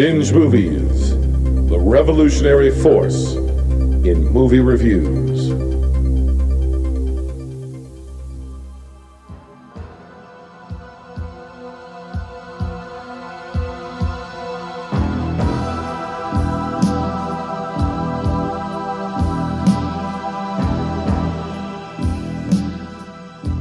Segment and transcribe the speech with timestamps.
[0.00, 5.50] Binge Movies, the revolutionary force in movie reviews.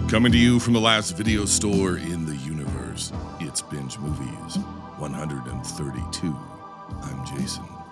[0.09, 2.28] Coming to you from the last video store in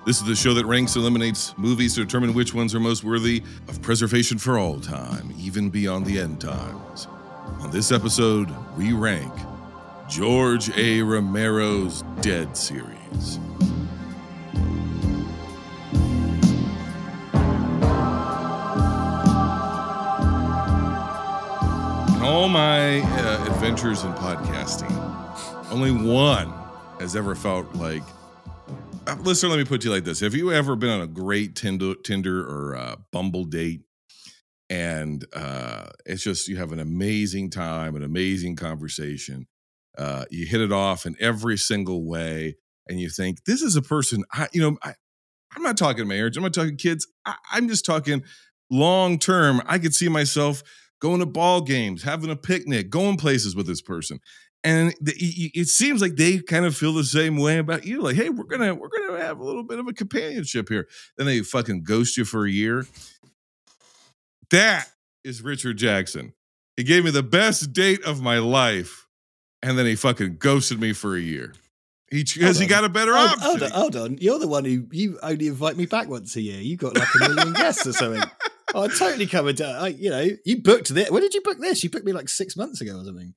[0.08, 3.04] This is the show that ranks and eliminates movies to determine which ones are most
[3.04, 7.08] worthy of preservation for all time, even beyond the end times.
[7.60, 9.34] On this episode, we rank
[10.08, 11.02] George A.
[11.02, 13.38] Romero's Dead series.
[22.16, 24.90] In all my uh, adventures in podcasting,
[25.70, 26.54] only one
[27.02, 28.04] has ever felt like.
[29.08, 31.56] Uh, listen, let me put you like this: Have you ever been on a great
[31.56, 33.84] Tinder, Tinder or uh, Bumble date,
[34.70, 39.48] and uh, it's just you have an amazing time, an amazing conversation,
[39.98, 42.58] uh, you hit it off in every single way,
[42.90, 44.94] and you think this is a person I, you know, I,
[45.56, 48.24] I'm not talking marriage, I'm not talking kids, I, I'm just talking
[48.70, 49.62] long term.
[49.66, 50.64] I could see myself
[51.00, 54.20] going to ball games, having a picnic, going places with this person.
[54.64, 55.14] And the,
[55.54, 58.02] it seems like they kind of feel the same way about you.
[58.02, 60.88] Like, hey, we're gonna we're gonna have a little bit of a companionship here.
[61.16, 62.86] Then they fucking ghost you for a year.
[64.50, 64.88] That
[65.24, 66.34] is Richard Jackson.
[66.76, 69.08] He gave me the best date of my life,
[69.62, 71.54] and then he fucking ghosted me for a year.
[72.10, 73.42] He because he got a better Hold, option.
[73.42, 74.18] hold on, hold on.
[74.20, 76.62] You're the one who you only invite me back once a year.
[76.62, 78.24] You got like a million guests or something.
[78.74, 79.58] Oh, I totally covered.
[79.58, 79.76] down.
[79.76, 81.12] I, you know, you booked this.
[81.12, 81.84] When did you book this?
[81.84, 83.34] You booked me like six months ago or something.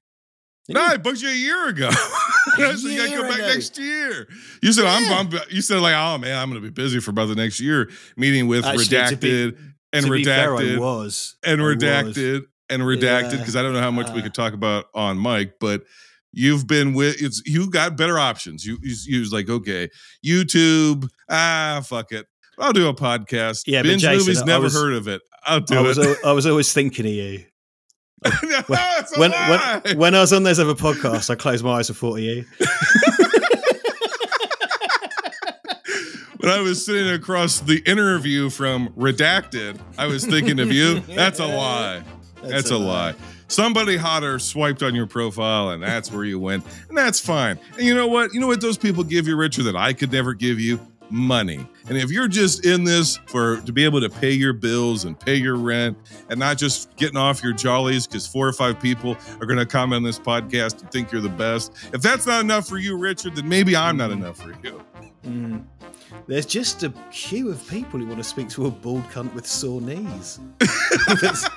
[0.68, 1.88] No, I booked you a year ago.
[1.92, 4.28] I said you gotta come back next year.
[4.62, 5.40] You said I'm, I'm.
[5.50, 8.46] You said like, oh man, I'm gonna be busy for about the next year, meeting
[8.46, 9.56] with Actually, redacted be-
[9.92, 11.76] and be fair, I redacted was and I was.
[11.76, 13.38] redacted and redacted Yeah.
[13.38, 14.24] because I don't know how much we Uh.
[14.24, 15.82] could talk about on mic, but
[16.32, 18.64] you've been with it's you got better options.
[18.64, 19.88] You you, you was like okay,
[20.24, 21.08] YouTube.
[21.28, 22.26] Ah, fuck it.
[22.58, 23.62] I'll do a podcast.
[23.66, 24.44] Yeah, binge Jason, movies.
[24.44, 25.22] Never was- heard of it.
[25.44, 26.18] I'll do I was, it.
[26.24, 27.44] I was always thinking of you.
[28.42, 31.88] no, it's When, when, when I was on those other podcasts, I closed my eyes
[31.88, 32.44] thought of you.
[36.36, 41.00] when I was sitting across the interview from Redacted, I was thinking of you.
[41.00, 42.02] That's a lie.
[42.42, 43.14] That's, a lie.
[43.48, 47.58] Somebody hotter swiped on your profile, and that's where you went, and that's fine.
[47.74, 48.32] And you know what?
[48.32, 50.80] You know what those people give you, Richard, that I could never give you?
[51.10, 51.66] Money.
[51.88, 55.18] And if you're just in this for to be able to pay your bills and
[55.18, 55.98] pay your rent,
[56.28, 59.66] and not just getting off your jollies because four or five people are going to
[59.66, 61.72] comment on this podcast and think you're the best.
[61.92, 64.82] If that's not enough for you, Richard, then maybe I'm not enough for you.
[65.24, 65.64] Mm.
[66.26, 69.46] There's just a queue of people who want to speak to a bald cunt with
[69.46, 70.38] sore knees.
[71.20, 71.48] That's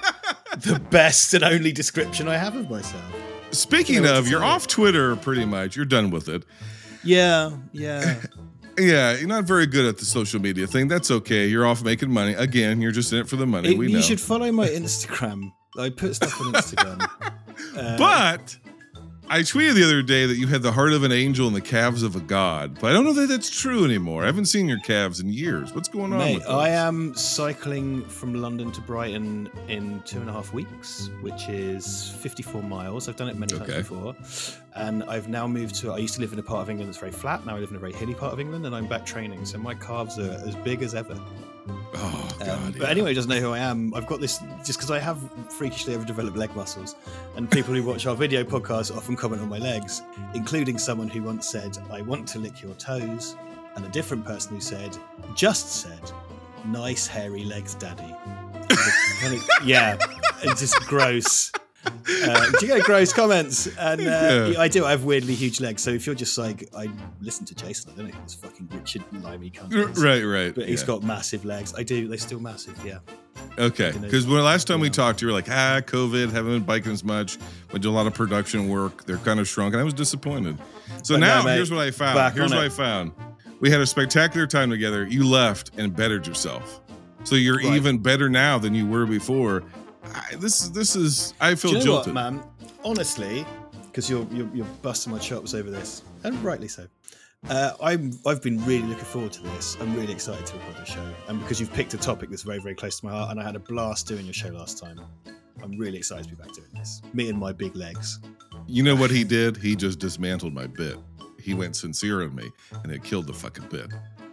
[0.57, 3.03] the best and only description I have of myself.
[3.51, 5.75] Speaking of, you're off Twitter pretty much.
[5.75, 6.43] You're done with it.
[7.03, 8.19] Yeah, yeah.
[8.77, 10.87] Yeah, you're not very good at the social media thing.
[10.87, 11.47] That's okay.
[11.47, 12.33] You're off making money.
[12.33, 13.71] Again, you're just in it for the money.
[13.73, 15.51] It- we you should follow my Instagram.
[15.77, 17.07] I put stuff on Instagram.
[17.75, 18.55] Uh, but
[19.29, 21.61] I tweeted the other day that you had the heart of an angel and the
[21.61, 22.77] calves of a god.
[22.79, 24.21] But I don't know that that's true anymore.
[24.23, 25.73] I haven't seen your calves in years.
[25.73, 26.43] What's going on Mate?
[26.47, 32.09] I am cycling from London to Brighton in two and a half weeks, which is
[32.21, 33.09] 54 miles.
[33.09, 33.65] I've done it many Okay.
[33.81, 34.15] times before.
[34.75, 36.97] And I've now moved to, I used to live in a part of England that's
[36.99, 37.45] very flat.
[37.45, 39.45] Now I live in a very hilly part of England and I'm back training.
[39.45, 41.15] So my calves are as big as ever.
[41.95, 42.73] Oh Um, god.
[42.73, 42.87] but yeah.
[42.89, 43.93] anyway, it doesn't know who I am.
[43.93, 45.17] I've got this just because I have
[45.51, 46.95] freakishly overdeveloped leg muscles,
[47.37, 50.01] and people who watch our video podcast often comment on my legs,
[50.33, 53.37] including someone who once said, "I want to lick your toes,"
[53.75, 54.97] and a different person who said,
[55.35, 56.11] just said,
[56.65, 58.13] "Nice hairy legs, daddy."
[59.21, 59.95] Kind of- yeah,
[60.41, 61.51] it's just gross.
[61.85, 63.67] Uh, do you get gross comments?
[63.77, 64.59] And uh, Yeah.
[64.59, 64.85] I do.
[64.85, 65.81] I have weirdly huge legs.
[65.81, 66.89] So if you're just like, I
[67.21, 70.03] listen to Jason, I don't know this fucking Richard Limey cunt is.
[70.03, 70.53] right, right.
[70.55, 71.73] But he's got massive legs.
[71.77, 72.07] I do.
[72.07, 72.79] They're still massive.
[72.85, 72.99] Yeah.
[73.57, 74.93] Okay, because when last time we yeah.
[74.93, 77.37] talked, you were like, ah, COVID, haven't been biking as much.
[77.71, 79.05] We do a lot of production work.
[79.05, 80.57] They're kind of shrunk, and I was disappointed.
[81.03, 82.35] So But no, now, mate, here's what I found.
[82.35, 82.65] Here's what it.
[82.65, 83.11] I found.
[83.59, 85.05] We had a spectacular time together.
[85.05, 86.81] You left and bettered yourself,
[87.23, 87.75] so you're Right.
[87.75, 89.63] even better now than you were before.
[90.03, 91.33] I, this is this is.
[91.39, 92.15] I feel Do you know jilted.
[92.15, 92.43] what, man?
[92.83, 93.45] Honestly,
[93.87, 96.87] because you're, you're you're busting my chops over this, and rightly so.
[97.49, 99.75] Uh, I'm I've been really looking forward to this.
[99.81, 102.59] I'm really excited to record the show, and because you've picked a topic that's very
[102.59, 104.99] very close to my heart, and I had a blast doing your show last time.
[105.61, 107.01] I'm really excited to be back doing this.
[107.13, 108.19] Me and my big legs.
[108.67, 109.55] You know what he did?
[109.57, 110.97] He just dismantled my bit.
[111.39, 112.49] he went sincere on me,
[112.83, 113.87] and it killed the fucking bit.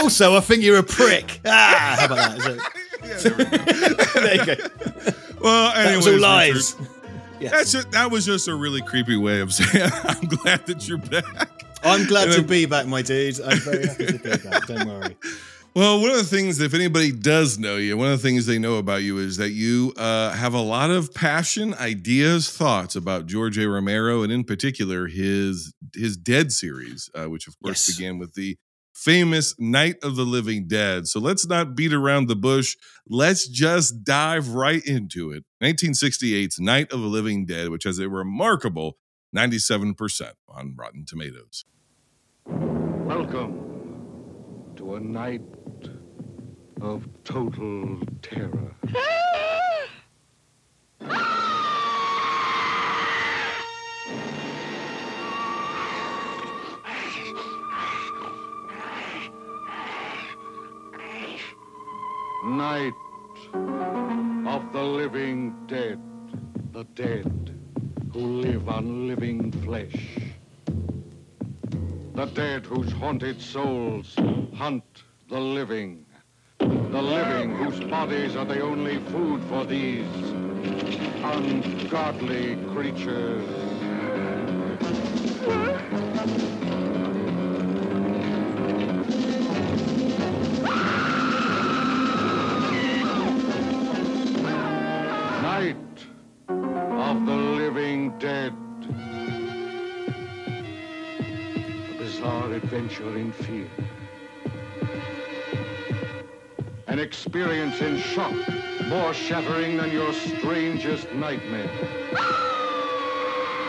[0.03, 1.39] also, I think you're a prick.
[1.45, 2.71] Ah, how about that?
[3.03, 4.13] Is it?
[4.13, 4.55] there you go.
[5.41, 6.75] Well, That was all lies.
[6.77, 6.95] Richard,
[7.41, 7.51] Yes.
[7.53, 10.97] that's just, that was just a really creepy way of saying I'm glad that you're
[10.97, 11.23] back.
[11.83, 13.39] I'm glad And to then- be back, my dude.
[13.39, 14.67] I'm very happy to be back.
[14.67, 15.15] Don't worry.
[15.73, 18.59] Well, one of the things, if anybody does know you, one of the things they
[18.59, 23.27] know about you is that you uh, have a lot of passion, ideas, thoughts about
[23.27, 23.69] George A.
[23.69, 27.95] Romero, and in particular his his Dead series, uh, which of course Yes.
[27.97, 28.57] began with the
[28.99, 31.07] famous Night of the Living Dead.
[31.07, 32.75] So let's not beat around the bush.
[33.07, 35.45] Let's just dive right into it.
[35.63, 38.97] 1968's Night of the Living Dead, which has a remarkable
[39.33, 41.63] 97% on Rotten Tomatoes.
[42.45, 45.41] Welcome to a night
[46.81, 48.75] of total terror.
[62.43, 62.93] Night
[63.53, 65.99] of the living dead,
[66.71, 67.59] the dead
[68.13, 70.17] who live on living flesh.
[72.13, 74.15] The dead whose haunted souls
[74.55, 76.05] hunt the living.
[76.59, 80.07] The living whose bodies are the only food for these
[81.23, 83.58] ungodly creatures.
[107.81, 108.33] In shock
[108.87, 111.69] more shattering than your strangest nightmare.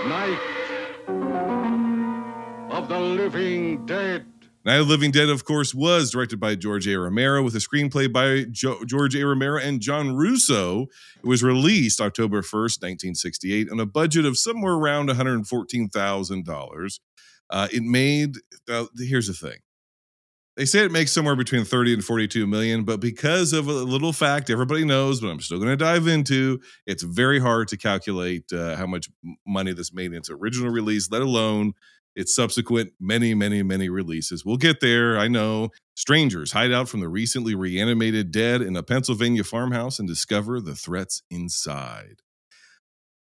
[0.08, 0.40] Night
[2.70, 4.24] of the living dead.
[4.64, 6.98] Night of the Living Dead, of course, was directed by George A.
[6.98, 9.24] Romero with a screenplay by jo- George A.
[9.24, 10.82] Romero and John Russo.
[11.16, 17.00] It was released October 1st, 1968, on a budget of somewhere around $114,000.
[17.48, 18.36] Uh, it made,
[18.68, 19.60] uh, here's the thing.
[20.56, 24.12] They say it makes somewhere between 30 and 42 million, but because of a little
[24.12, 28.52] fact everybody knows, but I'm still going to dive into, it's very hard to calculate
[28.52, 29.08] uh, how much
[29.46, 31.72] money this made in its original release, let alone
[32.16, 34.44] its subsequent many, many, many releases.
[34.44, 35.18] We'll get there.
[35.18, 35.70] I know.
[35.94, 40.74] Strangers hide out from the recently reanimated dead in a Pennsylvania farmhouse and discover the
[40.74, 42.16] threats inside.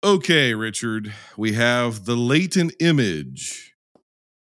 [0.04, 3.71] Okay, Richard, we have the latent image,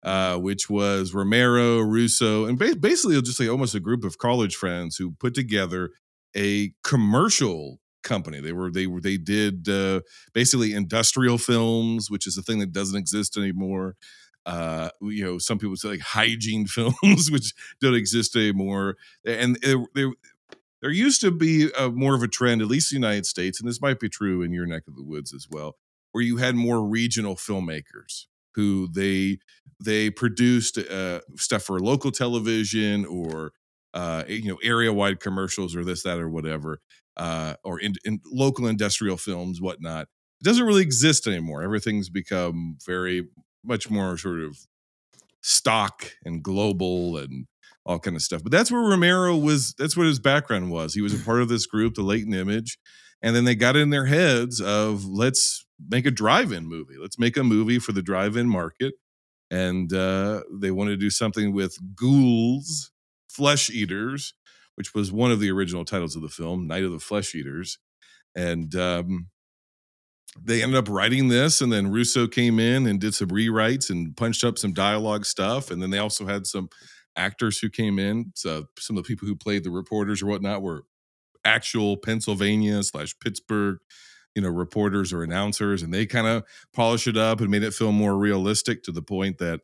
[0.03, 4.55] uh, which was Romero, Russo, and ba- basically just like almost a group of college
[4.55, 5.91] friends who put together
[6.35, 8.41] a commercial company.
[8.41, 10.01] They were they were they did uh,
[10.33, 13.95] basically industrial films, which is a thing that doesn't exist anymore.
[14.45, 18.97] Uh, you know, some people say like hygiene films, which don't exist anymore.
[19.23, 20.09] And there,
[20.81, 23.59] there, used to be a, more of a trend, at least in the United States,
[23.59, 25.75] and this might be true in your neck of the woods as well,
[26.11, 28.25] where you had more regional filmmakers
[28.55, 29.39] who they
[29.83, 33.51] they produced uh, stuff for local television or
[33.93, 36.79] uh, you know area wide commercials or this that or whatever
[37.17, 40.07] uh, or in, in local industrial films, whatnot.
[40.41, 41.61] It doesn't really exist anymore.
[41.61, 43.27] Everything's become very
[43.63, 44.57] much more sort of
[45.41, 47.45] stock and global and
[47.85, 48.41] all kind of stuff.
[48.43, 49.73] But that's where Romero was.
[49.77, 50.93] That's what his background was.
[50.93, 52.79] He was a part of this group, the Latent Image,
[53.21, 56.95] and then they got in their heads of let's make a drive-in movie.
[56.99, 58.95] Let's make a movie for the drive-in market.
[59.49, 62.91] And uh, they wanted to do something with ghouls,
[63.29, 64.33] flesh eaters,
[64.75, 67.77] which was one of the original titles of the film, Night of the Flesh Eaters.
[68.33, 69.27] And um,
[70.41, 74.15] they ended up writing this, and then Russo came in and did some rewrites and
[74.15, 75.69] punched up some dialogue stuff.
[75.69, 76.69] And then they also had some
[77.17, 78.31] actors who came in.
[78.35, 80.83] So some of the people who played the reporters or whatnot were
[81.43, 83.79] actual Pennsylvania slash Pittsburgh,
[84.35, 87.73] you know, reporters or announcers, and they kind of polished it up and made it
[87.73, 89.61] feel more realistic to the point that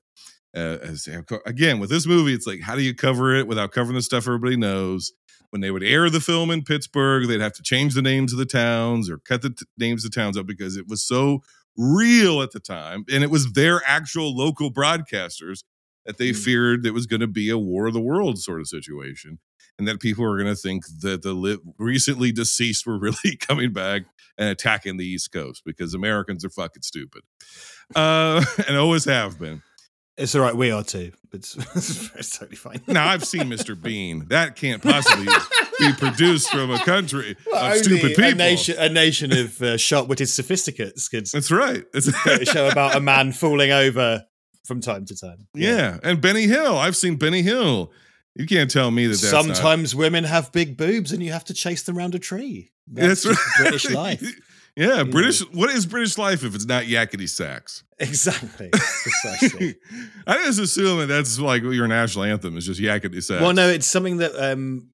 [0.56, 1.08] uh, as
[1.46, 4.28] again with this movie, it's like how do you cover it without covering the stuff
[4.28, 5.14] everybody knows?
[5.52, 8.40] When they would air the film in Pittsburgh, they'd have to change the names of
[8.40, 11.42] the towns or cut the t- names of towns up because it was so
[11.78, 15.64] real at the time, and it was their actual local broadcasters
[16.06, 16.44] that they Mm.
[16.44, 19.40] feared it was going to be a War of the World sort of situation,
[19.78, 23.74] and that people were going to think that the li- recently deceased were really coming
[23.74, 24.04] back
[24.38, 27.24] and attacking the East Coast because Americans are fucking stupid,
[27.96, 29.62] uh, and always have been.
[30.18, 30.56] It's all right.
[30.56, 31.12] We are too.
[31.32, 31.56] It's,
[32.16, 32.82] it's totally fine.
[32.88, 33.80] Now I've seen Mr.
[33.80, 34.26] Bean.
[34.30, 35.28] That can't possibly
[35.80, 38.24] be produced from a country of stupid people.
[38.24, 41.86] A nation, a nation of uh, sharp-witted sophisticates could That's right.
[41.94, 44.26] It's, a show about a man falling over
[44.66, 45.48] from time to time.
[45.54, 46.00] yeah.
[46.02, 46.78] and Benny Hill.
[46.78, 47.92] I've seen Benny Hill.
[48.38, 49.20] You can't tell me that.
[49.20, 52.20] That's not- Sometimes women have big boobs and you have to chase them around a
[52.20, 52.72] tree.
[52.88, 53.58] That's That's, right.
[53.60, 54.40] British life.
[54.78, 55.40] Yeah, You British.
[55.54, 57.84] What is British life if it's not yakety sax?
[58.00, 58.70] Exactly.
[58.70, 59.76] Precisely.
[60.28, 63.42] I just assume that that's like your national anthem is just yakety sax.
[63.42, 64.90] well, no, it's something that um,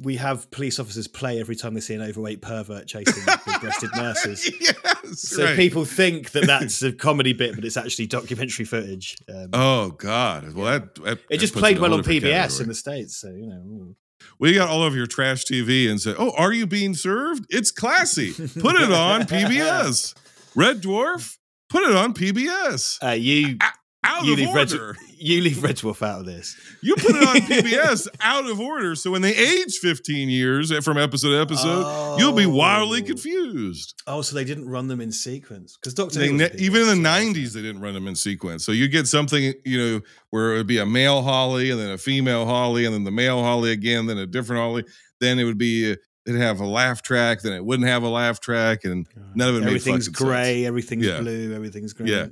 [0.00, 4.50] we have police officers play every time they see an overweight pervert chasing big-breasted nurses.
[4.60, 4.74] yes,
[5.20, 5.54] So right.
[5.56, 9.18] people think that that's a comedy bit, but it's actually documentary footage.
[9.28, 10.54] Um, Oh God!
[10.54, 13.46] Well, that, that it just played well on PBS different in the states, so you
[13.46, 13.94] know.
[14.38, 17.46] We got all of your trash TV and say, "Oh, are you being served?
[17.50, 18.32] It's classy.
[18.32, 20.14] Put it on PBS.
[20.54, 21.36] Red Dwarf.
[21.68, 22.98] Put it on PBS.
[23.02, 23.58] Uh, you
[24.06, 24.96] Out you of leave, Red, order.
[25.18, 26.56] you leave Red Dwarf out of this.
[26.82, 28.94] You put it on PBS out of order.
[28.94, 33.06] So when they age 15 years from episode to episode, you'll be wildly Oh.
[33.06, 33.94] confused.
[34.06, 36.96] Oh, so they didn't run them in sequence because Doctor They ne- even in the
[36.96, 38.64] mess, so- 90s, they didn't run them in sequence.
[38.64, 41.90] So you get something, you know, where it would be a male Holly and then
[41.90, 44.84] a female Holly and then the male Holly again, then a different Holly.
[45.20, 45.96] Then it would be, uh,
[46.26, 48.84] it'd have a laugh track, then it wouldn't have a laugh track.
[48.84, 51.20] And none of it made Everything's fucking grey, everything's Yeah.
[51.20, 52.08] blue, everything's green.
[52.08, 52.26] Yeah.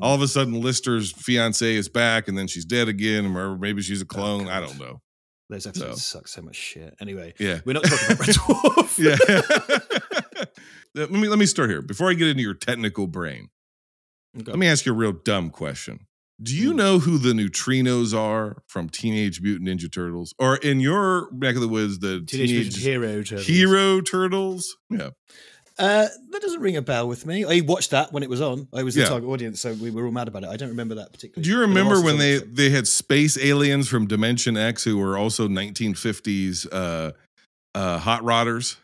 [0.00, 3.82] All of a sudden, Lister's fiance is back and then she's dead again, or maybe
[3.82, 4.48] she's a clone.
[4.48, 5.00] I don't know.
[5.50, 6.94] Those episodes suck so much shit.
[7.00, 7.60] Anyway, Yeah.
[7.64, 8.98] we're not talking about Red Dwarf.
[8.98, 10.44] Yeah.
[10.94, 13.48] let me let me start here before I get into your technical brain.
[14.36, 14.50] Okay.
[14.50, 16.06] Let me ask you a real dumb question.
[16.42, 16.76] Do you Hmm.
[16.76, 21.60] know who the neutrinos are from Teenage Mutant Ninja Turtles, or in your back of
[21.60, 23.46] the woods, the Teenage Teenage, Mutant Hero Turtles.
[23.46, 24.76] Hero Turtles?
[24.90, 25.10] Yeah,
[25.78, 27.44] Uh, that doesn't ring a bell with me.
[27.44, 28.68] I watched that when it was on.
[28.72, 29.08] I was the Yeah.
[29.08, 30.48] target audience, so we were all mad about it.
[30.48, 31.42] I don't remember that particularly.
[31.44, 34.98] Do you But I remember when they they had space aliens from Dimension X who
[34.98, 37.10] were also 1950s uh,
[37.74, 38.76] uh, hot rodders?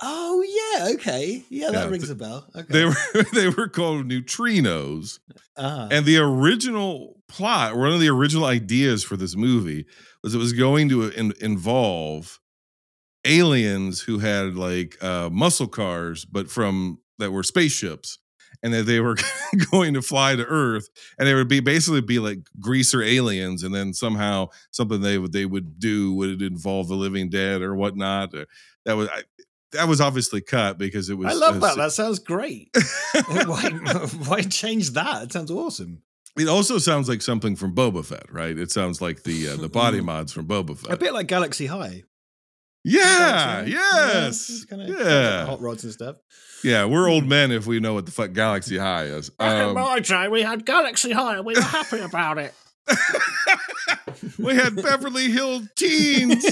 [0.00, 0.42] Oh
[0.76, 2.46] yeah, okay, yeah, that Yeah, rings a bell.
[2.54, 2.94] Okay, They were
[3.34, 5.18] they were called neutrinos.
[5.56, 5.88] ah.
[5.90, 9.86] And the original plot, one of the original ideas for this movie,
[10.22, 12.38] was it was going to in- involve
[13.26, 18.18] aliens who had like uh, muscle cars, but from that were spaceships,
[18.62, 19.16] and that they were
[19.70, 23.74] going to fly to Earth, and they would be basically be like greaser aliens, and
[23.74, 28.34] then somehow something they would they would do would involve the living dead or whatnot.
[28.34, 28.46] Or,
[28.84, 29.22] that was I,
[29.72, 31.28] that was obviously cut because it was.
[31.28, 31.76] I love that.
[31.76, 32.70] That sounds great.
[33.46, 33.70] why,
[34.26, 35.24] why change that?
[35.24, 36.02] It sounds awesome.
[36.36, 38.56] It also sounds like something from Boba Fett, right?
[38.56, 40.92] It sounds like the uh, the body mods from Boba Fett.
[40.92, 42.04] A bit like Galaxy High.
[42.88, 44.12] Yeah, Galaxy High.
[44.12, 46.16] yes, kinda- yeah, hot rods and stuff.
[46.62, 46.84] yeah.
[46.84, 49.30] We're old men if we know what the fuck Galaxy High is.
[49.38, 52.54] Um, my time, we had Galaxy High, we were happy about it.
[54.38, 56.42] we had Beverly Hill Teens.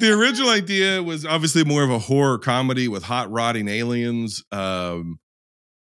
[0.00, 4.42] the original idea was obviously more of a horror comedy with hot rotting aliens.
[4.50, 5.18] Um,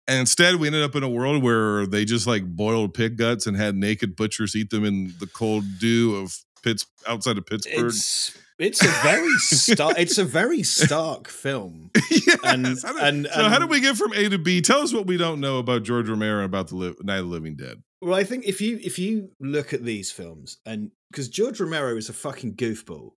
[0.08, 3.48] and instead, we ended up in a world where they just like boiled pig guts
[3.48, 7.86] and had naked butchers eat them in the cold dew of Pitts outside of Pittsburgh.
[7.88, 9.96] It's it's a very stark.
[10.00, 11.92] it's a very stark film.
[12.12, 12.38] yes.
[12.44, 14.62] And- did, and- so, how and- did we get from A to B?
[14.62, 17.26] Tell us what we don't know about George Romero and about the li- Night of
[17.26, 17.82] the Living Dead.
[18.02, 21.96] Well, I think if you if you look at these films and because George Romero
[21.98, 23.12] is a fucking goofball,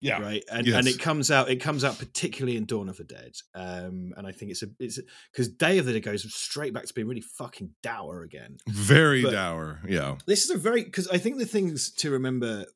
[0.00, 0.20] Yeah.
[0.20, 0.44] right?
[0.52, 0.76] And Yes.
[0.78, 3.32] and it comes out it comes out particularly in Dawn of the Dead.
[3.54, 5.00] Um, and I think it's a it's
[5.32, 8.58] because Day of the Dead goes straight back to being really fucking dour again.
[8.68, 9.80] Very But- dour.
[9.88, 10.16] Yeah.
[10.26, 12.66] This is a very because I think the things to remember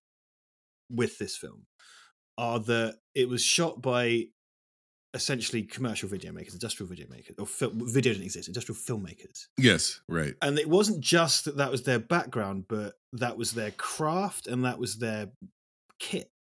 [0.91, 1.67] with this film
[2.39, 4.25] are that it was shot by
[5.15, 9.47] essentially commercial video makers, industrial video makers, or fil- video didn't exist, industrial filmmakers.
[9.57, 10.01] Yes.
[10.09, 10.35] Right.
[10.43, 14.65] And it wasn't just that that was their background, but that was their craft and
[14.65, 15.29] that was their
[16.01, 16.31] kit.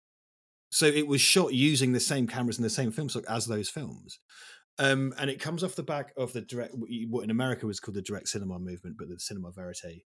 [0.72, 3.68] So it was shot using the same cameras and the same film stock as those
[3.68, 4.18] films.
[4.80, 7.78] Um, and it comes off the back of the direct, what what in America was
[7.78, 10.02] called the direct cinema movement, but the cinema verite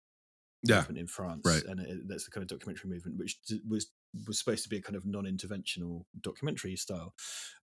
[0.62, 0.76] Yeah.
[0.76, 1.62] movement in France, right.
[1.64, 3.92] and it, that's the kind of documentary movement, which d- was
[4.26, 7.14] was supposed to be a kind of non-interventional documentary style,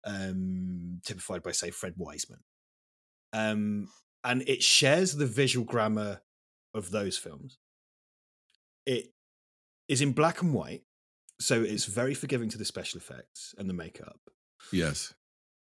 [0.05, 2.39] um, typified by say Fred Wiseman,
[3.33, 3.87] um,
[4.23, 6.21] and it shares the visual grammar
[6.73, 7.57] of those films.
[8.85, 9.13] It
[9.87, 10.83] is in black and white,
[11.39, 14.19] so it's very forgiving to the special effects and the makeup
[14.71, 15.13] Yes.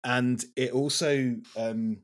[0.04, 2.00] and it also um,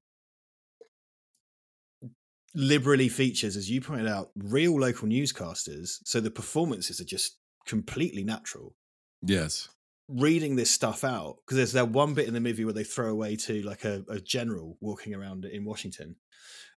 [2.53, 5.99] liberally features, as you pointed out, real local newscasters.
[6.05, 8.75] So the performances are just completely natural.
[9.21, 9.69] Yes.
[10.07, 13.09] reading this stuff out because there's that one bit in the movie where they throw
[13.09, 16.15] away to like a, a general walking around in Washington,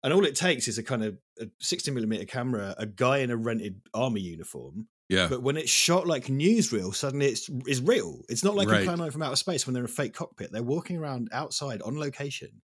[0.02, 3.30] and all it takes is a kind of a 60 millimeter camera, a guy in
[3.32, 4.88] a rented army uniform.
[5.10, 5.28] Yeah.
[5.28, 8.22] But when it's shot like newsreel, suddenly it's is real.
[8.30, 8.82] It's not like Right.
[8.82, 10.52] a Plan 9 from outer space when they're in a fake cockpit.
[10.54, 12.62] They're walking around outside on location,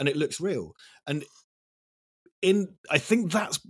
[0.00, 0.74] and it looks real.
[1.06, 1.24] And
[2.42, 3.60] in, I think that's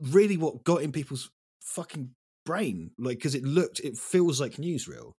[0.00, 2.10] really what got in people's fucking
[2.44, 5.12] brain, like because it looked, it feels like newsreel.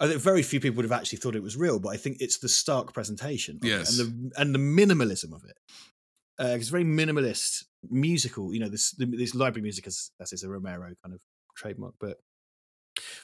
[0.00, 2.16] I think very few people would have actually thought it was real, but I think
[2.20, 3.98] it's the stark presentation, Yes.
[3.98, 5.56] and the and the minimalism of it.
[6.40, 8.52] Uh, it's very minimalist, musical.
[8.52, 11.20] You know, this this library music is as is a Romero kind of
[11.56, 12.18] trademark, but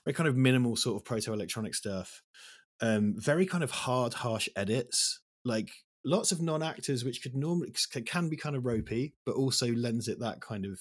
[0.04, 2.22] very kind of minimal sort of proto electronic stuff.
[2.80, 5.70] Um, very kind of hard, harsh edits, like
[6.04, 7.72] lots of non actors, which could normally
[8.06, 10.80] can be kind of ropey, but also lends it that kind of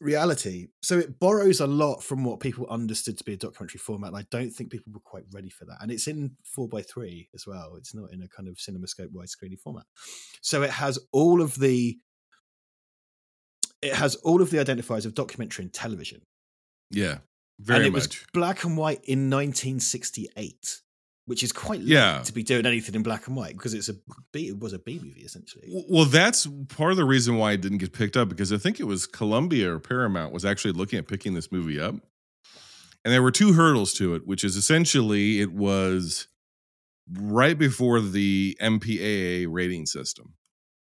[0.00, 0.68] reality.
[0.82, 4.08] So it borrows a lot from what people understood to be a documentary format.
[4.08, 5.78] And I don't think people were quite ready for that.
[5.80, 7.74] And it's in four by three as well.
[7.76, 9.84] It's not in a kind of CinemaScope widescreen format.
[10.40, 11.98] So it has all of the
[13.80, 16.22] it has all of the identifiers of documentary and television.
[16.90, 17.18] Yeah.
[17.60, 18.08] Very and it much.
[18.08, 20.80] was black and white in 1968,
[21.28, 22.22] which is quite Yeah.
[22.22, 23.96] to be doing anything in black and white because it's a
[24.32, 25.64] B, it was a B movie essentially.
[25.88, 28.80] Well, that's part of the reason why it didn't get picked up because I think
[28.80, 31.94] it was Columbia or Paramount was actually looking at picking this movie up.
[33.04, 36.26] And there were two hurdles to it, which is essentially it was
[37.12, 40.34] right before the MPAA rating system.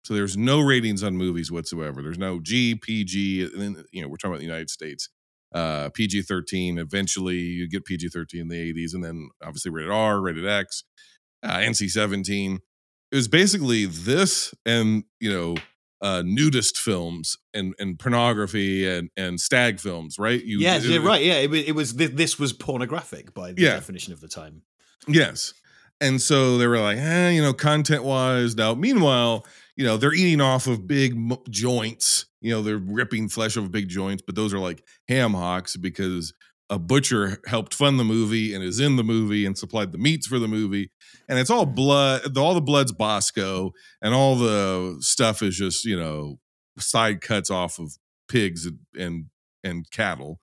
[0.05, 2.03] So there's no ratings on movies whatsoever.
[2.03, 5.09] There's no G, PG, and then, you know, we're talking about the United States.
[5.55, 6.77] Uh, PG 13.
[6.79, 10.85] Eventually, you get PG 13 in the 80s, and then obviously rated R, rated X,
[11.43, 12.59] uh, NC 17
[13.13, 15.55] it was basically this and you know
[16.03, 20.99] uh nudist films and and pornography and and stag films right you yes, it- yeah,
[21.07, 21.23] right.
[21.23, 23.75] Yeah, it, it was this was pornographic by the Yeah.
[23.75, 24.63] definition of the time.
[25.07, 25.55] yes
[26.01, 30.13] and so they were like eh, you know content wise now meanwhile you know they're
[30.13, 31.17] eating off of big
[31.49, 35.77] joints you know they're ripping flesh off big joints but those are like ham hocks
[35.77, 36.33] because
[36.71, 40.29] a butcher helped fund the movie and is in the movie and supplied the meats
[40.29, 40.91] for the movie
[41.29, 45.99] and it's all blood all the blood's bosco and all the stuff is just you
[45.99, 46.39] know
[46.79, 47.97] side cuts off of
[48.29, 49.27] pigs and and,
[49.65, 50.39] and cattle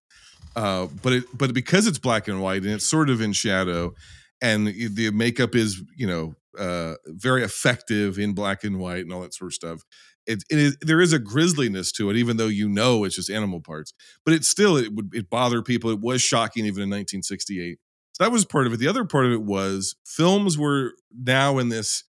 [0.57, 3.93] uh but it but because it's black and white and it's sort of in shadow
[4.41, 9.13] and the the makeup is you know uh very effective in black and white and
[9.13, 9.81] all that sort of stuff
[10.25, 13.29] it, it is there is a grisliness to it even though you know it's just
[13.29, 13.93] animal parts
[14.25, 17.77] but it still it would it bother people it was shocking even in 1968
[18.13, 21.57] so that was part of it the other part of it was films were now
[21.57, 22.03] in this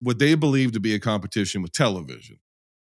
[0.00, 2.38] what they believed to be a competition with television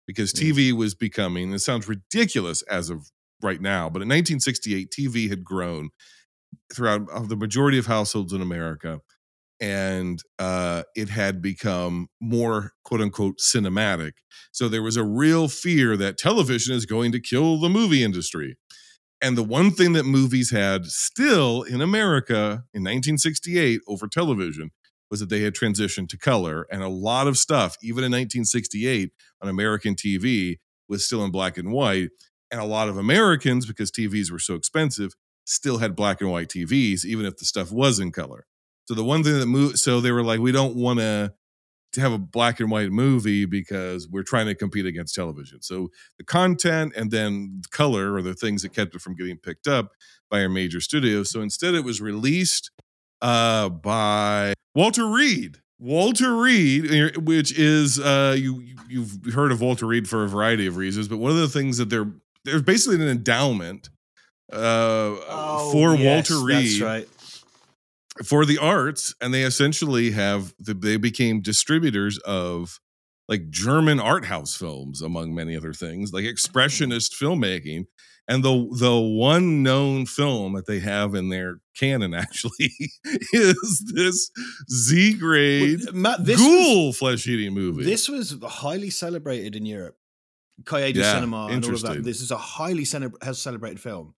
[0.08, 0.52] because Mm.
[0.54, 5.44] tv was becoming it sounds ridiculous as of right now but in 1968 tv had
[5.44, 5.90] grown
[6.74, 9.02] throughout the majority of households in america
[9.62, 14.14] and uh, it had become more quote unquote cinematic.
[14.52, 18.58] So there was a real fear that television is going to kill the movie industry.
[19.22, 24.72] And the one thing that movies had still in America in 1968 over television
[25.12, 26.66] was that they had transitioned to color.
[26.72, 30.58] And a lot of stuff, even in 1968 on American TV,
[30.90, 32.10] was still in black and white.
[32.50, 35.14] And a lot of Americans, because TVs were so expensive,
[35.46, 38.46] still had black and white TVs, even if the stuff was in color.
[38.92, 41.34] So the one thing that moved, so they were like, we don't want to
[41.94, 45.62] to have a black and white movie because we're trying to compete against television.
[45.62, 49.66] So the content and then color are the things that kept it from getting picked
[49.66, 49.92] up
[50.30, 51.24] by our major studio.
[51.24, 52.70] So instead, it was released
[53.22, 55.62] uh, by Walter Reade.
[55.80, 60.68] Walter Reade, eh, which is uh, you you've heard of Walter Reade for a variety
[60.68, 62.12] of reasons, but one of the things that they're
[62.44, 63.88] there's basically an endowment
[64.52, 65.16] uh,
[65.72, 67.08] for Oh, yes, Walter Reade That's right.
[68.24, 72.80] For the arts and they essentially have the, they became distributors of
[73.28, 77.86] like german art house films among many other things like expressionist filmmaking
[78.28, 82.72] and the the one known film that they have in their canon actually
[83.34, 84.32] is this
[84.70, 89.96] z grade Well, ghoul flesh eating movie this was highly celebrated in Europe.
[90.64, 92.04] Cahiers Yeah, Cinema and all of that.
[92.04, 94.14] This is a highly cele- has celebrated film,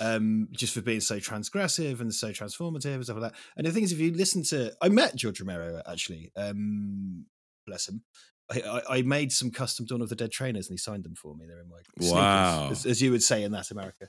[0.00, 3.40] um, just for being so transgressive and so transformative and stuff like that.
[3.56, 6.32] And the thing is, if you listen to, I met George Romero actually.
[6.36, 7.26] Um,
[7.66, 8.02] bless him.
[8.50, 11.34] I, I, made some custom Dawn of the Dead trainers and he signed them for
[11.34, 11.46] me.
[11.46, 12.68] They're in my sneakers, Wow.
[12.70, 14.08] as, as you would say in that America.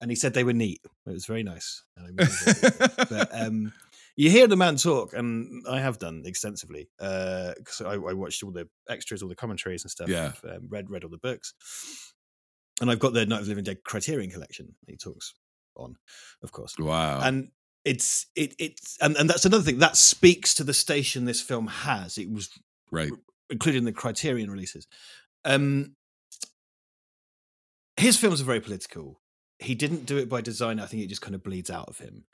[0.00, 0.80] And he said they were neat.
[1.06, 1.84] It was very nice.
[1.96, 3.72] And I really enjoyed it but um,
[4.16, 8.50] you hear the man talk, and I have done extensively because I, I watched all
[8.50, 10.08] the extras, all the commentaries and stuff.
[10.08, 10.32] Yeah.
[10.44, 11.52] um, read read all the books,
[12.80, 14.74] and I've got the Night of the Living Dead Criterion collection.
[14.86, 15.34] He talks
[15.76, 15.96] on,
[16.42, 17.48] of course, wow and
[17.84, 21.66] it's it it's and, and that's another thing that speaks to the station this film
[21.68, 22.18] has.
[22.18, 22.50] It was
[22.90, 23.10] Right.
[23.50, 24.86] including the Criterion releases.
[25.44, 25.94] Um,
[27.96, 29.20] his films are very political.
[29.58, 30.78] He didn't do it by design.
[30.80, 32.24] I think it just kind of bleeds out of him.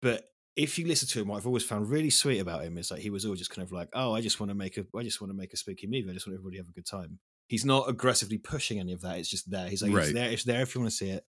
[0.00, 0.24] But
[0.56, 3.00] if you listen to him, what I've always found really sweet about him is like
[3.00, 5.02] he was always just kind of like, oh, I just want to make a, I
[5.02, 6.08] just want to make a spooky movie.
[6.10, 7.18] I just want everybody to have a good time.
[7.50, 9.18] He's not aggressively pushing any of that.
[9.18, 9.68] It's just there.
[9.68, 10.04] He's like, Right.
[10.04, 10.30] it's there.
[10.30, 11.24] It's there if you want to see it.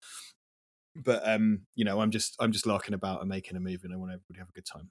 [0.97, 3.95] But um, you know, I'm just, I'm just larking about and making a movie, and
[3.95, 4.91] I want everybody to have a good time.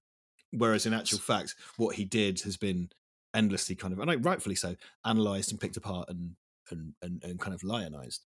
[0.54, 2.90] Whereas in actual fact, what he did has been
[3.34, 6.38] endlessly kind of, and like, rightfully so, analyzed and picked apart and
[6.72, 8.24] and and, and kind of lionized,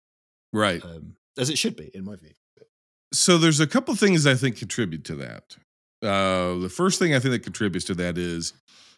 [0.53, 0.81] Right.
[0.86, 2.31] um, as it should be, in my view.
[3.13, 5.58] so there's a couple things I think contribute to that.
[6.01, 8.53] Uh, the first thing I think that contributes to that is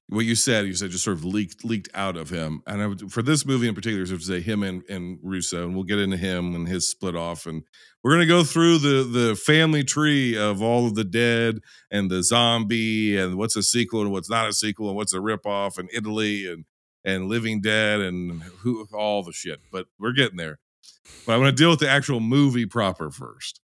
[0.09, 0.65] what you said.
[0.65, 3.45] You said just sort of leaked leaked out of him, and I would, for this
[3.45, 6.55] movie in particular, I would say him and, and Russo, and we'll get into him
[6.55, 7.63] and his split off, and
[8.03, 11.59] we're gonna go through the the family tree of all of the dead
[11.91, 15.19] and the zombie and what's a sequel and what's not a sequel and what's a
[15.19, 16.65] ripoff and Italy and
[17.03, 19.59] and Living Dead and who all the shit.
[19.71, 20.59] But we're getting there.
[21.25, 23.61] But I want to deal with the actual movie proper first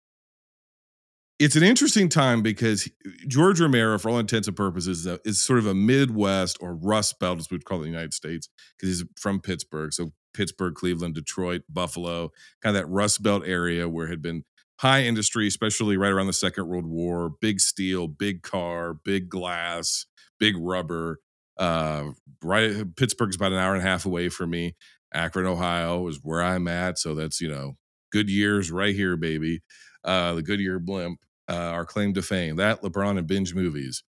[1.40, 2.90] it's an interesting time because
[3.28, 6.74] George Romero, for all intents and purposes, is, a, is sort of a Midwest or
[6.74, 9.94] Rust Belt, as we'd call it in the United States, because he's from Pittsburgh.
[9.94, 14.44] So Pittsburgh, Cleveland, Detroit, Buffalo, kind of that Rust Belt area where had been
[14.80, 20.06] high industry, especially right around the Second World War, big steel, big car, big glass,
[20.40, 21.20] big rubber.
[21.58, 22.12] Uh,
[22.44, 24.76] right, Pittsburgh's about an hour and a half away from me.
[25.14, 27.78] Akron, Ohio is where I'm at, so that's you know
[28.12, 29.62] good years right here, baby.
[30.04, 31.20] Uh, the Goodyear blimp,
[31.50, 32.58] uh, our claim to fame.
[32.58, 34.04] That LeBron and binge movies.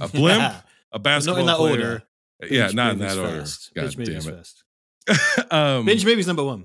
[0.00, 0.54] A blimp,
[0.92, 1.70] a basketball that player.
[1.72, 2.02] order.
[2.50, 3.40] Yeah, not in that order.
[3.40, 3.72] first.
[3.74, 4.64] God Binge damn movies
[5.08, 5.46] it.
[5.52, 6.64] um, Binge movies number one.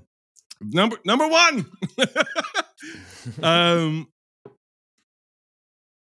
[0.60, 1.66] number number one.
[3.42, 4.08] um,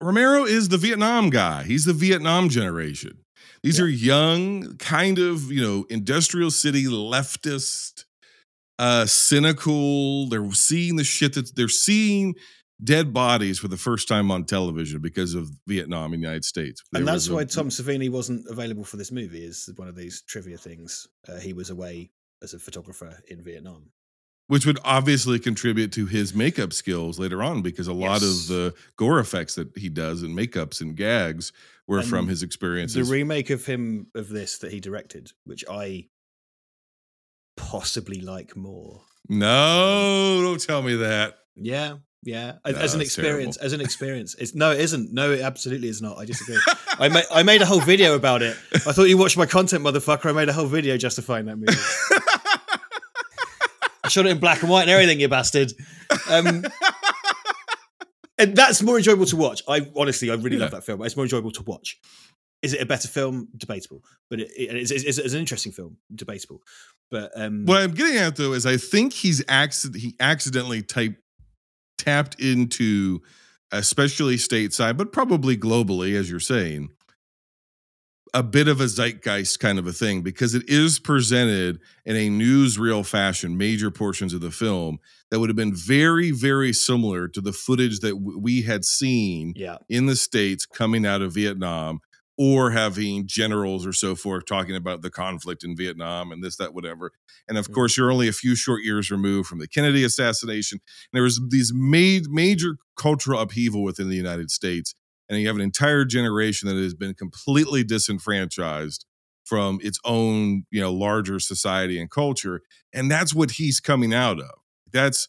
[0.00, 1.62] Romero is the Vietnam guy.
[1.64, 3.18] He's the Vietnam generation.
[3.62, 3.84] These Yeah.
[3.84, 8.04] are young, kind of you know, industrial city leftist,
[8.78, 10.28] uh, cynical.
[10.28, 12.34] They're seeing the shit that they're seeing
[12.82, 16.82] dead bodies for the first time on television because of Vietnam in the United States.
[16.94, 19.44] and that's was a- why Tom Savini wasn't available for this movie.
[19.44, 21.06] Is one of these trivia things.
[21.28, 22.10] Uh, he was away
[22.42, 23.90] as a photographer in Vietnam.
[24.48, 28.42] which would obviously contribute to his makeup skills later on because a lot Yes.
[28.42, 31.52] of the gore effects that he does and makeups and gags
[31.86, 36.08] were from his his The remake of him of this that he directed, which I
[37.56, 39.02] possibly like more.
[39.28, 41.38] no, don't tell me that.
[41.56, 42.54] Yeah, yeah.
[42.64, 43.66] As, No, as an experience, terrible.
[43.66, 45.12] as an experience, it's no, it isn't.
[45.12, 46.18] No, it absolutely is not.
[46.18, 46.58] I disagree.
[46.98, 48.56] I made I made a whole video about it.
[48.74, 50.26] I thought you watched my content, motherfucker.
[50.26, 51.72] I made a whole video justifying that movie.
[54.04, 55.72] I shot it in black and white and everything, you bastard.
[56.28, 56.64] Um,
[58.38, 59.62] and that's more enjoyable to watch.
[59.68, 61.02] I honestly, I really love that film.
[61.02, 61.98] It's more enjoyable to watch.
[62.62, 63.48] Is it a better film?
[63.56, 65.96] Debatable, but it, it- it's, it's, it's an interesting film.
[66.14, 66.60] Debatable,
[67.10, 71.16] but um, what I'm getting at though is I think he's accident he accidentally typed
[72.02, 73.20] tapped into
[73.70, 76.90] especially stateside, but probably globally, as you're saying,
[78.34, 82.28] a bit of a zeitgeist kind of a thing because it is presented in a
[82.28, 84.98] newsreel fashion, major portions of the film
[85.30, 89.52] that would have been very, very similar to the footage that w- we had seen
[89.54, 92.00] yeah, in the States coming out of Vietnam
[92.38, 96.72] or having generals or so forth talking about the conflict in Vietnam and this, that,
[96.74, 97.12] whatever.
[97.48, 97.74] And of Mm.
[97.74, 100.76] course, you're only a few short years removed from the Kennedy assassination.
[100.82, 104.94] And there was these ma- major cultural upheaval within the United States.
[105.28, 109.04] And you have an entire generation that has been completely disenfranchised
[109.44, 112.62] from its own, you know, larger society and culture.
[112.92, 114.50] And that's what he's coming out of.
[114.92, 115.28] That's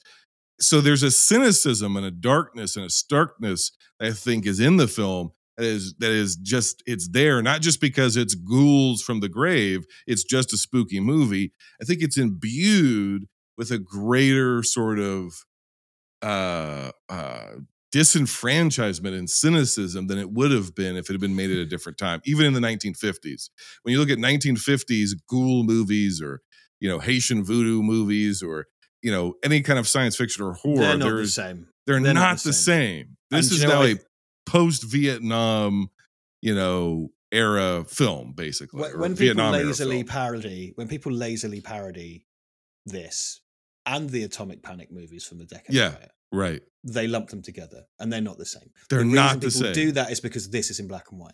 [0.62, 4.78] so there's a cynicism and a darkness and a starkness that I think is in
[4.78, 9.20] the film that is that is just it's there not just because it's ghouls from
[9.20, 13.26] the grave it's just a spooky movie i think it's imbued
[13.58, 15.34] with a greater sort of
[16.22, 17.52] uh uh
[17.94, 21.66] disenfranchisement and cynicism than it would have been if it had been made at a
[21.66, 23.50] different time even in the 1950s
[23.84, 26.42] when you look at 1950s ghoul movies or
[26.80, 28.66] you know haitian voodoo movies or
[29.04, 31.68] you know any kind of science fiction or horror they're not the same.
[31.86, 33.06] they're, They're not, not the same.
[33.06, 33.18] same.
[33.30, 34.00] This And is now what?
[34.48, 35.90] A post-Vietnam,
[36.42, 38.82] you know, era film, basically.
[38.82, 42.26] when, when people Vietnam lazily parody when people lazily parody
[42.86, 43.42] this
[43.86, 45.90] and the atomic panic movies from the decade Yeah.
[45.92, 46.62] prior, right?
[46.86, 49.74] they lump them together and they're not the same They're the not the people same.
[49.74, 51.34] do that is because this is in black and white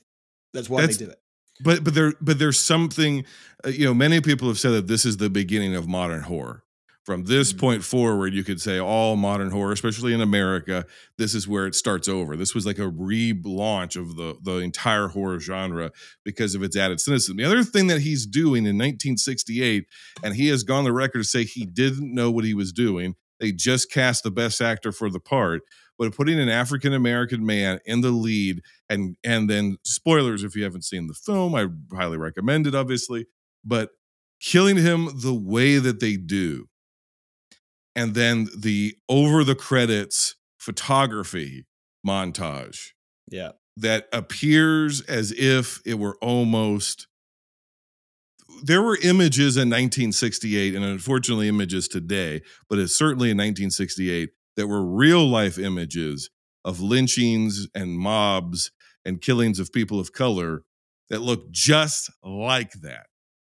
[0.54, 1.19] that's why That's- they do it
[1.62, 3.26] But but there but there's something.
[3.65, 6.63] Uh, you know, many people have said that this is the beginning of modern horror.
[7.10, 7.58] From this Mm.
[7.58, 10.86] point forward, you could say all modern horror, especially in America,
[11.17, 12.38] this is where it starts over.
[12.38, 15.91] This was like a relaunch of the the entire horror genre
[16.24, 17.38] because of its added cynicism.
[17.38, 19.88] The other thing that he's doing in 1968,
[20.24, 23.15] and he has gone the record to say he didn't know what he was doing.
[23.39, 25.63] They just cast the best actor for the part,
[25.98, 30.63] but putting an African American man in the lead, and and then spoilers if you
[30.63, 33.26] haven't seen the film, I highly recommend it, obviously,
[33.65, 33.89] but
[34.39, 36.67] killing him the way that they do
[38.00, 41.66] and then the over the credits photography
[42.08, 42.92] montage
[43.30, 43.52] Yeah.
[43.78, 47.08] that appears as if it were almost
[48.64, 54.68] there were images in 1968 and unfortunately images today but it's certainly in 1968 that
[54.68, 56.30] were real life images
[56.66, 58.72] of lynchings and mobs
[59.06, 60.64] and killings of people of color
[61.10, 63.08] that look just like that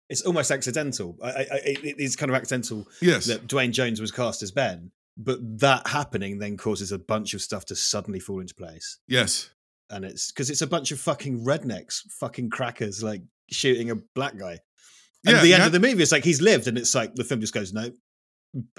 [0.09, 1.17] It's almost accidental.
[1.21, 4.91] I, I, it is kind of accidental yes that Duane Jones was cast as Ben,
[5.17, 8.99] but that happening then causes a bunch of stuff to suddenly fall into place.
[9.07, 9.49] yes
[9.89, 14.37] And it's because it's a bunch of fucking rednecks, fucking crackers, like shooting a black
[14.37, 14.59] guy.
[15.25, 16.95] And Yeah, at the end that- of the movie, it's like he's lived, and it's
[16.95, 17.91] like the film just goes no.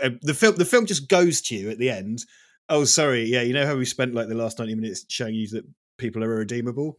[0.03, 2.25] Uh, The film, the film just goes to you at the end.
[2.71, 5.49] Oh, sorry, yeah, you know how we spent like the last ninety minutes showing you
[5.49, 5.65] that
[5.99, 6.99] people are irredeemable.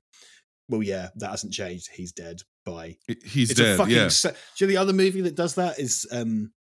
[0.68, 1.90] Well, yeah, that hasn't changed.
[1.94, 2.42] He's dead.
[2.72, 2.98] Bye.
[3.26, 3.96] he's it's a dead fucking.
[3.96, 6.52] yeah se- Do you know the other movie that does that is um,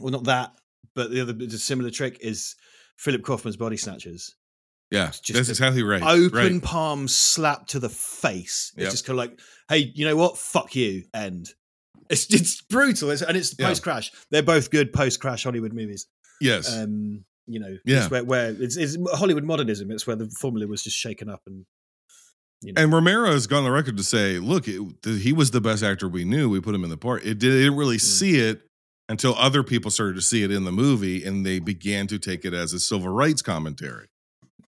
[0.00, 0.52] well, not that,
[0.94, 2.54] but the other the similar trick is
[2.98, 4.34] Philip Kaufman's Body Snatchers.
[4.90, 6.62] yeah that's exactly right Open right.
[6.62, 8.72] palm slap to the face.
[8.76, 8.90] It's Yep.
[8.90, 10.36] just kind of like, hey, you know what?
[10.38, 11.04] Fuck you.
[11.14, 11.48] End.
[12.08, 13.68] It's it's brutal, it's, and it's Yeah.
[13.68, 14.10] post crash.
[14.30, 16.06] They're both good post crash Hollywood movies.
[16.40, 18.02] yes Um, you know, Yeah.
[18.02, 19.90] it's where, where it's, it's Hollywood modernism.
[19.90, 21.66] It's where the formula was just shaken up and
[22.62, 22.82] you know.
[22.82, 25.82] And Romero has gone on the record to say, look, it, he was the best
[25.82, 26.48] actor we knew.
[26.48, 27.24] We put him in the part.
[27.24, 28.00] It did, didn't really Mm.
[28.00, 28.62] see it
[29.08, 32.44] until other people started to see it in the movie and they began to take
[32.44, 34.06] it as a civil rights commentary.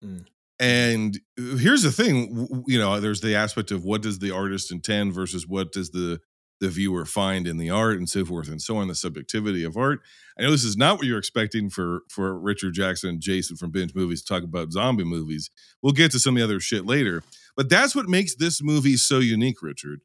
[0.05, 0.25] Mm.
[0.59, 4.71] And uh, here's the thing, you know, there's the aspect of what does the artist
[4.71, 6.21] intend versus what does the
[6.61, 9.77] the viewer find in the art and so forth and so on, the subjectivity of
[9.77, 10.01] art.
[10.39, 13.71] I know this is not what you're expecting for for Richard Jackson and Jason from
[13.71, 15.51] Binge Movies to talk about zombie movies.
[15.83, 17.23] We'll get to some of the other shit later.
[17.57, 20.01] But that's what makes this movie so unique, Richard.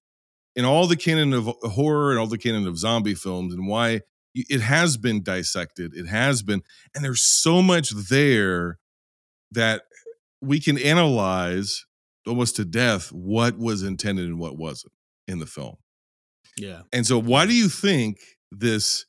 [0.56, 4.02] In all the canon of horror and all the canon of zombie films, and why
[4.34, 6.64] it has been dissected, it has been,
[6.94, 8.80] and there's so much there
[9.52, 9.84] that
[10.42, 11.86] we can analyze
[12.28, 14.94] almost to death what was intended and what wasn't
[15.28, 15.76] in the film.
[16.58, 16.82] Yeah.
[16.94, 18.20] And so, why do you think
[18.52, 19.06] this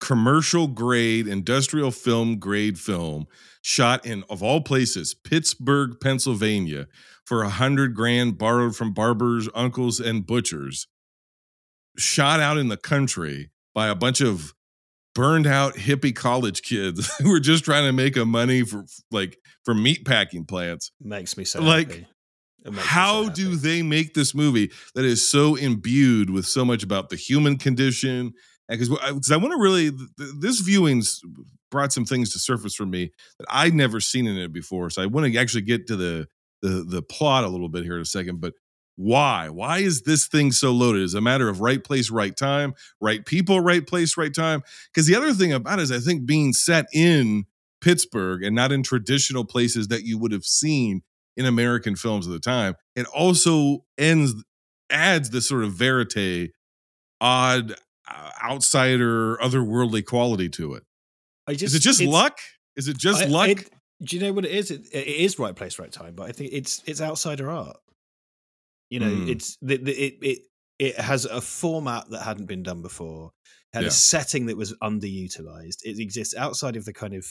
[0.00, 3.26] commercial grade, industrial film grade film
[3.62, 6.86] shot in, of all places, Pittsburgh, Pennsylvania,
[7.24, 10.86] for a hundred grand borrowed from barbers, uncles, and butchers,
[11.96, 14.54] shot out in the country by a bunch of
[15.14, 19.36] burned out hippie college kids who were just trying to make a money for like
[19.64, 22.06] for meat packing plants Makes me so Like, happy.
[22.76, 27.16] How do they make this movie that is so imbued with so much about the
[27.16, 28.34] human condition?
[28.68, 31.20] Because I, want to really th- this viewing's
[31.70, 34.90] brought some things to surface for me that i'd never seen in it before.
[34.90, 36.26] So i want to actually get to the
[36.62, 38.54] the the plot a little bit here in a second but
[38.96, 39.48] why?
[39.48, 41.00] Why is this thing so loaded?
[41.00, 42.74] Is a matter of right place right time?
[43.00, 44.62] Right people right place right time?
[44.92, 47.44] Because the other thing about it is i think being set in
[47.80, 51.02] pittsburgh and not in traditional places that you would have seen
[51.40, 52.74] in American films of the time.
[52.94, 54.34] It also ends
[54.90, 56.50] adds this sort of verite,
[57.20, 57.72] odd,
[58.08, 60.82] uh, outsider, otherworldly quality to it.
[61.48, 62.38] I Is it just luck?
[62.76, 63.48] Is it just I- luck?
[63.48, 63.70] it-
[64.02, 64.70] do you know what it is?
[64.70, 66.14] It, it is right place, right time.
[66.14, 67.76] But I think it's it's outsider art.
[68.90, 69.28] You know, Mm.
[69.28, 70.38] it's the, the, it it
[70.78, 73.30] it has a format that hadn't been done before.
[73.72, 73.88] Had Yeah.
[73.88, 75.84] a setting that was underutilized.
[75.84, 77.24] It exists outside of the kind of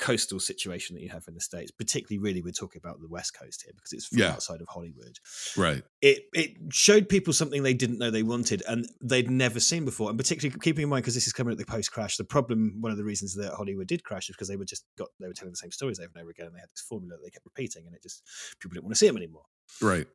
[0.00, 1.70] coastal situation that you have in the states.
[1.70, 4.32] Particularly, really, we're talking about the West Coast here because it's from Yeah.
[4.32, 5.18] outside of Hollywood.
[5.56, 5.84] right.
[6.02, 10.08] It it showed people something they didn't know they wanted and they'd never seen before.
[10.08, 12.80] And particularly keeping in mind because this is coming at the post crash, the problem,
[12.80, 15.28] one of the reasons that Hollywood did crash is because they were just got they
[15.28, 17.22] were telling the same stories over and over again, and they had this formula that
[17.24, 18.22] they kept repeating, and it just
[18.60, 19.44] people didn't want to see them anymore.
[19.80, 20.06] Right.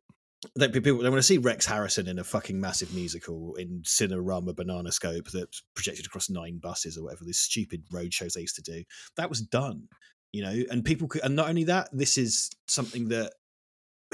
[0.54, 4.54] They, people they want to see Rex Harrison in a fucking massive musical in Cinerama
[4.54, 7.24] Banana Scope that's projected across nine buses or whatever.
[7.24, 8.84] These stupid road shows they used to do.
[9.16, 9.88] That was done,
[10.32, 10.62] you know.
[10.70, 13.32] And people could, and not only that, this is something that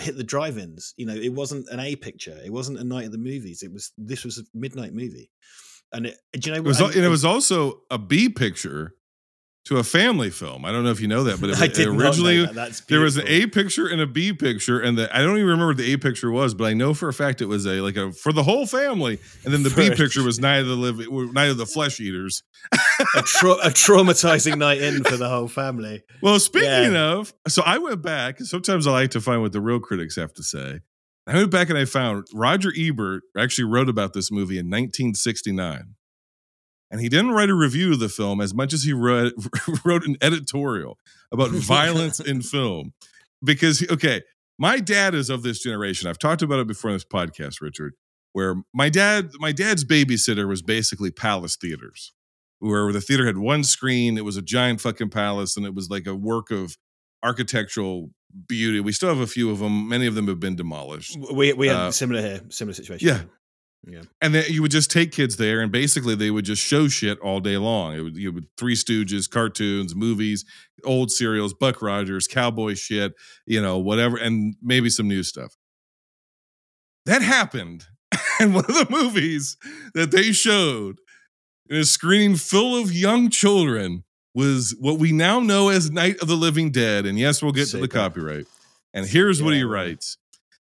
[0.01, 0.95] hit the drive-ins.
[0.97, 2.39] You know, it wasn't an A picture.
[2.45, 3.63] It wasn't a night at the movies.
[3.63, 5.31] It was this was a midnight movie.
[5.93, 8.95] And it, do you know It was, and- and it was also a B picture
[9.67, 10.65] to a family film.
[10.65, 12.83] I don't know if you know that, but it, I did originally that.
[12.89, 15.69] There was an A picture and a B picture, and the, I don't even remember
[15.69, 17.97] what the A picture was, but I know for a fact it was a like
[17.97, 20.75] a for the whole family, and then the B For- picture was Night of the
[20.77, 22.43] Living, Night of the Flesh Eaters.
[23.17, 26.03] a, tra- a traumatizing night in for the whole family.
[26.23, 27.13] Well, speaking Yeah.
[27.15, 28.39] of, so I went back.
[28.41, 30.81] Sometimes I like to find what the real critics have to say.
[31.27, 35.95] I went back and I found Roger Ebert actually wrote about this movie in 1969.
[36.93, 39.33] And he didn't write a review of the film as much as he wrote,
[39.85, 40.99] wrote an editorial
[41.33, 42.93] about violence in film.
[43.43, 44.21] Because, okay,
[44.59, 46.09] my dad is of this generation.
[46.09, 47.95] I've talked about it before in this podcast, Richard,
[48.35, 52.13] where my dad, my dad's babysitter was basically Palace Theaters
[52.63, 54.17] where the theater had one screen.
[54.17, 56.77] It was a giant fucking palace, and it was like a work of
[57.25, 58.11] architectural
[58.47, 58.79] beauty.
[58.79, 59.89] We still have a few of them.
[59.89, 61.17] Many of them have been demolished.
[61.33, 63.09] We we had Uh, similar here, similar situation.
[63.09, 63.23] yeah.
[63.87, 64.03] Yeah.
[64.21, 67.19] And then you would just take kids there, and basically they would just show shit
[67.19, 67.95] all day long.
[67.95, 70.45] It would, you would Three Stooges, cartoons, movies,
[70.85, 73.15] old serials, Buck Rogers, cowboy shit,
[73.45, 75.57] you know, whatever, and maybe some new stuff.
[77.07, 77.87] That happened,
[78.41, 79.57] and one of the movies
[79.95, 80.99] that they showed
[81.69, 86.29] in a screening full of young children was what we now know as Night of
[86.29, 87.05] the Living Dead.
[87.05, 87.99] And yes, we'll get to the Super.
[87.99, 88.47] copyright.
[88.95, 90.19] And here's what he writes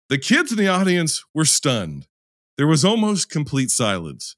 [0.10, 2.06] The kids in the audience were stunned.
[2.60, 4.36] There was almost complete silence.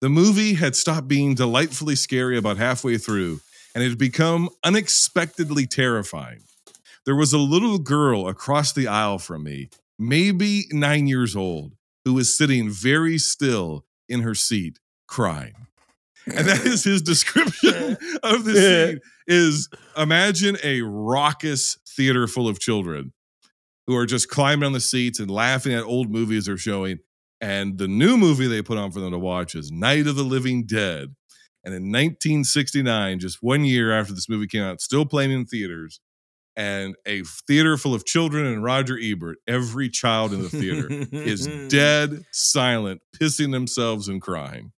[0.00, 3.40] The movie had stopped being delightfully scary about halfway through,
[3.74, 6.44] and it had become unexpectedly terrifying.
[7.04, 11.72] There was a little girl across the aisle from me, maybe nine years old,
[12.04, 15.54] who was sitting very still in her seat, crying.
[16.26, 22.60] And that is his description of the scene is imagine a raucous theater full of
[22.60, 23.12] children
[23.88, 27.00] who are just climbing on the seats and laughing at old movies they're showing.
[27.44, 30.22] And the new movie they put on for them to watch is Night of the
[30.22, 31.14] Living Dead.
[31.62, 36.00] And in 1969, just one year after this movie came out, still playing in theaters,
[36.56, 41.46] and a theater full of children and Roger Ebert, every child in the theater is
[41.68, 44.72] dead silent, pissing themselves and crying.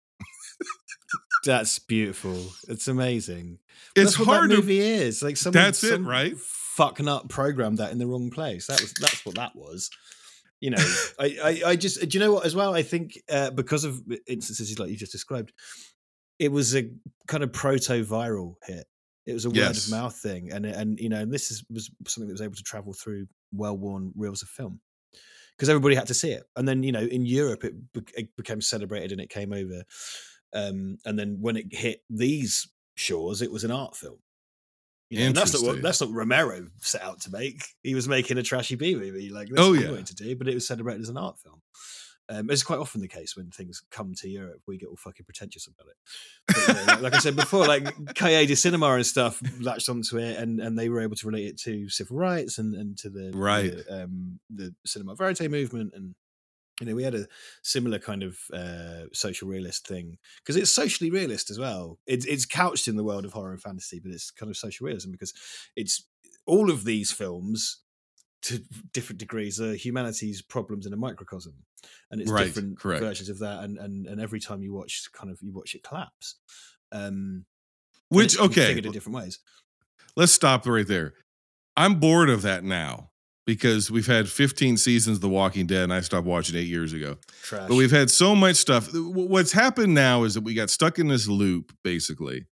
[1.45, 2.47] That's beautiful.
[2.67, 3.61] It's amazing.
[3.95, 5.23] It's that's what hard that to movie is.
[5.23, 6.37] Like someone, That's it, right?
[6.37, 8.67] Fucking up programmed that in the wrong place.
[8.67, 9.89] That was that's what that was.
[10.61, 10.79] You know,
[11.19, 12.75] I, I I just do you know what as well?
[12.75, 15.53] I think uh, because of instances like you just described,
[16.39, 16.91] it was a
[17.27, 18.87] kind of proto viral hit.
[19.27, 19.87] It was a word Yes.
[19.87, 22.55] of mouth thing, and and you know, and this is was something that was able
[22.55, 24.81] to travel through well worn reels of film
[25.57, 26.45] because everybody had to see it.
[26.57, 29.85] And then you know, in Europe, it, be- it became celebrated and it came over.
[30.53, 34.19] Um, and then when it hit these shores, it was an art film.
[35.11, 37.63] You know, that's not what that's not what Romero set out to make.
[37.83, 39.91] He was making a trashy B movie, like that's Oh, what he yeah.
[39.91, 41.63] wanted to do, but it was celebrated as an art film.
[42.29, 45.25] Um, it's quite often the case when things come to Europe, we get all fucking
[45.25, 46.87] pretentious about it.
[46.89, 47.85] But, like, I said before, like
[48.17, 51.47] Cahiers du Cinema and stuff latched onto it, and, and they were able to relate
[51.47, 53.71] it to civil rights and, and to the Right.
[53.77, 56.17] the, um, the cinema verite movement, and
[56.81, 57.27] you know we had a
[57.63, 61.99] similar kind of uh, social realist thing because it's socially realist as well.
[62.07, 64.87] It's it's couched in the world of horror and fantasy, but it's kind of social
[64.87, 65.33] realism because
[65.77, 66.07] it's
[66.47, 67.83] all of these films
[68.43, 68.61] to
[68.93, 71.65] different degrees are humanity's problems in a microcosm
[72.11, 72.99] and it's Right, different correct.
[72.99, 75.83] versions of that and, and and every time you watch kind of you watch it
[75.83, 76.37] collapse
[76.93, 77.47] um
[78.09, 79.41] Which, okay, in different ways
[80.17, 81.15] let's stop right there.
[81.77, 83.11] I'm bored of that now
[83.47, 86.93] because we've had 15 seasons of The Walking Dead and I stopped watching eight years
[86.93, 87.17] ago.
[87.43, 88.89] trash But we've had so much stuff.
[88.93, 92.47] What's happened now is that we got stuck in this loop, basically,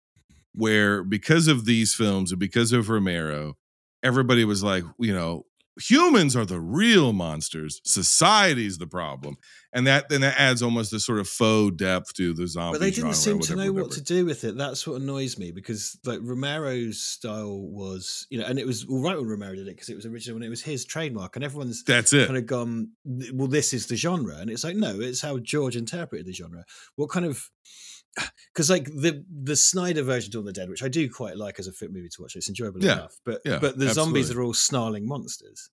[0.53, 3.57] where because of these films and because of Romero,
[4.03, 5.45] everybody was like, you know,
[5.81, 7.81] humans are the real monsters.
[7.83, 9.37] Society's the problem,
[9.73, 12.75] and that then that adds almost this sort of faux depth to the zombie.
[12.77, 15.37] but they didn't seem to whatever, know what to do with it that's what annoys
[15.37, 19.55] me because like romero's style was you know and it was all right when romero
[19.55, 22.27] did it because it was original and it was his trademark and everyone's That's it.
[22.27, 22.89] kind of gone
[23.33, 26.63] well this is the genre and it's like no it's how george interpreted the genre
[26.95, 27.49] what kind of
[28.53, 31.35] because like the the snyder version of Dawn of the dead which i do quite
[31.37, 33.89] like as a fit movie to watch it's enjoyable Yeah, enough but yeah, but the
[33.89, 35.69] zombies are all snarling monsters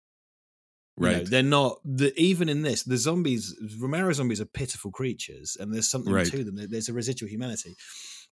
[0.98, 1.30] You know, Right.
[1.30, 5.90] they're not the even in this the zombies romero zombies are pitiful creatures and there's
[5.90, 6.26] something Right.
[6.26, 7.76] to them there's a residual humanity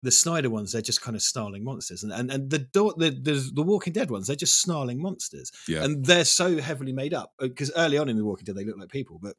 [0.01, 3.51] the Snyder ones, they're just kind of snarling monsters, and and, and the, the the
[3.53, 5.83] the Walking Dead ones, they're just snarling monsters Yeah.
[5.83, 8.65] and they're so heavily made up uh, because early on in the Walking Dead they
[8.65, 9.35] look like people, but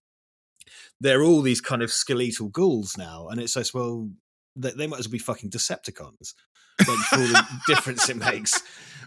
[0.99, 4.09] they're all these kind of skeletal ghouls now, and it's just well
[4.55, 6.33] they, they might as well be fucking Decepticons,
[6.79, 8.61] like for all the difference it makes.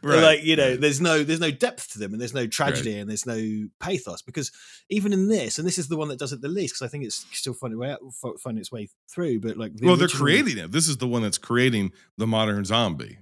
[0.05, 0.81] Right, Like you know, right.
[0.81, 4.21] there's no there's no depth to them, and there's no tragedy, and there's no pathos
[4.23, 4.51] because
[4.91, 6.91] even in this, and this is the one that does it the least because I
[6.91, 8.01] think it's still finding way out,
[8.43, 9.41] finding its way through.
[9.41, 10.73] But like, the well, they're creating it.
[10.73, 13.19] This is the one that's creating the modern zombie.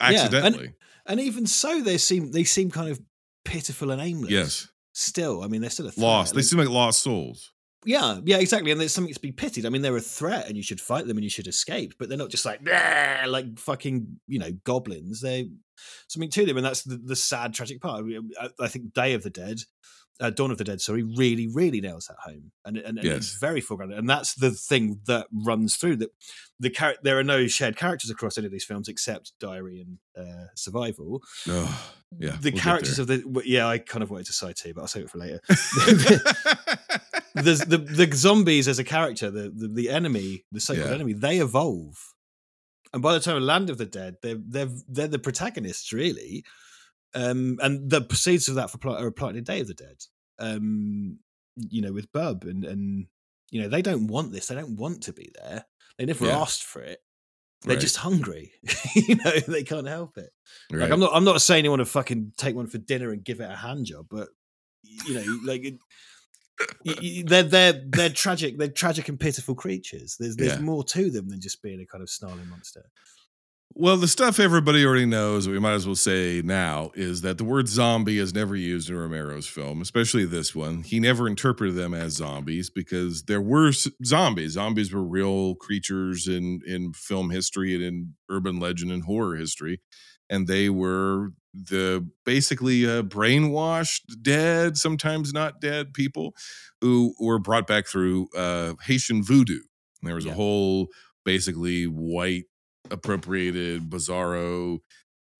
[0.00, 0.74] and- accidentally.
[1.06, 3.00] And even so, they seem they seem kind of
[3.46, 4.30] pitiful and aimless.
[4.30, 6.04] yes, Still, I mean, they're still a threat.
[6.06, 6.34] lost.
[6.34, 7.52] They Like, seem like lost souls.
[7.84, 8.70] Yeah, yeah, exactly.
[8.72, 9.64] And there's something to be pitied.
[9.64, 11.94] I mean, they're a threat, and you should fight them, and you should escape.
[11.98, 12.60] But they're not just like
[13.26, 15.20] like fucking you know goblins.
[15.20, 15.44] They're
[16.08, 18.04] something to them, and that's the, the sad, tragic part.
[18.40, 19.60] I, I think Day of the Dead,
[20.20, 23.16] uh, Dawn of the Dead, sorry, really, really nails that home, and and, and Yes.
[23.18, 23.96] it's very foregrounded.
[23.98, 26.10] And that's the thing that runs through that.
[26.60, 29.98] The char- there are no shared characters across any of these films except Diary and
[30.26, 31.22] uh, Survival.
[31.48, 32.36] Oh, yeah.
[32.40, 34.88] the we'll characters of the yeah, I kind of wanted to cite too, but I'll
[34.88, 35.40] save it for later.
[37.42, 40.94] the, the the zombies as a character, the the, the enemy, the so-called Yeah.
[40.94, 42.14] enemy, they evolve,
[42.92, 46.44] and by the time of Land of the Dead, they're they're they're the protagonists really,
[47.14, 49.96] um, and the proceeds of that for plot are applied in Day of the Dead,
[50.38, 51.18] um,
[51.56, 53.06] you know, with Bub and and
[53.50, 55.64] you know they don't want this, they don't want to be there,
[55.98, 56.36] they never Yeah.
[56.38, 57.02] asked for it.
[57.62, 58.52] They're Right, just hungry,
[58.94, 59.32] you know.
[59.48, 60.30] They can't help it.
[60.70, 60.92] Like.
[60.92, 63.40] I'm not I'm not saying you want to fucking take one for dinner and give
[63.40, 64.28] it a hand job, but
[64.84, 65.74] you know, like it,
[67.24, 68.58] they're they're they're tragic.
[68.58, 70.16] They're tragic and pitiful creatures.
[70.18, 70.60] There's there's Yeah.
[70.60, 72.84] more to them than just being a kind of snarling monster.
[73.74, 77.44] Well, the stuff everybody already knows, we might as well say now, is that the
[77.44, 80.82] word zombie is never used in Romero's film, especially this one.
[80.82, 83.70] He never interpreted them as zombies because there were
[84.04, 84.52] zombies.
[84.52, 89.80] Zombies were real creatures in, in film history and in urban legend and horror history.
[90.30, 96.34] And they were the basically uh, brainwashed, dead, sometimes not dead people
[96.80, 99.60] who were brought back through uh, Haitian voodoo.
[100.00, 100.88] And there was a whole
[101.24, 102.44] basically white
[102.90, 104.78] appropriated bizarro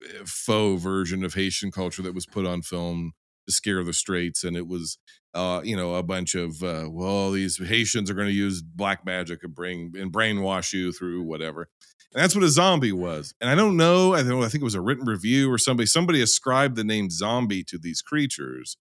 [0.03, 3.13] eh, faux version of haitian culture that was put on film
[3.47, 4.99] to scare the straights and it was
[5.33, 9.05] uh you know a bunch of uh well these haitians are going to use black
[9.05, 11.69] magic and bring and brainwash you through whatever
[12.13, 13.33] and that's what a zombie was.
[13.41, 15.85] And i don't know i don't i think it was a written review or somebody
[15.85, 18.77] somebody ascribed the name zombie to these creatures.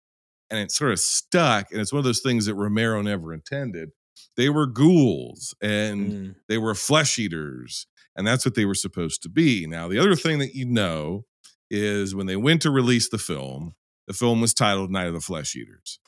[0.50, 3.90] And it sort of stuck and it's one of those things that romero never intended.
[4.36, 6.34] They were ghouls and Mm.
[6.48, 9.66] they were flesh eaters and that's what they were supposed to be.
[9.66, 11.24] Now the other thing that you know
[11.70, 13.74] is when they went to release the film
[14.06, 16.00] the film was titled night of the flesh eaters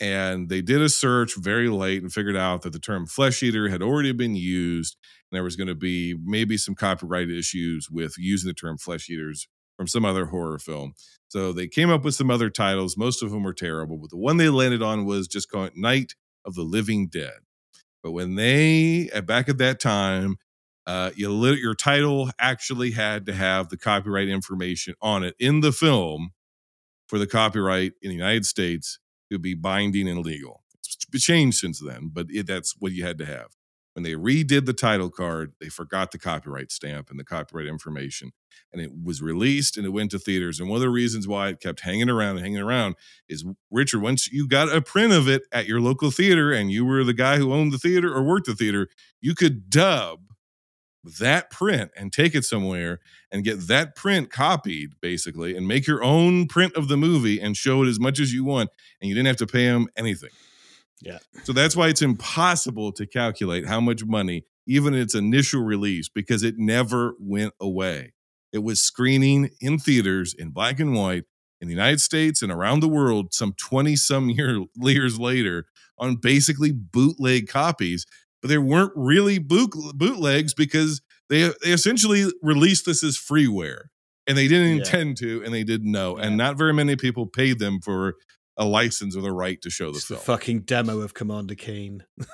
[0.00, 3.68] and they did a search very late and figured out that the term flesh eater
[3.68, 4.96] had already been used
[5.30, 9.08] and there was going to be maybe some copyright issues with using the term flesh
[9.08, 10.94] eaters from some other horror film.
[11.28, 14.18] So they came up with some other titles most of them were terrible but the
[14.18, 17.38] one they landed on was just called night of the living dead.
[18.02, 20.36] But when they back at that time,
[20.86, 25.60] uh, you lit, your title actually had to have the copyright information on it in
[25.60, 26.30] the film
[27.08, 29.00] for the copyright in the United States
[29.30, 30.62] to be binding and legal.
[31.12, 33.48] It's changed since then, but it, that's what you had to have.
[33.94, 38.32] When they redid the title card, they forgot the copyright stamp and the copyright information,
[38.70, 40.60] and it was released and it went to theaters.
[40.60, 42.96] And one of the reasons why it kept hanging around and hanging around
[43.26, 46.84] is Richard, once you got a print of it at your local theater and you
[46.84, 48.88] were the guy who owned the theater or worked the theater,
[49.22, 50.25] you could dub
[51.18, 53.00] that print and take it somewhere
[53.30, 57.56] and get that print copied basically and make your own print of the movie and
[57.56, 60.30] show it as much as you want and you didn't have to pay them anything.
[61.02, 61.18] Yeah.
[61.44, 66.42] So that's why it's impossible to calculate how much money even its initial release because
[66.42, 68.12] it never went away.
[68.52, 71.24] It was screening in theaters in black and white
[71.60, 75.66] in the United States and around the world some 20 some year, years later
[75.98, 78.06] on basically bootleg copies,
[78.42, 83.84] but they weren't really boot, bootlegs because they, they essentially released this as freeware
[84.26, 84.82] and they didn't Yeah.
[84.82, 86.18] intend to and they didn't know.
[86.18, 86.26] Yeah.
[86.26, 88.14] And not very many people paid them for
[88.58, 90.24] a license or the right to show the It's the film.
[90.38, 92.04] fucking demo of Commander Keen.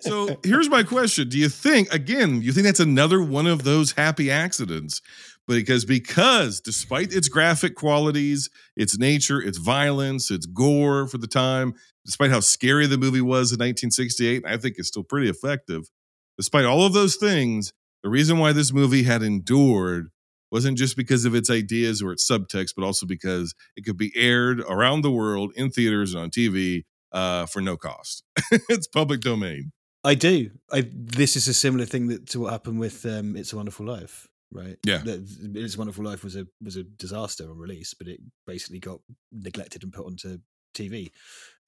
[0.00, 3.92] so here's my question do you think again you think that's another one of those
[3.92, 5.00] happy accidents
[5.46, 11.74] because because despite its graphic qualities its nature its violence its gore for the time
[12.08, 15.90] despite how scary the movie was in 1968 i think it's still pretty effective
[16.38, 20.08] despite all of those things the reason why this movie had endured
[20.50, 24.10] wasn't just because of its ideas or its subtext but also because it could be
[24.16, 28.22] aired around the world in theaters and on tv uh, for no cost
[28.68, 29.72] it's public domain
[30.04, 30.50] I do.
[30.72, 33.84] I this is a similar thing that to what happened with um, It's a Wonderful
[33.84, 34.76] Life, right?
[34.84, 34.98] Yeah.
[34.98, 38.78] That It's a Wonderful Life was a was a disaster on release, but it basically
[38.78, 39.00] got
[39.32, 40.38] neglected and put onto
[40.74, 41.10] TV,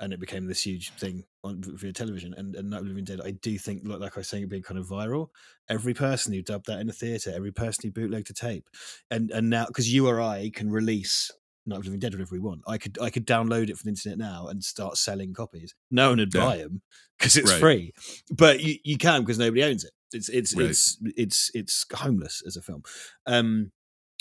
[0.01, 2.35] and it became this huge thing on via television.
[2.37, 4.49] And and Night of Living Dead, I do think, like, like I was saying, it
[4.51, 5.29] being kind of viral.
[5.69, 8.69] Every person who dubbed that in a theater, every person who bootlegged a tape,
[9.11, 11.31] and and now because you or I can release.
[11.67, 12.63] Night of Living Dead whenever we want.
[12.67, 15.75] I could I could download it from the internet now and start selling copies.
[15.91, 16.41] No one would Yeah.
[16.47, 16.81] buy them
[17.19, 17.61] because it's Right.
[17.61, 17.93] free,
[18.35, 19.93] but you, you can because nobody owns it.
[20.13, 20.71] It's it's Right.
[20.71, 22.83] it's it's it's homeless as a film.
[23.27, 23.73] Um,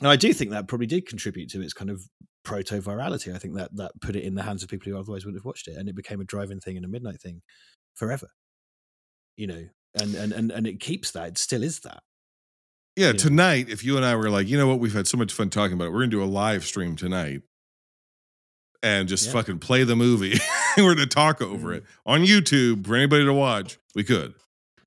[0.01, 2.03] and I do think that probably did contribute to its kind of
[2.49, 3.33] proto virality.
[3.33, 5.45] I think that that put it in the hands of people who otherwise wouldn't have
[5.45, 7.41] watched it, and it became a driving thing and a midnight thing
[7.95, 8.29] forever.
[9.37, 9.63] You know,
[9.99, 11.27] and and and and it keeps that.
[11.29, 12.01] It still is that.
[12.95, 13.13] Yeah, Yeah.
[13.13, 15.49] tonight, if you and I were like, you know what, we've had so much fun
[15.49, 17.43] talking about it, we're gonna do a live stream tonight
[18.83, 19.33] and just Yeah.
[19.33, 20.37] fucking play the movie.
[20.77, 21.77] we're gonna talk over Mm.
[21.77, 23.77] it on YouTube for anybody to watch.
[23.95, 24.33] We could.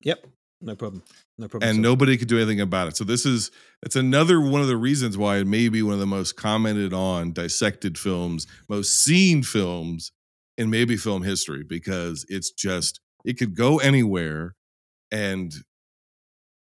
[0.03, 0.27] Yep,
[0.61, 1.03] no problem.
[1.37, 1.73] No and all.
[1.83, 2.97] nobody could do anything about it.
[2.97, 3.49] So this is
[3.81, 6.93] it's another one of the reasons why it may be one of the most commented
[6.93, 10.11] on, dissected films, most seen films
[10.57, 14.55] in maybe film history because it's just it could go anywhere
[15.11, 15.53] and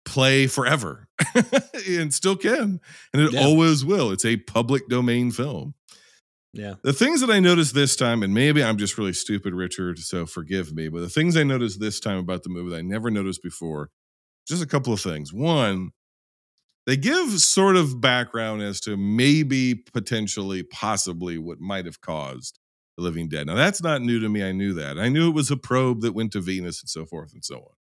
[0.04, 1.06] play forever
[1.88, 2.80] and still can
[3.12, 3.40] and it Yeah.
[3.44, 5.74] always will it's a public domain film
[6.54, 6.74] Yeah.
[6.82, 10.24] the things that I noticed this time, and maybe I'm just really stupid, Richard, so
[10.24, 13.10] forgive me, but the things I noticed this time about the movie that I never
[13.10, 13.90] noticed before,
[14.48, 15.32] just a couple of things.
[15.32, 15.90] One,
[16.86, 22.58] they give sort of background as to maybe, potentially, possibly what might have caused
[22.96, 23.46] the living dead.
[23.46, 24.42] Now, that's not new to me.
[24.42, 24.98] I knew that.
[24.98, 27.56] I knew it was a probe that went to Venus and so forth and so
[27.56, 27.74] on.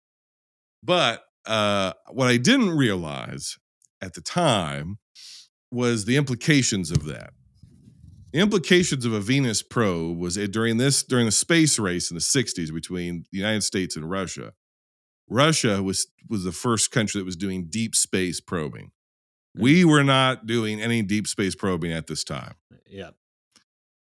[0.81, 3.57] But uh, what I didn't realize
[4.01, 4.97] at the time
[5.71, 7.31] was the implications of that.
[8.33, 12.15] The implications of a Venus probe was it during this during the space race in
[12.15, 14.53] the 60s between the United States and Russia.
[15.29, 18.91] Russia was was the first country that was doing deep space probing.
[19.57, 22.55] We were not doing any deep space probing at this time.
[22.87, 23.11] Yeah.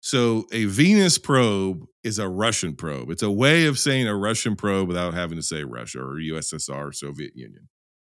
[0.01, 3.11] So a Venus probe is a Russian probe.
[3.11, 6.89] It's a way of saying a Russian probe without having to say Russia or USSR
[6.89, 7.69] or Soviet Union.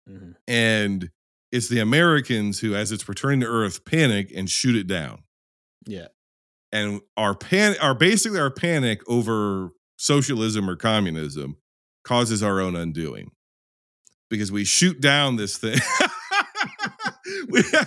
[0.10, 0.36] Mhm.
[0.48, 1.10] And
[1.52, 5.24] it's the Americans who, as it's returning to Earth, panic and shoot it down.
[5.88, 6.08] Yeah.
[6.74, 11.58] and our pan our basically our panic over socialism or communism
[12.04, 13.32] causes our own undoing.
[14.30, 15.78] Because we shoot down this thing.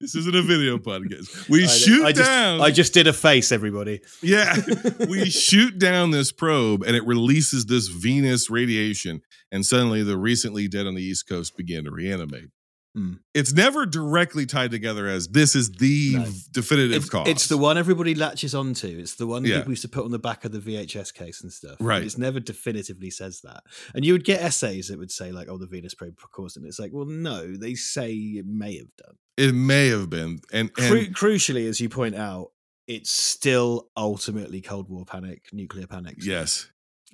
[0.00, 1.48] This isn't a video podcast.
[1.48, 4.00] We I- shoot I just, down I just did a face, everybody.
[4.22, 4.56] yeah.
[5.08, 9.20] We shoot down this probe and it releases this venus radiation
[9.52, 12.48] and suddenly the recently dead on the east coast begin to reanimate
[12.94, 13.14] Hmm.
[13.34, 16.26] it's never directly tied together as this is the No.
[16.50, 18.88] definitive It's, cause it's the one everybody latches onto.
[18.88, 19.58] It's the one Yeah.
[19.58, 21.76] people used to put on the back of the VHS case and stuff.
[21.78, 22.02] Right.
[22.02, 23.62] It's never definitively says that.
[23.94, 26.60] And you would get essays that would say, like, oh, the Venus probe caused it.
[26.60, 29.14] And it's like, well, no, they say it may have done.
[29.36, 32.50] It may have been, and, and Cru- crucially, as you point out,
[32.88, 36.16] it's still ultimately Cold War panic, nuclear panic.
[36.20, 36.66] yes,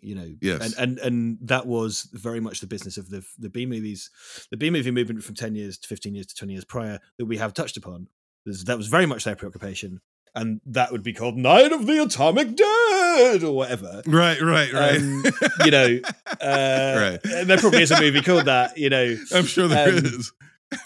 [0.03, 0.61] you know, Yes.
[0.63, 4.11] and and and that was very much the business of the the B movies,
[4.51, 7.27] the B movie movement from ten years to fifteen years to twenty years prior that
[7.27, 8.09] we have touched upon.
[8.45, 10.01] That was very much their preoccupation,
[10.35, 14.03] and that would be called Night of the Atomic Dead or whatever.
[14.07, 14.97] right, right, right.
[15.01, 15.25] Um,
[15.65, 15.99] you know,
[16.41, 17.21] uh, Right.
[17.47, 18.79] There probably is a movie called that.
[18.79, 20.33] You know, I'm sure there um, is.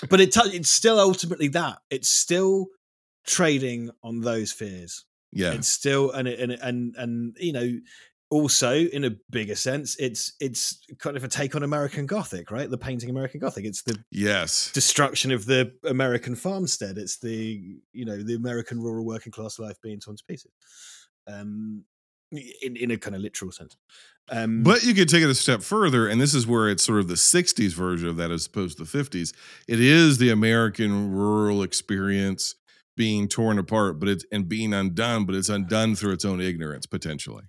[0.08, 1.78] but it tou- it's still ultimately that.
[1.90, 2.68] It's still
[3.26, 5.04] trading on those fears.
[5.32, 7.78] Yeah, It's still and it- and and and you know
[8.30, 12.70] also in a bigger sense it's it's kind of a take on American Gothic, right?
[12.70, 13.64] The painting American Gothic.
[13.64, 16.96] It's the yes, destruction of the American farmstead.
[16.96, 20.52] It's the you know the American rural working class life being torn to pieces.
[21.26, 21.84] Um
[22.62, 23.76] in, in a kind of literal sense.
[24.30, 27.00] Um but you could take it a step further, and this is where it's sort
[27.00, 29.34] of the '60s version of that as opposed to the '50s.
[29.66, 32.54] It is the American rural experience
[32.96, 36.86] being torn apart, but it's and being undone, but it's undone through its own ignorance
[36.86, 37.44] potentially.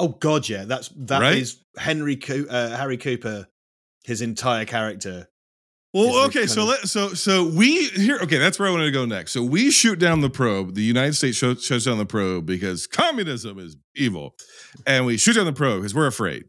[0.00, 1.84] Oh God, yeah, that's that is Right?
[1.84, 3.46] Henry Co- uh, Harry Cooper,
[4.04, 5.28] his entire character.
[5.92, 8.18] Well, okay, so of- let so so we here.
[8.22, 9.32] Okay, that's where I wanted to go next.
[9.32, 10.74] So we shoot down the probe.
[10.74, 14.34] The United States show, shuts down the probe because communism is evil,
[14.86, 16.44] and we shoot down the probe because we're afraid.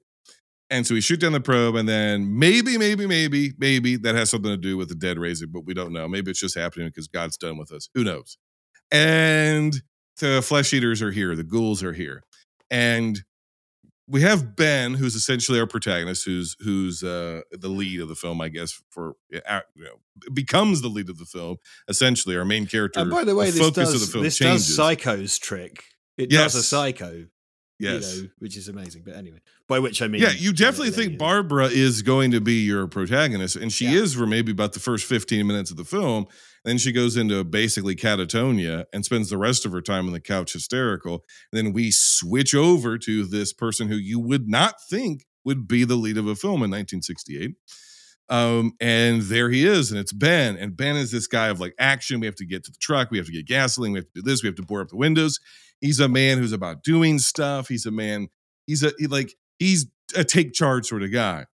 [0.69, 4.29] And so we shoot down the probe, and then maybe, maybe, maybe, maybe that has
[4.29, 6.07] something to do with the dead raising, but we don't know.
[6.07, 7.89] Maybe it's just happening because God's done with us.
[7.93, 8.37] Who knows?
[8.89, 9.81] And
[10.19, 11.35] the flesh eaters are here.
[11.35, 12.23] The ghouls are here,
[12.69, 13.21] and
[14.11, 18.41] we have Ben, who's essentially our protagonist, who's who's uh, the lead of the film,
[18.41, 19.39] I guess, for you
[19.77, 21.57] know, becomes the lead of the film.
[21.87, 22.99] Essentially, our main character.
[22.99, 24.67] And by the way, the this focus does of the film this changes.
[24.67, 25.83] does Psycho's trick.
[26.17, 27.27] It does a Psycho,
[27.79, 28.15] yes.
[28.17, 29.03] you know, which is amazing.
[29.05, 31.17] But anyway, by which I mean, yeah, you definitely think.
[31.17, 34.01] Barbara is going to be your protagonist, and she Yeah.
[34.01, 36.27] is for maybe about the first 15 minutes of the film.
[36.63, 40.19] Then she goes into basically catatonia and spends the rest of her time on the
[40.19, 41.23] couch hysterical.
[41.51, 45.95] then we switch over to this person who you would not think would be the
[45.95, 47.55] lead of a film in 1968.
[48.29, 50.55] Um, and there he is, and it's Ben.
[50.55, 52.21] And Ben is this guy of like action.
[52.21, 54.11] We have to get to the truck, we have to get gasoline, we have to
[54.15, 55.39] do this, we have to board up the windows.
[55.81, 57.67] He's a man who's about doing stuff.
[57.67, 58.29] He's a man,
[58.67, 61.45] he's a he like he's a take charge sort of guy.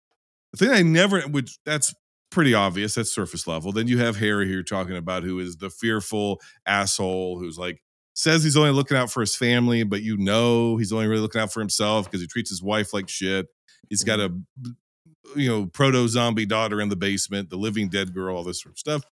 [0.52, 1.96] the thing I never, which that's
[2.30, 3.72] pretty obvious, at surface level.
[3.72, 7.82] Then you have Harry here talking about who is the fearful asshole who's like
[8.14, 11.40] says he's only looking out for his family, but you know he's only really looking
[11.40, 13.48] out for himself because he treats his wife like shit.
[13.90, 15.40] He's got a mm-hmm.
[15.40, 18.74] you know proto zombie daughter in the basement, the living dead girl, all this sort
[18.74, 19.04] of stuff.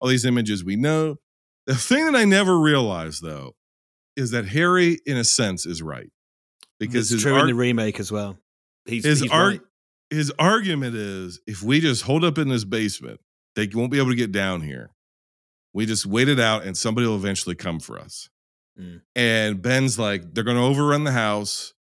[0.00, 1.16] All these images we know.
[1.66, 3.54] The thing that I never realized though
[4.16, 6.10] is that Harry, in a sense, is right
[6.78, 8.38] because It's his true in the remake as well.
[8.86, 9.60] He's, his he's arg- right.
[10.12, 13.20] His argument is if we just hold up in this basement,
[13.56, 14.90] they won't be able to get down here.
[15.72, 18.28] We just wait it out and somebody will eventually come for us.
[18.78, 19.00] Mm.
[19.16, 21.72] And Ben's like, they're going to overrun the house.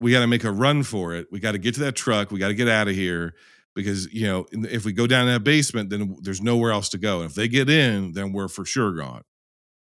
[0.00, 1.28] We got to make a run for it.
[1.30, 2.30] We got to get to that truck.
[2.30, 3.34] We got to get out of here
[3.74, 7.20] because, you know, if we go down that basement, then there's nowhere else to go.
[7.20, 9.22] And if they get in, then we're for sure gone.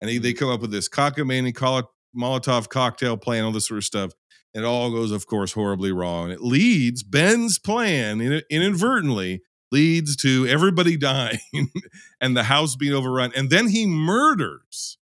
[0.00, 1.52] And they, they come up with this cockamamie
[2.16, 4.12] Molotov cocktail plan, all this sort of stuff.
[4.54, 6.30] It all goes, of course, horribly wrong.
[6.30, 11.70] It leads Ben's plan inadvertently leads to everybody dying
[12.20, 13.32] and the house being overrun.
[13.34, 14.98] And then he murders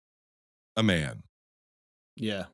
[0.75, 1.23] a man.
[2.15, 2.45] Yeah.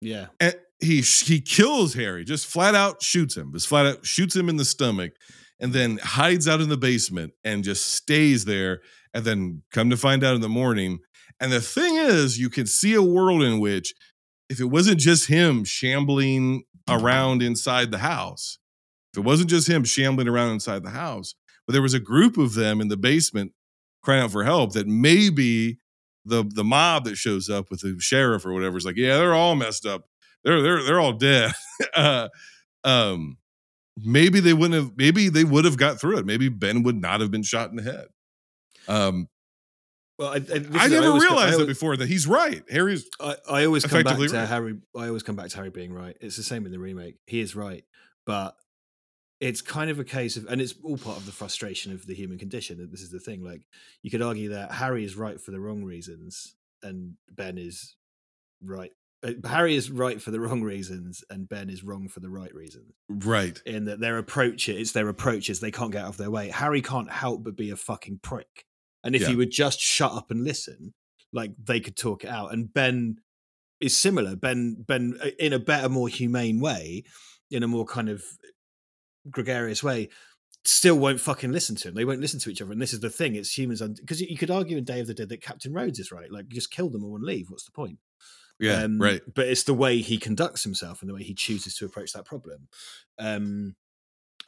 [0.00, 0.26] Yeah.
[0.38, 4.48] And he he kills Harry, just flat out shoots him, just flat out shoots him
[4.48, 5.12] in the stomach,
[5.60, 8.82] and then hides out in the basement and just stays there.
[9.14, 11.00] And then come to find out in the morning.
[11.38, 13.94] And the thing is, you can see a world in which
[14.52, 18.58] if it wasn't just him shambling around inside the house,
[19.12, 21.34] if it wasn't just him shambling around inside the house,
[21.66, 23.52] but there was a group of them in the basement
[24.02, 25.78] crying out for help, that maybe
[26.26, 29.34] the the mob that shows up with the sheriff or whatever is like, yeah, they're
[29.34, 30.04] all messed up.
[30.44, 31.52] They're they're they're all dead.
[31.94, 32.28] uh,
[32.84, 33.38] um,
[33.96, 34.92] maybe they wouldn't have.
[34.96, 36.26] Maybe they would have got through it.
[36.26, 38.06] Maybe Ben would not have been shot in the head.
[38.86, 39.28] Um,
[40.22, 42.62] Well, I, I, I never I realized that before that he's right.
[42.70, 44.48] Harry's I, I always come back to right.
[44.48, 44.76] Harry.
[44.96, 46.16] I always come back to Harry being right.
[46.20, 47.16] It's the same in the remake.
[47.26, 47.84] He is right,
[48.24, 48.54] but
[49.40, 52.14] it's kind of a case of, and it's all part of the frustration of the
[52.14, 52.78] human condition.
[52.78, 53.42] and This is the thing.
[53.42, 53.62] Like
[54.02, 56.54] you could argue that Harry is right for the wrong reasons,
[56.84, 57.96] and Ben is
[58.62, 58.92] right.
[59.26, 62.54] uh, Harry is right for the wrong reasons, and Ben is wrong for the right
[62.54, 62.92] reasons.
[63.08, 63.60] right.
[63.66, 65.58] In that their approach, it's their approaches.
[65.58, 66.50] They can't get out of their way.
[66.50, 68.66] Harry can't help but be a fucking prick.
[69.04, 69.28] And if Yeah.
[69.28, 70.94] he would just shut up and listen,
[71.32, 72.52] like they could talk it out.
[72.52, 73.16] And Ben
[73.80, 74.36] is similar.
[74.36, 77.04] Ben, Ben, uh, in a better, more humane way,
[77.50, 78.24] in a more kind of
[79.30, 80.08] gregarious way,
[80.64, 81.94] still won't fucking listen to him.
[81.94, 82.72] They won't listen to each other.
[82.72, 83.82] And this is the thing: it's humans.
[83.82, 86.30] Because you could argue in Day of the Dead that Captain Rhodes is right.
[86.30, 87.50] Like, just kill them all and leave.
[87.50, 87.98] What's the point?
[88.60, 88.82] Yeah.
[88.84, 89.22] Um, right.
[89.34, 92.24] But it's the way he conducts himself and the way he chooses to approach that
[92.24, 92.68] problem.
[93.18, 93.74] Um,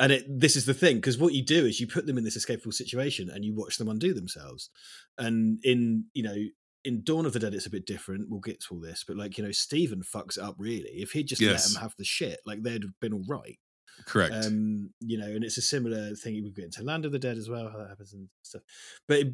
[0.00, 2.24] and it, this is the thing because what you do is you put them in
[2.24, 4.70] this escapable situation and you watch them undo themselves.
[5.18, 6.36] And in you know
[6.84, 8.28] in Dawn of the Dead, it's a bit different.
[8.28, 10.90] We'll get to all this, but like you know, Stephen fucks it up really.
[10.90, 11.72] If he'd just let Yes.
[11.72, 13.58] them have the shit, like they'd have been all right.
[14.06, 14.34] Correct.
[14.34, 16.34] Um, you know, and it's a similar thing.
[16.42, 18.62] We get into Land of the Dead as well, how that happens and stuff.
[19.08, 19.28] But it,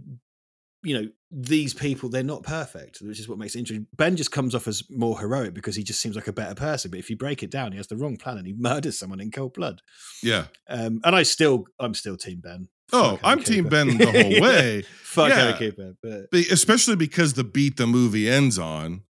[0.83, 3.87] you know, these people, they're not perfect, which is what makes it interesting.
[3.97, 6.91] Ben just comes off as more heroic because he just seems like a better person.
[6.91, 9.21] But if you break it down, he has the wrong plan and he murders someone
[9.21, 9.83] in cold blood.
[10.23, 10.47] yeah.
[10.69, 12.69] Um, and I still, I'm still Team Ben.
[12.93, 13.71] Oh, Fuck I'm Team Cooper.
[13.71, 14.41] Ben the whole Yeah.
[14.41, 14.83] way.
[15.03, 15.57] Fuck Yeah.
[15.59, 15.95] Cooper.
[16.03, 19.03] But especially because the beat the movie ends on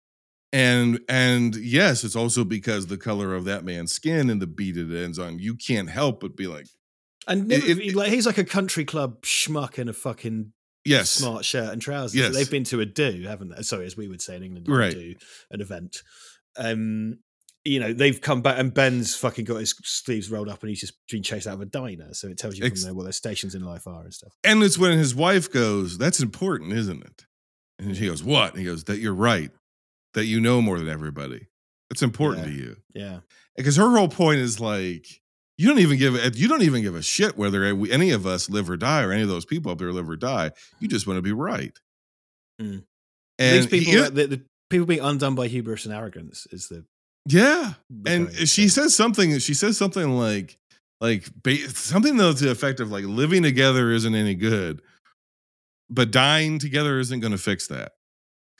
[0.51, 4.75] and and yes it's also because the color of that man's skin and the beat
[4.77, 6.65] it ends on you can't help but be like
[7.27, 10.51] and It- it- like he's like a country club schmuck in a fucking
[10.85, 12.15] yes smart shirt and trousers.
[12.15, 12.33] Yes.
[12.33, 13.61] They've been to a do, haven't they?
[13.63, 14.93] Sorry, as we would say in England, a Right.
[14.93, 15.15] do
[15.51, 16.01] an event.
[16.57, 17.19] Um,
[17.65, 20.79] you know, they've come back and Ben's fucking got his sleeves rolled up and he's
[20.79, 22.13] just been chased out of a diner.
[22.13, 24.31] So it tells you Ex- from there what their stations in life are and stuff.
[24.43, 27.25] and it's when his wife goes that's important isn't it
[27.77, 29.51] and she goes what and he goes that you're right
[30.13, 31.47] that you know more than everybody
[31.89, 32.51] that's important Yeah.
[32.53, 33.19] to you Yeah.
[33.57, 35.05] because her whole point is like
[35.59, 38.49] you don't even give a- you don't even give a shit whether any of us
[38.49, 41.05] live or die or any of those people up there live or die you just
[41.05, 41.77] want to be right
[42.61, 42.83] Mm.
[43.37, 46.83] and These people, he- the, the people being undone by hubris and arrogance is the.
[47.27, 47.73] yeah
[48.05, 48.69] and she thing.
[48.69, 50.57] says something she says something like
[51.01, 51.25] like
[51.73, 54.81] something though to the effect of like living together isn't any good
[55.89, 57.93] but dying together isn't going to fix that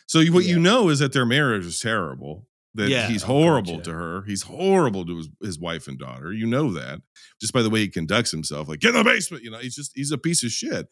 [0.08, 3.08] so what you know is that their marriage is terrible that Yeah.
[3.08, 3.82] he's horrible yeah.
[3.84, 7.02] to her he's horrible to his, his wife and daughter you know that
[7.42, 9.76] just by the way he conducts himself like get in the basement you know he's
[9.76, 10.88] just he's a piece of shit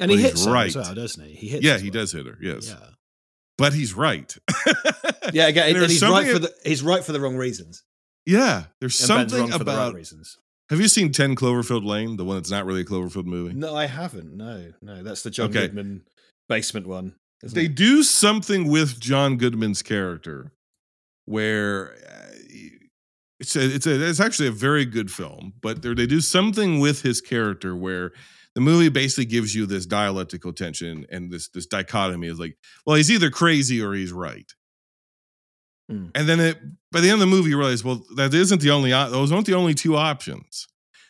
[0.00, 0.84] And he Well, he's hits her as right.
[0.84, 1.34] well, doesn't he?
[1.34, 1.64] He hits.
[1.64, 1.92] yeah he well.
[2.02, 2.86] does hit her yes Yeah.
[3.58, 4.34] but he's right
[5.32, 5.48] Yeah.
[5.48, 7.82] Again, And and he's right for the he's right for the wrong reasons.
[8.24, 10.38] yeah there's And something for the right about reasons.
[10.70, 13.74] have you seen 10 cloverfield lane the one that's not really a cloverfield movie No,
[13.74, 14.36] I haven't.
[14.36, 15.66] No, no, that's the John Okay.
[15.66, 16.02] Goodman
[16.48, 17.14] basement one.
[17.42, 17.74] they it?
[17.74, 20.52] do something with John Goodman's character
[21.26, 22.26] where uh,
[23.38, 27.02] it's a, it's a it's actually a very good film, but they do something with
[27.02, 28.12] his character where
[28.54, 32.56] the movie basically gives you this dialectical tension and this this dichotomy is like,
[32.86, 34.50] well, he's either crazy or he's right.
[35.90, 36.06] Hmm.
[36.14, 36.58] And then it
[36.90, 39.46] by the end of the movie, you realize, well, that isn't the only those aren't
[39.46, 40.66] the only two options.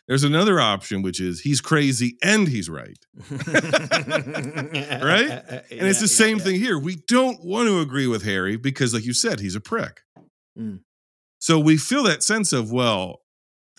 [0.08, 2.98] There's another option, which is he's crazy and he's right.
[3.30, 5.32] right?
[5.70, 6.78] And it's the same thing here.
[6.78, 10.02] We don't want to agree with Harry because, like you said, he's a prick.
[10.58, 10.80] Mm.
[11.38, 13.20] So we feel that sense of, well,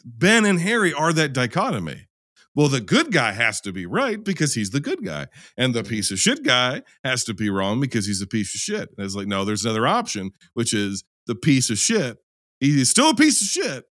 [0.05, 2.07] Ben and Harry are that dichotomy.
[2.55, 5.27] Well, the good guy has to be right because he's the good guy.
[5.57, 8.59] And the piece of shit guy has to be wrong because he's a piece of
[8.59, 8.89] shit.
[8.97, 12.17] And it's like, no, there's another option, which is the piece of shit.
[12.59, 13.85] He's still a piece of shit,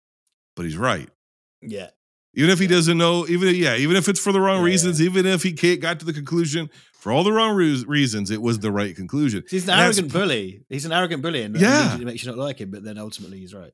[0.55, 1.09] but he's right.
[1.61, 1.91] Yeah.
[2.35, 5.03] Even if he doesn't know, even yeah, even if it's for the wrong Yeah, reasons,
[5.03, 8.41] even if he can't got to the conclusion for all the wrong reas- reasons, it
[8.41, 9.43] was the right conclusion.
[9.51, 10.62] He's an And arrogant bully.
[10.70, 11.80] He's an arrogant bully, and Yeah.
[11.80, 12.70] immediately makes you not like him.
[12.70, 13.72] But then ultimately, he's right.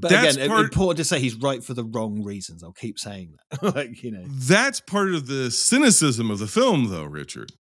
[0.00, 2.62] But That's again, part- important to say he's right for the wrong reasons.
[2.62, 3.62] I'll keep saying that.
[3.74, 7.52] like you know, That's part of the cynicism of the film, though, Richard.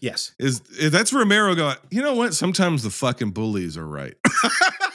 [0.00, 1.76] yes, Is is- that's Romero going?
[1.90, 2.34] You know what?
[2.34, 4.14] Sometimes the fucking bullies are right.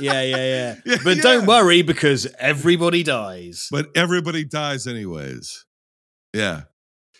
[0.00, 0.96] yeah, yeah, yeah.
[1.04, 1.22] But yeah.
[1.22, 3.68] don't worry because everybody dies.
[3.70, 5.64] but everybody dies anyways.
[6.32, 6.62] Yeah.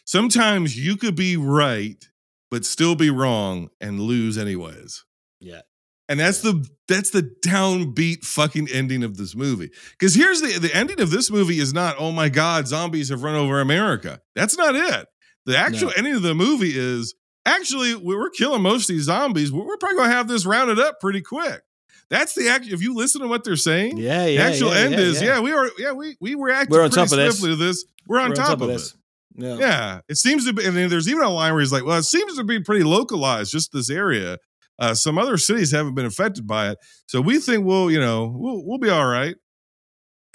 [0.05, 2.09] Sometimes you could be right,
[2.51, 5.05] but still be wrong and lose anyways.
[5.41, 5.63] yeah,
[6.09, 9.71] And that's the that's the downbeat fucking ending of this movie.
[9.99, 13.23] Because here's the the ending of this movie is not, oh my God, zombies have
[13.25, 14.21] run over America.
[14.37, 15.07] That's not it.
[15.47, 15.95] The actual No.
[15.97, 17.15] ending of the movie is
[17.45, 19.51] actually we we're killing most of these zombies.
[19.51, 21.63] We're, we're probably gonna have this rounded up pretty quick.
[22.09, 22.67] That's the act.
[22.67, 24.43] If you listen to what they're saying, yeah, the yeah.
[24.43, 25.29] actual yeah, end yeah, is, yeah.
[25.29, 25.41] yeah.
[25.41, 27.39] we are, yeah, we we reacted We're on pretty top of this.
[27.39, 27.85] swiftly to this.
[28.07, 28.93] We're on, We're top, of, this.
[28.93, 28.97] it.
[29.39, 29.57] Yeah.
[29.59, 31.99] Yeah, it seems to be, and then there's even a line where he's like, "Well,
[31.99, 34.39] it seems to be pretty localized, just this area.
[34.79, 38.33] Uh, some other cities haven't been affected by it, so we think we'll, you know,
[38.35, 39.37] we'll we'll be all right."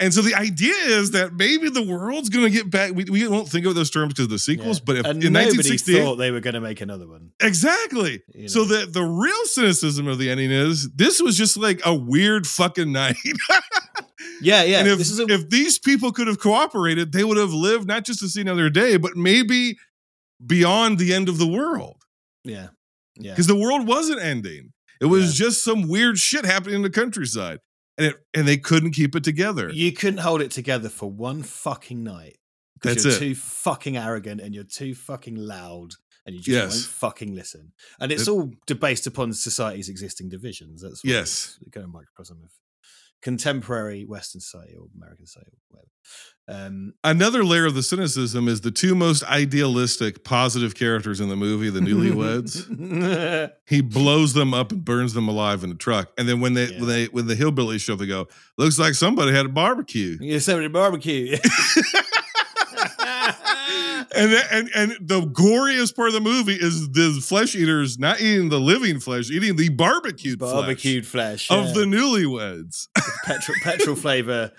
[0.02, 2.92] And so the idea is that maybe the world's going to get back.
[2.94, 4.84] We, we won't think of those terms because of the sequels, Yeah.
[4.86, 7.30] but if and in nobody 1968, thought they were going to make another one.
[7.40, 8.22] exactly.
[8.34, 8.64] you So know.
[8.66, 12.90] the the real cynicism of the ending is this was just like a weird fucking
[12.92, 13.16] night.
[14.42, 14.80] yeah, yeah.
[14.80, 18.20] and if, a, if these people could have cooperated, they would have lived not just
[18.20, 19.76] to see another day, but maybe
[20.44, 22.02] beyond the end of the world.
[22.44, 22.68] yeah,
[23.16, 23.32] yeah.
[23.32, 24.72] Because the world wasn't ending.
[25.00, 25.46] It was Yeah.
[25.46, 27.58] just some weird shit happening in the countryside.
[27.98, 29.70] And it and they couldn't keep it together.
[29.70, 32.38] You couldn't hold it together for one fucking night.
[32.80, 33.18] 'cause That's you're it.
[33.18, 35.92] too fucking arrogant and you're too fucking loud
[36.26, 36.72] and you just Yes.
[36.74, 37.72] won't fucking listen.
[38.00, 40.82] And it's It- all based upon society's existing divisions.
[40.82, 41.58] That's what Yes.
[41.70, 42.50] kind of microcosm of
[43.22, 45.88] contemporary Western society or American society or whatever.
[46.48, 51.36] Um, Another layer of the cynicism is the two most idealistic positive characters in the
[51.36, 53.52] movie, the newlyweds.
[53.66, 56.10] he blows them up and burns them alive in a truck.
[56.18, 56.78] And then when they Yeah.
[56.80, 58.26] when they when the hillbillies show, up, they go,
[58.58, 60.18] looks like somebody had a barbecue.
[60.20, 61.36] Yosemite barbecue.
[64.14, 68.48] and, and and the goriest part of the movie is the flesh eaters not eating
[68.48, 72.88] the living flesh, eating the barbecued, barbecued flesh, flesh of the newlyweds.
[73.24, 74.52] petrol petrol flavor.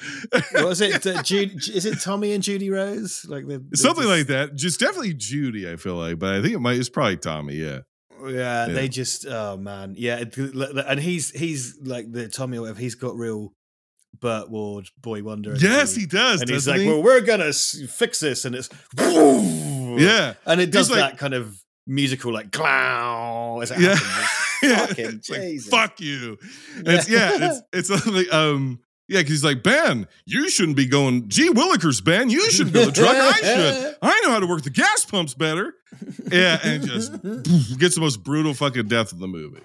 [0.53, 1.05] What was it?
[1.05, 3.25] Uh, Judy, is it Tommy and Judy Rose?
[3.27, 4.55] Like the, the- Something just- like that.
[4.55, 6.77] Just definitely Judy, I feel like, but I think it might.
[6.77, 7.55] It's probably Tommy.
[7.55, 7.79] Yeah,
[8.25, 8.73] Yeah, Yeah.
[8.73, 12.79] they just oh man, yeah, and he's he's like the Tommy or whatever.
[12.79, 13.53] He's got real
[14.19, 15.55] Burt Ward, Boy Wonder.
[15.57, 16.41] yes, he does.
[16.41, 16.87] and he's like, he?
[16.87, 21.33] well, we're gonna fix this, and it's yeah, and it does He's like- that kind
[21.33, 23.95] of musical like clown as it Yeah.
[23.95, 24.29] happens.
[24.63, 24.85] yeah.
[24.87, 26.37] Fucking It's like, fuck you.
[26.77, 27.57] It's yeah.
[27.73, 28.79] It's it's like um.
[29.09, 32.87] Yeah, because he's like, Ben, you shouldn't be going, gee Willikers, Ben, you should build
[32.87, 33.13] a truck.
[33.13, 33.95] I should.
[34.01, 35.73] I know how to work the gas pumps better.
[36.31, 37.11] Yeah, and just
[37.77, 39.59] gets the most brutal fucking death of the movie.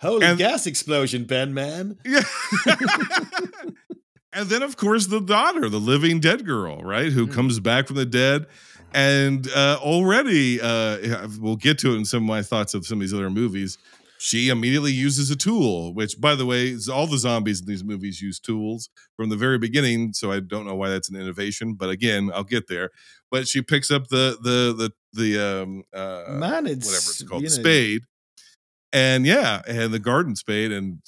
[0.00, 1.98] Holy and- gas explosion, Ben, man.
[2.06, 2.22] Yeah.
[4.32, 7.32] And then, of course, the daughter, the living dead girl, right, who Mm.
[7.32, 8.46] comes back from the dead.
[8.92, 12.98] And uh, already, uh, we'll get to it in some of my thoughts of some
[12.98, 13.78] of these other movies.
[14.18, 18.20] She immediately uses a tool, which, by the way, all the zombies in these movies
[18.20, 20.12] use tools from the very beginning.
[20.12, 22.90] So I don't know why that's an innovation, but again, I'll get there.
[23.30, 27.42] But she picks up the the the the um uh, man, it's whatever it's called,
[27.42, 28.02] you the know, spade.
[28.92, 31.00] And yeah, and the garden spade and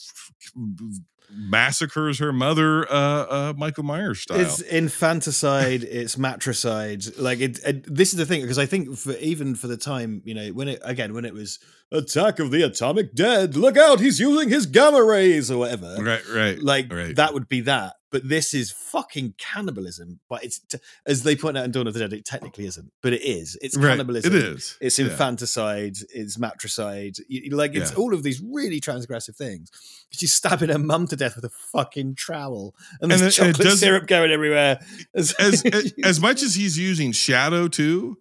[1.35, 4.41] massacres her mother, uh, uh, Michael Myers style.
[4.41, 7.05] It's infanticide, it's matricide.
[7.19, 10.23] Like it, it- This is the thing because I think for even for the time,
[10.25, 11.59] you know, when it again when it was
[11.91, 15.97] Attack of the Atomic Dead, look out, he's using his gamma rays or whatever.
[16.01, 16.59] right, right.
[16.59, 17.15] Like right.
[17.17, 17.95] that would be that.
[18.13, 20.21] But this is fucking cannibalism.
[20.29, 22.93] But it's t- as they point out in Dawn of the Dead, it technically isn't,
[23.03, 23.59] but it is.
[23.61, 23.89] It's Right.
[23.91, 24.37] cannibalism.
[24.37, 24.77] It is.
[24.81, 25.07] It's Yeah.
[25.07, 25.97] infanticide.
[26.15, 27.17] It's matricide.
[27.29, 27.97] You- Like it's Yeah.
[27.97, 29.71] all of these really transgressive things.
[30.11, 33.79] She's stabbing her mum to death with a fucking trowel, and there's and chocolate doesn't-
[33.79, 34.85] syrup going everywhere.
[35.15, 35.65] As, as
[36.05, 38.19] as much as he's using shadow too,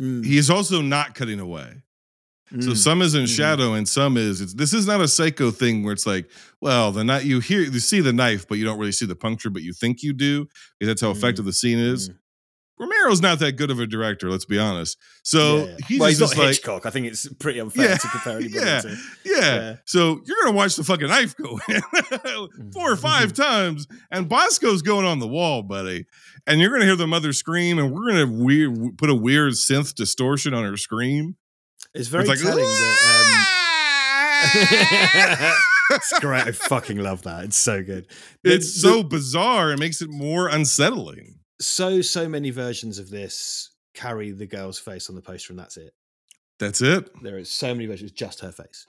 [0.00, 1.82] Mm, he's also not cutting away.
[2.50, 2.76] So mm.
[2.76, 3.36] some is in Mm.
[3.36, 6.30] shadow and some is it's, this is not a psycho thing where it's like,
[6.60, 9.16] well, the night you hear you see the knife, but you don't really see the
[9.16, 10.46] puncture, but you think you do.
[10.78, 11.16] because That's how Mm.
[11.16, 12.08] effective the scene is.
[12.10, 12.14] Mm.
[12.78, 14.98] Romero's not that good of a director, let's be honest.
[15.22, 15.76] So Yeah, yeah.
[15.88, 16.84] he's well, he's not like, Hitchcock.
[16.86, 18.80] I think it's pretty unfair Yeah, to compare anybody yeah.
[18.82, 18.88] to.
[19.24, 19.40] yeah.
[19.56, 19.76] Yeah.
[19.86, 21.80] So you're gonna watch the fucking knife go in
[22.72, 26.04] four or five times, and Bosco's going on the wall, buddy.
[26.46, 29.94] And you're gonna hear the mother scream, and we're gonna weird put a weird synth
[29.94, 31.36] distortion on her scream.
[31.96, 32.96] It's very It's like, telling that.
[34.54, 35.52] Um,
[35.90, 36.42] it's great.
[36.46, 37.44] I fucking love that.
[37.44, 38.06] It's so good.
[38.44, 39.72] It's the- so bizarre.
[39.72, 41.38] It makes it more unsettling.
[41.60, 45.76] so so many versions of this carry the girl's face on the poster, and that's
[45.76, 45.92] it.
[46.58, 47.10] That's it.
[47.22, 48.86] There is so many versions, just her face.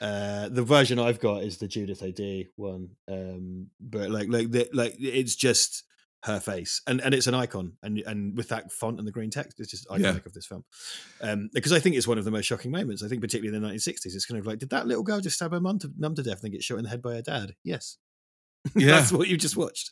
[0.00, 4.68] Uh, the version I've got is the Judith O'D one, um, but like like the,
[4.72, 5.82] like it's just
[6.28, 9.30] her face, and and it's an icon, and and with that font and the green
[9.30, 10.20] text, it's just iconic Yeah.
[10.26, 10.64] of this film.
[11.20, 13.02] Um, because I think it's one of the most shocking moments.
[13.02, 15.36] I think particularly in the 1960s, it's kind of like, did that little girl just
[15.36, 17.14] stab her mum to, mum to death and then get shot in the head by
[17.14, 17.54] her dad?
[17.64, 17.98] Yes,
[18.76, 18.88] Yeah.
[18.98, 19.90] that's what you just watched.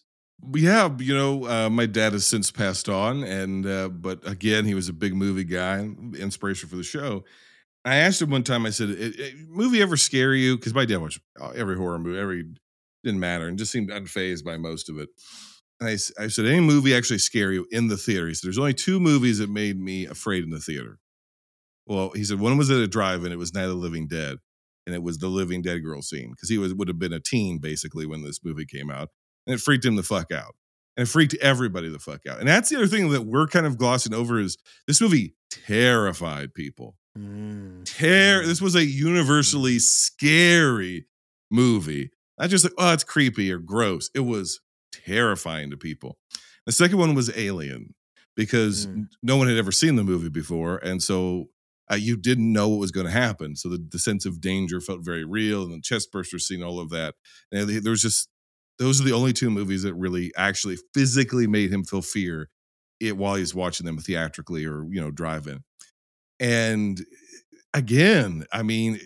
[0.55, 4.75] Yeah, you know, uh, my dad has since passed on, and uh, but again, he
[4.75, 5.81] was a big movie guy,
[6.19, 7.25] inspiration for the show.
[7.87, 8.67] I asked him one time.
[8.67, 11.99] I said, "I- I- "Movie ever scare you?" Because my dad watched uh, every horror
[11.99, 12.45] movie, every
[13.03, 15.09] didn't matter, and just seemed unfazed by most of it.
[15.81, 18.59] And I, I said, "Any movie actually scare you in the theater?" He said, "There's
[18.59, 20.99] only two movies that made me afraid in the theater."
[21.87, 23.31] Well, he said one was at a drive-in.
[23.31, 24.39] It was Night of the Living Dead,
[24.87, 27.21] and it was the Living Dead girl scene because he was would have been a
[27.21, 29.11] teen basically when this movie came out
[29.47, 30.55] and it freaked him the fuck out.
[30.97, 32.39] And it freaked everybody the fuck out.
[32.39, 34.57] And that's the other thing that we're kind of glossing over is
[34.87, 36.97] this movie terrified people.
[37.19, 37.85] Mm.
[37.85, 38.93] Ter- this was a mm.
[38.93, 41.07] universally scary
[41.51, 42.11] movie.
[42.39, 44.11] Not just like, oh, it's creepy or gross.
[44.15, 44.61] It was
[45.07, 46.19] terrifying to people.
[46.67, 47.95] The second one was Alien
[48.37, 49.07] because Mm.
[49.23, 50.79] no one had ever seen the movie before.
[50.79, 51.47] And so
[51.91, 53.55] uh, you didn't know what was going to happen.
[53.57, 55.63] So the, the sense of danger felt very real.
[55.63, 57.15] And the chest burster scene, all of that.
[57.53, 58.29] And there was just,
[58.79, 62.49] those are the only two movies that really actually physically made him feel fear
[63.01, 65.63] it while he's watching them theatrically or, you know, drive-in.
[66.41, 67.05] And
[67.73, 69.01] again, I mean,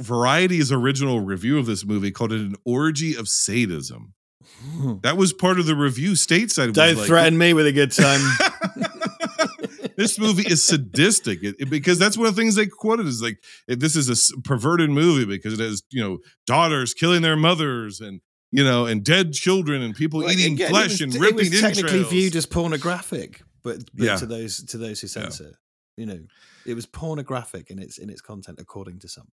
[0.00, 4.14] Variety's original review of this movie called it an orgy of sadism.
[5.02, 6.68] That was part of the review stateside.
[6.68, 8.20] was Don't like, threaten me with a good time.
[9.96, 13.22] this movie is sadistic it- it- because that's one of the things they quoted is
[13.22, 13.38] like
[13.68, 17.36] it- this is a s- perverted movie because it has you know daughters killing their
[17.36, 18.20] mothers and
[18.50, 21.34] you know and dead children and people Well, eating again, it flesh was- and it
[21.34, 22.10] was technically entrails.
[22.10, 24.16] viewed as pornographic, but, but Yeah.
[24.16, 25.54] to those to those who censor, it,
[25.96, 26.20] you know,
[26.66, 29.28] it was pornographic in its in its content, according to some.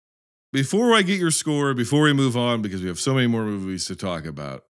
[0.52, 3.44] before I get your score, before we move on, because we have so many more
[3.44, 4.64] movies to talk about,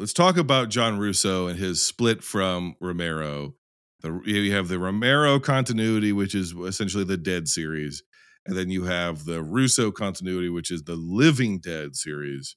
[0.00, 3.54] let's talk about John Russo and his split from Romero.
[4.00, 8.02] The, you have the Romero continuity, which is essentially the Dead series,
[8.46, 12.56] and then you have the Russo continuity, which is the Living Dead series.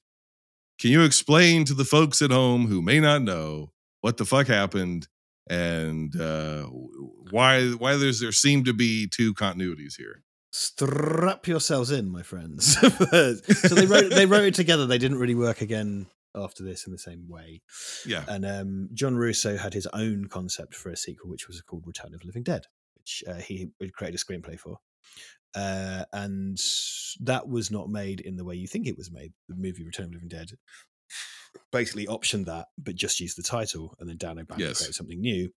[0.80, 4.46] Can you explain to the folks at home who may not know what the fuck
[4.46, 5.06] happened
[5.48, 6.64] and uh,
[7.30, 10.22] why why there seem to be two continuities here?
[10.50, 12.78] Strap yourselves in, my friends.
[13.10, 14.86] so they wrote they wrote it together.
[14.86, 17.62] They didn't really work again after this in the same way.
[18.06, 21.84] Yeah, And um, John Russo had his own concept for a sequel, which was called
[21.86, 22.66] Return of the Living Dead,
[22.96, 24.78] which uh, he created a screenplay for.
[25.54, 26.58] Uh, and
[27.20, 29.32] that was not made in the way you think it was made.
[29.48, 30.50] The movie Return of the Living Dead
[31.70, 34.78] basically optioned that, but just used the title and then Dano back Yes.
[34.78, 35.50] to create something new.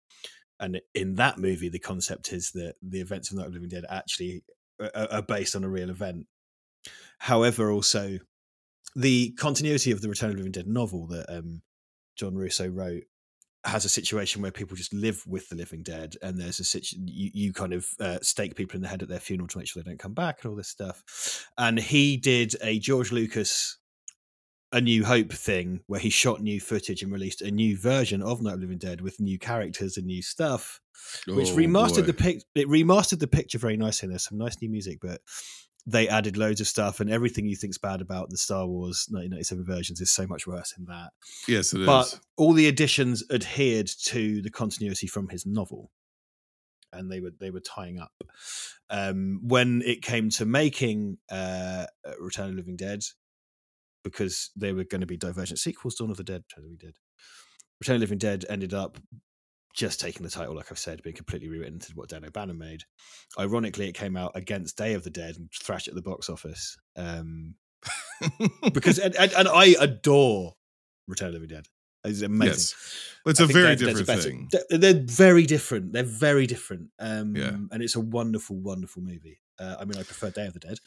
[0.59, 3.69] And in that movie, the concept is that the events of Night of the Living
[3.69, 4.43] Dead actually
[4.79, 6.25] are, are based on a real event.
[7.19, 8.19] However, also
[8.97, 11.61] the continuity of the Return of the Living Dead novel that um,
[12.17, 13.03] John Russo wrote
[13.63, 17.05] has a situation where people just live with the living dead, and there's a situation
[17.07, 19.67] you, you kind of uh, stake people in the head at their funeral to make
[19.67, 21.47] sure they don't come back and all this stuff.
[21.57, 23.77] And he did a George Lucas.
[24.73, 28.41] A New Hope thing where he shot new footage and released a new version of
[28.41, 30.81] Night of the Living Dead with new characters and new stuff,
[31.25, 32.43] which Oh, remastered the pic.
[32.53, 34.09] It remastered the picture very nicely.
[34.09, 35.21] There's some nice new music, but
[35.89, 39.65] they added loads of stuff, and everything you think's bad about the Star Wars 1997
[39.65, 41.11] versions is so much worse in that.
[41.47, 41.85] Yes, it is.
[41.85, 45.89] But all the additions adhered to the continuity from his novel,
[46.91, 48.11] and they were they were tying up.
[48.89, 51.85] Um, when it came to making uh,
[52.19, 53.03] Return of the Living Dead,
[54.03, 56.75] because they were going to be divergent sequels, Dawn of the Dead, Return of the
[56.75, 56.93] Living Dead.
[57.79, 58.97] Return of the Living Dead ended up
[59.77, 62.81] just taking the title, like I've said, being completely rewritten to what Dan O'Bannon made.
[63.39, 66.75] Ironically, it came out against Day of the Dead and thrashed at the box office.
[66.95, 67.53] Um,
[68.73, 70.53] because and, and, and I adore
[71.07, 71.67] Return of the Living Dead.
[72.03, 72.53] It's amazing.
[72.53, 72.75] yes,
[73.27, 74.49] it's I a very Day of the Dead's different thing.
[74.51, 75.93] They're, they're very different.
[75.93, 76.89] They're very different.
[76.97, 77.49] Um, Yeah.
[77.71, 79.39] and it's a wonderful, wonderful movie.
[79.59, 80.77] Uh, I mean, I prefer Day of the Dead,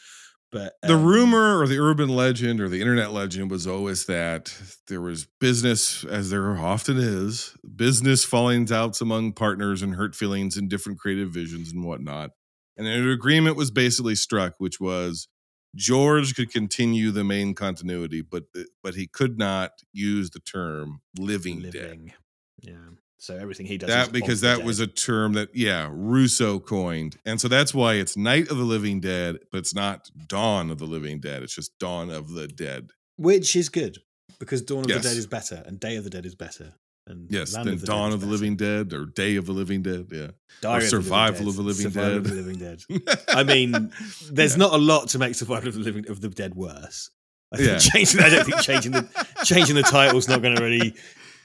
[0.53, 4.53] but the um, rumor or the urban legend or the internet legend was always that
[4.89, 10.57] there was business, as there often is, business fallings outs among partners and hurt feelings
[10.57, 12.31] and different creative visions and whatnot.
[12.77, 15.29] And an agreement was basically struck, which was
[15.77, 18.45] George could continue the main continuity, but
[18.83, 22.15] but he could not use the term living, dead.
[22.61, 22.75] Yeah.
[23.23, 27.19] So everything he does is That because that was a term that yeah Russo coined,
[27.27, 30.79] and so that's why it's Night of the Living Dead, but it's not Dawn of
[30.79, 31.43] the Living Dead.
[31.43, 32.91] It's just Dawn of the Dead.
[33.17, 33.99] which is good
[34.39, 35.03] because Dawn of Yes.
[35.03, 36.73] the Dead is better and Day of the Dead is better.
[37.07, 39.37] And Yes, Land then of the Dawn Dead of the is Living Dead or Day
[39.37, 40.07] of the Living Dead.
[40.11, 40.19] Yeah.
[40.29, 40.35] better.
[40.63, 42.33] Diary of the Living Dead, of the Living Survival of Dead.
[42.33, 43.21] the Living Dead.
[43.29, 43.93] I mean,
[44.31, 44.59] there's Yeah.
[44.59, 47.11] not a lot to make Survival of the Living of the Dead worse.
[47.53, 47.79] I think Yeah.
[47.79, 48.21] changing.
[48.21, 50.95] I don't think changing the changing the title's not going to really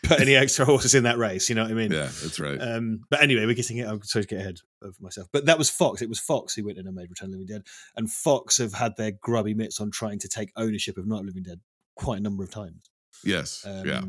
[0.07, 1.49] put any extra horses in that race.
[1.49, 1.91] You know what I mean?
[1.91, 2.57] Yeah, that's right.
[2.59, 3.87] Um, but anyway, we're getting it.
[3.87, 5.27] I'm sorry to get ahead of myself.
[5.31, 6.01] But that was Fox.
[6.01, 7.63] It was Fox who went in and made Return of the Living Dead.
[7.95, 11.21] And Fox have had their grubby mitts on trying to take ownership of Night of
[11.25, 11.59] the Living Dead
[11.95, 12.89] quite a number of times.
[13.23, 13.65] yes.
[13.67, 14.01] Um, yeah.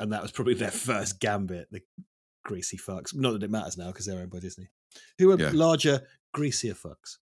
[0.00, 1.80] And that was probably their first gambit, the
[2.44, 3.14] greasy fucks.
[3.14, 4.68] Not that it matters now because they're owned by Disney.
[5.18, 5.50] Who are Yeah.
[5.54, 6.02] larger,
[6.34, 7.18] greasier fucks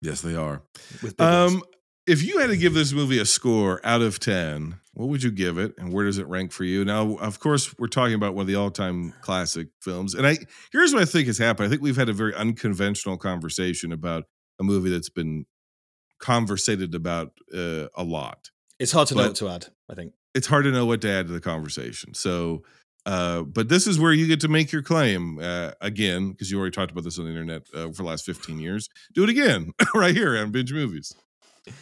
[0.00, 0.62] Yes, they are.
[1.02, 1.20] with.
[1.20, 1.62] Um,
[2.08, 5.30] if you had to give this movie a score out of 10, what would you
[5.30, 6.84] give it and where does it rank for you?
[6.84, 10.14] Now, of course, we're talking about one of the all-time classic films.
[10.14, 10.38] And I
[10.72, 11.66] here's what I think has happened.
[11.66, 14.24] I think we've had a very unconventional conversation about
[14.58, 15.44] a movie that's been
[16.18, 18.50] conversated about uh, a lot.
[18.78, 20.14] It's hard to know what to add, I think.
[20.34, 22.14] It's hard to know what to add to the conversation.
[22.14, 22.62] So,
[23.04, 26.58] uh, but this is where you get to make your claim uh, again, because you
[26.58, 28.88] already talked about this on the internet uh, for the last 15 years.
[29.14, 31.14] Do it again right here on Binge Movies.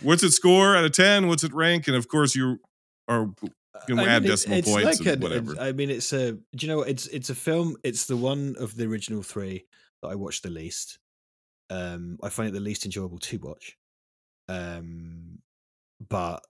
[0.00, 1.28] What's it score out of 10?
[1.28, 1.86] What's it rank?
[1.88, 2.58] And of course, you
[3.08, 3.30] are
[3.88, 5.56] you can I add mean, decimal it's points like and a- whatever.
[5.60, 6.32] I mean, it's a.
[6.32, 6.82] Do you know?
[6.82, 7.76] It's it's a film.
[7.84, 9.66] It's the one of the original three
[10.02, 10.98] that I watched the least.
[11.70, 13.76] Um, I find it the least enjoyable to watch.
[14.48, 15.38] Um,
[16.08, 16.44] but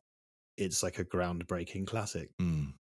[0.56, 2.30] it's like a groundbreaking classic.
[2.40, 2.74] Mm.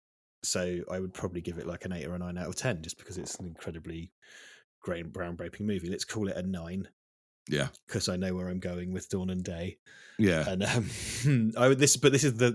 [0.44, 2.82] So I would probably give it like an eight or a nine out of ten,
[2.82, 4.12] just because it's an incredibly
[4.82, 5.88] great groundbreaking movie.
[5.88, 6.88] Let's call it a nine,
[7.49, 7.68] Yeah.
[7.86, 9.78] because I know where I'm going with Dawn and Day.
[10.18, 10.49] Yeah.
[10.49, 12.53] And um, I would this, but this is the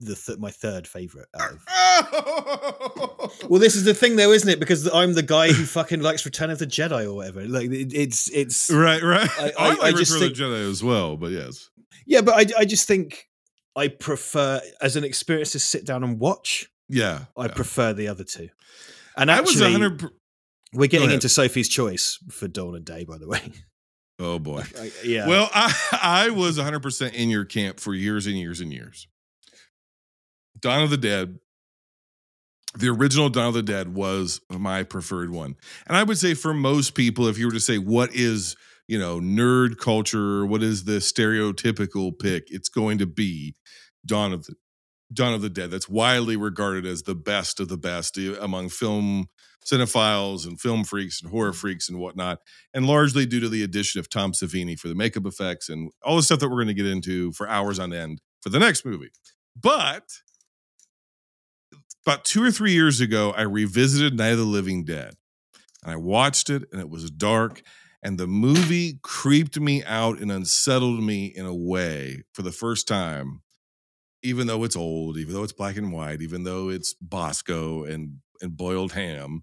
[0.00, 1.64] the th- my third favorite out of
[3.48, 4.58] well, this is the thing, though, isn't it?
[4.60, 7.42] Because I'm the guy who fucking likes Return of the Jedi or whatever.
[7.46, 9.28] Like, it, it's it's right, right.
[9.38, 11.68] I- I, I- like I just Return of think- the Jedi as well, but yes.
[12.06, 13.28] yeah, but I I just think
[13.76, 16.68] I prefer as an experience to sit down and watch.
[16.88, 17.24] Yeah.
[17.36, 17.52] I yeah.
[17.52, 18.48] prefer the other two.
[19.16, 20.10] And I was actually, 100
[20.72, 23.40] we're getting into Sophie's choice for Dawn and Day, by the way.
[24.18, 24.62] Oh boy.
[24.78, 25.26] I- yeah.
[25.26, 29.06] Well, I, I was 100% in your camp for years and years and years.
[30.58, 31.38] Dawn of the Dead,
[32.78, 35.56] the original Dawn of the Dead was my preferred one.
[35.86, 38.56] And I would say for most people, if you were to say, what is,
[38.88, 43.54] you know, nerd culture, what is the stereotypical pick, it's going to be
[44.06, 44.54] Dawn of the
[45.12, 45.70] Dawn of the Dead.
[45.70, 49.28] That's widely regarded as the best of the best eh, among film
[49.66, 52.38] cinephiles and film freaks and horror freaks and whatnot
[52.72, 56.16] and largely due to the addition of Tom Savini for the makeup effects and all
[56.16, 58.84] the stuff that we're going to get into for hours on end for the next
[58.84, 59.10] movie.
[59.60, 60.04] But
[62.06, 65.14] about two or three years ago, I revisited Night of the Living Dead
[65.82, 67.62] and I watched it and it was dark
[68.02, 72.86] and the movie creeped me out and unsettled me in a way for the first
[72.86, 73.40] time
[74.26, 78.18] even though it's old even though it's black and white even though it's bosco and
[78.40, 79.42] and boiled ham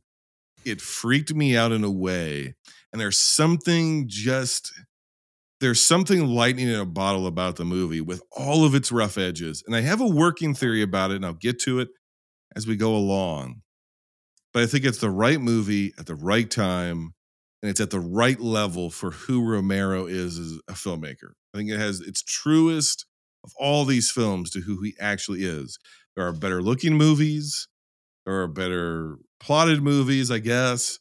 [0.66, 2.56] it freaked me out in a way
[2.92, 4.72] and there's something just
[5.60, 9.64] there's something lightning in a bottle about the movie with all of its rough edges
[9.66, 11.90] and i have a working theory about it and i'll get to it
[12.56, 13.62] as we go along
[14.54, 17.14] but i think it's the right movie at the right time
[17.64, 21.32] and it's at the right level for who romero is as a filmmaker.
[21.54, 23.06] I think it has its truest
[23.44, 25.80] of all these films to who he actually is
[26.16, 27.68] there are better looking movies
[28.26, 31.00] there are better plotted movies, I guess.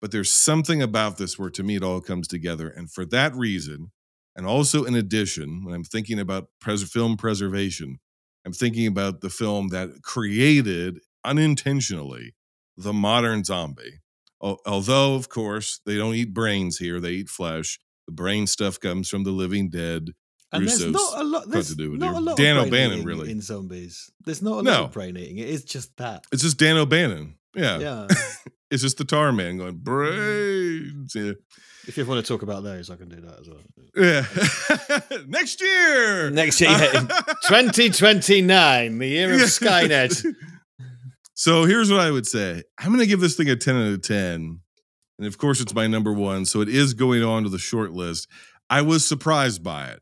[0.00, 2.68] But there's something about this where to me it all comes together.
[2.68, 3.92] And for that reason,
[4.36, 7.98] and also in addition, when I'm thinking about pres- film preservation,
[8.44, 12.34] I'm thinking about the film that created unintentionally
[12.76, 14.00] the modern zombie.
[14.40, 17.78] Although, of course, they don't eat brains here, they eat flesh.
[18.06, 20.10] The brain stuff comes from the living dead
[20.52, 21.48] And there's not a lot.
[21.50, 23.30] There's to do with not a lot Dan of brain O'Bannon, eating really.
[23.30, 24.10] in zombies.
[24.24, 24.84] There's not a lot No.
[24.84, 25.38] of brain eating.
[25.38, 26.24] It is just that.
[26.32, 27.36] It's just Dan O'Bannon.
[27.54, 27.78] Yeah.
[27.78, 28.06] Yeah.
[28.68, 29.84] It's just the tar man going, mm.
[29.84, 31.14] brains.
[31.14, 31.34] Yeah.
[31.86, 33.60] if you want to talk about those, I can do that as well.
[35.14, 35.22] Yeah.
[35.28, 36.30] Next year.
[36.30, 36.70] Next year,
[37.46, 39.46] 2029, the year of Yeah.
[39.46, 40.34] Skynet.
[41.34, 42.64] So here's what I would say.
[42.78, 44.60] I'm going to give this thing a 10 out of 10.
[45.18, 46.44] And of course, it's my number one.
[46.44, 48.26] So it is going on to the short list.
[48.68, 50.00] I was surprised by it.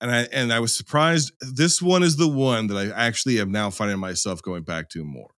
[0.00, 1.32] And I and I was surprised.
[1.40, 5.04] This one is the one that I actually am now finding myself going back to
[5.04, 5.30] more.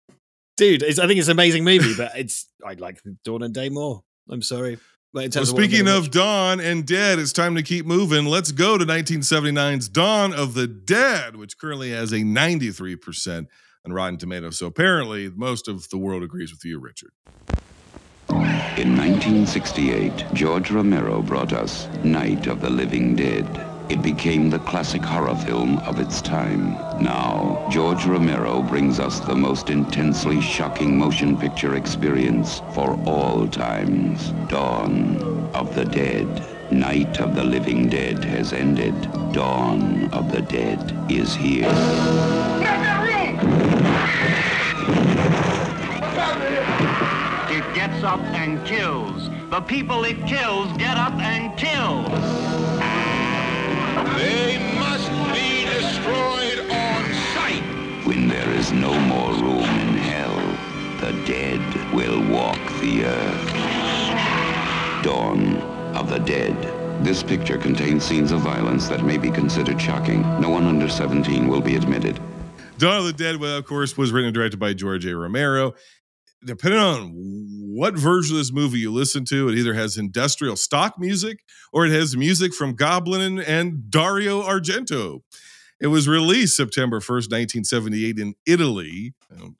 [0.57, 3.69] Dude, it's, I think it's an amazing movie, but it's I like Dawn and Day
[3.69, 4.03] more.
[4.29, 4.77] I'm sorry.
[5.13, 7.85] But in Well, terms of speaking of watch- Dawn and Dead, it's time to keep
[7.85, 8.25] moving.
[8.25, 13.47] Let's go to 1979's Dawn of the Dead, which currently has a 93%
[13.85, 14.57] on Rotten Tomatoes.
[14.59, 17.11] So apparently, most of the world agrees with you, Richard.
[18.77, 23.47] In 1968, George Romero brought us Night of the Living Dead.
[23.89, 26.73] It became the classic horror film of its time.
[27.01, 34.29] Now, George Romero brings us the most intensely shocking motion picture experience for all times.
[34.47, 36.27] Dawn of the Dead.
[36.71, 38.93] Night of the Living Dead has ended.
[39.33, 41.65] Dawn of the Dead is here.
[47.49, 49.31] It gets up and kills.
[49.49, 52.78] The people it kills get up and kill.
[54.17, 57.63] They must be destroyed on sight.
[58.05, 60.35] When there is no more room in hell,
[60.99, 61.61] the dead
[61.93, 63.53] will walk the earth.
[65.03, 65.55] Dawn
[65.95, 66.55] of the Dead.
[67.03, 70.21] This picture contains scenes of violence that may be considered shocking.
[70.41, 72.19] No one under 17 will be admitted.
[72.77, 75.15] Dawn of the Dead, well, of course, was written and directed by George A.
[75.15, 75.75] Romero.
[76.45, 80.97] Depending on what version of this movie you listen to, it either has industrial stock
[80.97, 85.19] music or it has music from Goblin and, Dario Argento.
[85.81, 89.13] It was released September 1st, 1978 in Italy.
[89.31, 89.57] Um,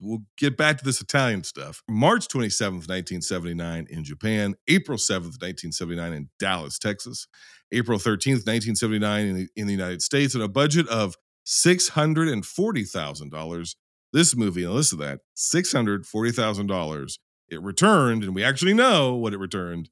[0.00, 1.82] We'll get back to this Italian stuff.
[1.88, 4.54] March 27th, 1979 in Japan.
[4.68, 7.26] April 7th, 1979 in Dallas, Texas.
[7.70, 10.34] April 13th, 1979 in the, in the United States.
[10.34, 11.16] And a budget of
[11.46, 13.74] $640,000.
[14.12, 17.18] This movie, and listen to that, $640,000.
[17.48, 19.88] It returned, and we actually know what it returned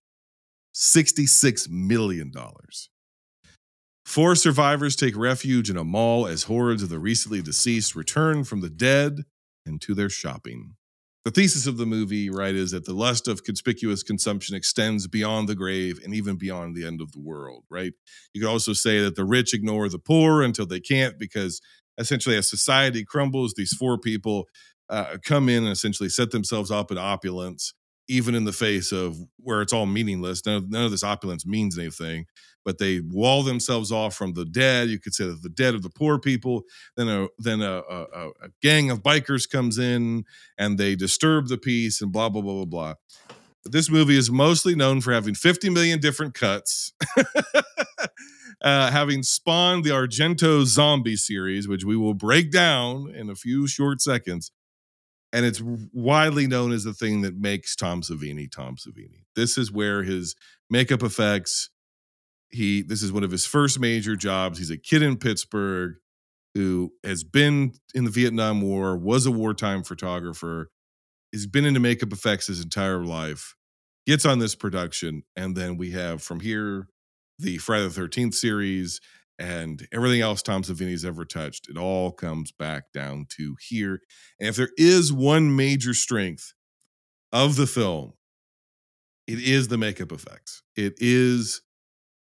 [0.74, 2.32] $66 million.
[4.04, 8.60] Four survivors take refuge in a mall as hordes of the recently deceased return from
[8.60, 9.24] the dead
[9.66, 10.74] and to their shopping.
[11.24, 15.48] The thesis of the movie, right, is that the lust of conspicuous consumption extends beyond
[15.48, 17.92] the grave and even beyond the end of the world, right?
[18.32, 21.60] You could also say that the rich ignore the poor until they can't because
[21.98, 24.46] essentially as society crumbles, these four people
[24.88, 27.74] uh, come in and essentially set themselves up in opulence,
[28.08, 30.44] even in the face of where it's all meaningless.
[30.44, 32.26] None of, none of this opulence means anything,
[32.64, 34.88] but they wall themselves off from the dead.
[34.88, 36.62] You could say that the dead of the poor people.
[36.96, 38.02] Then a then a, a,
[38.42, 40.24] a- gang of bikers comes in
[40.58, 42.94] and they disturb the peace and blah blah blah blah blah.
[43.64, 46.92] This movie is mostly known for having 50 million different cuts.
[48.62, 53.66] Uh, having spawned the Argento zombie series, which we will break down in a few
[53.66, 54.52] short seconds.
[55.32, 59.24] And it's widely known as the thing that makes Tom Savini Tom Savini.
[59.34, 60.34] This is where his
[60.68, 61.70] makeup effects,
[62.50, 64.58] he this is one of his first major jobs.
[64.58, 65.94] He's a kid in Pittsburgh
[66.54, 70.68] who has been in the Vietnam War, was a wartime photographer,
[71.32, 73.54] has been into makeup effects his entire life,
[74.06, 76.88] gets on this production, and then we have from here
[77.40, 79.00] the Friday the 13th series
[79.38, 81.68] and everything else Tom Savini's ever touched.
[81.68, 84.00] It all comes back down to here.
[84.38, 86.52] And if there is one major strength
[87.32, 88.12] of the film,
[89.26, 90.62] it is the makeup effects.
[90.76, 91.62] It is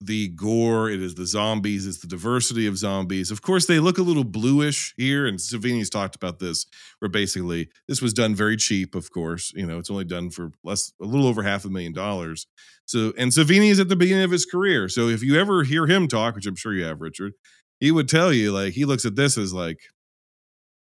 [0.07, 3.31] the gore, it is the zombies, it's the diversity of zombies.
[3.31, 6.67] Of course, they look a little bluish here, and Savini's talked about this,
[6.99, 9.53] where basically this was done very cheap, of course.
[9.55, 12.47] You know, it's only done for less a little over half a million dollars.
[12.85, 14.89] So and Savini is at the beginning of his career.
[14.89, 17.33] So if you ever hear him talk, which I'm sure you have, Richard,
[17.81, 19.81] he would tell you like he looks at this as like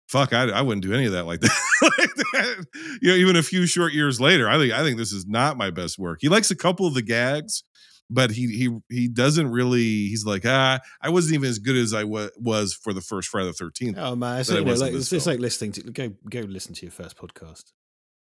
[0.08, 1.52] fuck I, I wouldn't do any of that like that.
[2.00, 2.66] like that.
[3.02, 5.58] you know even a few short years later i think i think this is not
[5.58, 7.64] my best work he likes a couple of the gags
[8.10, 11.94] but he he he doesn't really he's like ah i wasn't even as good as
[11.94, 14.94] i wa- was for the first friday the 13th Oh man, it's, you know, like,
[14.94, 17.74] it's, it's like listening to go go listen to your first podcast.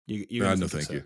[0.07, 1.03] You you Ah, gonna no, thank you.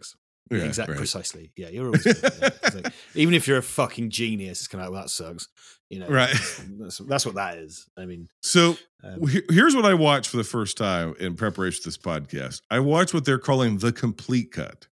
[0.52, 0.98] Yeah, exactly, right.
[1.00, 1.52] precisely.
[1.56, 4.94] Yeah, you're always yeah, like- even if you're a fucking genius, it's kind of like
[4.94, 5.48] well, that sucks.
[5.90, 6.36] You know, Right.
[6.80, 7.88] That's, that's what that is.
[7.98, 11.90] I mean, so um, Here's what I watched for the first time in preparation for
[11.90, 12.62] this podcast.
[12.70, 14.88] I watched what they're calling the complete cut,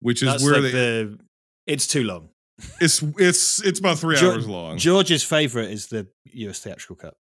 [0.00, 1.18] which is where like they the.
[1.66, 2.28] It's too long.
[2.80, 4.78] It's it's it's about three Geor- hours long.
[4.78, 7.14] George's favorite is the US theatrical cut.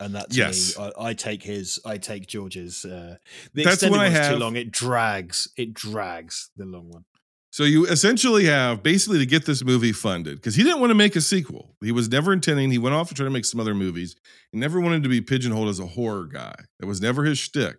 [0.00, 0.76] And that's Yes.
[0.76, 2.84] me, I, I take his, I take George's.
[2.84, 3.16] Uh,
[3.52, 4.56] the That's extended one's too long.
[4.56, 5.48] It drags.
[5.56, 7.04] It drags the long one.
[7.52, 10.96] So you essentially have basically to get this movie funded because he didn't want to
[10.96, 11.76] make a sequel.
[11.80, 12.72] He was never intending.
[12.72, 14.16] He went off to try to make some other movies.
[14.50, 16.56] He never wanted to be pigeonholed as a horror guy.
[16.80, 17.76] That was never his shtick.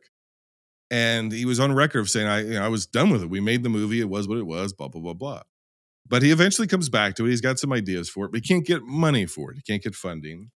[0.90, 3.30] And he was on record of saying, "I, you know, I was done with it.
[3.30, 4.00] We made the movie.
[4.00, 4.72] It was what it was.
[4.72, 5.42] Blah blah blah blah."
[6.08, 7.30] But he eventually comes back to it.
[7.30, 9.58] He's got some ideas for it, but he can't get money for it.
[9.58, 10.52] He can't get funding.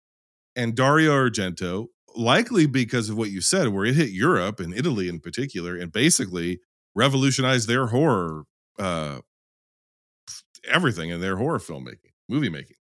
[0.56, 5.10] And Dario Argento, likely because of what you said, where it hit Europe and Italy
[5.10, 6.60] in particular, and basically
[6.96, 8.44] revolutionized their horror
[8.80, 9.20] uh
[10.68, 12.76] everything in their horror filmmaking movie making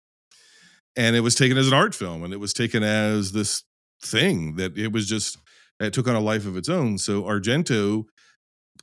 [0.96, 3.62] and it was taken as an art film and it was taken as this
[4.02, 5.38] thing that it was just
[5.80, 8.04] it took on a life of its own so argento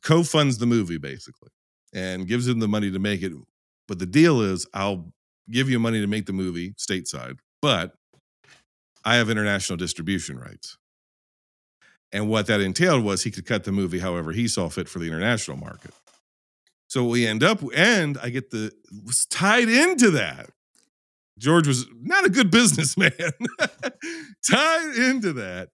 [0.03, 1.49] co-funds the movie basically
[1.93, 3.31] and gives him the money to make it
[3.87, 5.11] but the deal is i'll
[5.49, 7.93] give you money to make the movie stateside but
[9.03, 10.77] i have international distribution rights
[12.11, 14.99] and what that entailed was he could cut the movie however he saw fit for
[14.99, 15.91] the international market
[16.87, 18.71] so we end up, and I get the
[19.05, 20.49] was tied into that.
[21.37, 23.11] George was not a good businessman.
[24.49, 25.69] tied into that,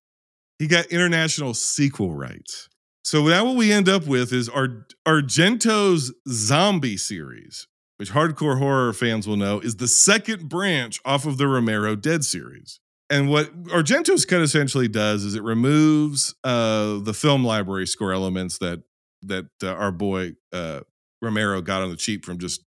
[0.58, 2.70] he got international sequel rights.
[3.04, 7.68] So now what we end up with is Ar- Argento's zombie series,
[8.02, 12.26] which hardcore horror fans will know is the second branch off of the Romero Dead
[12.26, 12.80] series.
[13.12, 18.58] And what Argento's cut essentially does is it removes uh, the film library score elements
[18.58, 18.82] that
[19.22, 20.80] that uh, our boy uh,
[21.22, 22.64] Romero got on the cheap from just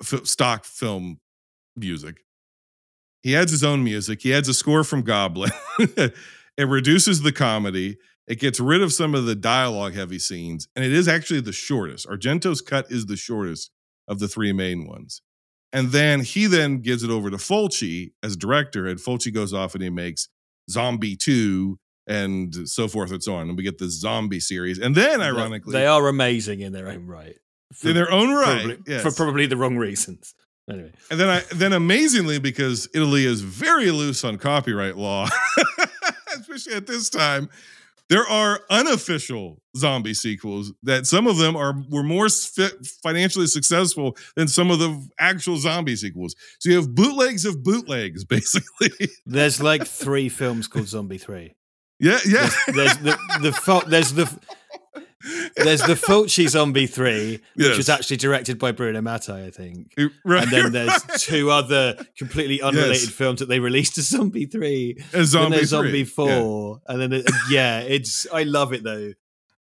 [0.00, 1.18] f- stock film
[1.74, 2.20] music.
[3.24, 4.22] He adds his own music.
[4.22, 5.50] He adds a score from Goblin.
[5.80, 6.14] it
[6.56, 7.98] reduces the comedy.
[8.28, 11.50] It gets rid of some of the dialogue heavy scenes, and it is actually the
[11.50, 12.06] shortest.
[12.06, 13.72] Argento's cut is the shortest
[14.10, 15.22] of the three main ones.
[15.72, 19.74] And then he then gives it over to Fulci as director, and Fulci goes off
[19.74, 20.28] and he makes
[20.68, 23.48] Zombie 2 and so forth and so on.
[23.48, 24.78] And we get the zombie series.
[24.78, 27.36] And then, ironically, they are amazing in their own right.
[27.84, 28.64] in their own right.
[28.64, 29.02] Probably, yes.
[29.02, 30.34] For probably the wrong reasons.
[30.68, 35.28] Anyway, And then I then amazingly because Italy is very loose on copyright law,
[36.34, 37.48] especially at this time,
[38.10, 42.68] there are unofficial zombie sequels that some of them are were more fi-
[43.02, 46.34] financially successful than some of the actual zombie sequels.
[46.58, 49.08] So you have bootlegs of bootlegs, basically.
[49.24, 51.54] there's like three films called Zombie Three.
[52.00, 52.50] yeah, yeah.
[52.66, 54.38] There's, there's the the there's the
[55.56, 57.76] there's the Fulci Zombie Three, which Yes.
[57.76, 59.94] was actually directed by Bruno Mattei, I think.
[60.24, 61.18] right, And then there's right.
[61.18, 63.10] two other completely unrelated Yes.
[63.10, 64.96] films that they released as Zombie Three.
[64.98, 65.76] And then zombie, there's three.
[65.78, 66.04] Zombie Yeah.
[66.04, 69.12] Four, and then it, yeah, it's I love it though.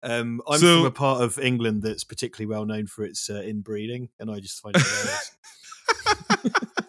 [0.02, 3.42] Um, I'm So- from a part of England that's particularly well known for its uh,
[3.44, 5.30] inbreeding, and I just find it hilarious.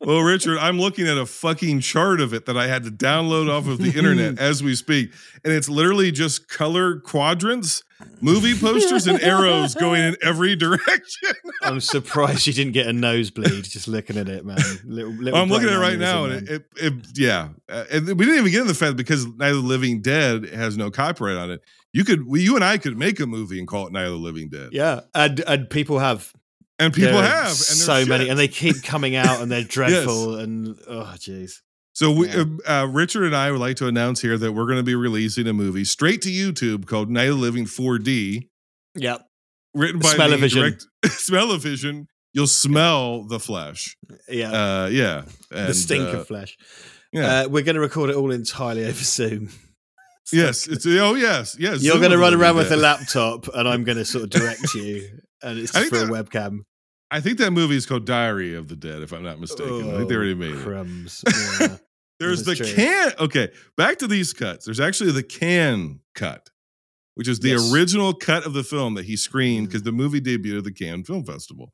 [0.00, 3.50] Well, Richard, I'm looking at a fucking chart of it that I had to download
[3.50, 5.12] off of the internet as we speak.
[5.44, 7.84] And it's literally just color quadrants,
[8.22, 11.32] movie posters, and arrows going in every direction.
[11.62, 14.56] I'm surprised you didn't get a nosebleed just looking at it, man.
[14.84, 17.50] Little, little I'm looking at it right now, and it, it, it yeah.
[17.68, 20.46] Uh, and we didn't even get in the fact because Night of the Living Dead
[20.46, 21.62] has no copyright on it.
[21.92, 24.12] You could, we, you and I could make a movie and call it Night of
[24.12, 24.70] the Living Dead.
[24.72, 26.32] yeah, and and people have
[26.80, 29.62] And people There have, and so they're many, and they keep coming out, and they're
[29.76, 31.52] dreadful, and oh jeez.
[31.92, 32.44] So we, Yeah.
[32.66, 35.46] uh, Richard and I would like to announce here that we're going to be releasing
[35.46, 38.48] a movie straight to YouTube called Night of the Living 4D,
[38.94, 39.20] Yep.
[39.74, 40.78] written by Smell-o-vision.
[41.04, 42.06] Smell-o-vision.
[42.32, 43.96] You'll smell the flesh.
[44.28, 44.52] Yeah.
[44.52, 46.56] Uh, yeah, the stink uh, of flesh.
[47.12, 47.40] Yeah.
[47.42, 49.50] Uh, we're going to record it all entirely over Zoom.
[50.32, 50.68] yes.
[50.68, 51.56] It's oh yes.
[51.58, 51.82] Yes.
[51.82, 54.62] You're going to run around with a laptop, and I'm going to sort of direct
[54.74, 55.08] you,
[55.42, 56.60] and it's for a webcam.
[57.10, 59.90] I think that movie is called Diary of the Dead, if I'm not mistaken.
[59.92, 60.58] I think they already made it.
[60.58, 61.24] Oh, crumbs.
[61.60, 61.76] Yeah.
[62.20, 62.66] There's the true.
[62.66, 63.12] can.
[63.18, 64.66] Okay, back to these cuts.
[64.66, 66.50] There's actually the Cannes cut,
[67.14, 67.72] which is the Yes.
[67.72, 71.04] original cut of the film that he screened because the movie debuted at the Cannes
[71.04, 71.72] Film Festival.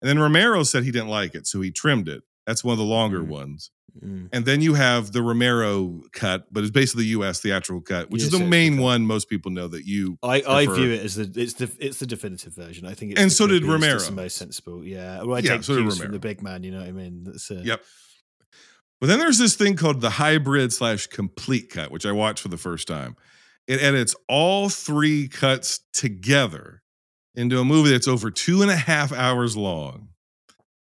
[0.00, 2.22] And then Romero said he didn't like it, so he trimmed it.
[2.46, 3.26] That's one of the longer Mm.
[3.26, 3.70] ones.
[4.04, 4.28] Mm.
[4.32, 7.40] And then you have the Romero cut, but it's basically the U.S.
[7.40, 10.18] theatrical cut, which is the main one most people know that you.
[10.22, 12.86] I, I view it as the it's the it's the definitive version.
[12.86, 14.22] I think it's And the so did quickest, it's the Romero.
[14.22, 14.84] most sensible.
[14.84, 16.62] Yeah, well, I Yeah, take so cues from the big man.
[16.62, 17.24] You know what I mean?
[17.24, 17.82] That's uh, Yep.
[19.00, 22.48] But then there's this thing called the hybrid slash complete cut, which I watched for
[22.48, 23.16] the first time.
[23.66, 26.82] It edits all three cuts together
[27.34, 30.08] into a movie that's over two and a half hours long.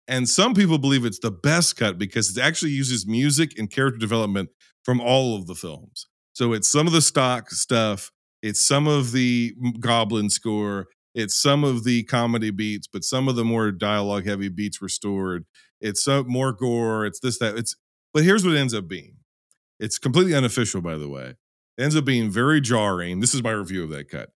[0.08, 3.98] And some people believe it's the best cut because it actually uses music and character
[3.98, 4.50] development
[4.84, 6.06] from all of the films.
[6.32, 8.10] So it's some of the stock stuff,
[8.42, 13.36] it's some of the goblin score, It's some of the comedy beats, but some of
[13.36, 15.44] the more dialogue heavy beats restored.
[15.80, 17.06] It's some more gore.
[17.06, 17.56] It's this that.
[17.56, 17.74] It's
[18.14, 19.16] but here's what it ends up being.
[19.80, 21.34] It's completely unofficial, by the way.
[21.76, 23.20] It ends up being very jarring.
[23.20, 24.30] This is my review of that cut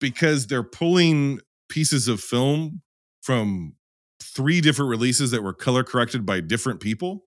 [0.00, 2.82] because they're pulling pieces of film
[3.22, 3.74] from
[4.22, 7.24] three different releases that were color corrected by different people.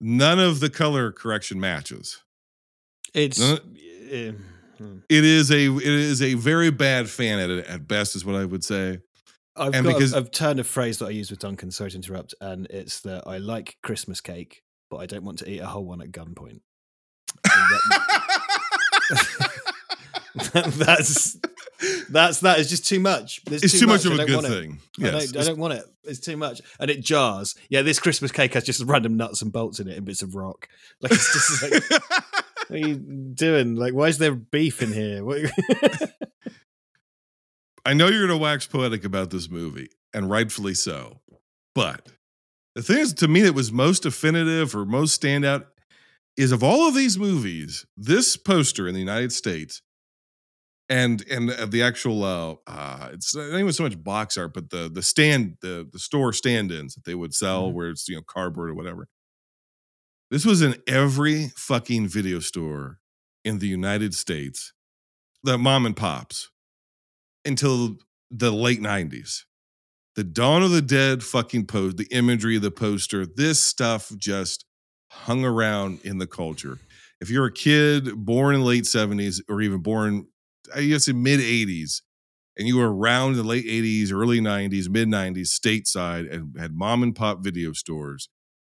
[0.00, 2.22] None of the color correction matches.
[3.12, 3.58] It's No,
[4.10, 4.32] eh,
[4.78, 4.98] hmm.
[5.08, 8.44] It is a it is a very bad fan edit at best, is what I
[8.44, 9.00] would say.
[9.56, 11.70] I've And got because- a, a turn of phrase that I use with Duncan.
[11.70, 15.50] Sorry to interrupt, and it's that I like Christmas cake, but I don't want to
[15.50, 16.60] eat a whole one at gunpoint.
[20.54, 21.38] That's
[22.10, 23.42] that's that is just too much.
[23.44, 24.48] There's it's too much, I of a good it.
[24.48, 24.80] thing.
[25.00, 25.84] I, don't, I don't want it.
[26.04, 27.54] It's too much, and it jars.
[27.68, 30.34] Yeah, this Christmas cake has just random nuts and bolts in it and bits of
[30.34, 30.68] rock.
[31.00, 32.00] Like it's just like,
[32.68, 33.74] what are you doing?
[33.74, 35.24] Like, why is there beef in here?
[35.24, 35.50] What,
[37.86, 41.20] I know you're going to wax poetic about this movie, and rightfully so.
[41.74, 42.06] But
[42.74, 45.66] the thing is, to me, that was most definitive or most standout
[46.36, 49.80] is of all of these movies, this poster in the United States
[50.90, 54.90] and and the actual uh, uh it's not even so much box art, but the
[54.92, 57.74] the stand the the store stand-ins that they would sell Mhm.
[57.74, 59.08] where it's you know cardboard or whatever.
[60.30, 62.98] This was in every fucking video store
[63.44, 64.72] in the United States,
[65.42, 66.50] the mom and pops
[67.44, 67.98] until
[68.30, 69.46] the late 90s.
[70.16, 74.64] The Dawn of the Dead fucking post, the imagery the poster, this stuff just
[75.10, 76.78] hung around in the culture.
[77.20, 80.26] If you're a kid born in the late 70s or even born,
[80.74, 82.02] I guess in mid 80s,
[82.56, 87.02] and you were around the late 80s, early 90s, mid 90s, stateside, and had mom
[87.02, 88.28] and pop video stores,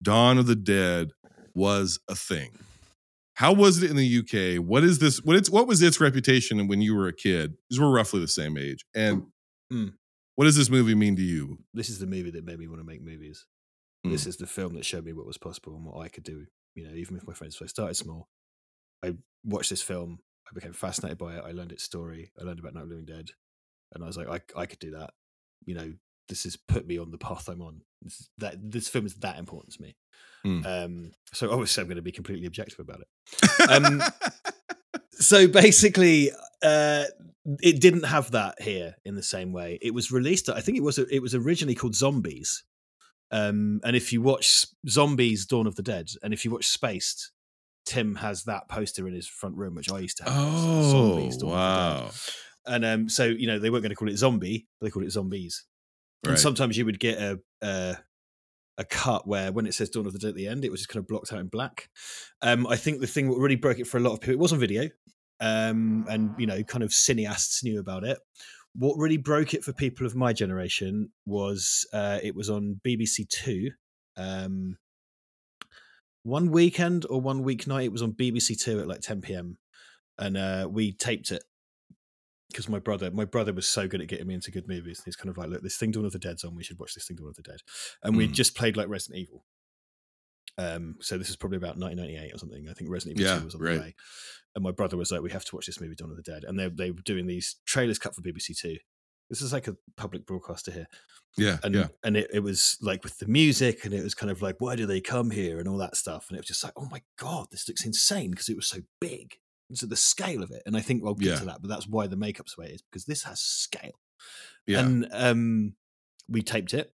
[0.03, 1.11] Dawn of the Dead
[1.55, 2.59] was a thing.
[3.35, 4.65] How was it in the UK?
[4.65, 5.23] What is this?
[5.23, 7.55] What it's what was its reputation when you were a kid?
[7.69, 8.85] Because we're roughly the same age.
[8.95, 9.25] And
[9.73, 9.95] Mm.
[10.37, 11.59] what does this movie mean to you?
[11.73, 13.47] this is the movie that made me want to make movies.
[14.05, 14.11] Hmm.
[14.13, 16.47] This is the film that showed me what was possible and what I could do.
[16.77, 17.57] You know, even with my friends.
[17.57, 18.29] So I started small.
[19.03, 19.15] I
[19.45, 20.19] watched this film.
[20.49, 21.45] I became fascinated by it.
[21.45, 22.33] I learned its story.
[22.41, 23.31] I learned about Night of the Living Dead,
[23.93, 25.11] and I was like, I, I could do that.
[25.65, 25.93] You know,
[26.29, 27.81] this has put me on the path I'm on.
[28.03, 29.97] This is, that this film is that important to me.
[30.43, 30.67] Hmm.
[30.67, 33.71] Um, so obviously, I'm going to be completely objective about it.
[33.71, 34.03] Um,
[35.19, 36.31] so basically
[36.63, 37.05] uh
[37.61, 40.83] it didn't have that here in the same way it was released i think it
[40.83, 42.65] was it was originally called zombies
[43.31, 47.33] um and if you watch zombies dawn of the dead and if you watch spaced
[47.85, 51.37] tim has that poster in his front room which i used to have oh, Zombies,
[51.37, 52.05] Dawn of the Dead.
[52.05, 52.11] wow.
[52.67, 55.11] and um so you know they weren't going to call it zombie they called it
[55.13, 55.65] zombies
[56.25, 56.31] Right.
[56.31, 57.97] and sometimes you would get a, a
[58.79, 60.81] a cut where when it says Dawn of the Dead at the end, it was
[60.81, 61.89] just kind of blocked out in black.
[62.43, 64.39] Um, I think the thing that really broke it for a lot of people, it
[64.39, 64.89] was on video,
[65.41, 68.19] um, and you know, kind of cineasts knew about it.
[68.75, 73.29] What really broke it for people of my generation was uh, it was on BBC
[73.29, 73.71] Two.
[74.17, 74.77] Um,
[76.25, 79.59] one weekend or one weeknight, it was on BBC Two at like 10 p.m.
[80.19, 81.45] and uh, we taped it
[82.51, 85.03] because my brother, my brother was so good at getting me into good movies.
[85.05, 86.55] He's kind of like, look, this thing Dawn of the Dead's on.
[86.55, 87.61] We should watch this thing Dawn of the Dead.
[88.03, 88.33] And we Mm.
[88.33, 89.45] just played like Resident Evil.
[90.57, 92.69] Um, so this is probably about 1998 or something.
[92.71, 93.75] I think Resident Evil Yeah, 2 was on right.
[93.75, 93.95] the way.
[94.55, 96.45] And my brother was like, we have to watch this movie Dawn of the Dead.
[96.45, 98.77] And they they were doing these trailers cut for BBC Two.
[99.31, 100.87] This is like a public broadcaster here
[101.37, 101.89] yeah, and yeah.
[102.05, 104.77] and it, it was like with the music and it was kind of like why
[104.77, 107.03] do they come here and all that stuff and it was just like oh my
[107.19, 109.35] god this looks insane because it was so big
[109.69, 111.39] and so the scale of it and i think i'll get Yeah.
[111.41, 113.99] to that but that's why the makeup's the way it is because this has scale
[114.67, 114.81] Yeah.
[114.81, 115.75] and um
[116.29, 116.93] we taped it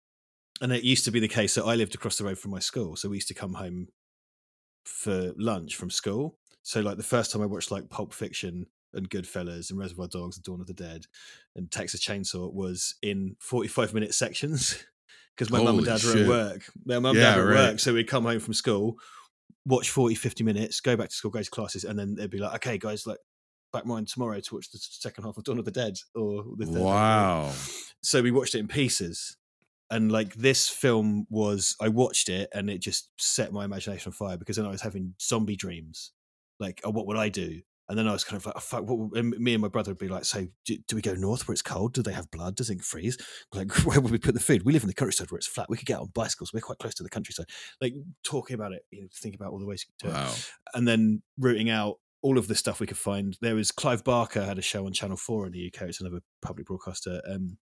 [0.60, 2.58] and it used to be the case that i lived across the road from my
[2.60, 3.88] school so we used to come home
[4.84, 8.66] for lunch from school so like the first time i watched like pulp fiction
[8.96, 11.06] and Goodfellas and Reservoir Dogs and Dawn of the Dead
[11.54, 14.82] and Texas Chainsaw was in 45 minute sections
[15.36, 16.22] because my mum and dad were shit.
[16.22, 16.62] at work.
[16.84, 17.70] Their mum and Yeah, dad were at right.
[17.72, 17.80] work.
[17.80, 18.96] So we'd come home from school,
[19.64, 22.38] watch 40, 50 minutes, go back to school, go to classes, and then they'd be
[22.38, 23.18] like, okay, guys, like
[23.72, 26.66] back mine tomorrow to watch the second half of Dawn of the Dead or the
[26.66, 26.80] third.
[26.82, 27.52] Wow.
[28.02, 29.36] So we watched it in pieces.
[29.88, 34.14] And like this film was, I watched it and it just set my imagination on
[34.14, 36.10] fire because then I was having zombie dreams.
[36.58, 37.60] Like, oh, what would I do?
[37.88, 38.84] And then I was kind of like, oh, fuck,
[39.14, 41.52] and me and my brother would be like, so do, do we go north where
[41.52, 41.94] it's cold?
[41.94, 42.56] Do they have blood?
[42.56, 43.16] Does it freeze?
[43.52, 44.64] Like, where would we put the food?
[44.64, 45.70] We live in the countryside where it's flat.
[45.70, 46.52] We could get on bicycles.
[46.52, 47.46] We're quite close to the countryside.
[47.80, 47.94] Like,
[48.24, 50.86] talking about it, you know, think about all the ways you could do it and
[50.86, 53.36] then rooting out all of the stuff we could find.
[53.40, 55.82] There was Clive Barker had a show on Channel Four in the UK.
[55.82, 57.58] It's another public broadcaster um,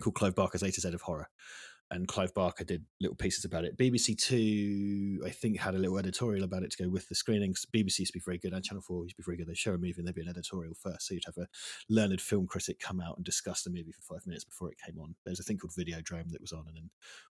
[0.00, 1.28] called Clive Barker's A to Z of Horror,
[1.90, 3.76] and Clive Barker did little pieces about it.
[3.76, 7.64] BBC Two, I think, had a little editorial about it to go with the screenings.
[7.74, 9.46] BBC used to be very good, and Channel Four used to be very good.
[9.46, 11.46] They show a movie and there'd be an editorial first, so you'd have a
[11.88, 14.98] learned film critic come out and discuss the movie for five minutes before it came
[15.00, 15.14] on.
[15.24, 16.90] There's a thing called Videodrome that was on, and then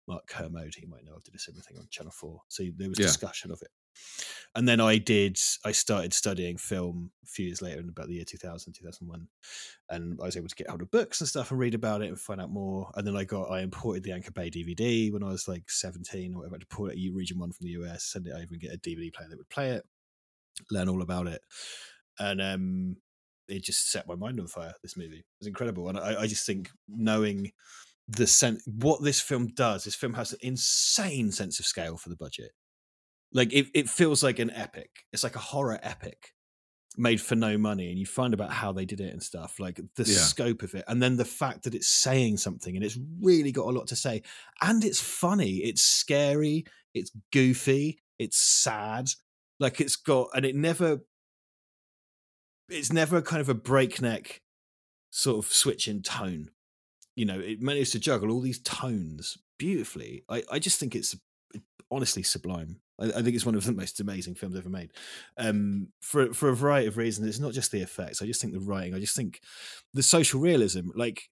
[0.08, 2.42] Mark Kermode, he might know, did a similar thing on Channel Four.
[2.50, 3.06] So there was Yeah.
[3.06, 3.70] discussion of it.
[4.54, 8.16] And then I did, I started studying film a few years later in about the
[8.16, 9.28] year 2000, 2001
[9.92, 12.08] and I was able to get hold of books and stuff and read about it
[12.08, 12.90] and find out more.
[12.96, 16.34] And then I got I imported the Anchor Bay DVD when I was like seventeen
[16.34, 16.58] or whatever.
[16.58, 18.78] To pull it a region one from the US, send it over, and get a
[18.78, 19.84] DVD player that would play it,
[20.72, 21.42] learn all about it,
[22.20, 22.96] and um,
[23.48, 24.74] it just set my mind on fire.
[24.82, 27.52] This movie it was incredible, and I, I just think knowing
[28.08, 32.10] the sense what this film does, this film has an insane sense of scale for
[32.10, 32.52] the budget.
[33.34, 35.06] Like it, it feels like an epic.
[35.14, 36.34] It's like a horror epic
[36.98, 39.78] made for no money and you find about how they did it and stuff like
[39.96, 40.18] the Yeah.
[40.18, 43.68] scope of it and then the fact that it's saying something and it's really got
[43.68, 44.24] a lot to say
[44.62, 49.08] and it's funny it's scary it's goofy it's sad
[49.58, 51.00] like it's got and it never
[52.70, 54.42] it's never kind of a breakneck
[55.12, 56.50] sort of switch in tone
[57.16, 61.16] you know it managed to juggle all these tones beautifully i, I just think it's
[61.90, 64.92] honestly sublime I, I think it's one of the most amazing films ever made
[65.38, 67.28] um, for for a variety of reasons.
[67.28, 68.22] It's not just the effects.
[68.22, 68.94] I just think the writing.
[68.94, 69.42] I just think
[69.94, 70.90] the social realism.
[70.96, 71.30] Like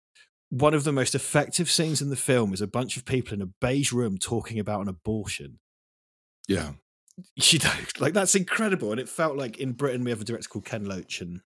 [0.50, 3.42] one of the most effective scenes in the film is a bunch of people in
[3.42, 5.60] a beige room talking about an abortion.
[6.48, 6.72] Yeah.
[7.36, 8.92] You know, like that's incredible.
[8.92, 11.42] And it felt like in Britain we have a director called Ken Loach and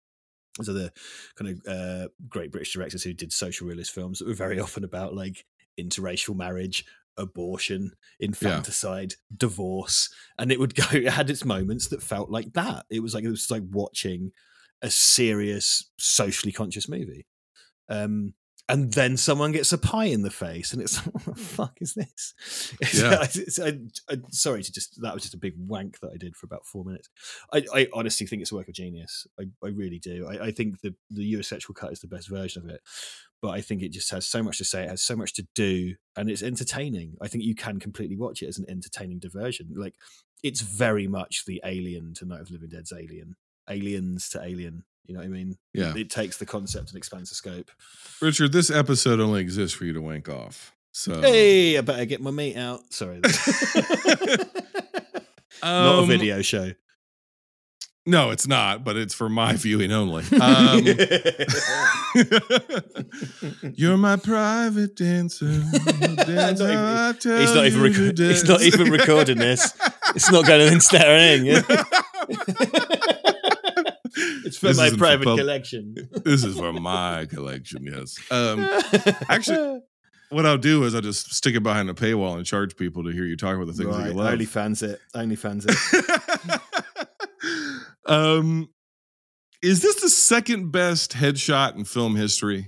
[0.58, 0.92] there's the
[1.36, 4.84] kind of uh, great British directors who did social realist films that were very often
[4.84, 5.46] about like
[5.80, 6.86] interracial marriage,
[7.18, 10.84] abortion, infanticide, divorce, and it would go.
[10.92, 12.86] It had its moments that felt like that.
[12.90, 14.32] It was like it was like watching
[14.82, 17.26] a serious, socially conscious movie.
[17.90, 18.34] Um,
[18.70, 21.94] and then someone gets a pie in the face, and it's what the fuck is
[21.94, 22.74] this?
[22.94, 23.24] Yeah.
[23.24, 23.80] it's- I,
[24.12, 26.66] I, sorry to just that was just a big wank that I did for about
[26.66, 27.10] four minutes.
[27.52, 29.28] I, I honestly think it's a work of genius.
[29.40, 30.28] I, I really do.
[30.28, 32.82] I, I think the the US sexual cut is the best version of it,
[33.42, 34.84] but I think it just has so much to say.
[34.84, 37.16] It has so much to do, and it's entertaining.
[37.22, 39.74] I think you can completely watch it as an entertaining diversion.
[39.76, 39.96] Like
[40.42, 43.36] it's very much the Alien to Night of Living Dead's Alien,
[43.70, 44.84] Aliens to Alien.
[45.06, 45.58] You know what I mean?
[45.74, 45.94] Yeah.
[45.96, 47.70] It takes the concept and expands the scope.
[48.22, 50.74] Richard, this episode only exists for you to wank off.
[50.92, 52.82] So Hey, I better get my meat out.
[52.94, 53.20] Sorry.
[55.64, 56.72] Not a Um, video show.
[58.06, 60.24] No, it's not, but it's for my viewing only.
[60.42, 60.84] Um,
[63.76, 65.46] you're my private dancer.
[65.46, 69.74] Not dancer, even- he's not even reco- he's not even recording this.
[70.16, 71.64] It's not going in sterling.
[74.16, 75.96] It's for This my isn't private pub- collection.
[76.24, 78.18] this is for my collection, yes.
[78.32, 78.60] Um,
[79.30, 79.82] actually,
[80.30, 83.12] what I'll do is I'll just stick it behind a paywall and charge people to
[83.12, 84.32] hear you talk about the things that you love.
[84.34, 85.00] only fans it.
[85.16, 86.62] Only fans it.
[88.06, 88.70] um,
[89.62, 92.68] is this the second best headshot in film history?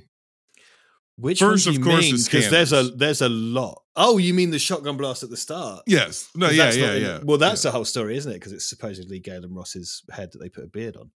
[1.18, 3.82] Which First, one do of course, is Because there's a there's a lot.
[3.96, 5.84] Oh, you mean the shotgun blast at the start?
[5.88, 6.30] Yes.
[6.36, 6.48] No.
[6.48, 6.72] 'Cause Yeah.
[6.74, 6.86] Yeah.
[6.88, 7.20] not Yeah.
[7.24, 7.70] Well, that's yeah.
[7.72, 8.36] the whole story, isn't it?
[8.36, 11.12] Because it's supposedly Gaylen Ross's head that they put a beard on.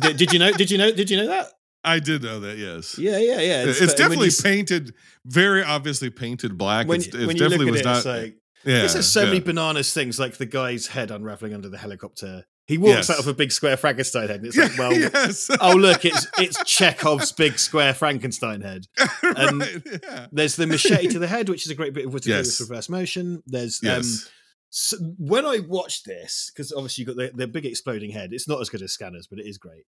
[0.00, 0.52] Did, did you know?
[0.52, 0.90] Did you know?
[0.92, 1.48] Did you know that?
[1.84, 2.58] I did know that.
[2.58, 2.96] Yes.
[2.98, 3.64] Yeah, yeah, yeah.
[3.64, 4.94] It's, but when definitely you painted,
[5.26, 6.86] very obviously painted black.
[6.86, 7.96] when, it's, when it's you look at was it, not.
[7.96, 8.82] it's like yeah.
[8.82, 9.26] This has so yeah.
[9.26, 12.44] many bananas things, like the guy's head unraveling under the helicopter.
[12.68, 13.10] He walks Yes.
[13.10, 15.50] out of a big square Frankenstein head, and it's like, well, yes.
[15.60, 18.86] oh look, it's it's Chekhov's big square Frankenstein head.
[19.22, 20.26] and- Right, yeah.
[20.30, 22.36] There's the machete to the head, which is a great bit of what to do
[22.36, 23.42] with reverse motion.
[23.46, 24.30] There's um, Yes.
[24.74, 28.32] So when I watched this, because obviously you've got the, the big exploding head.
[28.32, 29.84] It's not as good as Scanners, but it is great.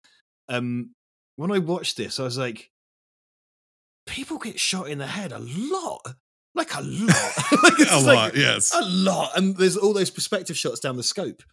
[0.49, 0.95] Um,
[1.35, 2.71] when I watched this, I was like,
[4.07, 6.01] people get shot in the head a lot,
[6.55, 7.33] like a lot,
[7.63, 8.35] like, a like- lot.
[8.35, 8.73] yes.
[8.73, 9.37] a lot.
[9.37, 11.43] And there's all those perspective shots down the scope.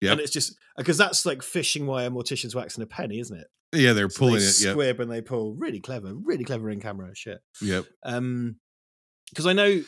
[0.00, 0.12] Yeah.
[0.12, 3.46] And it's just because that's like fishing wire mortician's wax and a penny, isn't it?
[3.74, 4.60] yeah, they're So pulling they it.
[4.62, 4.72] Yep.
[4.72, 5.54] squib and they pull.
[5.54, 7.38] Really clever, really clever in camera shit.
[7.60, 7.84] Yep.
[8.02, 8.56] Um,
[9.30, 9.82] because I know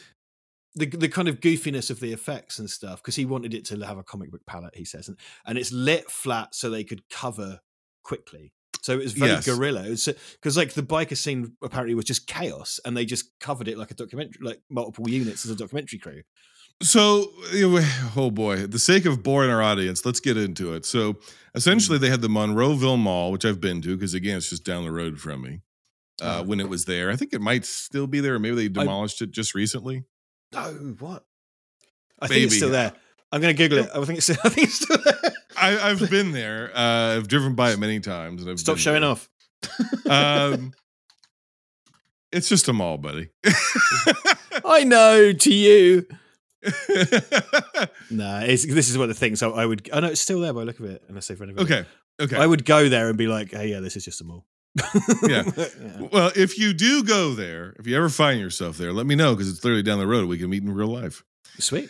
[0.74, 3.02] the the kind of goofiness of the effects and stuff.
[3.02, 5.72] Because he wanted it to have a comic book palette, he says, and and it's
[5.72, 7.60] lit flat so they could cover
[8.02, 8.52] quickly.
[8.82, 9.46] So it was very Yes.
[9.46, 9.84] guerrilla.
[9.84, 13.90] Because like the biker scene apparently was just chaos, and they just covered it like
[13.90, 16.22] a documentary, like multiple units as a documentary crew.
[16.82, 17.30] So,
[18.16, 20.84] oh boy, the sake of boring our audience, let's get into it.
[20.84, 21.16] So,
[21.54, 24.84] essentially, they had the Monroeville Mall, which I've been to because, again, it's just down
[24.84, 25.60] the road from me.
[26.20, 26.42] Uh, Oh.
[26.44, 28.38] when it was there, I think it might still be there.
[28.38, 30.04] Maybe they demolished it just recently.
[30.56, 31.24] Oh, what?
[32.20, 32.92] I think it's still there.
[33.32, 33.90] I'm going to Google it.
[33.94, 34.30] I think it's.
[34.44, 35.32] I think it's still there.
[35.56, 36.70] I, I've been there.
[36.76, 38.42] Uh, I've driven by it many times.
[38.42, 39.10] And I've Stop showing there.
[39.10, 39.28] off.
[40.08, 40.72] um,
[42.32, 43.30] It's just a mall, buddy.
[44.64, 46.06] I know to you.
[48.10, 49.34] Nah, it's, this is what the thing.
[49.36, 49.88] So I would.
[49.92, 51.64] I know it's still there by the look of it, and I say for anybody.
[51.72, 51.88] okay.
[52.20, 52.36] Okay.
[52.36, 54.46] I would go there and be like, "Hey, yeah, this is just a mall."
[55.28, 55.44] Yeah.
[56.12, 59.34] Well, if you do go there, if you ever find yourself there, let me know
[59.34, 60.28] because it's literally down the road.
[60.28, 61.22] We can meet in real life.
[61.58, 61.88] Sweet.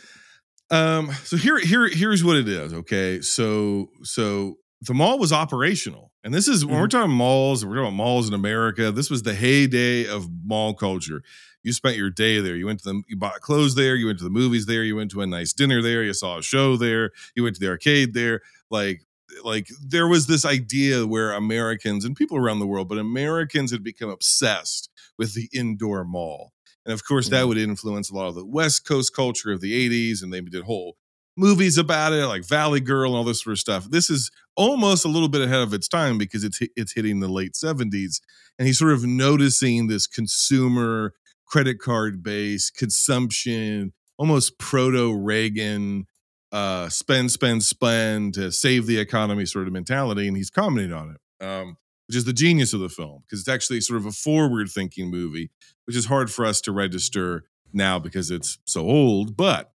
[0.71, 2.73] Um, so here, here, here's what it is.
[2.73, 7.65] Okay, so so the mall was operational, and this is when we're talking malls.
[7.65, 8.91] We're talking about malls in America.
[8.91, 11.23] This was the heyday of mall culture.
[11.63, 12.57] You spent your day there.
[12.57, 13.97] You went to the, you bought clothes there.
[13.97, 14.85] You went to the movies there.
[14.85, 16.03] You went to a nice dinner there.
[16.03, 17.11] You saw a show there.
[17.35, 18.43] You went to the arcade there.
[18.71, 19.03] Like,
[19.43, 23.83] like there was this idea where Americans and people around the world, but Americans had
[23.83, 24.89] become obsessed
[25.19, 26.53] with the indoor mall.
[26.87, 27.49] And of course, that Mhm.
[27.49, 30.23] would influence a lot of the West Coast culture of the 80s.
[30.23, 30.97] And they did whole
[31.37, 33.91] movies about it, like Valley Girl and all this sort of stuff.
[33.91, 37.29] This is almost a little bit ahead of its time because it's it's hitting the
[37.29, 38.21] late 70s.
[38.59, 41.15] And he's sort of noticing this consumer
[41.47, 46.07] credit card base consumption, almost proto Reagan
[46.55, 50.29] uh spend, spend, spend to save the economy sort of mentality.
[50.29, 51.45] And he's commenting on it.
[51.45, 51.77] Um,
[52.07, 55.11] which is the genius of the film, because it's actually sort of a forward thinking
[55.11, 55.51] movie,
[55.87, 59.37] which is hard for us to register now because it's so old.
[59.37, 59.73] But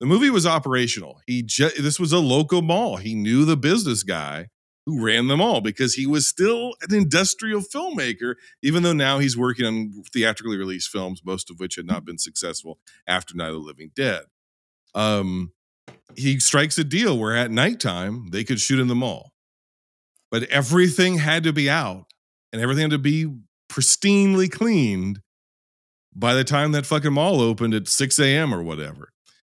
[0.00, 1.20] the movie was operational.
[1.26, 2.96] He ju- this was a local mall.
[2.96, 4.48] He knew the business guy
[4.84, 9.36] who ran them all because he was still an industrial filmmaker, even though now he's
[9.36, 13.54] working on theatrically released films, most of which had not been successful after Night of
[13.54, 14.22] the Living Dead.
[14.94, 15.52] Um,
[16.14, 19.32] he strikes a deal where at nighttime they could shoot in the mall,
[20.30, 22.06] but everything had to be out
[22.52, 23.26] and everything had to be
[23.68, 25.20] pristinely cleaned
[26.14, 28.54] by the time that fucking mall opened at 6 a.m.
[28.54, 29.12] or whatever.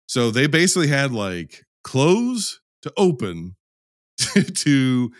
[0.07, 3.57] So they basically had like close to open
[4.55, 5.13] to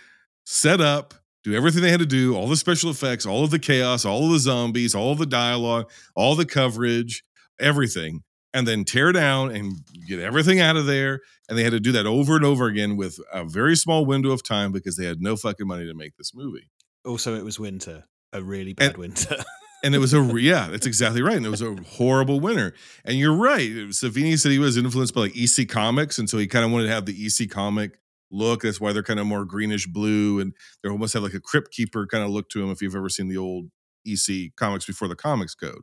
[0.47, 1.15] set up,
[1.45, 4.27] do everything they had to do, all the special effects, all of the chaos, all
[4.27, 7.23] of the zombies, all of the dialogue, all the coverage,
[7.61, 8.23] everything,
[8.55, 9.75] and then tear down and
[10.07, 11.21] get everything out of there.
[11.49, 14.31] And they had to do that over and over again with a very small window
[14.31, 16.71] of time because they had no fucking money to make this movie.
[17.05, 19.37] Also, it was winter, a really bad winter.
[19.85, 21.37] And it was a yeah, that's exactly right.
[21.37, 22.75] And it was a horrible winter.
[23.05, 23.71] And you're right.
[23.71, 26.87] Savini said he was influenced by like EC Comics, and so he kind of wanted
[26.87, 27.93] to have the EC comic
[28.31, 28.63] look.
[28.63, 30.53] That's why they're kind of more greenish blue, and
[30.83, 32.71] they almost have like a crypt keeper kind of look to them.
[32.71, 33.67] If you've ever seen the old
[34.05, 35.83] EC comics before the Comics Code,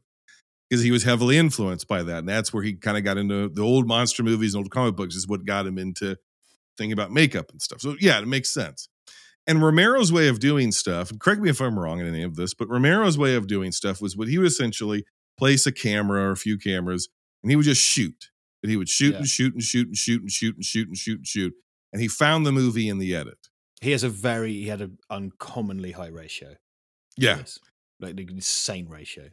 [0.69, 3.49] because he was heavily influenced by that, and that's where he kind of got into
[3.49, 5.15] the old monster movies and old comic books.
[5.15, 6.17] Is what got him into
[6.77, 7.81] thinking about makeup and stuff.
[7.81, 8.89] So yeah, it makes sense.
[9.47, 12.35] And Romero's way of doing stuff, and correct me if I'm wrong in any of
[12.35, 15.05] this, but Romero's way of doing stuff was what he would essentially
[15.37, 17.09] place a camera or a few cameras
[17.43, 18.31] and he would just shoot.
[18.63, 19.17] And he would shoot Yeah.
[19.19, 21.53] and shoot and shoot and shoot and shoot and shoot and shoot and shoot.
[21.93, 23.37] And he found the movie in the edit.
[23.81, 26.55] he has a very, he had an uncommonly high ratio.
[27.17, 27.37] Yeah.
[27.37, 27.59] Yes.
[27.99, 29.29] Like the insane ratio.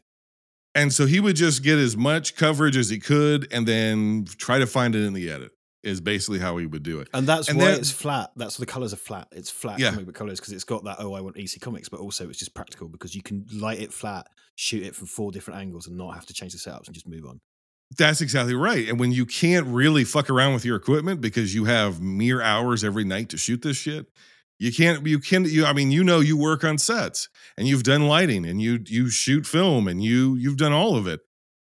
[0.74, 4.58] And so he would just get as much coverage as he could and then try
[4.58, 5.50] to find it in the edit,
[5.82, 7.08] is basically how he would do it.
[7.12, 8.30] And that's And why then- it's flat.
[8.36, 9.28] That's why the colors are flat.
[9.32, 9.90] It's flat Yeah.
[9.90, 10.96] comic book colors because it's got that.
[10.98, 13.92] Oh, I want EC Comics, but also it's just practical because you can light it
[13.92, 14.26] flat,
[14.56, 17.06] shoot it from four different angles, and not have to change the setups and just
[17.06, 17.40] move on.
[17.98, 18.88] That's exactly right.
[18.88, 22.82] And when you can't really fuck around with your equipment because you have mere hours
[22.82, 24.06] every night to shoot this shit,
[24.62, 25.04] you can't.
[25.04, 25.44] You can.
[25.44, 25.64] You.
[25.66, 29.10] I mean, you know, you work on sets and you've done lighting and you you
[29.10, 31.20] shoot film and you you've done all of it.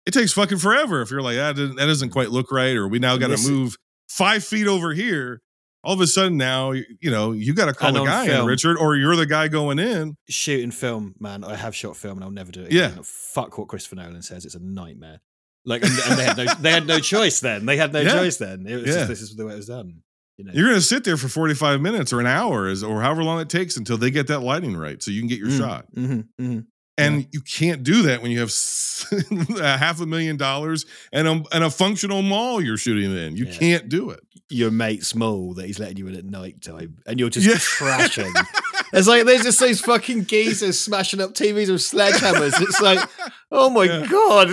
[0.07, 1.57] It takes fucking forever if you're like ah, that.
[1.57, 3.77] Doesn't, that doesn't quite look right, or we now got to move
[4.09, 5.43] five feet over here.
[5.85, 8.47] All of a sudden now, you know, you got to call And a guy in.
[8.47, 10.17] Richard, or you're the guy going in.
[10.29, 11.45] Shooting film, man.
[11.45, 12.73] I have shot film, and I'll never do it.
[12.73, 12.87] Yeah.
[12.87, 13.03] Again.
[13.05, 14.45] Fuck what Christopher Nolan says.
[14.47, 15.21] It's a nightmare.
[15.65, 17.67] Like, and, and they had no, they had no choice then.
[17.67, 18.13] They had no Yeah.
[18.13, 18.67] choice then.
[18.67, 18.93] It was Yeah.
[18.95, 20.03] just, this is the way it was done.
[20.39, 20.53] You know.
[20.55, 23.41] You're going to sit there for 45 minutes or an hour, is or however long
[23.41, 25.87] it takes until they get that lighting right, so you can get your Mm, shot.
[25.95, 26.65] mhm, mhm.
[26.97, 28.51] and you can't do that when you have
[29.61, 33.37] a half a million dollars and a, and a functional mall you're shooting in.
[33.37, 33.59] You Yeah.
[33.59, 34.21] can't do it.
[34.49, 37.55] Your mate small that he's letting you in at night time, and you're just Yeah.
[37.57, 38.33] trashing.
[38.91, 42.59] It's like there's just those fucking geezers smashing up TVs with sledgehammers.
[42.63, 43.07] It's like,
[43.53, 44.07] oh my Yeah.
[44.07, 44.49] god.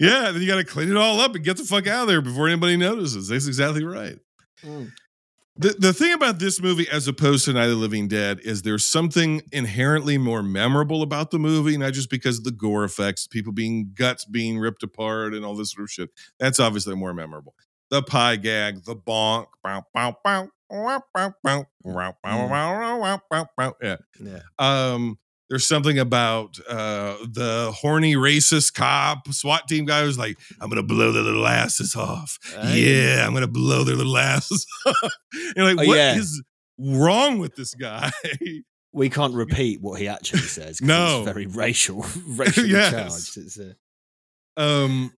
[0.00, 2.08] Yeah, then you got to clean it all up and get the fuck out of
[2.08, 3.28] there before anybody notices.
[3.28, 4.18] That's exactly right.
[4.64, 4.92] Mm.
[5.58, 8.60] The, the thing about this movie, as opposed to Night of the Living Dead, is
[8.60, 13.26] there's something inherently more memorable about the movie, not just because of the gore effects,
[13.26, 16.10] people being guts being ripped apart and all this sort of shit.
[16.38, 17.54] That's obviously more memorable.
[17.88, 23.20] The pie gag, the bonk, bow, bow, bow, wow, bow, bow, wow, bow, wow, wow,
[23.30, 23.74] bow, bow.
[23.80, 23.96] yeah.
[24.20, 24.40] yeah.
[24.58, 30.68] Um, there's something about uh, the horny racist cop SWAT team guy who's like, I'm
[30.68, 32.38] gonna blow their little asses off.
[32.60, 32.80] Hey.
[33.14, 35.12] Yeah, I'm gonna blow their little asses off.
[35.56, 36.42] You're like, Oh, what is
[36.78, 36.98] yeah.
[36.98, 38.10] wrong with this guy?
[38.92, 40.80] we can't repeat what he actually says.
[40.80, 41.18] No.
[41.18, 42.90] it's very racial, racially Yes.
[43.34, 43.36] charged.
[43.46, 43.72] It's uh,
[44.60, 45.12] um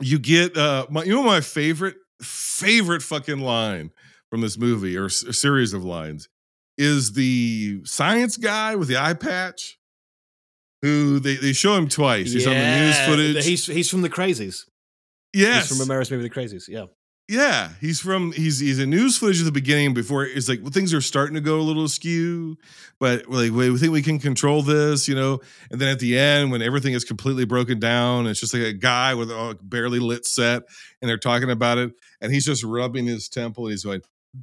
[0.00, 3.90] you get uh my, you know my favorite favorite fucking line
[4.28, 6.28] from this movie or a series of lines
[6.80, 9.78] is the science guy with the eye patch
[10.82, 14.08] who they, they show him twice he's on the news footage He's he's from the
[14.10, 14.64] Crazies.
[15.34, 16.68] yes He's from Romero's movie The Crazies.
[16.68, 16.86] Yeah.
[17.28, 20.70] yeah he's from he's he's in news footage at the beginning before it's like well,
[20.70, 22.56] things are starting to go a little askew
[22.98, 25.38] but we're like wait, we think we can control this you know
[25.70, 28.72] and then at the end when everything is completely broken down it's just like a
[28.72, 30.62] guy with a barely lit set
[31.02, 31.92] and they're talking about it
[32.22, 34.00] and he's just rubbing his temple and he's going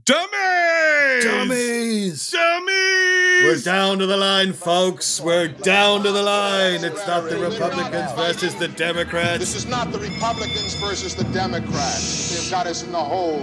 [0.08, 2.32] dummies Dummies!
[2.32, 5.20] dummies We're down to the line, folks.
[5.22, 6.84] We're down to the line.
[6.84, 9.40] It's not the Republicans versus the Democrats.
[9.40, 12.36] This is not the Republicans versus the Democrats.
[12.36, 13.42] They've got us in the hole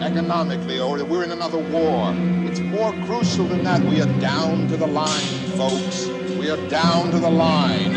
[0.00, 2.12] economically, or that we're in another war.
[2.48, 3.80] It's more crucial than that.
[3.82, 6.06] We are down to the line, folks.
[6.38, 7.92] We are down to the line.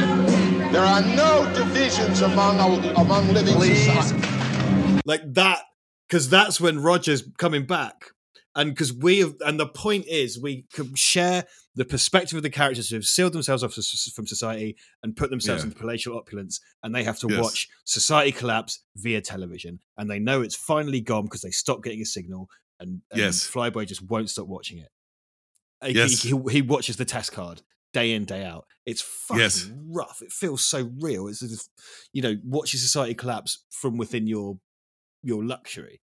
[0.71, 2.59] There are no divisions among
[2.95, 5.01] among living society.
[5.05, 5.63] like that
[6.07, 8.11] because that's when Roger's coming back.
[8.55, 12.49] And because we have, and the point is, we can share the perspective of the
[12.49, 15.67] characters who have sealed themselves off from society and put themselves Yeah.
[15.67, 17.39] into palatial opulence, and they have to Yes.
[17.39, 19.79] watch society collapse via television.
[19.95, 23.47] And they know it's finally gone because they stopped getting a signal, and, and Yes.
[23.47, 24.89] Flyboy just won't stop watching it.
[25.85, 26.23] He- Yes.
[26.23, 27.61] he, he watches the test card
[27.93, 28.65] day in day out.
[28.87, 29.69] It's fucking Yes.
[29.85, 30.23] rough.
[30.23, 31.27] It feels so real.
[31.27, 31.61] It's as if,
[32.11, 34.59] you know, watching society collapse from within your
[35.27, 36.01] your luxury,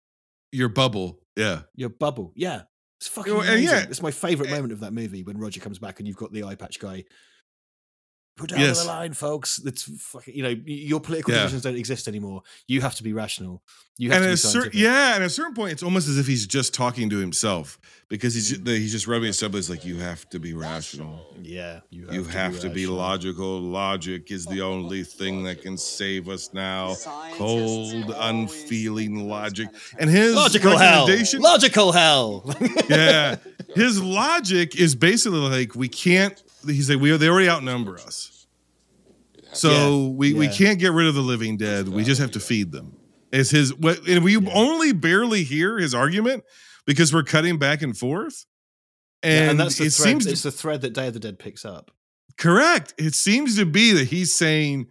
[0.50, 2.32] your bubble yeah your bubble.
[2.34, 2.62] Yeah,
[3.00, 3.64] it's fucking know, amazing.
[3.64, 6.16] yeah, it's my favorite eh, moment of that movie when Roger comes back and you've
[6.16, 7.04] got the eye patch guy.
[8.34, 8.80] Put down Yes.
[8.80, 9.56] the line, folks.
[9.59, 10.34] That's fucking.
[10.34, 11.40] You know, your political Yeah.
[11.40, 12.42] divisions don't exist anymore.
[12.66, 13.62] You have to be rational.
[13.98, 15.82] You have and to at be a certain yeah, and at a certain point, it's
[15.82, 17.78] almost as if he's just talking to himself
[18.09, 18.66] because he's Mm-hmm.
[18.68, 19.56] he's just rubbing his stomach.
[19.59, 21.26] It's like you have to be rational.
[21.42, 21.80] yeah.
[21.90, 23.60] You have, You to, have be to be logical.
[23.60, 26.96] Logic is the only thing that can save us now.
[27.34, 29.68] Cold, unfeeling logic.
[29.98, 31.06] And his Logical hell.
[31.38, 32.54] Logical hell.
[32.88, 33.36] yeah,
[33.74, 36.42] his logic is basically like we can't.
[36.66, 38.47] He's like we are, they already outnumber us.
[39.52, 41.89] So Yeah, we, we can't get rid of the living dead.
[41.89, 42.97] We just have to feed them.
[43.32, 44.06] Is his what?
[44.09, 46.44] And we only barely hear his argument
[46.86, 48.47] because we're cutting back and forth.
[49.22, 50.09] And, Yeah, and that's the it thread.
[50.09, 51.90] seems it's the thread that Day of the Dead picks up.
[52.39, 52.94] correct.
[52.98, 54.86] It seems to be that he's saying,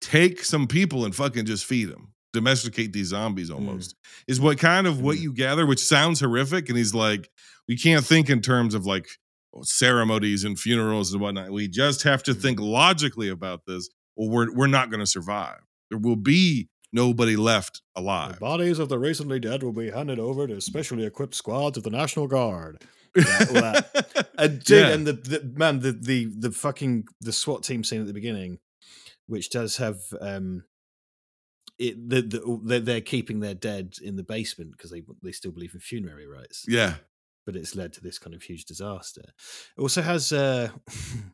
[0.00, 3.50] take some people and fucking just feed them, domesticate these zombies.
[3.50, 3.54] Mm.
[3.54, 3.96] Almost
[4.28, 6.68] is what kind of what you gather, which sounds horrific.
[6.68, 7.30] And he's like,
[7.68, 9.06] we can't think in terms of like
[9.62, 11.50] ceremonies and funerals and whatnot.
[11.50, 12.70] We just have to think Mm.
[12.72, 15.60] logically about this, or we're we're not going to survive.
[15.90, 18.34] There will be nobody left alive.
[18.34, 21.82] The bodies of the recently dead will be handed over to specially equipped squads of
[21.84, 22.82] the National Guard.
[23.16, 24.30] Yeah, all that.
[24.38, 24.92] And dude, Yeah.
[24.94, 28.58] and the, the man, the the the fucking the SWAT team scene at the beginning,
[29.26, 30.64] which does have um,
[31.78, 35.52] it the, the they're, they're keeping their dead in the basement because they they still
[35.52, 36.94] believe in funerary rites, yeah,
[37.44, 39.22] but it's led to this kind of huge disaster.
[39.76, 40.70] It also has uh,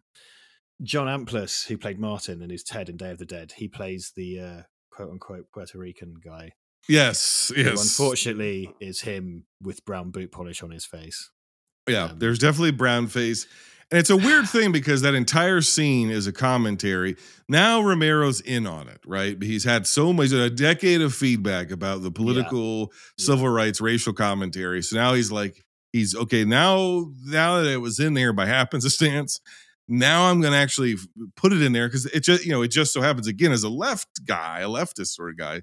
[0.82, 3.52] John Amplas, who played Martin and is Ted in Day of the Dead.
[3.56, 6.52] He plays the uh, quote unquote Puerto Rican guy.
[6.88, 7.82] yes, yes.
[7.82, 11.30] unfortunately is him with brown boot polish on his face.
[11.88, 13.46] Yeah, Um, there's definitely brown face.
[13.90, 17.16] And it's a weird thing because that entire scene is a commentary.
[17.48, 19.40] Now Romero's in on it, right?
[19.42, 24.82] He's had so much a decade of feedback about the political, civil rights, racial commentary.
[24.82, 26.44] So now he's like, he's okay.
[26.44, 29.40] Now, now that it was in there by happenstance,
[29.88, 30.96] now I'm going to actually
[31.36, 33.64] put it in there because it just, you know, it just so happens again as
[33.64, 35.62] a left guy, a leftist sort of guy.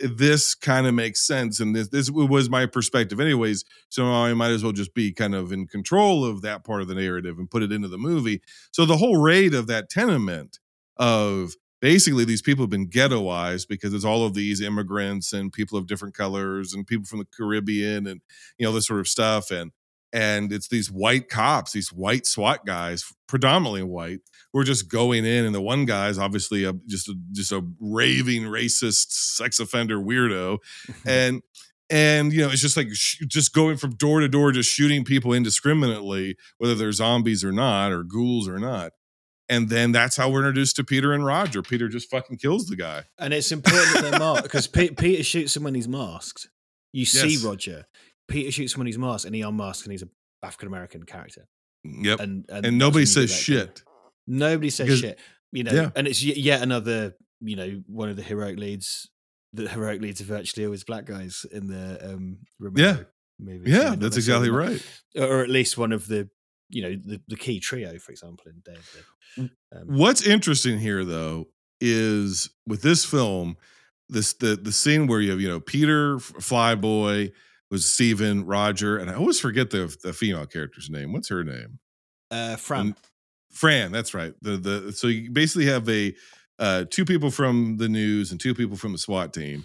[0.00, 3.64] th- This kind of makes sense, and this this was my perspective, anyways.
[3.88, 6.88] So I might as well just be kind of in control of that part of
[6.88, 8.42] the narrative and put it into the movie.
[8.72, 10.58] So the whole raid of that tenement
[10.96, 11.54] of
[11.84, 15.86] basically these people have been ghettoized because it's all of these immigrants and people of
[15.86, 18.22] different colors and people from the Caribbean and
[18.56, 19.50] you know this sort of stuff.
[19.50, 19.70] And
[20.10, 24.20] and it's these white cops, these white SWAT guys, predominantly white,
[24.50, 27.52] who are just going in, and the one guy is obviously a, just a, just
[27.52, 30.60] a raving racist sex offender weirdo,
[31.06, 31.42] and
[31.90, 35.04] and you know it's just like sh- just going from door to door just shooting
[35.04, 38.92] people indiscriminately whether they're zombies or not or ghouls or not
[39.48, 42.76] and then that's how we're introduced to peter and roger peter just fucking kills the
[42.76, 44.66] guy And it's important that they're masked because
[44.98, 46.48] Peter shoots him when he's masked.
[46.92, 47.44] You see Yes.
[47.44, 47.84] Roger.
[48.28, 50.10] Peter shoots him when he's masked, and he unmasks, and he's an
[50.42, 51.46] African American character.
[51.84, 53.82] yep and, And and, nobody says shit
[54.26, 55.18] Nobody says Because- shit.
[55.52, 55.90] You know, Yeah.
[55.94, 59.08] and it's y- yet another, you know, one of the heroic leads.
[59.52, 62.96] The heroic leads are virtually always black guys in the um Romero Yeah.
[63.38, 63.70] movie.
[63.70, 64.82] yeah that's exactly right
[65.16, 66.28] Or at least one of the
[66.68, 69.50] you know the, the key trio, for example, in Day Dead.
[69.74, 71.48] Um, What's interesting here, though,
[71.80, 73.56] is with this film,
[74.08, 77.32] this the the scene where you have you know Peter Flyboy
[77.70, 81.12] was Steven, Roger, and I always forget the the female character's name.
[81.12, 81.78] What's her name?
[82.30, 82.94] uh, Fran, And-
[83.52, 83.92] Fran.
[83.92, 84.34] That's right.
[84.42, 86.14] The the so you basically have a
[86.58, 89.64] uh, two people from the news and two people from the SWAT team.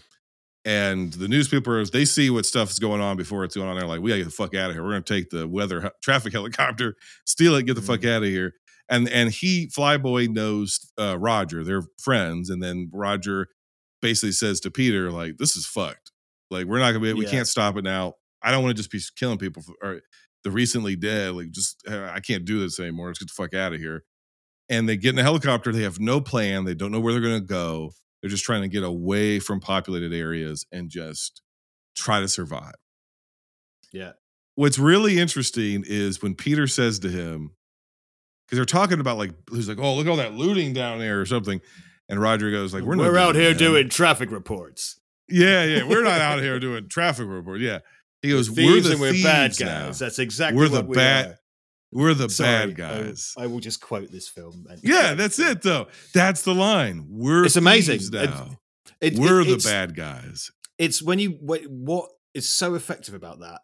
[0.65, 3.77] And the newspapers, they see what stuff is going on before it's going on.
[3.77, 4.83] They're like, we gotta get the fuck out of here.
[4.83, 6.95] We're gonna take the weather he- traffic helicopter,
[7.25, 8.53] steal it, get the fuck out of here.
[8.89, 11.63] And and he, Flyboy, knows uh, Roger.
[11.63, 12.49] They're friends.
[12.49, 13.47] And then Roger
[14.01, 16.11] basically says to Peter, like, this is fucked.
[16.51, 18.15] Like, we're not gonna be, we can't stop it now.
[18.41, 20.01] I don't want to just be killing people for, or
[20.43, 21.33] the recently dead.
[21.35, 23.07] Like, just uh, I can't do this anymore.
[23.07, 24.03] Let's get the fuck out of here.
[24.69, 25.71] And they get in a helicopter.
[25.71, 26.65] They have no plan.
[26.65, 27.91] They don't know where they're gonna go.
[28.21, 31.41] They're just trying to get away from populated areas and just
[31.95, 32.75] try to survive.
[33.91, 34.11] yeah,
[34.55, 37.51] What's really interesting is when Peter says to him,
[38.45, 41.21] because they're talking about like, he's like, oh, look at all that looting down there
[41.21, 41.61] or something.
[42.09, 44.99] And Roger goes like, we're, not out here that." doing traffic reports.
[45.29, 47.61] Yeah, yeah, we're not out here doing traffic reports.
[47.61, 47.79] Yeah,
[48.21, 49.85] he goes, we're the and we're bad now.
[49.87, 49.99] guys.
[49.99, 51.35] That's exactly We're the what we bad- are.
[51.91, 53.33] We're the Sorry, bad guys.
[53.37, 54.65] I, will just quote this film.
[54.69, 55.87] and- yeah, that's it though.
[56.13, 57.07] That's the line.
[57.09, 57.99] We're It's amazing.
[58.11, 58.59] now.
[59.01, 60.51] It- it- we're the bad guys.
[60.77, 63.61] It's when you what, what is so effective about that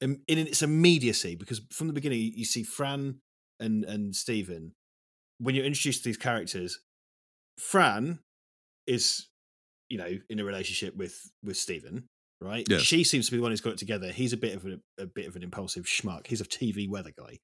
[0.00, 3.20] in, in its immediacy because from the beginning you see Fran
[3.58, 4.74] and and Stephen
[5.38, 6.78] when you're introduced to these characters.
[7.58, 8.20] Fran
[8.86, 9.28] is
[9.88, 12.04] you know in a relationship with with Stephen.
[12.42, 12.82] Right, Yes.
[12.82, 14.10] she seems to be the one who's got it together.
[14.10, 16.26] He's a bit of a, a bit of an impulsive schmuck.
[16.26, 17.38] He's a TV weather guy.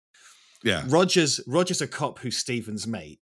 [0.65, 3.21] Yeah, Rogers Rogers a cop who's Steven's mate.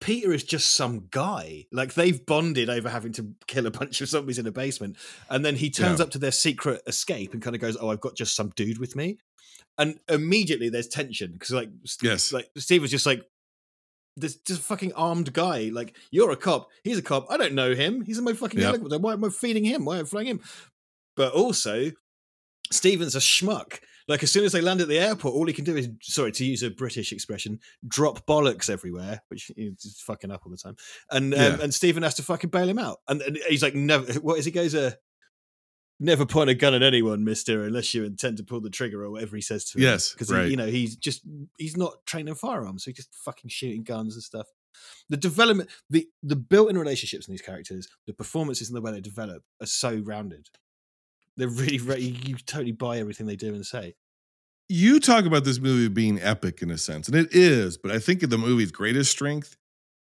[0.00, 1.66] Peter is just some guy.
[1.72, 4.96] Like they've bonded over having to kill a bunch of zombies in a basement,
[5.28, 6.04] and then he turns Yeah.
[6.04, 8.78] up to their secret escape and kind of goes, "Oh, I've got just some dude
[8.78, 9.18] with me,"
[9.78, 11.68] and immediately there's tension because like
[12.02, 12.32] Yes.
[12.32, 13.22] like Steve was just like.
[14.18, 15.68] This just fucking armed guy.
[15.70, 16.70] Like you're a cop.
[16.82, 17.26] He's a cop.
[17.28, 18.00] I don't know him.
[18.00, 18.66] He's in my fucking Yep.
[18.66, 18.96] helicopter.
[18.98, 19.84] Why am I feeding him?
[19.84, 20.40] Why am I flying him?
[21.16, 21.90] But also,
[22.70, 23.80] Steven's a schmuck.
[24.08, 26.30] Like as soon as they land at the airport, all he can do is, sorry
[26.32, 30.76] to use a British expression, drop bollocks everywhere, which he's fucking up all the time.
[31.10, 31.58] And um, Yeah.
[31.60, 32.98] and Stephen has to fucking bail him out.
[33.08, 34.12] And, and he's like, never.
[34.20, 34.74] What is he goes?
[34.74, 34.92] Uh,
[35.98, 39.10] Never point a gun at anyone, Mister, unless you intend to pull the trigger or
[39.10, 39.84] whatever he says to him.
[39.84, 40.50] Yes, because right.
[40.50, 41.22] you know he's just
[41.56, 44.46] he's not trained in firearms, so he's just fucking shooting guns and stuff.
[45.08, 49.00] The development, the the built-in relationships in these characters, the performances and the way they
[49.00, 50.50] develop are so rounded.
[51.36, 53.94] They're really, re- you, you totally buy everything they do and say.
[54.68, 57.98] you talk about this movie being epic in a sense, and it is, but I
[57.98, 59.56] think the movie's greatest strength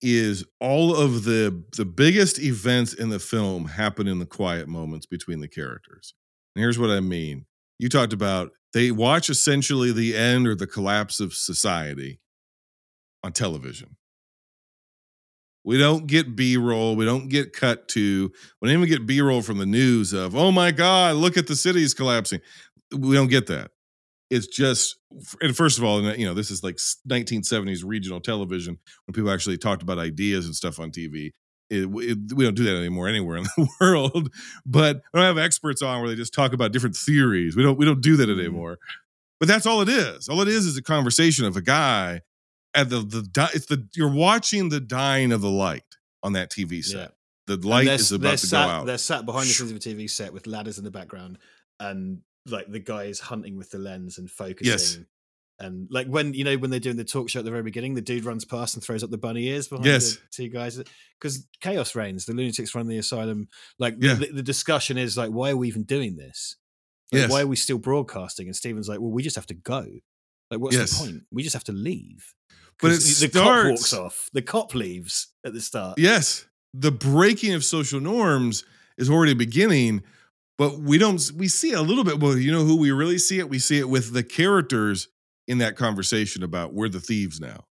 [0.02, 5.06] is all of the the biggest events in the film happen in the quiet moments
[5.06, 6.14] between the characters.
[6.56, 7.46] And here's what I mean.
[7.80, 12.22] You talked about they watch essentially the end or the collapse of society
[13.24, 13.98] on television.
[15.64, 16.95] We don't get B-roll.
[16.95, 18.31] We don't get cut to.
[18.61, 21.56] We don't even get B-roll from the news of, oh my God, look at the
[21.56, 22.40] cities collapsing.
[22.98, 23.72] We don't get that
[24.31, 24.98] it's just
[25.41, 26.76] and first of all you know this is like
[27.10, 28.77] 1970s regional television
[29.07, 31.31] when people actually talked about ideas and stuff on tv
[31.72, 34.31] it, it- we don't do that anymore anywhere in the world
[34.68, 37.77] but we don't have experts on where they just talk about different theories we don't
[37.80, 38.40] we don't do that Mm.
[38.40, 38.77] anymore
[39.40, 42.22] but that's all it is all it is is a conversation of a guy
[42.76, 45.84] at the the it's the you're watching the dying of the light
[46.24, 47.14] on that tv set
[47.48, 49.78] the And light is about to sat, go out They're sat behind the scenes of
[49.78, 51.40] a TV set with ladders in the background,
[51.80, 54.72] and like the guy is hunting with the lens and focusing.
[54.72, 55.00] Yes.
[55.58, 57.96] And like when you know when they're doing the talk show at the very beginning,
[57.96, 60.16] the dude runs past and throws up the bunny ears behind Yes.
[60.18, 60.80] the two guys
[61.20, 62.26] because chaos reigns.
[62.26, 63.48] The lunatics run the asylum.
[63.80, 64.14] Like Yeah.
[64.14, 66.56] the, the discussion is like, why are we even doing this?
[67.12, 67.32] Like, Yes.
[67.32, 68.46] Why are we still broadcasting?
[68.48, 69.86] And Steven's like, well, we just have to go.
[70.52, 70.98] Like, what's Yes.
[71.00, 71.24] the point?
[71.32, 72.34] We just have to leave.
[72.82, 74.30] But it the cop walks off.
[74.34, 76.00] The cop leaves at the start.
[76.00, 78.64] Yes, the breaking of social norms
[78.98, 80.02] is already beginning,
[80.58, 81.22] but we don't.
[81.36, 82.20] We see a little bit.
[82.20, 83.50] Well, you know who we really see it?
[83.50, 85.10] We see it with the characters
[85.48, 87.66] in that conversation about we're the thieves now.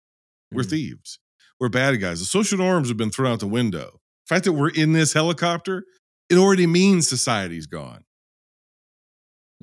[0.53, 0.71] We're Mhm.
[0.71, 1.19] thieves.
[1.61, 2.21] We're bad guys.
[2.21, 4.01] The social norms have been thrown out the window.
[4.27, 5.85] The fact that we're in this helicopter,
[6.31, 8.05] it already means society's gone.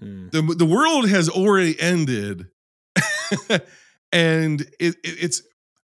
[0.02, 0.32] Mm.
[0.32, 2.48] the The world has already ended,
[4.12, 5.41] and it, it, it's.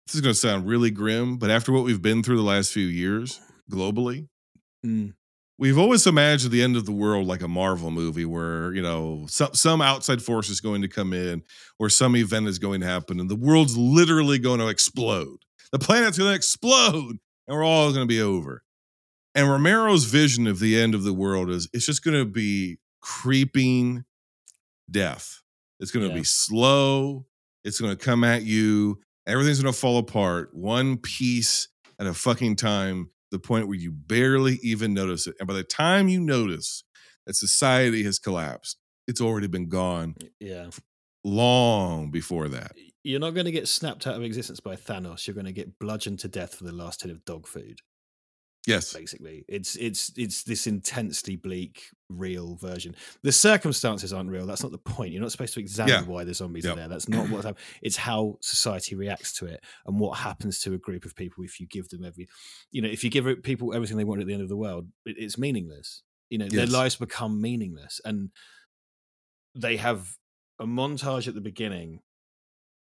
[0.07, 2.73] This is going to sound really grim, but after what we've been through the last
[2.73, 3.41] few years
[3.71, 4.27] globally,
[4.87, 5.13] Mm.
[5.59, 9.27] we've always imagined the end of the world like a Marvel movie where, you know,
[9.29, 11.43] some, some outside force is going to come in
[11.79, 15.37] or some event is going to happen and the world's literally going to explode.
[15.73, 18.63] The planet's going to explode and we're all going to be over.
[19.35, 22.79] And Romero's vision of the end of the world is it's just going to be
[23.03, 24.05] creeping
[24.91, 25.43] death.
[25.81, 26.21] It's going to Yeah.
[26.21, 27.27] be slow.
[27.65, 29.01] It's going to come at you.
[29.27, 31.69] Everything's going to fall apart one piece
[31.99, 33.11] at a fucking time.
[33.31, 36.83] The point where you barely even notice it, and by the time you notice
[37.27, 40.71] that society has collapsed, it's already been gone Yeah.
[41.25, 42.73] long before that.
[43.05, 45.27] You're not going to get snapped out of existence by Thanos.
[45.27, 47.81] You're going to get bludgeoned to death for the last hit of dog food.
[48.67, 48.93] Yes.
[48.93, 52.95] Basically, it's it's it's this intensely bleak, real version.
[53.23, 54.47] The circumstances aren't real.
[54.47, 55.13] That's not the point.
[55.13, 56.03] You're not supposed to examine Yeah.
[56.03, 56.73] why the zombies Yep.
[56.73, 56.89] are there.
[56.89, 57.65] That's not what's happening.
[57.81, 61.61] It's how society reacts to it and what happens to a group of people if
[61.61, 62.29] you give them every,
[62.71, 64.89] you know, if you give people everything they want at the end of the world,
[65.07, 66.03] it, it's meaningless.
[66.29, 68.31] You know, their lives become meaningless, and
[69.55, 70.17] they have
[70.59, 72.01] a montage at the beginning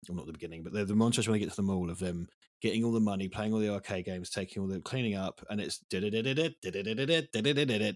[0.07, 1.99] well, not the beginning, but the, the montage when they get to the mall of
[1.99, 2.27] them
[2.61, 5.59] getting all the money, playing all the arcade games, taking all the cleaning up, and
[5.59, 7.95] it's did-it-did-it-did, did-it-did-it-did, did-it-it-did-it.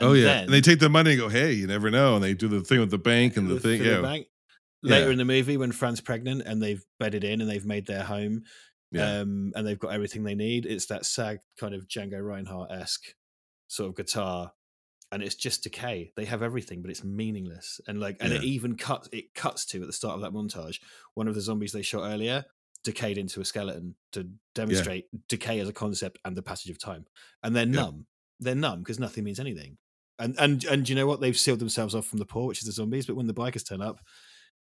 [0.00, 0.24] Oh yeah.
[0.24, 2.14] then and they take the money and go, hey, you never know.
[2.16, 3.78] And they do the thing with the bank and the thing.
[3.82, 4.26] for the bank.
[4.82, 5.12] Later Yeah.
[5.12, 8.42] in the movie, when Fran's pregnant and they've bedded in and they've made their home,
[8.90, 9.20] Yeah.
[9.20, 13.14] um, and they've got everything they need, it's that sad kind of Django Reinhardt esque
[13.68, 14.52] sort of guitar,
[15.12, 16.12] and it's just decay.
[16.16, 17.80] They have everything, but it's meaningless.
[17.86, 19.08] And like, and it even cuts.
[19.12, 20.80] It cuts to at the start of that montage
[21.14, 22.44] one of the zombies they shot earlier
[22.84, 27.04] decayed into a skeleton to demonstrate decay as a concept and the passage of time.
[27.44, 27.70] And they're Yeah.
[27.82, 28.06] numb.
[28.40, 29.78] They're numb because nothing means anything.
[30.18, 31.20] And and and you know what?
[31.20, 33.06] They've sealed themselves off from the poor, which is the zombies.
[33.06, 34.00] But when the bikers turn up,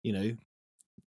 [0.02, 0.36] you know,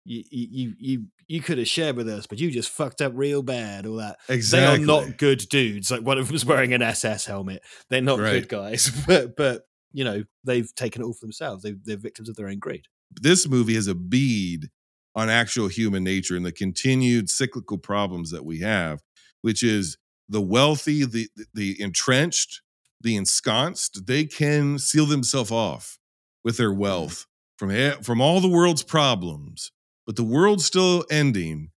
[0.04, 3.42] you you you you could have shared with us, but you just fucked up real
[3.42, 3.86] bad.
[3.86, 4.18] All that.
[4.28, 4.78] Exactly.
[4.78, 5.90] They are not good dudes.
[5.90, 7.62] Like one of them's wearing an SS helmet.
[7.88, 8.32] They're not Right.
[8.32, 8.90] good guys.
[9.06, 9.62] But but
[9.92, 11.62] you know they've taken it all for themselves.
[11.62, 12.86] They, they're victims of their own greed.
[13.20, 14.70] this movie has a bead
[15.14, 19.02] on actual human nature and the continued cyclical problems that we have,
[19.42, 19.98] which is
[20.28, 22.62] the wealthy, the the entrenched,
[23.00, 25.98] the ensconced, they can seal themselves off
[26.44, 26.80] with their mm-hmm.
[26.80, 27.70] wealth from
[28.02, 29.72] from all the world's problems,
[30.10, 31.70] but the world's still ending,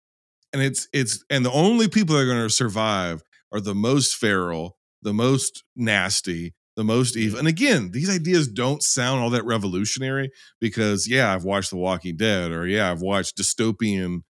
[0.53, 4.15] and it's it's and the only people that are going to survive are the most
[4.15, 7.39] feral, the most nasty, the most evil.
[7.39, 10.31] And again, these ideas don't sound all that revolutionary
[10.61, 14.21] because yeah, I've watched The Walking Dead, or yeah, I've watched dystopian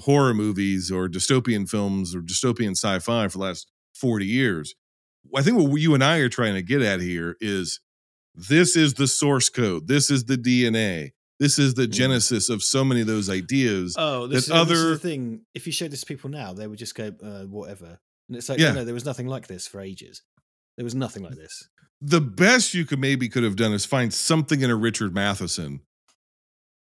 [0.00, 4.74] horror movies or dystopian films or dystopian sci-fi for the last 40 years.
[5.34, 7.80] I think what you and I are trying to get at here is
[8.34, 9.88] this is the source code.
[9.88, 11.12] This is the DNA.
[11.42, 11.92] This is the Mm.
[11.92, 13.96] genesis of so many of those ideas.
[13.98, 15.40] Oh, this, is, this is other- the thing.
[15.54, 17.98] If you showed this to people now, they would just go, uh, whatever.
[18.28, 18.72] And it's like, Yeah.
[18.72, 20.22] no, there was nothing like this for ages.
[20.76, 21.68] There was nothing like this.
[22.04, 25.82] the best you could maybe could have done is find something in a Richard Matheson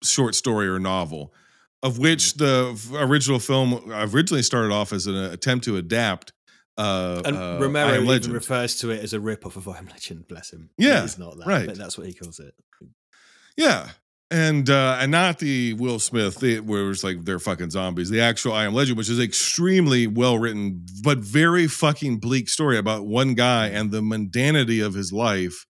[0.02, 1.34] short story or novel,
[1.82, 6.32] of which the original film originally started off as an attempt to adapt.
[6.78, 8.32] Uh, And uh, Romero even Legend.
[8.34, 10.70] refers to it as a rip off of I Am Legend, bless him.
[10.78, 11.66] Yeah, It's not that, right.
[11.66, 12.54] but that's what he calls it.
[13.58, 13.90] Yeah.
[14.32, 18.10] And uh and not the Will Smith, the, where it's like they're fucking zombies.
[18.10, 22.78] The actual I Am Legend, which is extremely well written, but very fucking bleak story
[22.78, 25.66] about one guy and the mundanity of his life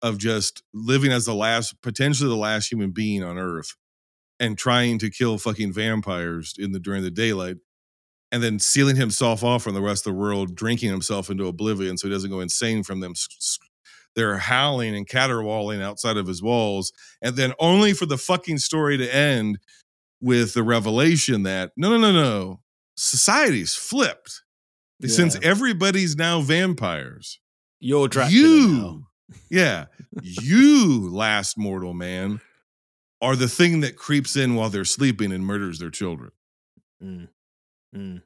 [0.00, 3.74] of just living as the last, potentially the last human being on Earth,
[4.38, 7.56] and trying to kill fucking vampires in the during the daylight,
[8.30, 11.98] and then sealing himself off from the rest of the world, drinking himself into oblivion
[11.98, 13.14] so he doesn't go insane from them.
[14.18, 16.92] They're howling and caterwauling outside of his walls
[17.22, 19.60] and then only for the fucking story to end
[20.20, 22.60] with the revelation that no, no, no, no,
[22.96, 24.42] society's flipped.
[25.06, 27.38] Since everybody's now vampires,
[27.78, 29.06] You're Dracula you,
[29.50, 29.84] yeah,
[30.20, 32.40] you, last mortal man,
[33.22, 36.32] are the thing that creeps in while they're sleeping and murders their children.
[37.00, 37.28] Mm.
[37.94, 38.22] Mm.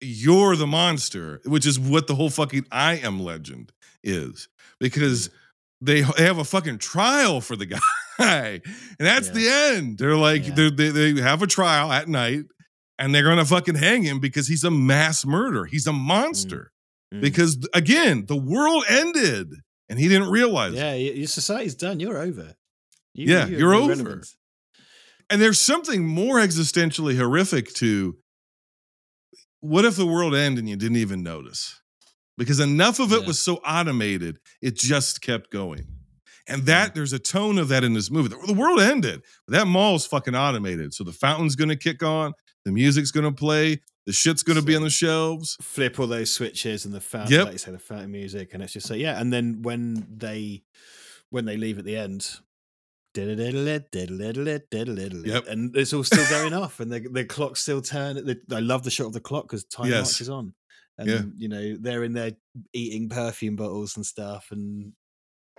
[0.00, 3.70] You're the monster, which is what the whole fucking I am legend
[4.02, 4.48] is,
[4.82, 5.30] because
[5.80, 7.66] they they have a fucking trial for the
[8.18, 8.62] guy, and
[8.98, 9.32] that's Yeah.
[9.34, 9.98] the end.
[9.98, 10.54] They're like Yeah.
[10.54, 12.44] they're, they they have a trial at night,
[12.98, 15.64] and they're gonna fucking hang him because he's a mass murderer.
[15.66, 16.70] He's a monster.
[17.14, 17.20] Mm.
[17.22, 19.48] Because again, the world ended,
[19.88, 20.74] and he didn't realize.
[20.74, 22.00] Yeah, y- your society's done.
[22.00, 22.54] You're over.
[23.14, 24.22] You, Yeah, you're you're over.
[25.30, 28.16] And there's something more existentially horrific to
[29.60, 31.80] what if the world ended and you didn't even notice?
[32.38, 33.26] Because enough of it Yeah.
[33.26, 35.86] was so automated, it just kept going.
[36.48, 36.66] And mm-hmm.
[36.66, 38.34] that there's a tone of that in this movie.
[38.46, 40.94] The, world ended, but that mall's fucking automated.
[40.94, 42.32] So the fountain's gonna kick on,
[42.64, 45.56] the music's gonna play, the shit's gonna be on the shelves.
[45.62, 47.44] Flip all those switches and the fountain, Yep.
[47.44, 49.20] like you say, the fountain music, and it's just like yeah.
[49.20, 50.64] And then when they
[51.30, 52.28] when they leave at the end,
[53.14, 53.90] Yep.
[55.48, 58.36] and it's all still going off, and the the clock's still turning.
[58.50, 60.06] I love the shot of the clock because time Yes.
[60.06, 60.54] marches on,
[61.02, 61.22] and Yeah.
[61.36, 62.32] you know they're in there
[62.72, 64.92] eating perfume bottles and stuff, and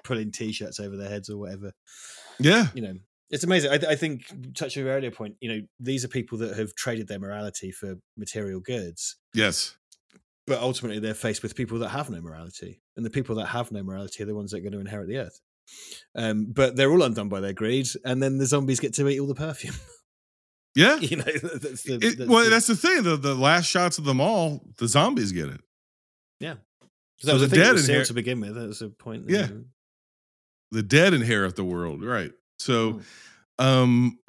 [0.03, 1.71] pulling t-shirts over their heads or whatever.
[2.39, 2.67] Yeah.
[2.73, 2.93] You know,
[3.29, 3.71] It's amazing.
[3.71, 7.07] I, I think touching your earlier point, you know, these are people that have traded
[7.07, 9.77] their morality for material goods, Yes.
[10.45, 13.71] but ultimately they're faced with people that have no morality, and the people that have
[13.71, 15.39] no morality are the ones that are going to inherit the earth.
[16.15, 19.19] Um, but they're all undone by their greed, and then the zombies get to eat
[19.19, 19.75] all the perfume.
[20.75, 20.95] Yeah.
[20.99, 23.03] you know, that's the, It, well, the- that's the thing.
[23.03, 25.61] The the last shots of them all, the zombies get it.
[26.39, 26.55] yeah.
[27.19, 28.55] so That was the thing dead was inherit- to begin with.
[28.55, 29.29] That was a point.
[29.29, 29.47] Yeah.
[30.71, 32.31] The dead inherit the world, right?
[32.59, 33.03] So, Mm.
[33.59, 34.19] um,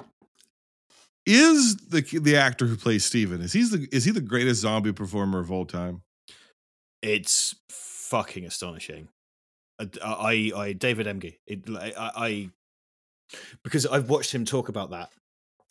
[1.25, 4.91] is the the actor who plays Steven, is he's the is he the greatest zombie
[4.93, 6.01] performer of all time?
[7.01, 9.07] it's fucking astonishing.
[9.79, 11.35] I, I, I David Emge.
[11.45, 12.49] It, I, I,
[13.63, 15.11] because I've watched him talk about that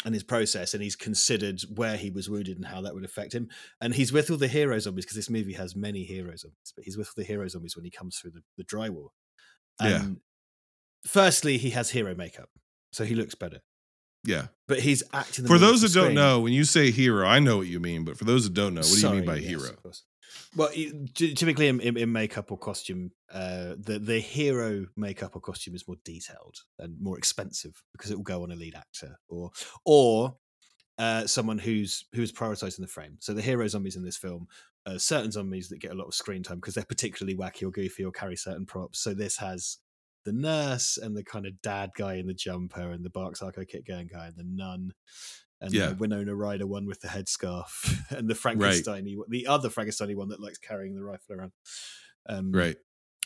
[0.05, 3.35] and his process, and he's considered where he was wounded and how that would affect
[3.35, 3.49] him.
[3.81, 6.85] And he's with all the hero zombies because this movie has many hero zombies, but
[6.85, 9.09] he's with all the hero zombies when he comes through the, the drywall.
[9.81, 10.05] Yeah.
[11.07, 12.51] Firstly, he has hero makeup,
[12.93, 13.61] so he looks better.
[14.25, 14.47] Yeah.
[14.69, 15.47] But he's acting.
[15.47, 18.17] For those that don't know, when you say hero, I know what you mean, but
[18.17, 19.77] for those that don't know, what do you mean by yes, hero?
[20.57, 20.71] Well,
[21.15, 25.87] typically in, in, in makeup or costume, uh, the the hero makeup or costume is
[25.89, 29.51] more detailed and more expensive because it will go on a lead actor or
[29.85, 30.37] or
[30.99, 33.17] uh, someone who's who's prioritizing the frame.
[33.21, 34.47] So the hero zombies in this film,
[34.87, 37.71] uh, certain zombies that get a lot of screen time because they're particularly wacky or
[37.71, 39.01] goofy or carry certain props.
[39.01, 39.79] So this has
[40.25, 43.65] the nurse and the kind of dad guy in the jumper and the Bark Psycho
[43.65, 44.93] Kit guy and the nun
[45.61, 45.89] and Yeah.
[45.91, 50.41] the Winona Ryder one with the headscarf and the Frankenstein the other Frankenstein one that
[50.41, 51.53] likes carrying the rifle around.
[52.29, 52.77] Um, Right.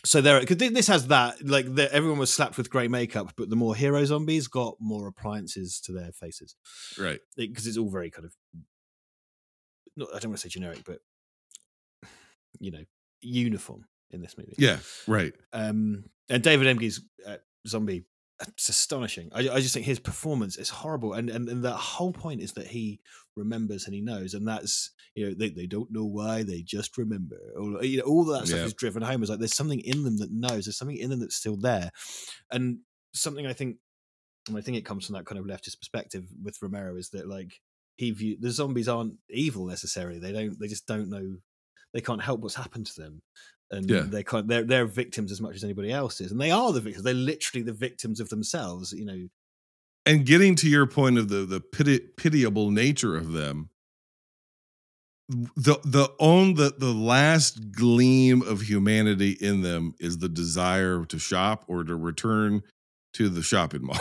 [0.05, 3.51] So there, because this has that like the, everyone was slapped with grey makeup, but
[3.51, 6.55] the more hero zombies got more appliances to their faces
[6.97, 7.21] Right.
[7.37, 8.35] because it's all very kind of
[9.97, 11.01] not I don't want to say generic, but
[12.61, 12.85] you know,
[13.21, 14.55] uniform in this movie.
[14.59, 14.79] Yeah.
[15.07, 15.35] Right.
[15.53, 17.37] Um, and David Emge's uh,
[17.67, 18.05] zombie,
[18.47, 19.31] it's astonishing.
[19.33, 22.53] I, I just think his performance is horrible, and and and that whole point is
[22.53, 23.01] that he
[23.37, 26.97] remembers and he knows, and that's you know they, they don't know why they just
[26.99, 28.67] remember, or you know all that stuff Yeah.
[28.67, 29.23] is driven home.
[29.23, 31.91] Is like there's something in them that knows, there's something in them that's still there,
[32.51, 32.79] and
[33.13, 33.77] something I think,
[34.49, 37.29] and I think it comes from that kind of leftist perspective with Romero is that
[37.29, 37.61] like
[37.97, 40.21] he view the zombies aren't evil necessarily.
[40.21, 40.59] They don't.
[40.61, 41.39] They just don't know.
[41.93, 43.23] They can't help what's happened to them,
[43.71, 44.01] and Yeah.
[44.03, 44.49] they can't.
[44.49, 47.05] They're they're victims as much as anybody else is, and they are the victims.
[47.05, 48.93] They're literally the victims of themselves.
[48.93, 49.29] You know.
[50.07, 53.69] And getting to your point of the the piti- pitiable nature of them,
[55.29, 61.19] the the on the the last gleam of humanity in them is the desire to
[61.19, 62.63] shop or to return
[63.15, 63.99] to the shopping mall.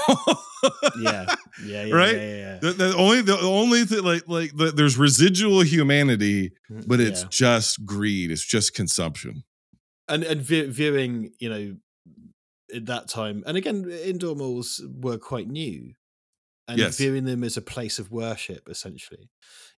[1.01, 1.33] Yeah.
[1.65, 1.85] Yeah.
[1.85, 2.15] yeah Right?
[2.15, 2.37] Yeah.
[2.37, 6.99] yeah, The, the only the only thing like like the, there's residual humanity, mm, but
[6.99, 8.31] it's just greed.
[8.31, 9.43] It's just consumption.
[10.09, 11.33] And and vi- viewing.
[11.39, 11.77] You know,
[12.75, 15.93] at that time, and again, indoor malls were quite new.
[16.69, 16.97] And Yes.
[16.97, 19.29] viewing them as a place of worship, essentially.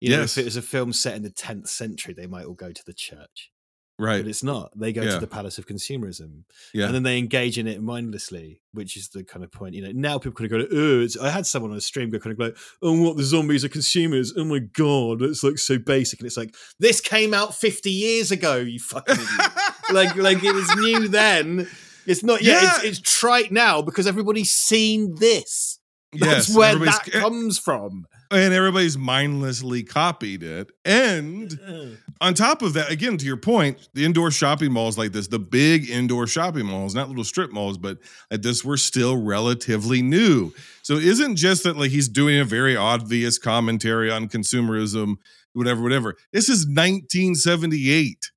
[0.00, 0.38] You know, Yes.
[0.38, 2.82] if it was a film set in the 10th century, they might all go to
[2.86, 3.50] the church.
[3.98, 4.22] Right.
[4.22, 4.70] But it's not.
[4.78, 5.14] They go Yeah.
[5.14, 6.44] to the palace of consumerism.
[6.72, 6.86] Yeah.
[6.86, 9.74] and then they engage in it mindlessly, which is the kind of point.
[9.74, 12.08] You know, now people kind of go, "Oh, it's, I had someone on a stream
[12.10, 14.32] go kind of like, oh, what the zombies are consumers?
[14.36, 18.30] Oh my god, it's like so basic." And it's like, this came out fifty years
[18.30, 18.56] ago.
[18.56, 19.16] You fucking
[19.92, 21.68] like, like it was new then.
[22.06, 22.40] It's not.
[22.42, 22.74] Yeah, Yeah.
[22.76, 25.80] It's, it's trite now because everybody's seen this.
[26.12, 28.06] That's Yes, where that eh comes from.
[28.30, 30.70] and everybody's mindlessly copied it.
[30.84, 31.86] And uh-uh.
[32.20, 35.38] On top of that, again, to your point, the indoor shopping malls like this, the
[35.38, 37.98] big indoor shopping malls, not little strip malls, but
[38.30, 40.52] like this were still relatively new.
[40.82, 45.16] So it isn't just that like he's doing a very obvious commentary on consumerism,
[45.52, 46.16] whatever, whatever.
[46.32, 48.30] This is 1978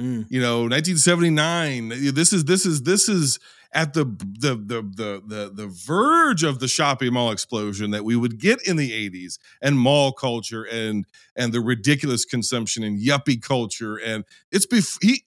[0.00, 0.26] Mm.
[0.30, 3.38] you know 1979 this is this is this is
[3.72, 8.16] at the the the the the, the verge of the shopping mall explosion that we
[8.16, 11.04] would get in the 80s and mall culture and
[11.36, 15.22] and the ridiculous consumption and yuppie culture and it's bef- he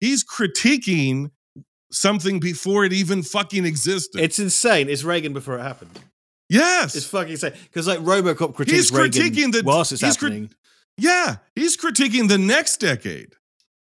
[0.00, 1.30] he's critiquing
[1.90, 4.88] something before it even fucking existed It's insane.
[4.88, 5.98] It's Reagan before it happened.
[6.48, 10.32] yes It's fucking insane because like RoboCop critiques He's Reagan critiquing the- whilst it's crit-
[10.32, 10.50] happening.
[10.96, 13.32] yeah he's critiquing the next decade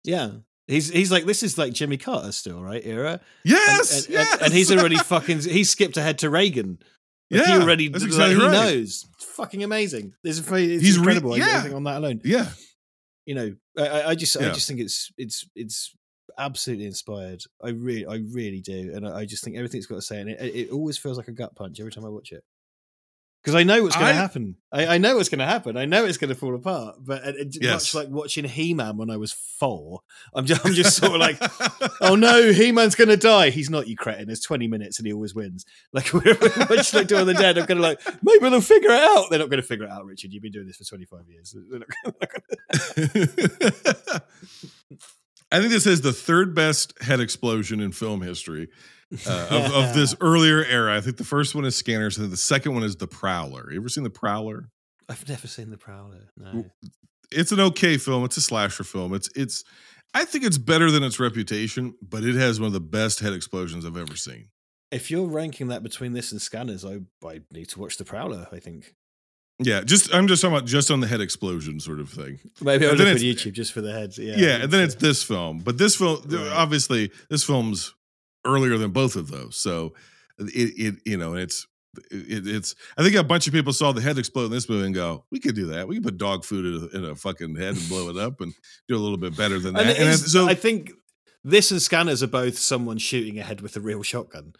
[0.03, 0.31] Yeah.
[0.67, 2.81] He's he's like this is like Jimmy Carter still, right?
[2.85, 3.21] Era.
[3.43, 6.77] Yes and, yes and, and he's already fucking he skipped ahead to Reagan.
[7.31, 8.51] Like he Yeah, already that's like, exactly he right.
[8.51, 9.05] knows.
[9.15, 10.13] It's fucking amazing.
[10.23, 11.45] It's He's re- incredible yeah.
[11.57, 12.21] everything on that alone.
[12.23, 12.49] yeah
[13.25, 15.95] You know, I- I, just I just think it's it's it's
[16.37, 17.43] absolutely inspired.
[17.63, 20.29] I really I really do, and I, I just think everything's got to say, and
[20.29, 22.43] it, it always feels like a gut punch every time I watch it.
[23.41, 24.55] Because I know what's going to happen.
[24.71, 25.77] I, I know what's going to happen.
[25.77, 26.97] I know it's going to fall apart.
[26.99, 27.93] But it, Yes.
[27.93, 30.01] much like watching He Man when I was four,
[30.33, 31.37] I'm just, I'm just sort of like,
[32.01, 33.49] oh no, He Man's going to die.
[33.49, 34.27] He's not, you cretin.
[34.27, 35.65] There's 20 minutes and he always wins.
[35.93, 36.37] Like, we're
[36.69, 37.57] much like Dawn of the Dead.
[37.57, 39.27] I'm kind of like, maybe they'll figure it out.
[39.29, 40.33] They're not going to figure it out, Richard.
[40.33, 41.55] You've been doing this for 25 years.
[41.69, 42.15] They're not gonna-
[45.51, 48.69] I think this is the third best head explosion in film history
[49.27, 50.95] uh, of, of this earlier era.
[50.97, 53.71] I think the first one is Scanners, and the second one is The Prowler.
[53.71, 54.69] You ever seen The Prowler?
[55.07, 56.29] I've never seen The Prowler.
[56.37, 56.65] No.
[57.31, 58.23] It's an okay film.
[58.25, 59.13] It's a slasher film.
[59.13, 59.63] It's it's.
[60.13, 63.33] I think it's better than its reputation, but it has one of the best head
[63.33, 64.47] explosions I've ever seen.
[64.91, 68.47] If you're ranking that between this and Scanners, I, I need to watch The Prowler,
[68.51, 68.95] I think.
[69.59, 72.39] Yeah, just I'm just talking about just on the head explosion sort of thing.
[72.61, 74.17] Maybe I'll And look on it's- YouTube just for the heads.
[74.17, 76.47] Yeah, Yeah, and then it's this film, but this film Right.
[76.53, 77.93] obviously this film's
[78.45, 79.93] earlier than both of those, so
[80.37, 81.67] it it you know it's
[82.11, 84.85] it, it's I think a bunch of people saw the head explode in this movie
[84.85, 85.87] and go, we could do that.
[85.87, 88.41] We could put dog food in a, in a fucking head and blow it up
[88.41, 88.53] and
[88.87, 89.87] do a little bit better than that.
[89.87, 90.91] And, And so I think
[91.43, 94.53] this and Scanners are both someone shooting ahead with a real shotgun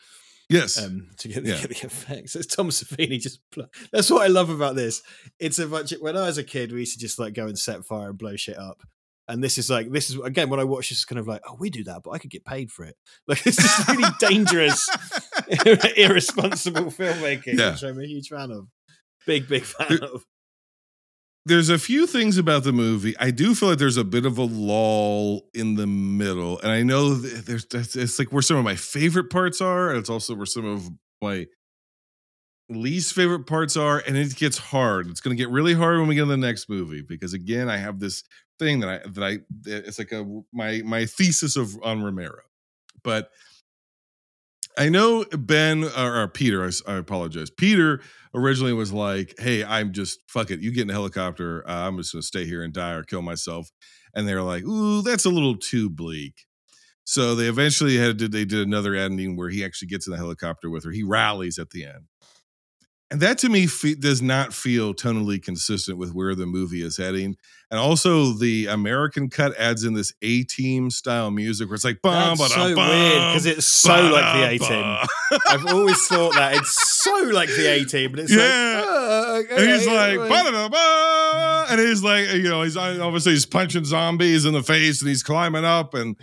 [0.49, 1.61] yes, um, to get, Yeah.
[1.61, 2.35] get the effects.
[2.35, 3.39] It's Tom Savini just.
[3.51, 5.01] Pl- That's what I love about this.
[5.39, 5.91] It's a bunch.
[5.91, 8.09] Of, when I was a kid, we used to just like go and set fire
[8.09, 8.81] and blow shit up.
[9.29, 11.41] And this is like this is again when I watch this, it's kind of like,
[11.47, 12.95] oh, we do that, but I could get paid for it.
[13.27, 14.89] Like it's just really dangerous,
[15.97, 17.71] irresponsible filmmaking, Yeah.
[17.71, 18.67] which I'm a huge fan of.
[19.27, 20.25] Big, big fan There- of.
[21.45, 23.15] there's a few things about the movie.
[23.19, 26.81] I do feel like there's a bit of a lull in the middle, and I
[26.83, 30.09] know th- there's that's- it's like where some of my favorite parts are, and it's
[30.09, 30.89] also where some of
[31.21, 31.45] my
[32.69, 35.07] least favorite parts are, and it gets hard.
[35.07, 37.69] It's going to get really hard when we get to the next movie because again,
[37.69, 38.23] I have this
[38.59, 42.41] thing that I that I it's like a my my thesis of on Romero,
[43.03, 43.31] but.
[44.77, 46.63] I know Ben or, or Peter.
[46.87, 47.49] I apologize.
[47.49, 48.01] Peter
[48.33, 50.61] originally was like, "Hey, I'm just fuck it.
[50.61, 51.67] You get in a helicopter.
[51.67, 53.71] Uh, I'm just gonna stay here and die or kill myself."
[54.13, 56.45] And they're like, "Ooh, that's a little too bleak."
[57.03, 58.27] So they eventually had to.
[58.29, 60.91] They did another ending where he actually gets in the helicopter with her.
[60.91, 62.05] He rallies at the end,
[63.11, 66.97] and that to me fe- does not feel tonally consistent with where the movie is
[66.97, 67.35] heading.
[67.71, 72.01] And also, the American cut adds in this A Team style music where it's like,
[72.01, 74.57] bum, That's so weird because it's so like the A.
[74.57, 75.39] Team.
[75.47, 76.71] I've always thought that it's
[77.03, 78.37] so like the A Team, but it's Yeah.
[78.41, 80.17] like, oh, okay, And he's like.
[80.17, 85.01] "Ba-da-da-ba," and he's like, you know, he's uh, obviously he's punching zombies in the face
[85.01, 85.93] and he's climbing up.
[85.93, 86.15] And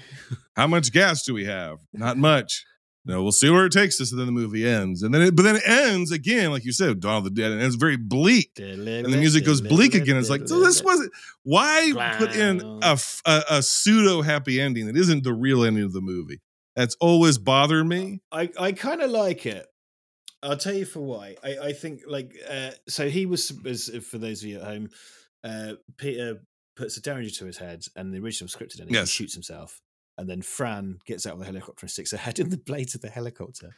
[0.56, 1.78] how much gas do we have?
[1.92, 2.64] Not much.
[3.06, 4.10] No, we'll see where it takes us.
[4.10, 5.02] And then the movie ends.
[5.02, 7.52] And then it, but then it ends again, like you said, Dawn of the Dead,
[7.52, 8.50] and it's very bleak.
[8.58, 10.16] And the music goes bleak again.
[10.16, 11.12] It's like, so this wasn't
[11.44, 12.98] why put in a
[13.48, 16.40] a pseudo happy ending that isn't the real ending of the movie.
[16.74, 18.20] That's always bothered me.
[18.30, 19.66] I, I kind of like it.
[20.42, 21.36] I'll tell you for why.
[21.42, 24.88] I, I think like uh, so he was as for those of you at home,
[25.42, 26.42] uh, Peter
[26.76, 29.10] puts a derringer to his head, and the original scripted ending Yes.
[29.10, 29.80] he shoots himself,
[30.18, 32.94] and then Fran gets out of the helicopter and sticks her head in the blades
[32.94, 33.76] of the helicopter,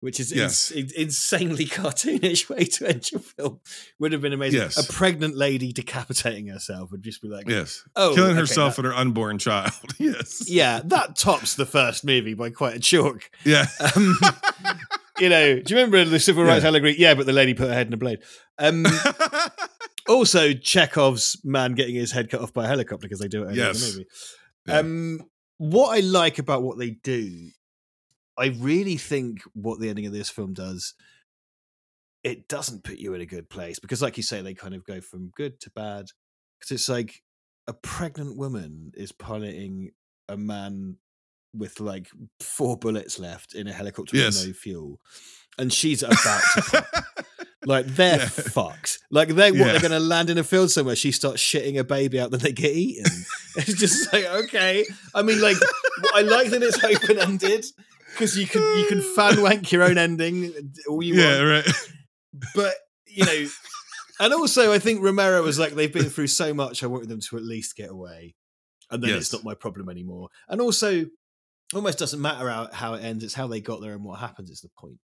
[0.00, 0.70] which is Yes.
[0.70, 3.60] ins- insanely cartoonish way to end your film.
[3.98, 4.60] Would have been amazing.
[4.60, 4.76] Yes.
[4.88, 7.82] A pregnant lady decapitating herself would just be like, Yes.
[7.96, 9.72] oh, Killing okay, herself that- and her unborn child.
[9.98, 10.48] yes.
[10.48, 13.30] yeah, that tops the first movie by quite a chalk.
[13.44, 13.66] Yeah.
[13.94, 14.16] Um,
[15.18, 16.68] you know, do you remember the civil rights Yeah.
[16.70, 16.96] allegory?
[16.98, 18.20] Yeah, but the lady put her head in a blade.
[18.58, 18.86] Um,
[20.08, 23.50] also, Chekhov's man getting his head cut off by a helicopter because they do it
[23.50, 23.80] in Yes.
[23.80, 24.06] the movie.
[24.66, 24.78] Yeah.
[24.78, 25.20] Um,
[25.58, 27.50] what I like about what they do,
[28.38, 30.94] I really think what the ending of this film does,
[32.22, 34.84] it doesn't put you in a good place because, like you say, they kind of
[34.84, 36.06] go from good to bad.
[36.58, 37.22] Because it's like
[37.66, 39.90] a pregnant woman is piloting
[40.28, 40.96] a man
[41.54, 42.08] with like
[42.40, 44.38] four bullets left in a helicopter Yes.
[44.40, 45.00] with no fuel,
[45.58, 46.86] and she's about to.
[47.66, 48.26] Like they're Yeah.
[48.28, 48.98] fucked.
[49.10, 49.64] Like they what Yeah.
[49.72, 50.96] they're going to land in a field somewhere.
[50.96, 53.04] She starts shitting a baby out, then they get eaten.
[53.56, 54.84] it's just like okay.
[55.14, 55.56] I mean, like
[56.14, 57.64] I like that it's open ended
[58.12, 60.52] because you can you can fan wank your own ending
[60.88, 61.66] all you yeah, want.
[61.66, 61.76] right.
[62.54, 62.74] But
[63.06, 63.46] you know,
[64.20, 66.82] and also I think Romero was like they've been through so much.
[66.82, 68.34] I wanted them to at least get away,
[68.90, 70.28] and then it's not my problem anymore.
[70.48, 71.06] And also,
[71.72, 73.22] almost doesn't matter how, how it ends.
[73.24, 74.98] It's how they got there and what happens is the point.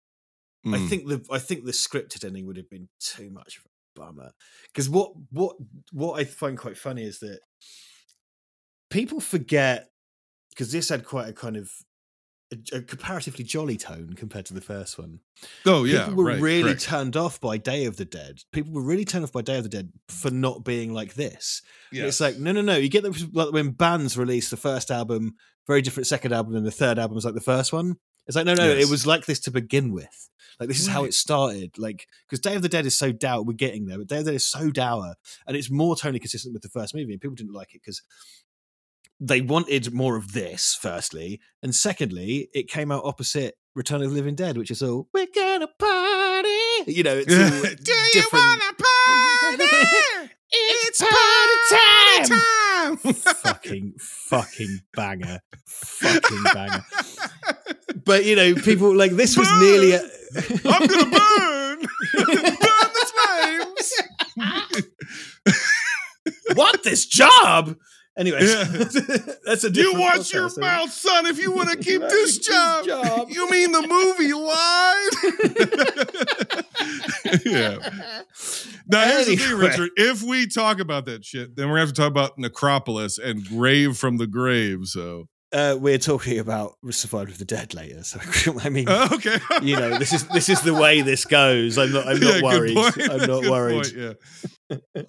[0.65, 0.89] I Mm.
[0.89, 4.33] think the I think the scripted ending would have been too much of a bummer.
[4.67, 5.57] Because what what
[5.93, 7.41] what I find quite funny is that
[8.91, 9.89] people forget
[10.51, 11.71] because this had quite a kind of
[12.53, 15.21] a, a comparatively jolly tone compared to the first one.
[15.65, 16.83] Oh yeah, People were right, really correct.
[16.83, 18.41] turned off by Day of the Dead.
[18.53, 21.63] People were really turned off by Day of the Dead for not being like this.
[21.93, 22.77] It's like no, no, no.
[22.77, 26.67] You get them like when bands release the first album, very different second album, and
[26.67, 27.97] the third album is like the first one.
[28.31, 28.85] It's like no, no, Yes.
[28.87, 30.29] it was like this to begin with.
[30.61, 31.77] Like this is how it started.
[31.79, 34.25] Like because Day of the Dead is so dour, we're getting there, but Day of
[34.25, 35.15] the Dead is so dour,
[35.49, 38.03] and it's more totally consistent with the first movie, and people didn't like it because
[39.19, 40.79] they wanted more of this.
[40.81, 45.09] Firstly, and secondly, it came out opposite Return of the Living Dead, which is all
[45.13, 46.49] we're gonna party.
[46.87, 48.45] You know, it's all Do you different.
[48.45, 48.75] wanna
[49.59, 50.27] party?
[50.53, 52.97] It's party time.
[53.15, 56.83] fucking fucking banger, fucking banger.
[58.05, 59.93] But you know, people like this was nearly.
[59.93, 60.01] A,
[60.65, 61.79] I'm gonna burn.
[62.15, 63.93] burn the flames.
[66.57, 67.77] want this job.
[68.19, 68.65] Anyway, Yeah.
[69.47, 72.47] that's a You watch your so- mouth, son, if you want to keep this this
[72.49, 72.85] job.
[72.85, 73.29] job.
[73.31, 75.11] You mean the movie line?
[77.47, 77.79] yeah.
[78.89, 79.91] Now here's the thing, Richard.
[79.97, 83.45] If we talk about that shit, then we're gonna have to talk about Necropolis and
[83.47, 84.87] Grave from the Grave.
[84.87, 88.21] So Uh, we're talking about Survival of the Dead later, so
[88.63, 89.39] I mean, Uh, okay.
[89.63, 91.77] you know, this is this is the way this goes.
[91.77, 92.07] I'm not.
[92.07, 92.79] I'm not Yeah, worried.
[93.11, 93.93] I'm not worried.
[93.93, 94.17] point,
[94.97, 95.03] yeah.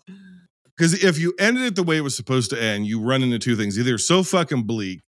[0.78, 3.38] Because if you ended it the way it was supposed to end, you run into
[3.38, 5.02] two things: either so fucking bleak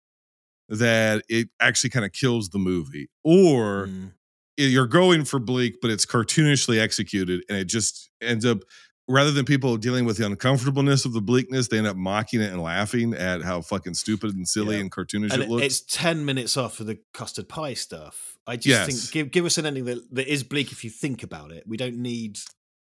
[0.69, 4.11] that it actually kind of kills the movie, or Mm.
[4.57, 8.59] you're going for bleak, but it's cartoonishly executed, and it just ends up
[9.07, 12.51] rather than people dealing with the uncomfortableness of the bleakness, they end up mocking it
[12.51, 14.81] and laughing at how fucking stupid and silly Yeah.
[14.81, 15.65] and cartoonish and it it- looks.
[15.65, 18.87] it's 10 minutes off of the custard pie stuff i just Yes.
[18.87, 21.63] think give, give us an ending that, that is bleak if you think about it
[21.67, 22.39] we don't need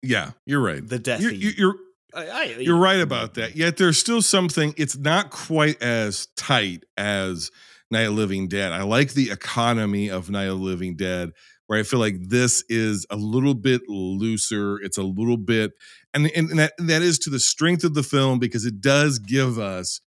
[0.02, 0.86] yeah, you're right.
[0.86, 1.20] the death.
[1.20, 1.74] You're, you're, you're
[2.14, 3.54] I, I, You're right about that.
[3.54, 7.50] Yet there's still something, it's not quite as tight as
[7.90, 8.72] Night of Living Dead.
[8.72, 11.30] I like the economy of Night of Living Dead,
[11.66, 14.78] where I feel like this is a little bit looser.
[14.80, 15.72] It's a little bit,
[16.14, 19.58] and, and that, that is to the strength of the film because it does give
[19.58, 20.00] us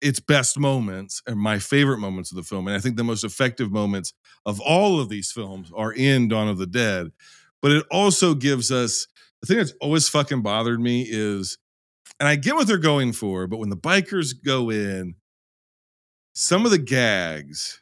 [0.00, 2.68] its best moments and my favorite moments of the film.
[2.68, 4.12] And I think the most effective moments
[4.46, 7.10] of all of these films are in Dawn of the Dead.
[7.60, 9.08] But it also gives us
[9.40, 11.58] the thing that's always fucking bothered me is,
[12.20, 15.14] and I get what they're going for, but when the bikers go in,
[16.32, 17.80] some of the gags,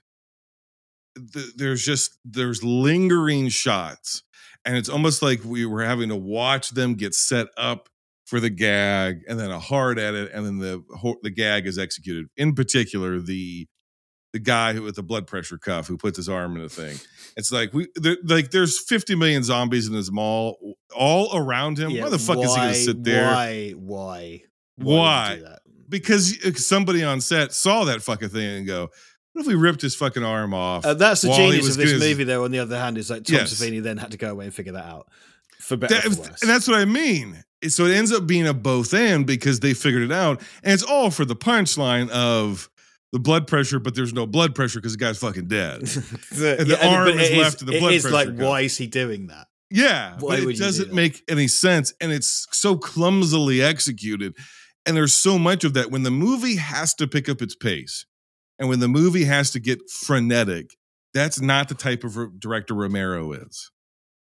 [1.33, 4.23] th- there's just there's lingering shots,
[4.66, 7.88] and it's almost like we were having to watch them get set up
[8.26, 10.82] for the gag, and then a hard edit, and then the
[11.22, 12.26] the gag is executed.
[12.36, 13.66] In particular, the
[14.32, 16.98] the guy who with the blood pressure cuff who puts his arm in a thing.
[17.36, 20.59] It's like we there, like there's 50 million zombies in this mall
[20.94, 21.90] all around him.
[21.90, 23.30] Yeah, why the fuck is he gonna sit there?
[23.30, 24.43] why why
[24.76, 25.28] Why?
[25.30, 25.59] would you do that?
[25.88, 28.88] Because uh, somebody on set saw that fucking thing and go,
[29.37, 32.01] "What if we ripped his fucking arm off?" Uh, that's the genius of this his-
[32.03, 33.55] movie though on the other hand is like tom Yes.
[33.55, 35.09] savini then had to go away and figure that out
[35.61, 37.43] for better That- or for worse and that's what I mean.
[37.69, 40.83] So it ends up being a both and because they figured it out, and it's
[40.83, 42.69] all for the punchline of
[43.13, 45.81] the blood pressure, but there's no blood pressure because the guy's fucking dead.
[46.33, 48.45] the, and the and- arm but is left and the it blood is like pressure
[48.45, 50.95] why is he doing that Yeah, Why but it doesn't that?
[50.95, 54.35] make any sense, and it's so clumsily executed.
[54.85, 58.05] And there's so much of that when the movie has to pick up its pace,
[58.59, 60.77] and when the movie has to get frenetic.
[61.15, 63.70] That's not the type of director Romero is.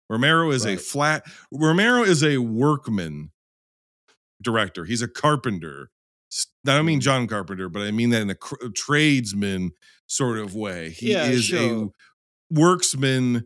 [0.09, 1.23] Romero is a flat.
[1.51, 3.29] Romero is a workman
[4.41, 4.85] director.
[4.85, 5.91] He's a carpenter.
[6.67, 7.03] I don't mean mm-hmm.
[7.03, 9.71] John Carpenter, but I mean that in a tradesman
[10.07, 10.89] sort of way.
[10.89, 11.91] He Yeah, is sure.
[12.49, 13.43] a worksman.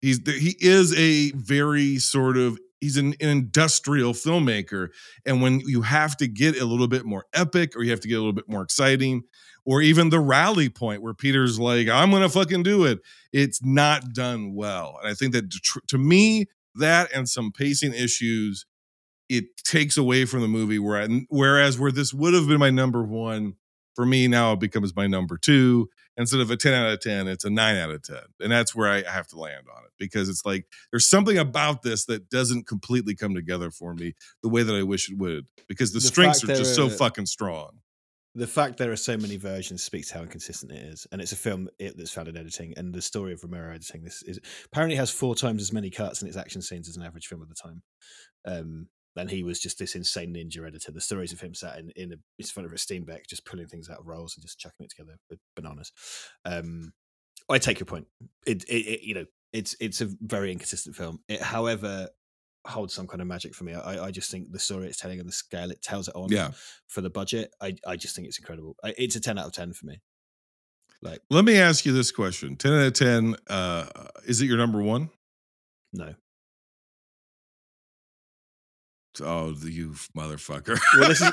[0.00, 4.88] He's he is a very sort of he's an, an industrial filmmaker,
[5.24, 8.08] and when you have to get a little bit more epic, or you have to
[8.08, 9.22] get a little bit more exciting,
[9.66, 13.00] or even the rally point where Peter's like, "I'm gonna fucking do it,"
[13.32, 14.96] it's not done well.
[15.02, 15.50] And I think that
[15.88, 18.64] to me, that and some pacing issues,
[19.28, 20.78] it takes away from the movie.
[20.78, 23.54] Where I, whereas where this would have been my number one,
[23.94, 25.90] for me now it becomes my number two.
[26.18, 28.16] Instead of a 10 out of 10, it's a 9 out of 10.
[28.40, 31.82] And that's where I have to land on it because it's like there's something about
[31.82, 35.48] this that doesn't completely come together for me the way that I wish it would
[35.68, 37.80] because the, The strengths are just so fucking strong.
[38.36, 41.32] The fact there are so many versions speaks to how inconsistent it is, and it's
[41.32, 42.74] a film that's found in editing.
[42.76, 46.20] And the story of Romero editing this is apparently has four times as many cuts
[46.20, 47.82] in its action scenes as an average film at the time.
[48.44, 50.92] Um, and he was just this insane ninja editor.
[50.92, 53.68] The stories of him sat in in, a, in front of a Steenbeck, just pulling
[53.68, 55.90] things out of rolls and just chucking it together with bananas.
[56.44, 56.92] Um,
[57.48, 58.06] I take your point.
[58.46, 61.20] It, it, it you know it's it's a very inconsistent film.
[61.26, 62.08] It, however,
[62.66, 63.74] holds some kind of magic for me.
[63.74, 66.28] I, I just think the story it's telling and the scale it tells it on
[66.30, 66.50] Yeah.
[66.88, 67.54] for the budget.
[67.60, 68.76] I, I just think it's incredible.
[68.84, 70.00] I, it's a 10 out of 10 for me.
[71.02, 73.86] Like, Let me ask you this question 10 out of 10, uh,
[74.26, 75.10] is it your number one?
[75.92, 76.14] no.
[79.22, 80.78] Oh, you motherfucker.
[80.98, 81.32] Well, this is-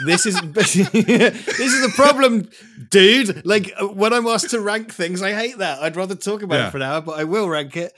[0.06, 2.48] this is this is the problem,
[2.90, 3.44] dude.
[3.44, 5.82] Like uh, when I'm asked to rank things, I hate that.
[5.82, 6.68] I'd rather talk about Yeah.
[6.68, 7.92] it for an hour, but I will rank it.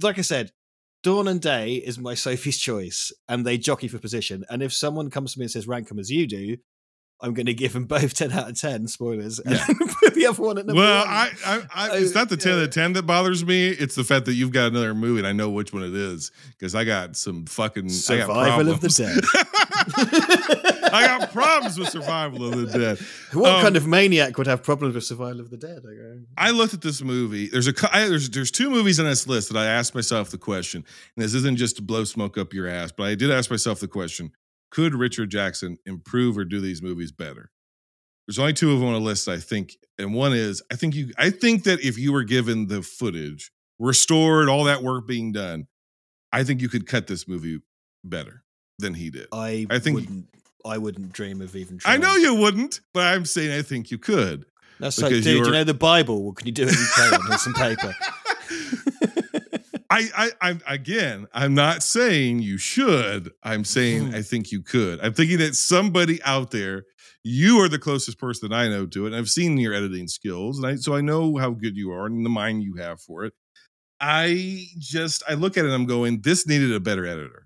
[0.00, 0.52] Like I said,
[1.04, 4.44] Dawn and Day is my Sophie's choice, and they jockey for position.
[4.48, 6.56] And if someone comes to me and says rank them as you do,
[7.20, 8.88] I'm going to give them both ten out of ten.
[8.88, 9.38] Spoilers.
[9.38, 9.58] And
[10.00, 11.14] put the other one at number Well, one.
[11.14, 13.68] I, I, I, it's not the ten out of ten that bothers me.
[13.68, 16.32] It's the fact that you've got another movie and I know which one it is
[16.58, 18.88] because I got some fucking I got Survival of the.
[18.88, 20.70] Dead.
[20.94, 22.98] I got problems with Survival of the Dead.
[23.32, 25.82] What Um, kind of maniac would have problems with Survival of the Dead?
[26.36, 27.48] I I looked at this movie.
[27.48, 30.84] There's a there's there's two movies on this list that I asked myself the question,
[31.16, 33.80] and this isn't just to blow smoke up your ass, but I did ask myself
[33.80, 34.32] the question:
[34.70, 37.50] Could Richard Jackson improve or do these movies better?
[38.26, 40.94] There's only two of them on a list, I think, and one is I think
[40.94, 45.32] you I think that if you were given the footage, restored, all that work being
[45.32, 45.66] done,
[46.32, 47.60] I think you could cut this movie
[48.02, 48.42] better
[48.78, 49.26] than he did.
[49.32, 50.08] I, I think-.
[50.64, 51.78] I wouldn't dream of even.
[51.84, 54.46] I know you wouldn't, but I'm saying I think you could.
[54.80, 56.22] That's like, dude, you're- you know the Bible.
[56.24, 57.38] Well, can you do it in crayon?
[57.38, 57.94] Some paper.
[59.90, 61.26] I, I, I'm again.
[61.32, 63.30] I'm not saying you should.
[63.42, 64.14] I'm saying Hmm.
[64.14, 65.00] I think you could.
[65.00, 66.84] I'm thinking that somebody out there.
[67.26, 70.58] You are the closest person I know to it, and I've seen your editing skills,
[70.58, 73.24] and I so I know how good you are and the mind you have for
[73.24, 73.32] it.
[74.00, 77.43] I just I look at it, and I'm going, this needed a better editor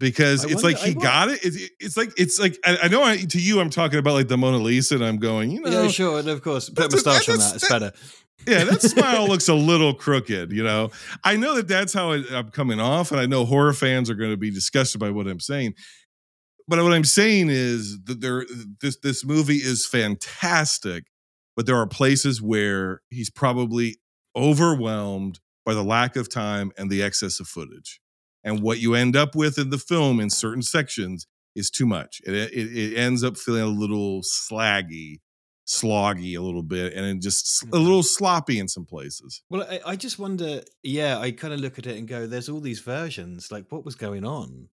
[0.00, 1.44] because I it's wonder- like he got it.
[1.44, 4.26] It's, it's like it's like I, I know I, to you, I'm talking about like
[4.26, 6.96] the Mona Lisa, and I'm going, you know, yeah, sure, and of course, put a
[6.96, 7.54] moustache on that.
[7.54, 7.92] It's that- better.
[8.48, 10.90] yeah, that smile looks a little crooked, you know.
[11.22, 14.14] I know that that's how it, I'm coming off, and I know horror fans are
[14.14, 15.74] going to be disgusted by what I'm saying.
[16.66, 18.46] But what I'm saying is that there,
[18.80, 21.04] this this movie is fantastic,
[21.56, 23.96] but there are places where he's probably
[24.36, 28.00] overwhelmed by the lack of time and the excess of footage,
[28.44, 32.20] and what you end up with in the film in certain sections is too much.
[32.24, 35.20] It it, it ends up feeling a little slaggy,
[35.66, 37.76] sloggy a little bit, and just a mm-hmm.
[37.82, 39.42] little sloppy in some places.
[39.50, 40.62] Well, I, I just wonder.
[40.82, 43.50] Yeah, I kind of look at it and go, "There's all these versions.
[43.50, 44.68] Like, what was going on?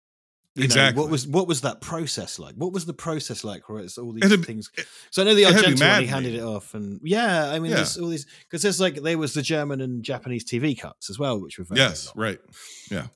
[0.58, 1.00] You know, Exactly.
[1.02, 2.54] what was what was that process like?
[2.56, 3.68] What was the process like?
[3.68, 4.70] Where it's all these It had to be- things.
[5.10, 7.00] So I know the it had to be Argento one, he handed it off, and
[7.04, 7.76] yeah, I mean, Yeah.
[7.76, 11.18] there's all these because there's like there was the German and Japanese TV cuts as
[11.18, 12.38] well, which were Yes, right.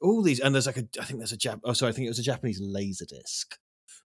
[0.01, 2.05] all these and there's like a i think there's a jap oh sorry i think
[2.07, 3.57] it was a japanese laser disc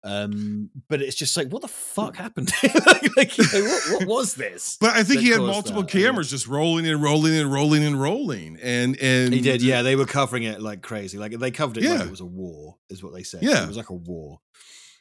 [0.04, 4.08] um but it's just like what the fuck happened like, like, you know, what, what
[4.08, 5.90] was this But I think he had multiple that?
[5.90, 9.96] Cameras just rolling and rolling and rolling and rolling, and and he did yeah they
[9.96, 12.04] were covering it like crazy like they covered it like Yeah.
[12.04, 13.64] it was a war is what they said Yeah.
[13.64, 14.38] it was like a war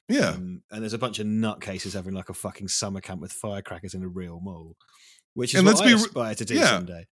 [0.09, 0.29] yeah.
[0.29, 3.93] um, and there's a bunch of nutcases having like a fucking summer camp with firecrackers
[3.93, 4.75] in a real mall
[5.35, 6.65] which is And what let's I be re- aspire to do yeah.
[6.69, 7.05] someday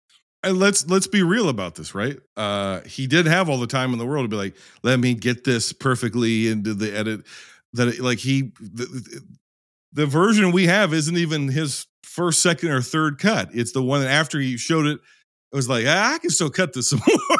[0.45, 2.19] and let's let's be real about this, right?
[2.37, 5.15] Uh, he did have all the time in the world to be like, let me
[5.15, 7.21] get this perfectly into the edit.
[7.75, 9.21] That it, like he the,
[9.93, 13.49] the version we have isn't even his first, second, or third cut.
[13.55, 14.99] It's the one that after he showed it,
[15.53, 17.39] it was like, ah, I can still cut this some more.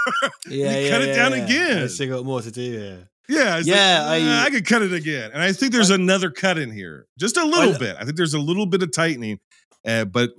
[0.49, 1.45] yeah yeah cut it down yeah.
[1.45, 1.83] again.
[1.83, 4.83] I still got more to do Yeah, it's Yeah, like, I- "Ah, I could cut
[4.83, 7.97] it again, and I think there's another cut in here, just a little bit.
[7.99, 9.39] I think there's a little bit of tightening,
[9.87, 10.31] uh, but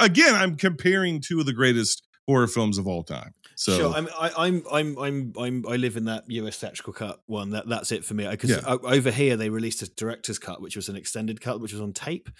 [0.00, 3.34] again, I'm comparing two of the greatest horror films of all time.
[3.56, 3.92] So sure.
[3.92, 7.50] I'm, I, I'm, I'm, I'm, I'm, I live in that US theatrical cut one.
[7.50, 8.26] That that's it for me.
[8.26, 8.60] Uh, because Yeah.
[8.64, 11.80] Uh, over here they released a director's cut, which was an extended cut, which was
[11.80, 12.30] on tape,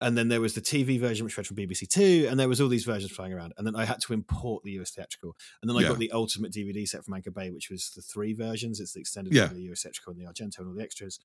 [0.00, 2.60] and then there was the TV version, which read from BBC Two, and there was
[2.60, 3.52] all these versions flying around.
[3.56, 5.88] And then I had to import the US theatrical, and then I Yeah.
[5.88, 8.80] got the ultimate DVD set from Anchor Bay, which was the three versions.
[8.80, 9.46] It's the extended Yeah.
[9.48, 11.18] the US theatrical, and the Argento, and all the extras.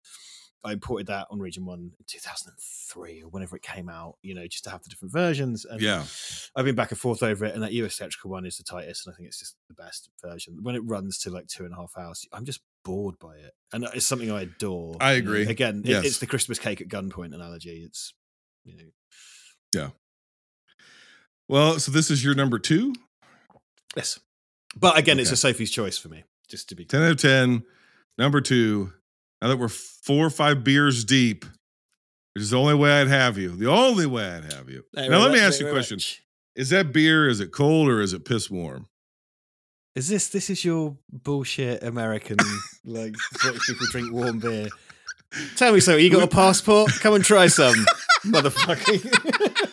[0.65, 4.15] I imported that on Region One in 2003 or whenever it came out.
[4.21, 5.65] You know, just to have the different versions.
[5.65, 6.03] And yeah,
[6.55, 9.05] I've been back and forth over it, and that US theatrical one is the tightest,
[9.05, 10.59] and I think it's just the best version.
[10.61, 13.51] When it runs to like two and a half hours, I'm just bored by it,
[13.73, 14.95] and it's something I adore.
[15.01, 15.29] I you know.
[15.31, 15.47] agree.
[15.47, 17.83] Again, it- it's the Christmas cake at gunpoint analogy.
[17.85, 18.13] It's
[18.63, 18.83] you know,
[19.75, 19.89] yeah.
[21.49, 22.93] Well, so this is your number two.
[23.95, 24.19] yes,
[24.77, 26.23] but again, it's a Sophie's choice for me.
[26.47, 27.63] Just to be 10 out of 10.
[28.17, 28.93] Number two.
[29.43, 31.43] Now that we're four or five beers deep,
[32.33, 33.49] which is the only way I'd have you.
[33.49, 34.85] The only way I'd have you.
[34.93, 35.99] Now, let me ask you a question.
[36.55, 38.87] Is that beer, is it cold or is it piss warm?
[39.97, 42.37] Is this this is your bullshit American
[42.85, 44.69] like British people drink warm beer?
[45.57, 45.97] Tell me so.
[45.97, 46.91] You got a passport?
[47.01, 47.75] Come and try some,
[48.25, 49.69] motherfucker.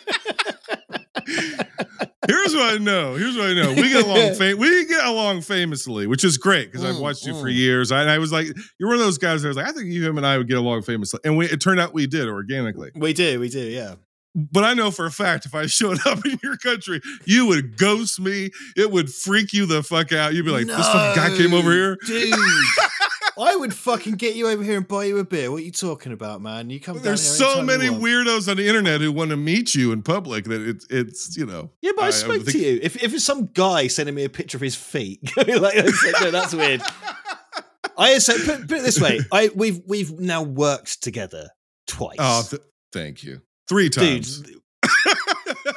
[2.27, 3.15] Here's what I know.
[3.15, 3.73] Here's what I know.
[3.73, 4.35] We get along.
[4.37, 7.55] Fam- we get along famously, which is great because I've Mm, watched you for mm.
[7.55, 7.91] years.
[7.91, 8.47] I, and I was like,
[8.79, 10.47] you're one of those guys that was like, I think you, him, and I would
[10.47, 12.91] get along famously, and we, it turned out we did organically.
[12.95, 13.95] we do, we do, yeah.
[14.35, 17.77] But I know for a fact, if I showed up in your country, you would
[17.77, 18.51] ghost me.
[18.77, 20.33] It would freak you the fuck out.
[20.33, 21.97] You'd be like, this fucking guy came over here.
[22.05, 22.33] dude.
[23.39, 25.51] I would fucking get you over here and buy you a beer.
[25.51, 26.69] What are you talking about, man?
[26.69, 26.95] You come.
[26.95, 30.01] down There's here so many weirdos on the internet who want to meet you in
[30.03, 31.71] public that it's it's you know.
[31.81, 32.79] Yeah, but I, I- spoke to you.
[32.81, 36.53] If if it's some guy sending me a picture of his feet, like, no, that's
[36.53, 36.81] weird.
[37.97, 41.49] I say put, put it this way: I we've we've now worked together
[41.87, 42.17] twice.
[42.19, 43.41] Oh, th- thank you.
[43.67, 44.41] Three times.
[44.41, 44.57] Dude.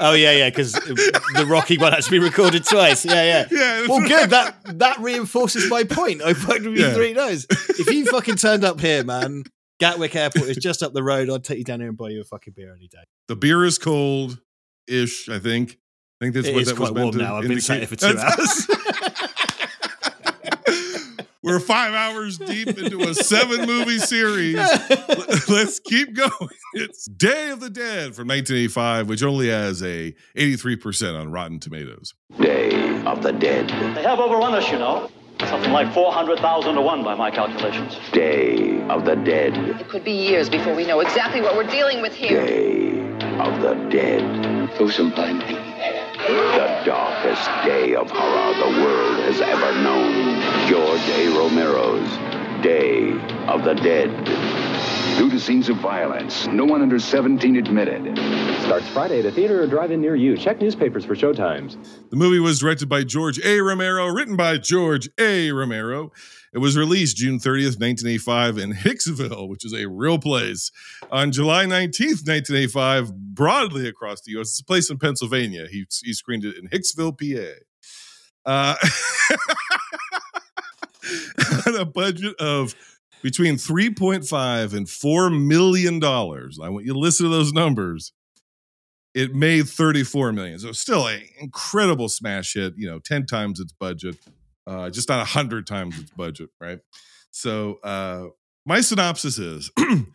[0.01, 3.05] Oh yeah, yeah, because the Rocky one had to be recorded twice.
[3.05, 3.47] Yeah, yeah.
[3.51, 3.87] Yeah.
[3.89, 4.31] Well, good.
[4.31, 6.23] That that reinforces my point.
[6.23, 6.95] I worked with you Yeah.
[6.95, 7.47] three times.
[7.51, 9.45] If you fucking turned up here, man,
[9.81, 11.31] Gatwick Airport is just up the road.
[11.31, 13.03] I'd take you down here and buy you a fucking beer any day.
[13.29, 14.41] The beer is cold
[14.87, 15.79] ish, I think.
[16.21, 17.37] I think that's It what is that was quite meant warm to now.
[17.37, 18.67] I've been sat here for two hours.
[21.45, 24.57] We're five hours deep into a seven movie series.
[25.49, 26.49] Let's keep going.
[26.73, 32.15] It's Day of the Dead from 1985, which only has a 83% on Rotten Tomatoes.
[32.41, 33.69] Day of the Dead.
[33.95, 35.11] They have overrun us, you know.
[35.41, 37.99] Something like 400,000 to 1 by my calculations.
[38.15, 39.55] Day of the Dead.
[39.79, 42.47] It could be years before we know exactly what we're dealing with here.
[42.47, 43.01] Day
[43.39, 44.54] of the Dead.
[44.73, 50.41] Who's blind The darkest day of horror the world has ever known.
[50.69, 51.29] George A.
[51.37, 52.09] Romero's
[52.63, 53.13] Day
[53.47, 54.11] of the Dead.
[55.19, 58.17] Due to scenes of violence, no one under 17 admitted.
[58.63, 60.35] Starts Friday at a theater or drive-in near you.
[60.37, 61.77] Check newspapers for showtimes.
[62.09, 63.61] The movie was directed by George A.
[63.61, 65.53] Romero, written by George A.
[65.53, 66.11] Romero.
[66.55, 70.71] It was released June 30th, 1985 in Hicksville, which is a real place.
[71.11, 74.51] On July 19th, 1985, broadly across the U.S.
[74.51, 75.67] It's a place in Pennsylvania.
[75.69, 77.59] He, he screened it in Hicksville, PA.
[78.47, 78.77] Uh,
[81.67, 82.75] on a budget of
[83.23, 86.61] between 3.5 and 4 million dollars.
[86.63, 88.13] I want you to listen to those numbers
[89.15, 90.59] it made 34 million.
[90.59, 94.17] So still an incredible smash hit, you know, 10 times its budget,
[94.67, 96.81] uh, just not a 100 times its budget, right?
[97.31, 98.27] So uh,
[98.65, 100.07] my synopsis is I'm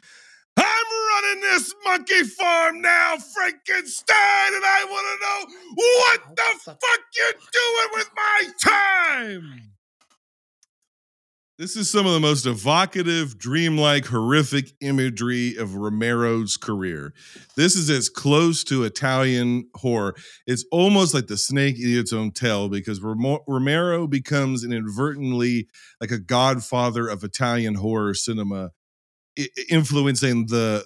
[0.58, 7.34] running this monkey farm now, Frankenstein, and I want to know what the fuck you're
[7.34, 9.62] doing with my time.
[11.60, 17.14] This is some of the most evocative, dreamlike, horrific imagery of Romero's career.
[17.58, 20.16] This is as close to Italian horror.
[20.48, 25.68] It's almost like the snake eating its own tail because Romero becomes inadvertently
[26.00, 28.70] like a godfather of Italian horror cinema,
[29.70, 30.86] influencing the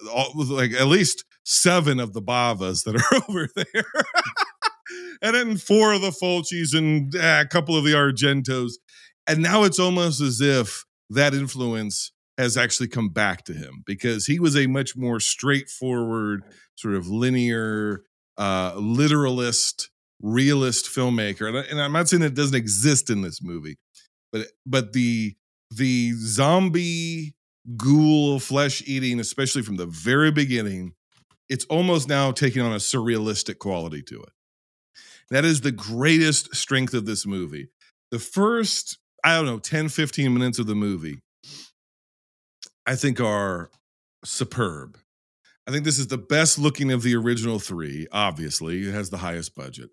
[0.49, 3.85] like at least seven of the Bavas that are over there.
[5.21, 8.73] and then four of the Fulcis and uh, a couple of the Argentos.
[9.27, 14.25] And now it's almost as if that influence has actually come back to him because
[14.25, 16.43] he was a much more straightforward,
[16.75, 18.03] sort of linear,
[18.37, 19.89] uh, literalist,
[20.21, 21.47] realist filmmaker.
[21.47, 23.77] And, I, and I'm not saying that doesn't exist in this movie,
[24.31, 25.35] but but the
[25.69, 27.35] the zombie
[27.77, 30.93] ghoul flesh eating, especially from the very beginning,
[31.49, 34.29] it's almost now taking on a surrealistic quality to it.
[35.29, 37.69] That is the greatest strength of this movie.
[38.11, 41.19] The first, I don't know, 10, 15 minutes of the movie,
[42.85, 43.69] I think are
[44.25, 44.97] superb.
[45.67, 48.07] I think this is the best looking of the original three.
[48.11, 49.89] Obviously, it has the highest budget.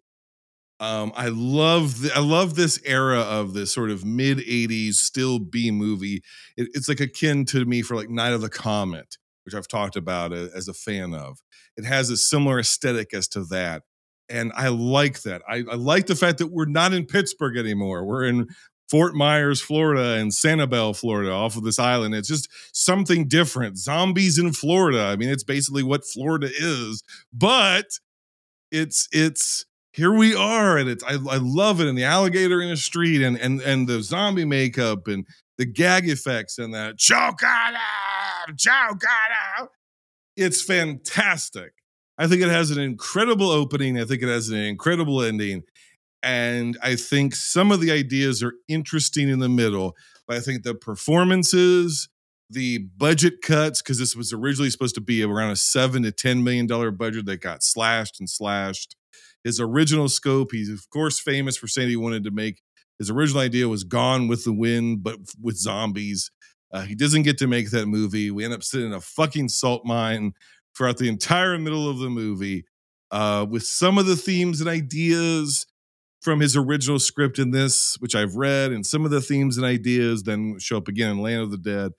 [0.80, 5.38] Um, I love the, I love this era of this sort of mid '80s still
[5.38, 6.22] B movie.
[6.56, 9.94] It, it's like akin to me for like Night of the Comet, which I've talked
[9.94, 11.38] about as a fan of.
[11.76, 13.82] It has a similar aesthetic as to that,
[14.30, 15.42] and I like that.
[15.46, 18.04] I, I like the fact that we're not in Pittsburgh anymore.
[18.04, 18.48] We're in
[18.90, 22.14] Fort Myers, Florida, and Sanibel, Florida, off of this island.
[22.14, 23.78] It's just something different.
[23.78, 25.04] Zombies in Florida.
[25.04, 27.02] I mean, it's basically what Florida is,
[27.32, 27.86] but
[28.72, 31.86] it's it's here we are, and it's I, I love it.
[31.86, 35.24] And the alligator in the street, and and and the zombie makeup, and
[35.56, 39.68] the gag effects, and that choke him, choke him.
[40.36, 41.72] It's fantastic.
[42.18, 43.98] I think it has an incredible opening.
[43.98, 45.62] I think it has an incredible ending.
[46.22, 50.62] And I think some of the ideas are interesting in the middle, but I think
[50.62, 52.08] the performances,
[52.50, 56.44] the budget cuts, because this was originally supposed to be around a seven to ten
[56.44, 58.96] million dollar budget that got slashed and slashed.
[59.44, 62.60] His original scope, he's of course famous for saying he wanted to make
[62.98, 66.30] his original idea was Gone with the Wind, but with zombies.
[66.70, 68.30] Uh, he doesn't get to make that movie.
[68.30, 70.34] We end up sitting in a fucking salt mine
[70.76, 72.66] throughout the entire middle of the movie
[73.10, 75.66] uh, with some of the themes and ideas
[76.20, 79.64] from his original script in this, which I've read, and some of the themes and
[79.66, 81.92] ideas then show up again in Land of the Dead.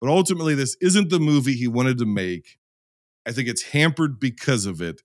[0.00, 2.58] But ultimately, this isn't the movie he wanted to make.
[3.26, 5.02] I think it's hampered because of it.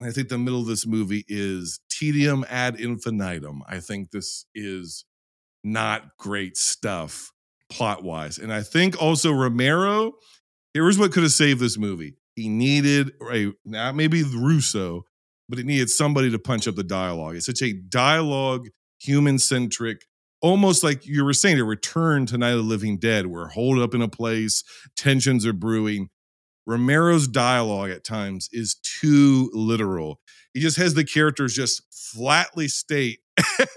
[0.00, 3.62] And I think the middle of this movie is tedium ad infinitum.
[3.66, 5.04] I think this is
[5.64, 7.32] not great stuff.
[7.68, 8.38] plot wise.
[8.38, 10.12] And I think also Romero,
[10.74, 12.14] here's what could have saved this movie.
[12.34, 15.06] He needed a not maybe Russo,
[15.48, 17.36] but it needed somebody to punch up the dialogue.
[17.36, 18.68] It's such a dialogue,
[18.98, 20.06] human centric,
[20.40, 23.26] almost like you were saying, a return to Night of the Living Dead.
[23.26, 24.62] We're holed up in a place,
[24.96, 26.08] tensions are brewing.
[26.66, 30.20] Romero's dialogue at times is too literal.
[30.52, 33.20] He just has the characters just flatly state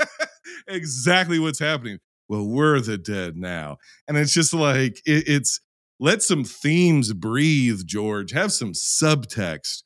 [0.67, 1.99] exactly what's happening.
[2.27, 3.77] Well, we're the dead now.
[4.07, 5.59] And it's just like, it, it's
[5.99, 8.31] let some themes breathe, George.
[8.31, 9.83] Have some subtext.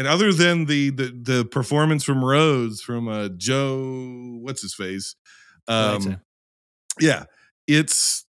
[0.00, 5.14] And other than the the, the performance from Rhodes, from uh, Joe, what's his face?
[5.68, 6.22] Um,
[6.98, 7.24] yeah,
[7.66, 8.24] it's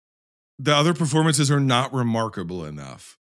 [0.58, 3.16] the other performances are not remarkable enough.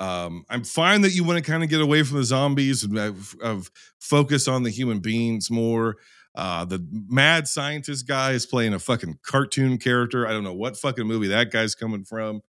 [0.00, 2.98] Um, I'm fine that you want to kind of get away from the zombies and
[2.98, 3.70] of, of
[4.00, 5.94] focus on the human beings more.
[6.34, 10.26] Uh, the mad scientist guy is playing a fucking cartoon character.
[10.26, 12.40] I don't know what fucking movie that guy's coming from.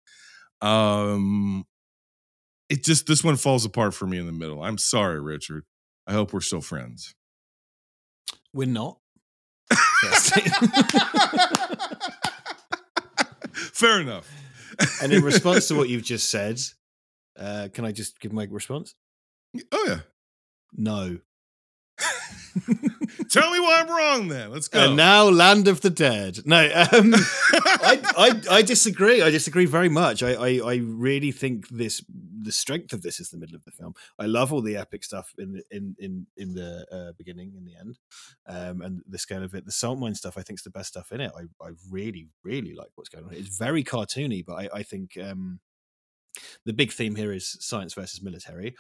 [0.64, 1.66] Um,
[2.74, 4.64] it just this one falls apart for me in the middle.
[4.64, 5.64] I'm sorry, Richard.
[6.08, 7.14] I hope we're still friends.
[8.52, 8.98] We're not.
[13.54, 14.28] Fair enough.
[15.04, 16.60] and in response to what you've just said,
[17.40, 18.96] uh, can I just give my response?
[19.72, 20.00] Oh yeah.
[20.76, 21.20] No.
[23.30, 24.52] Tell me why I'm wrong then.
[24.52, 24.86] Let's go.
[24.86, 26.40] And now Land of the Dead.
[26.46, 27.14] No, um,
[27.54, 29.22] I, I I disagree.
[29.22, 30.22] I disagree very much.
[30.22, 32.04] I, I I really think this
[32.42, 33.94] the strength of this is the middle of the film.
[34.20, 37.66] I love all the epic stuff in the in in in the uh, beginning, in
[37.66, 38.00] the end,
[38.48, 39.66] um, and the scale of it.
[39.66, 41.32] The salt mine stuff, I think, is the best stuff in it.
[41.36, 43.34] I I really really like what's going on.
[43.34, 45.60] It's very cartoony, but I I think um,
[46.66, 48.76] the big theme here is science versus military.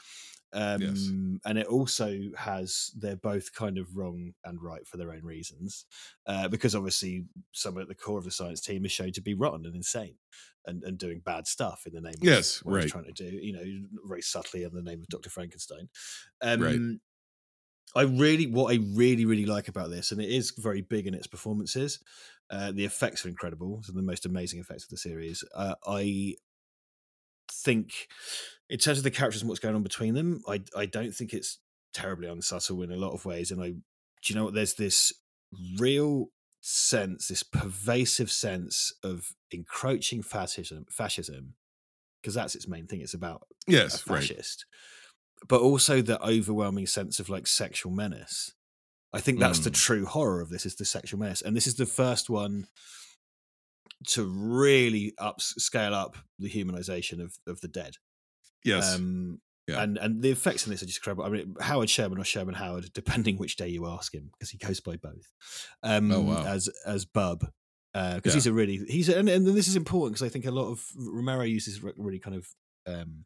[0.54, 1.14] Um, Yes.
[1.46, 5.86] And it also has, they're both kind of wrong and right for their own reasons.
[6.26, 9.34] Uh, because obviously, some at the core of the science team is shown to be
[9.34, 10.18] rotten and insane
[10.66, 12.92] and, and doing bad stuff in the name of Yes, what he's right.
[12.92, 15.30] trying to do, you know, very subtly in the name of Dr.
[15.30, 15.90] Frankenstein.
[16.42, 16.80] Um, Right.
[17.96, 21.14] I really, what I really, really like about this, and it is very big in
[21.14, 22.00] its performances.
[22.50, 23.82] Uh, the effects are incredible.
[23.84, 25.44] Some of the most amazing effects of the series.
[25.54, 26.36] Uh, I
[27.64, 28.08] think,
[28.70, 31.34] in terms of the characters and what's going on between them, I I don't think
[31.34, 31.60] it's
[31.94, 33.52] terribly unsubtle in a lot of ways.
[33.52, 33.82] And I, do
[34.28, 34.54] you know what?
[34.54, 35.14] There's this
[35.80, 36.28] real
[36.62, 41.56] sense, this pervasive sense of encroaching fascism, fascism,
[42.22, 43.02] because that's its main thing.
[43.02, 44.32] It's about Yes, a right.
[44.32, 44.66] fascist,
[45.48, 48.54] but also the overwhelming sense of like sexual menace.
[49.14, 49.76] I think that's the Mm.
[49.86, 52.68] true horror of this is the sexual menace, and this is the first one
[54.08, 57.96] to really up scale up the humanization of of the dead.
[58.64, 58.96] Yes.
[58.96, 59.82] Um, Yeah.
[59.82, 61.24] And and the effects in this are just incredible.
[61.24, 64.58] I mean, Howard Sherman or Sherman Howard, depending which day you ask him, because he
[64.58, 65.32] goes by both.
[65.84, 66.44] Um, Oh, wow.
[66.46, 67.40] As as Bub,
[67.94, 68.34] because Yeah.
[68.34, 70.70] he's a really he's a, and and this is important because I think a lot
[70.70, 72.48] of Romero uses really kind of
[72.86, 73.24] um,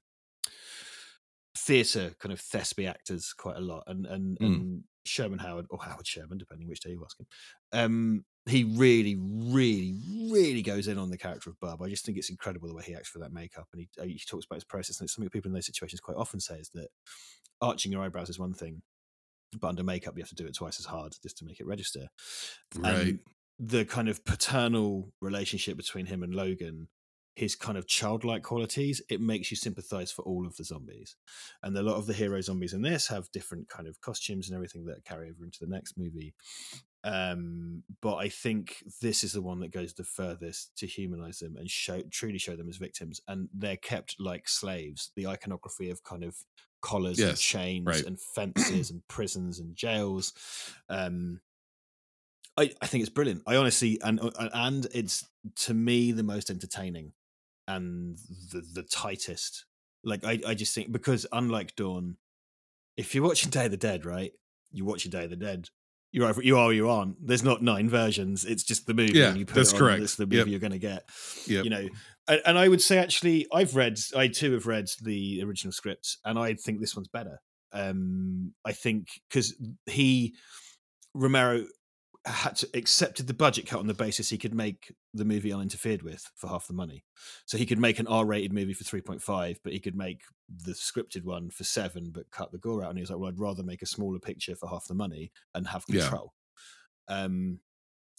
[1.58, 4.46] theatre kind of thespian actors quite a lot, and and, Mm.
[4.46, 7.28] and Sherman Howard or Howard Sherman, depending which day you ask him.
[7.72, 9.96] Um, he really, really,
[10.32, 11.82] really goes in on the character of Bub.
[11.82, 14.06] I just think it's incredible the way he acts for that makeup, and he uh,
[14.06, 15.00] he talks about his process.
[15.00, 16.88] And it's something people in those situations quite often say is that
[17.62, 18.82] arching your eyebrows is one thing,
[19.60, 21.68] but under makeup you have to do it twice as hard just to make it
[21.68, 22.08] register.
[22.76, 22.94] Right.
[22.94, 23.20] And
[23.60, 26.88] the kind of paternal relationship between him and Logan,
[27.38, 31.16] his kind of childlike qualities, it makes you sympathize for all of the zombies.
[31.62, 34.56] And a lot of the hero zombies in this have different kind of costumes and
[34.56, 36.34] everything that carry over into the next movie.
[37.04, 41.58] Um, but I think this is the one that goes the furthest to humanize them
[41.58, 43.22] and show truly show them as victims.
[43.28, 45.12] And they're kept like slaves.
[45.16, 46.36] The iconography of kind of
[46.82, 48.04] collars and chains right.
[48.04, 50.34] and fences and prisons and jails.
[50.90, 51.42] Um,
[52.58, 53.44] I, I think it's brilliant.
[53.46, 55.24] I honestly and uh, and it's
[55.58, 57.14] to me the most entertaining
[57.68, 58.18] and
[58.52, 59.66] the the tightest.
[60.04, 62.18] Like I, I just think because unlike Dawn,
[62.96, 64.32] if you're watching Day of the Dead, right,
[64.72, 65.70] you watch a Day of the Dead.
[66.12, 67.26] You're either you are or you aren't.
[67.26, 68.46] There's not nine versions.
[68.46, 69.20] It's just the movie.
[69.20, 70.04] Yeah, and you put that's it on, correct.
[70.04, 70.48] It's the movie Yep.
[70.48, 71.04] you're going to get.
[71.48, 71.64] Yep.
[71.66, 71.88] You know,
[72.30, 74.00] and, and I would say actually, I've read.
[74.16, 77.42] I too have read the original script, and I think this one's better.
[77.74, 79.54] Um, I think because
[79.86, 80.34] he
[81.14, 81.66] Romero
[82.28, 86.02] had to accepted the budget cut on the basis he could make the movie uninterfered
[86.04, 87.04] with for half the money.
[87.46, 91.24] So he could make an R-rated movie for 3.5, but he could make the scripted
[91.24, 93.64] one for 7 but cut the gore out and he was like, "Well, I'd rather
[93.64, 96.02] make a smaller picture for half the money and have Yeah.
[96.02, 96.34] control."
[97.08, 97.60] Um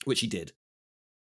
[0.04, 0.52] which he did.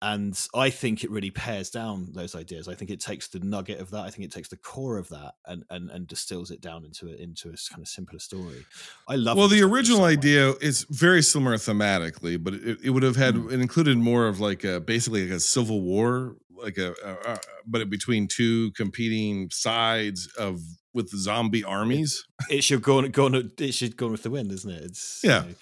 [0.04, 2.66] And I think it really pares down those ideas.
[2.66, 4.00] I think it takes the nugget of that.
[4.00, 7.06] I think it takes the core of that and and, and distills it down into
[7.08, 8.66] a, into a kind of simpler story.
[9.08, 9.36] I love.
[9.38, 13.52] well, the original idea is very similar thematically, but it, it would have had Mm.
[13.52, 17.40] it included more of like a basically like a Civil War like a, a, a
[17.66, 20.60] but between two competing sides of
[20.94, 22.24] with zombie armies.
[22.50, 23.52] it should go on, go on.
[23.58, 24.82] It should go on with the wind, isn't it?
[24.84, 25.38] It's you Yeah.
[25.40, 25.54] know,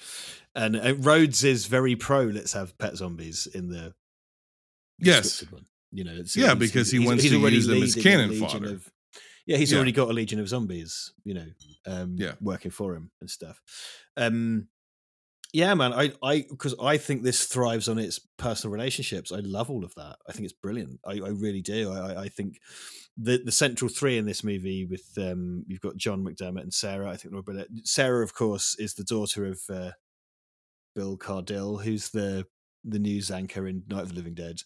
[0.55, 2.23] and uh, Rhodes is very pro.
[2.25, 3.95] Let's have pet zombies in the
[5.01, 5.43] Yes.
[5.51, 5.67] one.
[5.93, 8.75] You know, it's, Yeah, because he he's- wants he's to use them as cannon fodder.
[8.75, 8.93] Of,
[9.47, 9.79] yeah, he's Yeah.
[9.79, 11.13] already got a legion of zombies.
[11.25, 11.47] You know,
[11.87, 12.35] um, Yeah.
[12.41, 13.61] working for him and stuff.
[14.17, 14.69] Um,
[15.53, 15.93] yeah, man.
[15.93, 19.33] I, I, because I think this thrives on its personal relationships.
[19.33, 20.17] I love all of that.
[20.29, 21.01] I think it's brilliant.
[21.05, 21.91] I, I really do.
[21.91, 22.61] I, I- think
[23.17, 27.11] the the central three in this movie with um, you've got John McDermott and Sarah.
[27.11, 27.87] I think they're brilliant.
[27.89, 29.91] Sarah, of course, is the daughter of uh,
[30.95, 32.47] Bill Cardille, who's the
[32.85, 34.61] the news anchor in Night of the Living Dead.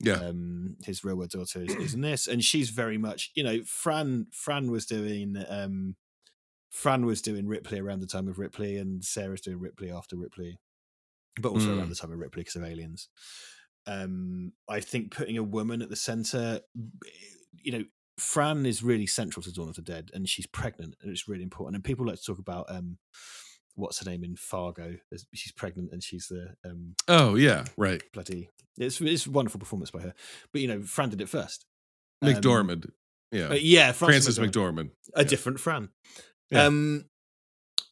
[0.00, 0.14] Yeah.
[0.14, 3.60] Um, his real world daughter is, is in this, and she's very much, you know,
[3.64, 4.26] Fran.
[4.32, 5.96] Fran was doing, um,
[6.70, 10.58] Fran was doing Ripley around the time of Ripley, and Sarah's doing Ripley after Ripley,
[11.40, 11.78] but also Mm.
[11.78, 13.08] around the time of Ripley because of Aliens.
[13.86, 16.60] Um, I think putting a woman at the center,
[17.62, 17.84] you know,
[18.18, 21.42] Fran is really central to Dawn of the Dead, and she's pregnant, and it's really
[21.42, 21.74] important.
[21.76, 22.98] And people like to talk about um,
[23.74, 24.96] what's her name in Fargo?
[25.34, 28.02] She's pregnant, and she's the um, Oh yeah, right.
[28.12, 28.50] bloody.
[28.76, 30.14] It's it's a wonderful performance by her,
[30.52, 31.64] but you know, Fran did it first.
[32.22, 32.90] Um, McDormand.
[33.32, 33.48] Yeah.
[33.48, 34.50] uh, yeah, Frances McDormand.
[34.50, 34.90] McDormand.
[35.14, 35.88] a different Fran.
[36.50, 36.64] Yeah.
[36.66, 37.04] Um,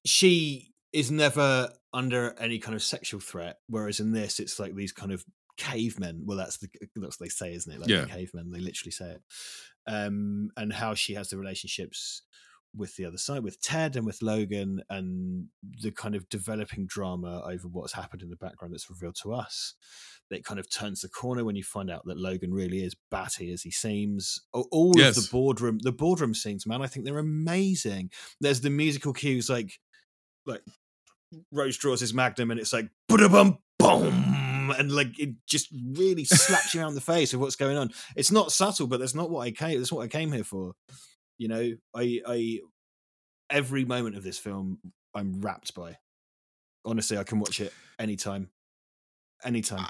[0.05, 4.93] she is never under any kind of sexual threat, whereas in this, it's like these
[4.93, 5.25] kind of
[5.57, 6.23] cavemen.
[6.25, 7.81] Well, that's the that's what they say, isn't it?
[7.81, 8.03] Like Yeah.
[8.03, 9.23] the cavemen, they literally say it.
[9.87, 12.23] Um, and how she has the relationships
[12.75, 15.47] with the other side, with Ted and with Logan, and
[15.83, 19.75] the kind of developing drama over what's happened in the background that's revealed to us.
[20.31, 23.53] That kind of turns the corner when you find out that Logan really is batty
[23.53, 24.41] as he seems.
[24.53, 28.11] All of the boardroom, the boardroom scenes, man, I think they're amazing.
[28.41, 29.79] There's the musical cues, like
[30.47, 30.63] like
[31.51, 36.75] Rhodes draws his magnum, and it's like bum boom, and like it just really slaps
[36.75, 37.91] you around the face with what's going on.
[38.17, 39.79] It's not subtle, but that's not what I came.
[39.79, 40.73] That's what I came here for.
[41.43, 42.61] You know, I, I
[43.51, 44.79] every moment of this film
[45.13, 45.99] I'm wrapped by.
[46.85, 48.49] Honestly, I can watch it anytime,
[49.43, 49.89] anytime.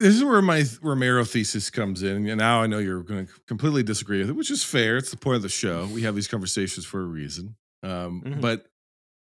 [0.00, 3.32] This is where my Romero thesis comes in, and now I know you're going to
[3.46, 4.96] completely disagree with it, which is fair.
[4.96, 5.86] It's the point of the show.
[5.92, 7.56] We have these conversations for a reason.
[7.82, 8.40] Um, Mhm.
[8.40, 8.66] But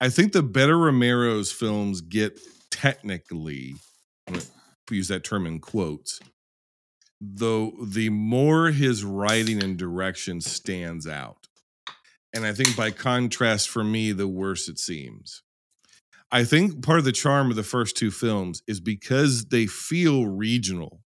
[0.02, 2.38] I think the better Romero's films get
[2.70, 3.76] technically,
[4.90, 6.20] use that term in quotes,
[7.24, 11.46] though the more his writing and direction stands out.
[12.34, 15.42] And I think by contrast, for me, the worse it seems.
[16.32, 20.26] I think part of the charm of the first two films is because they feel
[20.26, 21.02] regional.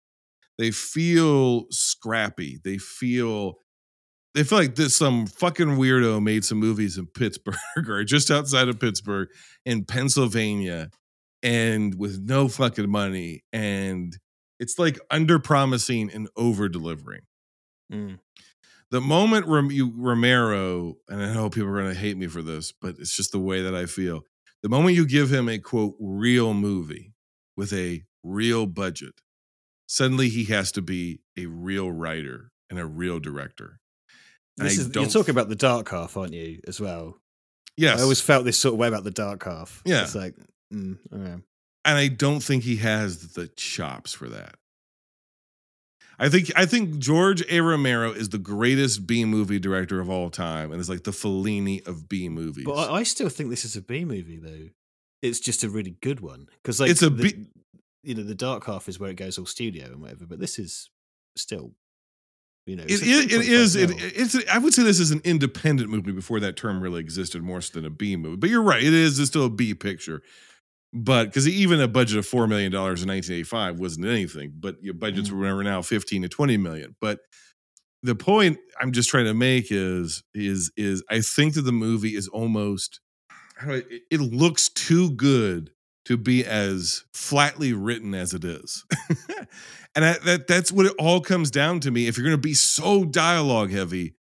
[0.57, 2.59] They feel scrappy.
[2.61, 3.59] They feel
[4.33, 7.55] they feel like this some fucking weirdo made some movies in Pittsburgh
[7.88, 9.29] or just outside of Pittsburgh
[9.65, 10.89] in Pennsylvania
[11.43, 14.17] and with no fucking money and
[14.61, 17.23] it's like under promising and over delivering.
[17.91, 18.19] Mm.
[18.91, 22.95] The moment Romero, and I know people are going to hate me for this, but
[22.99, 24.21] it's just the way that I feel.
[24.61, 27.13] The moment you give him a quote real movie
[27.57, 29.15] with a real budget,
[29.88, 33.79] suddenly he has to be a real writer and a real director.
[34.59, 36.59] And This I is, you're talking about the dark half, aren't you?
[36.67, 37.17] As well.
[37.77, 37.99] Yes.
[37.99, 39.81] I always felt this sort of way about the dark half.
[39.85, 40.03] Yeah.
[40.03, 40.35] it's like,
[40.71, 41.41] mm, okay.
[41.85, 44.55] And I don't think he has the chops for that.
[46.19, 47.61] I think I think George A.
[47.61, 51.85] Romero is the greatest B movie director of all time, and is like the Fellini
[51.87, 52.64] of B movies.
[52.64, 54.69] But I, I still think this is a B movie, though.
[55.23, 57.47] It's just a really good one because, like, It's a the, B-
[58.03, 60.59] You know, the dark half is where it goes all studio and whatever, but this
[60.59, 60.89] is
[61.35, 61.72] still,
[62.67, 63.01] you know, it.
[63.01, 63.75] It 3.5 is.
[63.75, 64.38] It, it's.
[64.47, 67.80] I would say this is an independent movie before that term really existed, more so
[67.80, 68.38] than a B movie.
[68.38, 68.83] But you're right.
[68.83, 69.17] It is.
[69.17, 70.22] It's still a B picture.
[70.93, 74.93] But because even a budget of four million dollars in 1985 wasn't anything, but your
[74.93, 75.39] budgets Mm.
[75.39, 76.95] were now 15 to 20 million.
[76.99, 77.19] But
[78.03, 82.15] the point I'm just trying to make is is is I think that the movie
[82.15, 82.99] is almost
[83.55, 85.71] how do I, it, it looks too good
[86.05, 88.83] to be as flatly written as it is.
[89.95, 92.07] and I, that that's what it all comes down to me.
[92.07, 94.15] If you're going to be so dialogue heavy,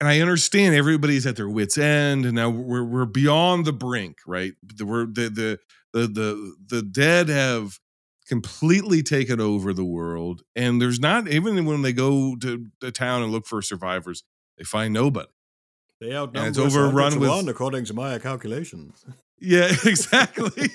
[0.00, 4.18] and I understand everybody's at their wits end, and now we're we're beyond the brink,
[4.26, 4.54] right?
[4.62, 5.58] The- We're the the
[5.92, 7.78] the the the dead have
[8.26, 13.22] completely taken over the world, and there's not even when they go to the town
[13.22, 14.24] and look for survivors,
[14.56, 15.28] they find nobody.
[16.00, 19.04] They And it's overrun with according to my calculations.
[19.38, 20.70] yeah, exactly.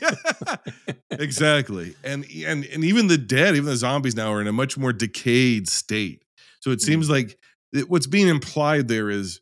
[1.10, 1.95] exactly.
[2.04, 4.94] And and and even the dead, even the zombies now are in a much more
[4.94, 6.24] decayed state.
[6.60, 6.86] So it hmm.
[6.86, 7.40] seems like
[7.76, 9.42] that what's being implied there is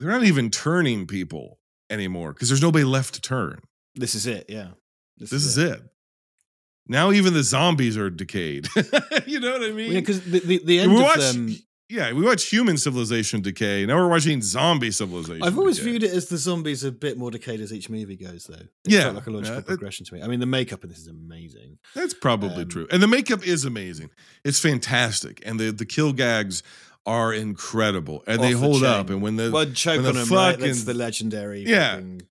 [0.00, 3.60] they're not even turning people anymore because there's nobody left to turn.
[3.94, 4.68] This is it, yeah.
[5.16, 5.80] This, is it.
[6.88, 8.68] Now even the zombies are decayed.
[9.26, 9.92] you know what I mean?
[9.92, 11.56] Yeah, because the, the, the end we of watch, them.
[11.88, 13.86] yeah, we watch human civilization decay.
[13.86, 15.42] Now we're watching zombie civilization.
[15.42, 15.90] I've always decay.
[15.90, 18.54] viewed it as the zombies a bit more decayed as each movie goes, though.
[18.56, 20.22] It Yeah, like a logical yeah, it- progression to me.
[20.22, 21.78] I mean, the makeup in this is amazing.
[21.94, 22.86] That's probably Um, true.
[22.92, 24.10] And the makeup is amazing.
[24.44, 25.42] It's fantastic.
[25.46, 26.62] And the, the kill gags
[27.06, 28.22] are incredible.
[28.26, 28.90] And they Off the hold chain.
[28.90, 29.10] up.
[29.10, 30.58] And when the choke when on the him, right?
[30.58, 31.64] That's the legendary.
[31.66, 31.94] Yeah.
[31.94, 32.22] fucking-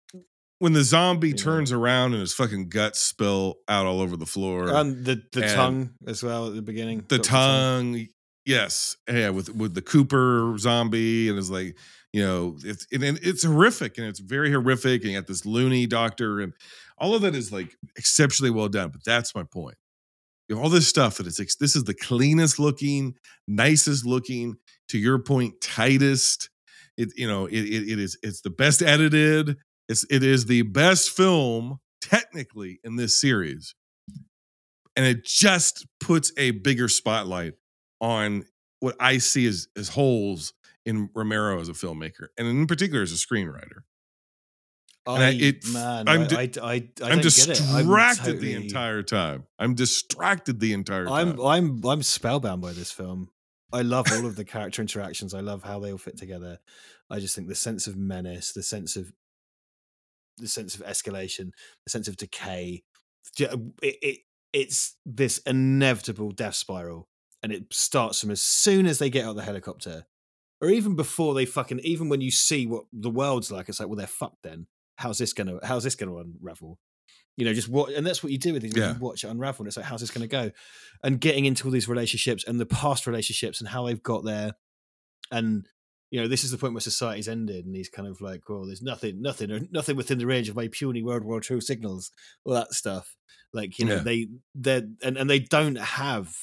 [0.59, 1.37] when the zombie know.
[1.37, 4.69] turns around and his fucking guts spill out all over the floor.
[4.69, 7.03] And the, the And tongue as well at the beginning.
[7.09, 7.29] the Dr.
[7.29, 8.07] tongue,
[8.45, 8.95] yes.
[9.09, 11.77] Yeah, with with the Cooper zombie and it's like,
[12.13, 15.01] you know, it's and, and it's horrific and it's very horrific.
[15.03, 16.53] And you got this loony doctor and
[16.97, 18.89] all of that is like exceptionally well done.
[18.89, 19.75] But that's my point.
[20.47, 23.15] You know, all this stuff that it's this is the cleanest looking,
[23.47, 24.55] nicest looking,
[24.89, 26.49] to your point, tightest.
[26.97, 29.57] It you know it, it, it is it's the best edited.
[29.89, 33.75] It's it is the best film technically in this series,
[34.95, 37.53] and it just puts a bigger spotlight
[37.99, 38.45] on
[38.79, 40.53] what I see as as holes
[40.85, 43.81] in Romero as a filmmaker, and in particular as a screenwriter.
[45.07, 47.61] And I- I, it- man, I'm di- I, I, I I'm don't get it.
[47.61, 49.45] I'm distracted the entire time.
[49.59, 51.39] I'm distracted the entire time.
[51.39, 53.29] I'm I'm I'm spellbound by this film.
[53.73, 55.33] I love all of the character interactions.
[55.33, 56.59] I love how they all fit together.
[57.09, 59.11] I just think the sense of menace, the sense of
[60.37, 61.51] the sense of escalation,
[61.85, 62.83] the sense of decay.
[63.39, 64.17] It, it
[64.53, 67.09] it's this inevitable death spiral,
[67.43, 70.05] and it starts from as soon as they get out of the helicopter,
[70.61, 71.79] or even before they fucking.
[71.79, 74.43] Even when you see what the world's like, it's like, well, they're fucked.
[74.43, 76.79] Then how's this gonna how's this gonna unravel?
[77.37, 78.75] you know, just what, and that's what you do with these.
[78.77, 78.93] Yeah.
[78.93, 80.51] You watch it unravel, and it's like, how's this going to go?
[81.03, 84.53] And getting into all these relationships and the past relationships and how they've got there,
[85.31, 85.67] and
[86.11, 88.65] you know, this is the point where society's ended, and he's kind of like, oh,
[88.65, 92.09] there's nothing, nothing, or nothing within the range of my puny World War II signals,
[92.45, 93.17] all that stuff.
[93.51, 94.03] Like, you know, Yeah.
[94.03, 96.33] they, they're, and, and they don't have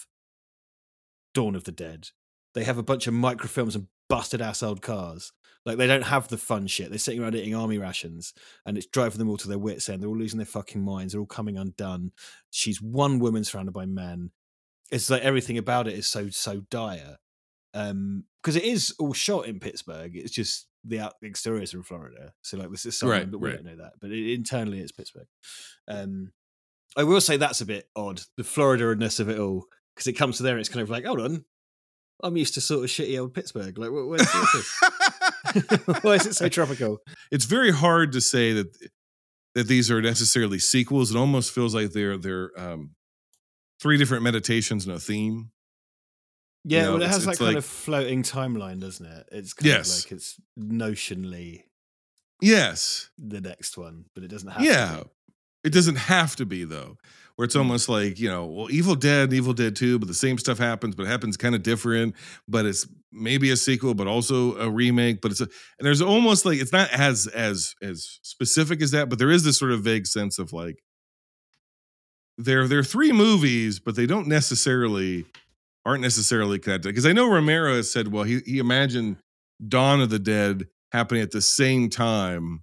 [1.32, 2.08] Dawn of the Dead.
[2.54, 5.32] They have a bunch of microfilms and busted ass old cars.
[5.64, 6.90] Like they don't have the fun shit.
[6.90, 8.34] They're sitting around eating army rations,
[8.66, 10.02] and it's driving them all to their wits' end.
[10.02, 11.12] They're all losing their fucking minds.
[11.12, 12.12] They're all coming undone.
[12.50, 14.30] She's one woman surrounded by men.
[14.90, 17.18] It's like everything about it is so so dire.
[17.74, 20.16] Um, because it is all shot in Pittsburgh.
[20.16, 22.32] It's just the out the exteriors are in Florida.
[22.42, 23.56] So like this is something, Right, but we right.
[23.56, 23.92] don't know that.
[24.00, 25.28] But it, internally, it's Pittsburgh.
[25.86, 26.32] Um,
[26.96, 28.20] I will say that's a bit odd.
[28.36, 31.04] The Florida-ness of it all, because it comes to there, and it's kind of like,
[31.06, 31.44] hold on,
[32.22, 33.78] I'm used to sort of shitty old Pittsburgh.
[33.78, 34.80] Like, where, where's this?
[36.02, 36.98] Why is it so tropical?
[37.30, 38.68] it's very hard to say that
[39.54, 41.14] that these are necessarily sequels.
[41.14, 42.90] It almost feels like they're they're um,
[43.80, 45.50] three different meditations and a theme.
[46.64, 49.28] You Yeah, know, well, it has that kind like- of floating timeline, doesn't it?
[49.32, 49.98] It's kind Yes.
[49.98, 51.64] of like it's notionally
[52.40, 54.62] Yes, the next one, but it doesn't have.
[54.62, 55.02] yeah.
[55.64, 56.96] It doesn't have to be though.
[57.36, 60.14] Where it's almost like you know, well, Evil Dead, and Evil Dead Two, but the
[60.14, 62.14] same stuff happens, but it happens kind of different.
[62.46, 65.20] But it's maybe a sequel, but also a remake.
[65.20, 69.08] But it's a, and there's almost like it's not as as as specific as that,
[69.08, 70.82] but there is this sort of vague sense of like
[72.38, 75.24] they're they're three movies, but they don't necessarily
[75.84, 76.88] aren't necessarily connected.
[76.88, 79.16] Because I know Romero has said, well, he he imagined
[79.66, 82.62] Dawn of the Dead happening at the same time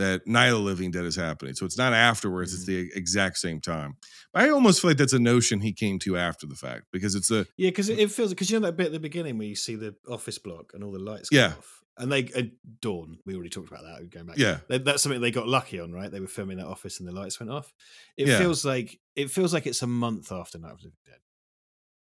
[0.00, 1.54] that Night of the Living Dead is happening.
[1.54, 3.96] So it's not afterwards, it's the exact same time.
[4.32, 7.14] But I almost feel like that's a notion he came to after the fact because
[7.14, 9.46] it's a Yeah, because it, feels because you know that bit at the beginning where
[9.48, 11.46] you see the office block and all the lights go Yeah.
[11.58, 12.42] off, and they uh,
[12.80, 13.18] dawn.
[13.26, 14.10] We already talked about that.
[14.10, 14.58] Going back, Yeah.
[14.68, 16.10] That's something they got lucky on, right?
[16.10, 17.72] They were filming that office and the lights went off.
[18.16, 18.38] It Yeah.
[18.38, 21.18] feels like it feels like it's a month after Night of the Living Dead.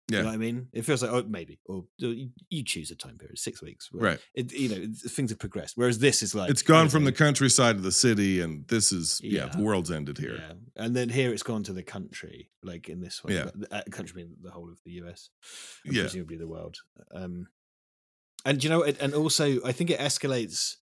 [0.09, 0.19] Yeah.
[0.19, 0.69] You know what I mean?
[0.73, 2.07] It feels like oh maybe or uh,
[2.49, 4.21] you, choose a time period, six weeks, Right.
[4.35, 5.77] It, you know things have progressed.
[5.77, 9.21] Whereas this is like it's gone from the countryside to the city, and this is
[9.23, 9.49] yeah, Yeah.
[9.57, 10.37] the world's ended here.
[10.37, 13.33] Yeah, and then here it's gone to the country, like in this one.
[13.35, 13.51] Yeah.
[13.53, 15.31] the uh, country being the whole of the US,
[15.85, 16.03] Yeah.
[16.03, 16.77] presumably the world.
[17.13, 17.49] Um,
[18.45, 20.77] and you know, it, and also I think it escalates.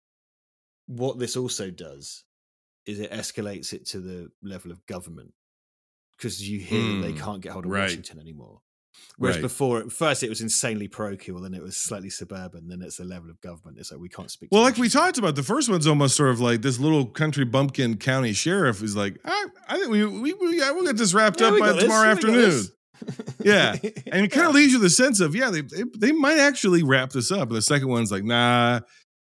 [0.88, 2.26] What this also does
[2.85, 5.32] is it escalates it to the level of government
[6.18, 7.84] because you hear that they Mm, can't get hold of right.
[7.84, 8.60] Washington anymore.
[9.17, 9.41] Whereas Right.
[9.43, 13.03] before, at first it was insanely parochial, then it was slightly suburban, then it's the
[13.03, 13.77] level of government.
[13.80, 14.49] It's like we can't speak.
[14.51, 17.45] Well, like we talked about, the first one's almost sort of like this little country
[17.45, 21.13] bumpkin county sheriff is like, I, I think we we, we yeah, we'll get this
[21.13, 22.63] wrapped Yeah, up by tomorrow afternoon.
[23.43, 23.75] Yeah.
[24.11, 26.83] And it kind of leaves you the sense of, yeah, they, they they might actually
[26.83, 27.49] wrap this up.
[27.49, 28.80] And the second one's like, nah,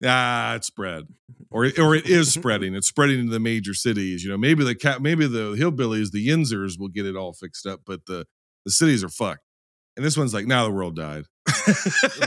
[0.01, 1.05] nah, it's spread.
[1.49, 2.75] Or or it is spreading.
[2.75, 4.23] It's spreading into the major cities.
[4.23, 7.65] You know, maybe the cat maybe the hillbillies, the Yinzers will get it all fixed
[7.65, 8.25] up, but the
[8.65, 9.41] the cities are fucked.
[9.95, 11.25] And this one's like, now the world died.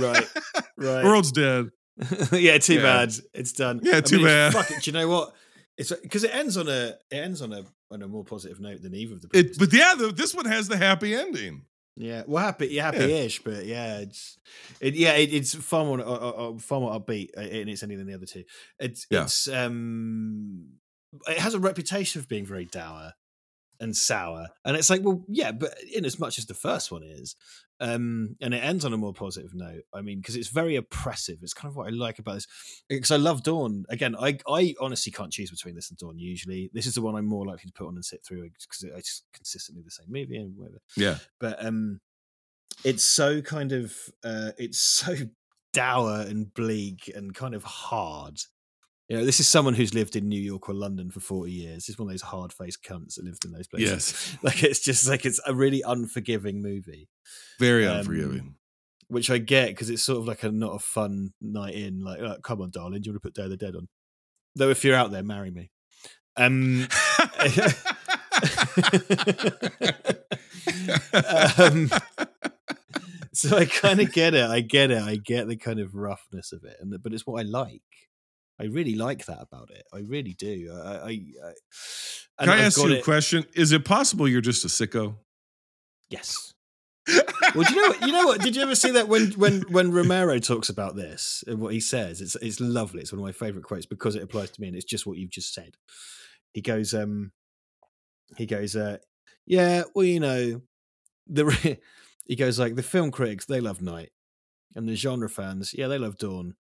[0.01, 0.27] right,
[0.77, 1.05] right.
[1.05, 1.69] World's dead.
[2.33, 2.83] yeah, too Yeah.
[2.83, 3.13] bad.
[3.35, 3.81] It's done.
[3.83, 4.53] Yeah, I too mean, bad.
[4.53, 4.83] Fuck it.
[4.83, 5.35] Do you know what?
[5.77, 8.83] It's because it ends on a it ends on a on a more positive note
[8.83, 9.29] than either of the.
[9.33, 11.63] It, but yeah, the, this one has the happy ending.
[12.01, 14.39] Yeah, well, happy, yeah, happy-ish, but yeah, it's,
[14.81, 17.83] it, yeah, it, it's far more, uh, uh, uh, far more upbeat uh, in its
[17.83, 18.45] ending than the other two.
[18.79, 19.25] It's, Yeah.
[19.25, 20.75] it's, um,
[21.27, 23.15] it has a reputation of being very dour
[23.81, 27.02] and sour, and it's like, well, yeah, but in as much as the first one
[27.05, 27.36] is,
[27.81, 29.82] um, and it ends on a more positive note.
[29.94, 31.39] I mean, because it's very oppressive.
[31.42, 32.47] It's kind of what I like about this.
[32.89, 33.84] Because I love Dawn.
[33.89, 36.18] Again, I, I honestly can't choose between this and Dawn.
[36.18, 38.82] Usually, this is the one I'm more likely to put on and sit through because
[38.82, 41.18] it's consistently the same movie and whatever Yeah.
[41.39, 42.00] but um
[42.84, 45.15] it's so kind of uh it's so
[45.73, 48.40] dour and bleak and kind of hard
[49.09, 51.89] you know this is someone who's lived in new york or london for 40 years
[51.89, 54.37] it's one of those hard-faced cunts that lived in those places Yes.
[54.43, 57.09] like it's just like it's a really unforgiving movie
[57.59, 58.55] Very Um, unforgiving.
[59.09, 62.20] which i get because it's sort of like a not a fun night in like,
[62.20, 63.89] like come on darling do you want to put day of the dead on
[64.57, 65.70] though if you're out there marry me
[66.37, 66.87] um
[71.59, 71.91] um,
[73.33, 74.45] so I kind of get it.
[74.49, 75.03] I get it.
[75.03, 77.83] I get the kind of roughness of it, and but it's what I like.
[78.61, 79.85] I really like that about it.
[79.93, 80.70] I really do.
[80.75, 81.53] I, I, I
[82.45, 83.45] Can I I've ask you a it- question?
[83.55, 85.17] Is it possible you're just a sicko?
[86.11, 86.55] Yes.
[87.55, 88.01] well, do you know what?
[88.03, 88.41] You know what?
[88.43, 91.81] Did you ever see that when when when Romero talks about this and what he
[91.81, 92.20] says?
[92.20, 93.01] It's it's lovely.
[93.01, 95.17] It's one of my favorite quotes because it applies to me, and it's just what
[95.17, 95.75] you've just said.
[96.53, 97.33] He goes, um,
[98.37, 98.99] he goes, uh,
[99.47, 100.61] yeah, well, you know,
[101.27, 101.78] the
[102.27, 104.11] he goes like the film critics they love night,
[104.75, 106.57] and the genre fans, yeah, they love dawn,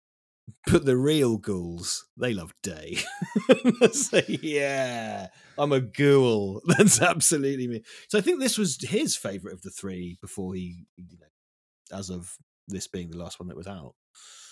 [0.66, 2.98] but the real ghouls they love day.
[4.28, 6.62] Yeah, I'm a ghoul.
[6.66, 7.82] That's absolutely me.
[8.08, 12.10] So I think this was his favorite of the three before he, you know, as
[12.10, 12.36] of
[12.68, 13.94] this being the last one that was out.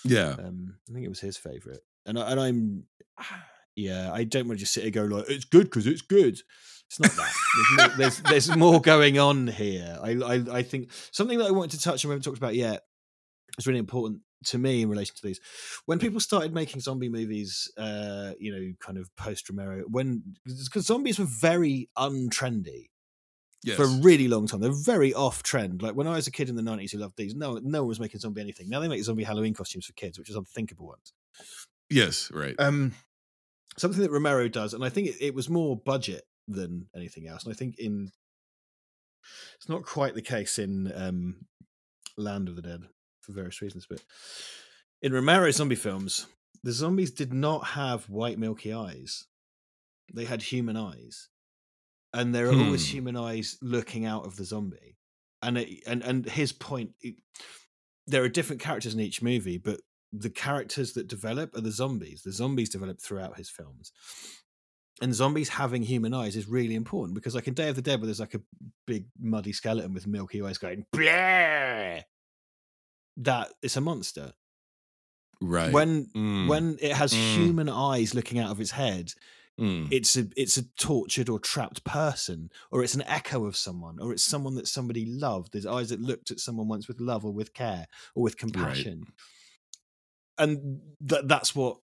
[0.03, 0.35] Yeah.
[0.37, 2.83] Um, I think it was his favorite, and I, and I'm,
[3.75, 6.01] yeah, I don't want to just sit here and go like it's good because it's
[6.01, 6.39] good.
[6.87, 7.33] It's not that.
[7.55, 9.97] There's more, there's, there's more going on here.
[10.01, 12.55] I, I I think something that I wanted to touch on we haven't talked about
[12.55, 12.83] yet.
[13.57, 15.39] It's really important to me in relation to these.
[15.85, 20.85] When people started making zombie movies, uh, you know, kind of post Romero, when because
[20.85, 22.89] zombies were very untrendy
[23.65, 23.77] Yes.
[23.77, 24.59] for a really long time.
[24.59, 25.81] They're very off trend.
[25.81, 27.87] Like when I was a kid in the nineties who loved these, no no one
[27.87, 28.67] was making zombie anything.
[28.67, 31.13] Now they make zombie Halloween costumes for kids, which is unthinkable once.
[31.89, 32.29] yes.
[32.33, 32.55] Right.
[32.59, 32.91] Um,
[33.77, 37.45] something that Romero does, and I think it, it was more budget than anything else.
[37.45, 38.11] And I think in
[39.55, 41.45] it's not quite the case in um,
[42.17, 42.81] Land of the Dead
[43.23, 44.01] for various reasons, but
[45.01, 46.27] in Romero's zombie films,
[46.63, 49.25] the zombies did not have white milky eyes;
[50.13, 51.29] they had human eyes,
[52.13, 52.95] and there are always Hmm.
[52.95, 54.97] human eyes looking out of the zombie.
[55.41, 57.15] And it, and and his point, it-
[58.07, 62.21] there are different characters in each movie, but the characters that develop are the zombies.
[62.23, 63.91] The zombies develop throughout his films.
[65.01, 67.99] And zombies having human eyes is really important because, like in Day of the Dead,
[67.99, 68.41] where there's like a
[68.85, 72.01] big muddy skeleton with milky eyes going, Blah!
[73.17, 74.33] That it's a monster.
[75.41, 75.73] right.
[75.73, 76.47] When Mm.
[76.47, 77.35] when it has Mm.
[77.35, 79.13] human eyes looking out of its head,
[79.59, 79.91] Mm.
[79.91, 84.13] it's a it's a tortured or trapped person, or it's an echo of someone, or
[84.13, 85.51] it's someone that somebody loved.
[85.51, 89.03] There's eyes that looked at someone once with love or with care or with compassion,
[90.37, 91.79] and that that's what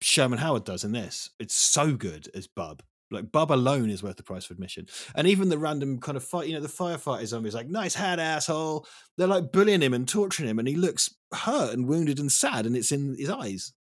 [0.00, 1.30] Sherman Howard does in this.
[1.38, 2.82] It's so good as Bub.
[3.10, 6.24] Like Bub alone is worth the price of admission, and even the random kind of
[6.24, 6.48] fight.
[6.48, 10.06] You know, the firefighter zombie is like, "Nice hat, asshole." They're like bullying him and
[10.06, 13.72] torturing him, and he looks hurt and wounded and sad, and it's in his eyes.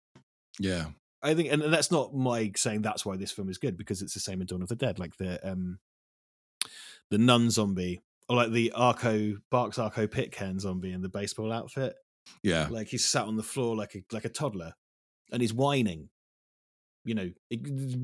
[0.61, 0.87] yeah.
[1.23, 4.15] I think, and that's not my saying that's why this film is good because it's
[4.15, 5.81] the same in Dawn of the Dead, like the um
[7.11, 11.95] the nun zombie, or like the Arco Barks Arco Pitcairn zombie in the baseball outfit.
[12.45, 12.69] Yeah.
[12.71, 14.75] Like he's sat on the floor like a like a toddler,
[15.33, 16.11] and he's whining.
[17.07, 17.31] You know,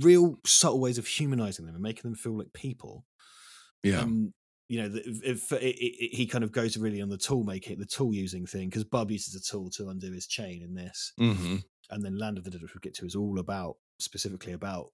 [0.02, 3.04] real subtle ways of humanizing them and making them feel like people.
[3.82, 4.00] Yeah.
[4.00, 4.32] Um,
[4.68, 7.78] you know, the- if, it, it, he kind of goes really on the tool making,
[7.78, 11.12] the tool using thing, because Bub uses a tool to undo his chain in this
[11.18, 11.56] hmm
[11.90, 14.92] and then Land of the Dead, which we'll get to, is all about specifically about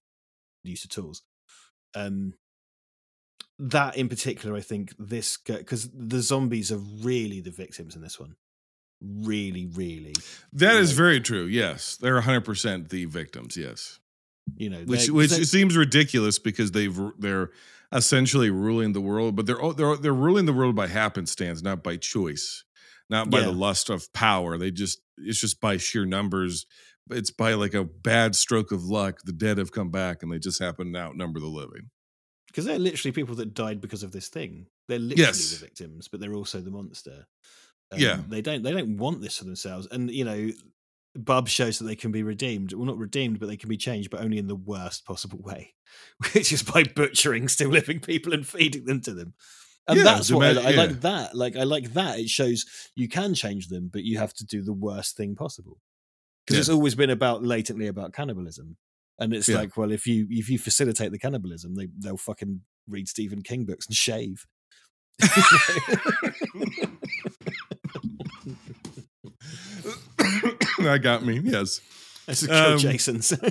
[0.65, 1.21] the use of tools.
[1.95, 2.33] Um,
[3.57, 8.19] that in particular, I think this because the zombies are really the victims in this
[8.19, 8.35] one.
[9.01, 10.13] Really, really,
[10.53, 11.45] That is Like- very true.
[11.45, 13.55] Yes, they're 100 percent the victims.
[13.55, 13.99] Yes,
[14.57, 17.51] you know, which which seems ridiculous because they've they're
[17.93, 21.95] essentially ruling the world, but they're they're they're ruling the world by happenstance, not by
[21.95, 22.65] choice,
[23.09, 24.57] not by the lust of power.
[24.57, 26.65] They just it's just by sheer numbers.
[27.09, 29.21] It's by like a bad stroke of luck.
[29.23, 31.89] The dead have come back, and they just happen to outnumber the living.
[32.47, 34.65] because they're literally people that died because of this thing.
[34.87, 35.51] They're literally Yes.
[35.51, 37.27] the victims, but they're also the monster.
[37.91, 38.21] Um, Yeah.
[38.27, 40.49] they don't they don't want this for themselves, and you know
[41.15, 42.71] Bub shows that they can be redeemed.
[42.73, 45.73] Well, not redeemed, but they can be changed, but only in the worst possible way,
[46.33, 49.33] which is by butchering still living people and feeding them to them.
[49.87, 50.77] And Yeah, that's what I, ma- I yeah.
[50.81, 51.01] like.
[51.01, 52.19] That like I like that.
[52.19, 55.79] It shows you can change them, but you have to do the worst thing possible.
[56.45, 56.61] Because Yeah.
[56.61, 58.77] it's always been about latently about cannibalism,
[59.17, 63.07] and it's like, well, if you if you facilitate the cannibalism, they they'll fucking read
[63.07, 64.45] Stephen King books and shave.
[70.79, 71.39] that got me.
[71.43, 71.81] Yes.
[72.25, 73.33] That's Um, Jason's.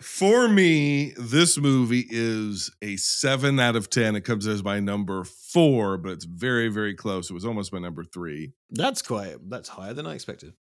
[0.00, 4.16] For me, this movie is a seven out of 10.
[4.16, 7.28] It comes as my number four, but it's very, very close.
[7.30, 8.52] It was almost my number three.
[8.70, 10.54] that's quite that's higher than I expected.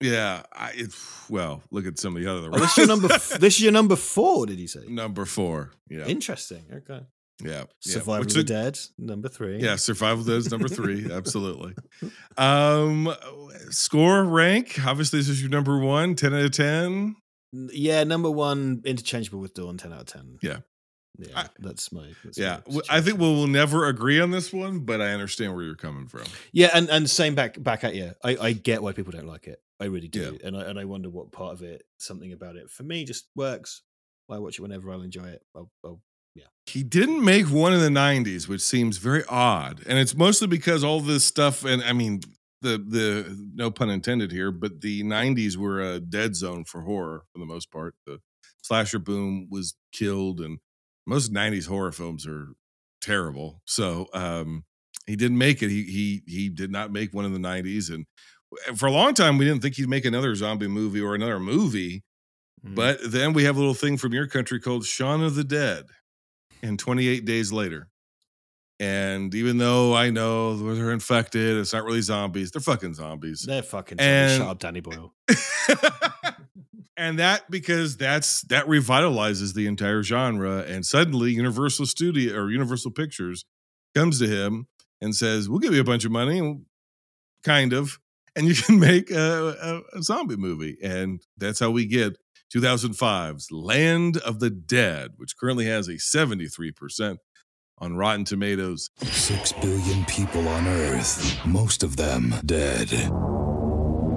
[0.00, 0.42] Yeah.
[0.52, 0.92] I, it,
[1.28, 3.08] well, look at some of the other Oh, this is your number.
[3.08, 4.46] this is your number four.
[4.46, 4.80] Did you say?
[4.88, 5.70] number four.
[5.88, 6.06] Yeah.
[6.06, 6.64] Interesting.
[6.72, 7.00] Okay.
[7.42, 7.50] Yeah.
[7.50, 7.64] yeah.
[7.80, 9.58] Survival Which of the Dead, number three.
[9.60, 11.10] Yeah, Survival of the Dead is number three.
[11.12, 11.74] Absolutely.
[12.36, 13.12] Um,
[13.70, 14.78] score rank.
[14.84, 16.14] Obviously, this is your number one.
[16.14, 17.16] 10 out of 10.
[17.52, 20.38] Yeah, number one, interchangeable with Dawn, ten out of ten.
[20.40, 20.58] Yeah.
[21.18, 22.12] yeah, I- that's my.
[22.22, 22.60] That's Yeah.
[22.70, 25.74] my I think we'll, we'll never agree on this one, but I understand where you're
[25.74, 26.22] coming from.
[26.52, 28.12] Yeah, and and same back back at you.
[28.22, 29.60] I I get why people don't like it.
[29.80, 32.70] I really do, and I and I wonder what part of it, something about it,
[32.70, 33.82] for me, just works.
[34.30, 35.42] I watch it whenever I'll enjoy it.
[35.56, 36.00] I'll, I'll
[36.70, 39.82] He didn't make one in the 90s, which seems very odd.
[39.86, 42.20] And it's mostly because all this stuff, and I mean,
[42.62, 47.24] the the no pun intended here, but the 90s were a dead zone for horror
[47.32, 47.94] for the most part.
[48.06, 48.18] The
[48.62, 50.58] slasher boom was killed, and
[51.06, 52.48] most 90s horror films are
[53.00, 53.62] terrible.
[53.64, 54.64] So um
[55.06, 55.70] he didn't make it.
[55.70, 57.92] He he he did not make one in the 90s.
[57.92, 58.06] And
[58.78, 62.04] for a long time, we didn't think he'd make another zombie movie or another movie.
[62.64, 62.74] Mm.
[62.74, 65.86] But then we have a little thing from your country called Shaun of the Dead
[66.62, 67.88] and 28 days later.
[68.78, 73.42] And even though I know they're infected, it's not really zombies, they're fucking zombies.
[73.46, 74.00] they're fucking.
[74.00, 75.12] And- Shut up, Danny Boyle.
[76.96, 80.64] and that because that's that revitalizes the entire genre.
[80.66, 83.44] And suddenly Universal Studio or Universal Pictures
[83.94, 84.66] comes to him
[85.00, 86.60] and says, We'll give you a bunch of money,
[87.44, 87.98] kind of,
[88.34, 90.78] and you can make a, a, a zombie movie.
[90.82, 92.16] And that's how we get
[92.54, 97.18] 2005's Land of the Dead, which currently has a 73%
[97.78, 98.90] on Rotten Tomatoes.
[99.02, 102.88] Six billion people on Earth, most of them dead.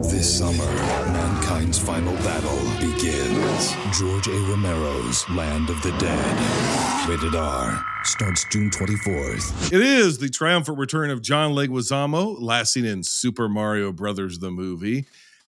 [0.04, 0.66] This summer,
[1.14, 3.72] mankind's final battle begins.
[3.98, 4.32] George A.
[4.50, 7.08] Romero's Land of the Dead.
[7.08, 7.86] Rated R.
[8.04, 9.72] Starts June 24th.
[9.72, 14.52] It is the triumphant return of John Leguizamo, last seen in Super Mario Brothers the
[14.52, 15.06] movie.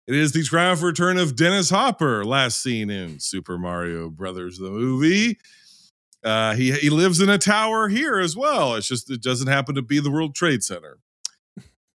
[0.07, 4.69] It is the triumphant return of Dennis Hopper, last seen in Super Mario Brothers the
[4.69, 5.39] movie.
[6.23, 8.75] Uh, he he lives in a tower here as well.
[8.75, 10.99] It's just it doesn't happen to be the World Trade Center.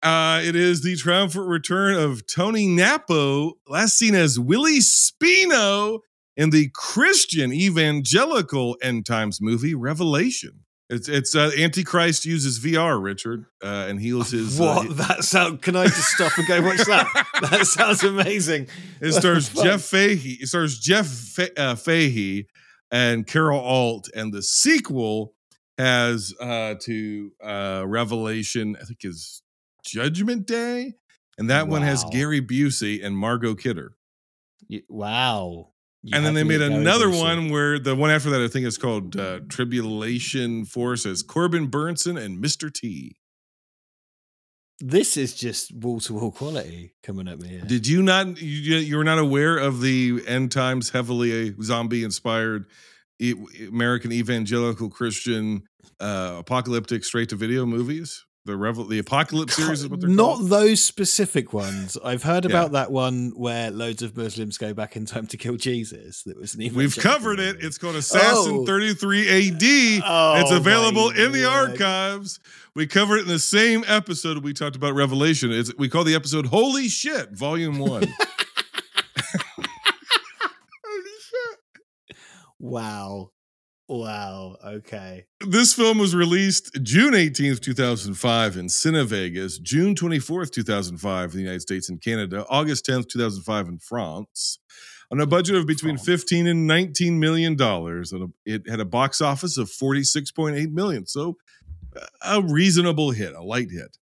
[0.02, 6.00] Uh, it is the triumphant return of Tony Nappo, last seen as Willie Spino
[6.38, 10.62] in the Christian evangelical end times movie Revelation.
[10.90, 14.60] It's it's uh, Antichrist uses VR, Richard, uh, and heals his.
[14.60, 14.98] uh, What?
[14.98, 15.62] that sound?
[15.62, 17.28] Can I just stop and go watch that?
[17.52, 18.68] that sounds amazing.
[19.00, 20.38] It stars Jeff Fahey.
[20.42, 22.48] It stars Jeff Fa- uh, Fahey
[22.92, 25.36] and Carol Alt, and the sequel
[25.78, 28.76] has uh, to uh, Revelation.
[28.82, 29.44] I think is
[29.86, 30.96] Judgment Day,
[31.38, 33.92] and that one has Gary Busey and Margot Kidder.
[34.90, 35.70] Wow.
[36.02, 38.78] You and then they made another one where the one after that I think is
[38.78, 42.74] called uh, Tribulation Force as Corbin Bernsen and Mr.
[42.74, 43.18] T.
[44.80, 47.50] This is just wall to wall quality coming at me.
[47.50, 47.62] Here.
[47.62, 48.42] Did you not?
[48.42, 52.66] You, you were not aware of the end times heavily zombie inspired
[53.68, 55.64] American evangelical Christian
[56.00, 58.26] uh, apocalyptic straight to video movies?
[58.46, 60.50] The Revel, the Apocalypse series is what they're Not called.
[60.50, 61.98] those specific ones.
[62.04, 62.52] I've heard Yeah.
[62.52, 66.24] about that one where loads of Muslims go back in time to kill Jesus.
[66.24, 67.58] That was an We've covered it.
[67.60, 68.66] It's called Assassin Oh.
[68.66, 70.02] 33 AD.
[70.06, 71.72] Oh it's Oh, available in the word.
[71.82, 72.40] archives.
[72.76, 75.52] We covered it in the same episode we talked about Revelation.
[75.52, 77.90] It's, we call the episode Holy Shit, Volume 1.
[77.90, 78.08] holy
[81.30, 81.60] shit
[82.58, 83.32] Wow.
[83.90, 84.56] Wow.
[84.64, 85.26] Okay.
[85.48, 91.62] this film was released June 18th, 2005 in Cinevegas, June 24th, 2005 in the United
[91.62, 94.60] States and Canada, August 10th, 2005 in France.
[95.12, 99.22] On a budget of between 15 and 19 million dollars, and it had a box
[99.22, 101.08] office of 46.8 million.
[101.08, 101.36] So
[102.24, 103.98] a reasonable hit, a light hit.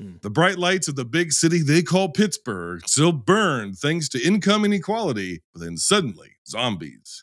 [0.00, 0.22] Mm.
[0.22, 4.64] The bright lights of the big city they call Pittsburgh still burn thanks to income
[4.64, 7.22] inequality, but then suddenly zombies.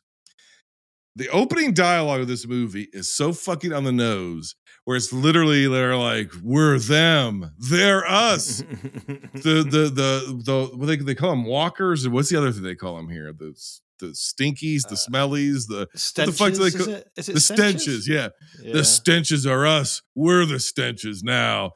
[1.18, 4.56] The opening dialogue of this movie is so fucking on the nose,
[4.86, 10.96] where it's literally they're like, "We're them, they're us." the the the the what they
[10.98, 13.34] they call them walkers, and what's the other thing they call them here?
[13.34, 13.54] The
[14.00, 17.34] the stinkies, the smellies, the what the fuck do they Stenches, is it- is it
[17.34, 17.82] the stenches?
[18.06, 18.08] stenches?
[18.08, 18.30] Yeah.
[18.64, 18.74] Yeah.
[18.74, 20.04] the stenches are us.
[20.16, 21.72] We're the stenches now.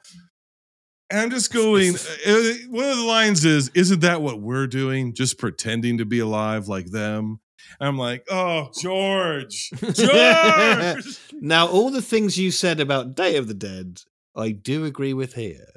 [1.09, 1.95] And I'm just going.
[1.95, 5.13] uh, one of the lines is, "Isn't that what we're doing?
[5.13, 7.39] Just pretending to be alive like them."
[7.79, 13.53] I'm like, "Oh, George, George." now, all the things you said about Day of the
[13.53, 14.01] Dead,
[14.35, 15.67] I do agree with here.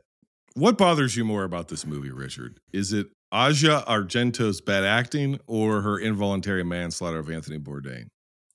[0.54, 2.58] what bothers you more about this movie, Richard?
[2.72, 8.06] Is it Asia Argento's bad acting or her involuntary manslaughter of Anthony Bourdain?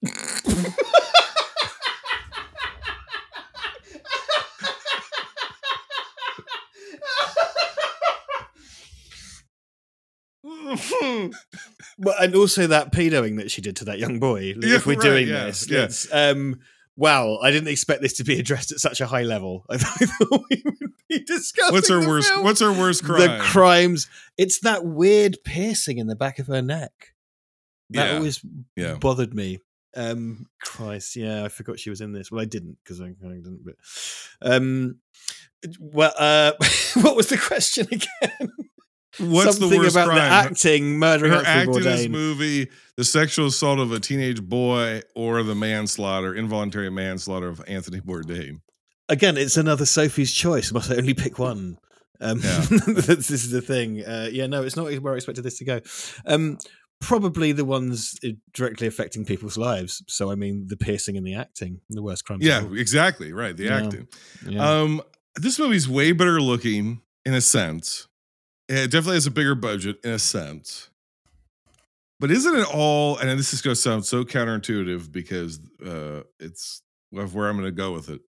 [12.02, 14.54] But and also that pedoing that she did to that young boy.
[14.58, 15.80] Yeah, if we're right, doing yeah, this, yeah.
[15.80, 16.62] let's, um,
[16.96, 19.66] wow, I didn't expect this to be addressed at such a high level.
[19.70, 21.74] I thought we would be discussing.
[21.74, 22.30] What's her worst?
[22.30, 22.44] film.
[22.46, 23.20] What's her worst crime?
[23.20, 24.08] The crimes.
[24.38, 27.14] It's that weird piercing in the back of her neck.
[27.90, 28.46] That Yeah, always
[29.00, 29.60] bothered me.
[29.96, 32.32] Um, Christ, yeah, I forgot she was in this.
[32.32, 33.66] Well, I didn't because I, I didn't.
[33.66, 33.76] But
[34.42, 35.00] um,
[35.80, 36.54] well, uh,
[37.02, 38.52] what was the question again?
[39.18, 40.18] What's the Something worst about crime?
[40.18, 45.02] the acting, murdering her acting in this movie, the sexual assault of a teenage boy,
[45.16, 48.62] or the manslaughter, involuntary manslaughter of Anthony Bourdain.
[49.10, 50.72] Again, it's another Sophie's choice.
[50.72, 51.80] Must I only pick one?
[52.22, 52.60] Um, Yeah.
[52.88, 54.06] this is the thing.
[54.06, 55.80] Uh, yeah, no, it's not where I expected this to go.
[56.28, 56.60] Um,
[57.02, 60.04] probably the ones uh, directly affecting people's lives.
[60.08, 62.40] So, I mean, the piercing and the acting, the worst crime.
[62.42, 63.34] Yeah, exactly.
[63.34, 63.58] Right.
[63.58, 63.78] The Yeah.
[63.78, 64.08] acting.
[64.48, 64.82] Yeah.
[64.82, 65.02] Um,
[65.38, 68.06] this movie's way better looking in a sense.
[68.70, 70.90] It definitely has a bigger budget in a sense.
[72.20, 73.18] But isn't it all?
[73.18, 76.82] And this is going to sound so counterintuitive because uh, it's
[77.12, 78.22] where I'm going to go with it.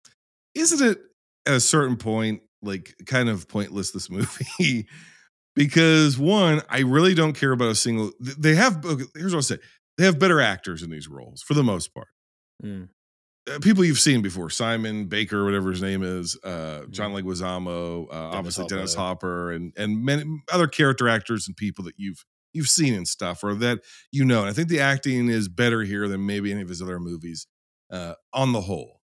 [0.54, 0.98] Isn't it
[1.46, 3.90] at a certain point like kind of pointless?
[3.90, 4.86] This movie
[5.56, 8.12] because one, I really don't care about a single.
[8.20, 8.84] They have.
[9.14, 9.58] Here's what I'll say:
[9.96, 12.08] they have better actors in these roles for the most part
[12.64, 12.88] Mm.
[13.48, 18.08] Uh, people you've seen before Simon Baker, whatever his name is, uh, John Leguizamo, uh,
[18.10, 19.48] obviously Dennis Hopper.
[19.48, 23.42] Hopper, and and many other character actors and people that you've you've seen and stuff,
[23.42, 24.40] or that you know.
[24.40, 27.46] And I think the acting is better here than maybe any of his other movies
[27.90, 29.00] uh, on the whole.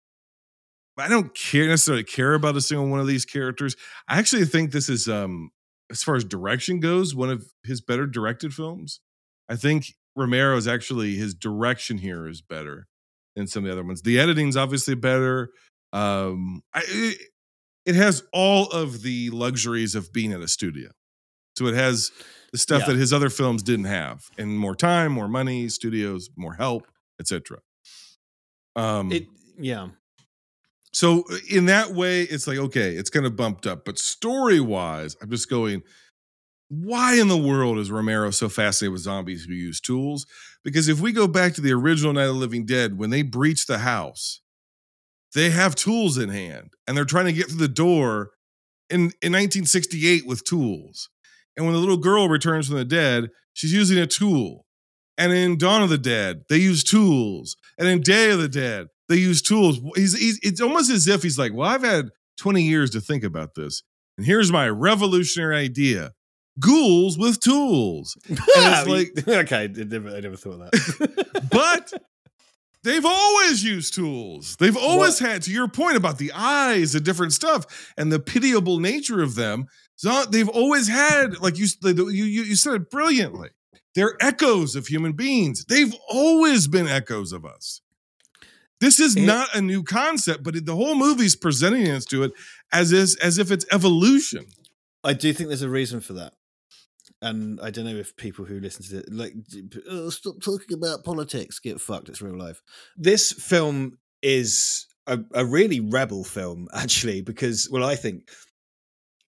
[0.95, 3.75] But I don't care necessarily care about a single one of these characters.
[4.07, 5.51] I actually think this is, um,
[5.89, 8.99] as far as direction goes, one of his better directed films.
[9.47, 12.87] I think Romero's actually his direction here is better
[13.35, 14.01] than some of the other ones.
[14.01, 15.49] The editing's obviously better.
[15.93, 17.17] Um, I, it,
[17.85, 20.89] it has all of the luxuries of being at a studio.
[21.57, 22.11] So it has
[22.51, 22.93] the stuff Yeah.
[22.93, 26.87] that his other films didn't have, and more time, more money, studios, more help,
[27.19, 27.59] etc.
[28.75, 29.27] Um, It,
[29.59, 29.89] yeah.
[30.93, 33.83] so uh, in that way, it's like okay, it's kind of bumped up.
[33.85, 35.83] But story wise, I'm just going.
[36.73, 40.25] Why in the world is Romero so fascinated with zombies who use tools?
[40.63, 43.23] Because if we go back to the original Night of the Living Dead, when they
[43.23, 44.41] breach the house,
[45.33, 48.31] they have tools in hand and they're trying to get through the door
[48.89, 51.09] in, in 1968 with tools.
[51.55, 54.65] And when the little girl returns from the dead, she's using a tool.
[55.17, 57.55] And in Dawn of the Dead, they use tools.
[57.77, 59.79] And in Day of the Dead, they use tools.
[59.95, 63.23] He's, he's it's almost as if he's like, well, I've had 20 years to think
[63.23, 63.83] about this.
[64.17, 66.11] And here's my revolutionary idea
[66.59, 68.17] ghouls with tools.
[68.29, 71.47] And it's like, okay, I never, I never thought of that.
[71.51, 71.93] but
[72.83, 74.55] they've always used tools.
[74.57, 78.79] They've always had, to your point about the eyes and different stuff and the pitiable
[78.79, 79.65] nature of them.
[79.95, 83.49] So they've always had, like you, you, you you said it brilliantly.
[83.93, 85.65] They're echoes of human beings.
[85.65, 87.81] They've always been echoes of us.
[88.79, 92.31] This is not a new concept, but the whole movie's presenting us to it
[92.71, 94.47] as is, as if it's evolution.
[95.03, 96.33] I do think there's a reason for that.
[97.21, 99.33] And I don't know if people who listen to it like
[99.89, 102.09] oh, stop talking about politics, get fucked.
[102.09, 102.61] It's real life.
[102.97, 108.29] This film is a, a really rebel film, actually, because well, I think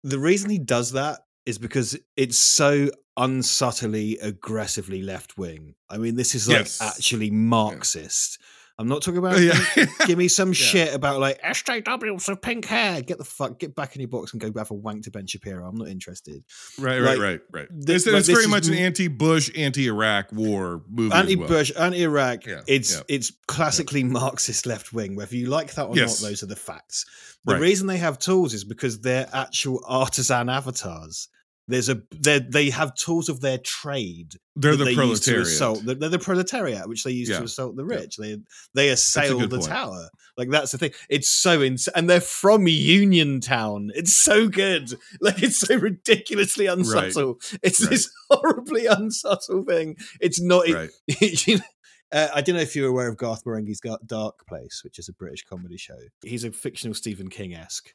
[0.05, 5.75] the reason he does that is because it's so unsubtly aggressively left wing.
[5.89, 6.81] I mean, this is like Yes.
[6.81, 8.39] actually Marxist.
[8.81, 9.59] I'm not talking about Yeah.
[10.07, 13.03] give me some shit about like SJWs with pink hair.
[13.03, 15.27] Get the fuck, get back in your box and go have a wank to Ben
[15.27, 15.69] Shapiro.
[15.69, 16.43] I'm not interested.
[16.79, 17.69] Right, right, Like, right, right.
[17.71, 21.15] this- it's like, it's very much an anti-Bush, anti-Iraq war movie.
[21.15, 22.47] Anti-Bush, anti-Iraq.
[22.47, 23.03] Yeah, it's yeah.
[23.09, 25.15] it's classically Marxist left wing.
[25.15, 26.23] Whether you like that or Yes.
[26.23, 27.05] not, those are the facts.
[27.45, 27.61] The Right.
[27.63, 31.29] reason they have tools is because they're actual artisan avatars.
[31.71, 34.35] There's a they they have tools of their trade.
[34.57, 35.47] They're the they proletariat.
[35.47, 35.83] assault.
[35.85, 37.39] They're, they're the proletariat, which they use Yeah.
[37.39, 37.97] to assault the Yeah.
[37.97, 38.17] rich.
[38.17, 38.37] They
[38.75, 39.65] they assail the point.
[39.65, 40.09] tower.
[40.37, 40.93] Like that's the thing.
[41.09, 43.91] It's so ins and they're from Uniontown.
[43.95, 44.93] It's so good.
[45.21, 47.39] Like it's so ridiculously unsubtle.
[47.63, 47.91] It's Right.
[47.91, 49.97] this horribly unsubtle thing.
[50.21, 50.69] It's not.
[50.69, 50.91] it- Right.
[51.47, 51.65] you know,
[52.13, 55.13] uh, I don't know if you're aware of Garth Marenghi's Dark Place, which is a
[55.13, 55.97] British comedy show.
[56.25, 57.95] He's a fictional Stephen King esque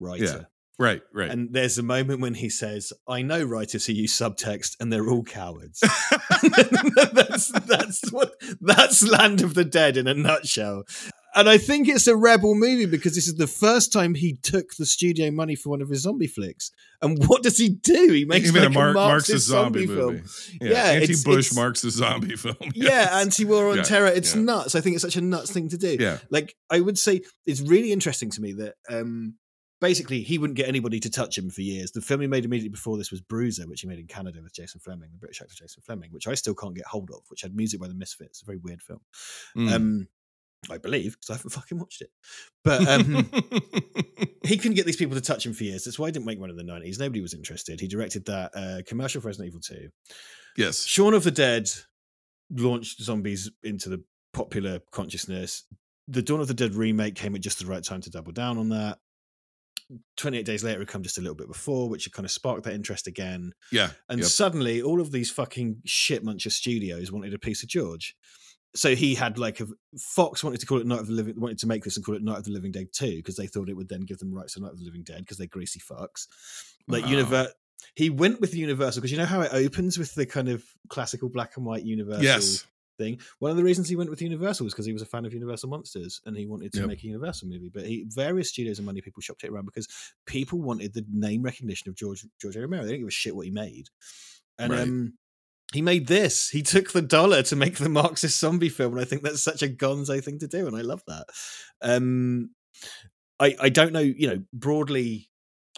[0.00, 0.48] writer.
[0.78, 1.30] Right, right.
[1.30, 5.08] And there's a moment when he says, I know writers who use subtext and they're
[5.08, 5.80] all cowards.
[7.12, 10.84] that's, that's what that's Land of the Dead in a nutshell.
[11.36, 14.74] And I think it's a rebel movie because this is the first time he took
[14.76, 16.70] the studio money for one of his zombie flicks.
[17.02, 18.12] And what does he do?
[18.12, 20.18] He makes like a Mar- a Marxist zombie, zombie, movie.
[20.18, 20.58] film.
[20.60, 22.56] Yeah, Yeah, anti-Bush it's- Marxist zombie film.
[22.74, 24.06] Yeah, anti-war on Yeah, terror.
[24.08, 24.42] It's yeah.
[24.42, 24.74] nuts.
[24.76, 25.96] I think it's such a nuts thing to do.
[25.98, 26.18] Yeah.
[26.30, 29.34] Like I would say, it's really interesting to me that um
[29.84, 31.90] basically he wouldn't get anybody to touch him for years.
[31.90, 34.54] The film he made immediately before this was Bruiser, which he made in Canada with
[34.54, 37.42] Jason Flemyng, the British actor Jason Flemyng, which I still can't get hold of, which
[37.42, 38.40] had music by the Misfits.
[38.40, 39.00] A very weird film.
[39.54, 39.72] Mm.
[39.72, 40.08] Um
[40.70, 42.08] I believe because I haven't fucking watched it,
[42.62, 43.28] but um,
[44.44, 45.84] he couldn't get these people to touch him for years.
[45.84, 46.98] That's why he didn't make one in the nineties.
[46.98, 47.80] Nobody was interested.
[47.80, 49.90] He directed that uh, commercial for Resident Evil Two.
[50.56, 50.86] yes.
[50.86, 51.68] Shaun of the Dead
[52.50, 55.64] launched zombies into the popular consciousness.
[56.08, 58.56] The Dawn of the Dead remake came at just the right time to double down
[58.56, 59.00] on that.
[60.16, 62.74] 28 days later, it come just a little bit before, which kind of sparked that
[62.74, 63.52] interest again.
[63.70, 63.90] Yeah.
[64.08, 64.28] And yep.
[64.28, 68.16] suddenly, all of these fucking shit muncher studios wanted a piece of George.
[68.76, 69.66] So he had like a
[69.98, 72.16] Fox wanted to call it Night of the Living, wanted to make this and call
[72.16, 74.34] it Night of the Living Dead 2 because they thought it would then give them
[74.34, 76.26] rights to Night of the Living Dead because they're greasy fucks.
[76.88, 77.10] Like Wow.
[77.10, 77.52] Univer-
[77.94, 81.28] he went with Universal because you know how it opens with the kind of classical
[81.28, 82.66] black and white Universal Yes.
[82.98, 83.20] Thing.
[83.38, 85.32] One of the reasons he went with Universal was because he was a fan of
[85.34, 86.88] Universal Monsters and he wanted to Yep.
[86.88, 87.70] make a Universal movie.
[87.72, 89.88] But he various studios and money people shopped it around because
[90.26, 92.60] people wanted the name recognition of George George A.
[92.60, 92.82] Romero.
[92.84, 93.88] They didn't give a shit what he made.
[94.58, 94.82] And Right.
[94.82, 95.14] um
[95.72, 96.50] he made this.
[96.50, 99.62] He took the dollar to make the Marxist zombie film, and I think that's such
[99.62, 101.26] a gonzo thing to do, and I love that.
[101.82, 102.50] Um
[103.40, 105.30] I I don't know, you know, broadly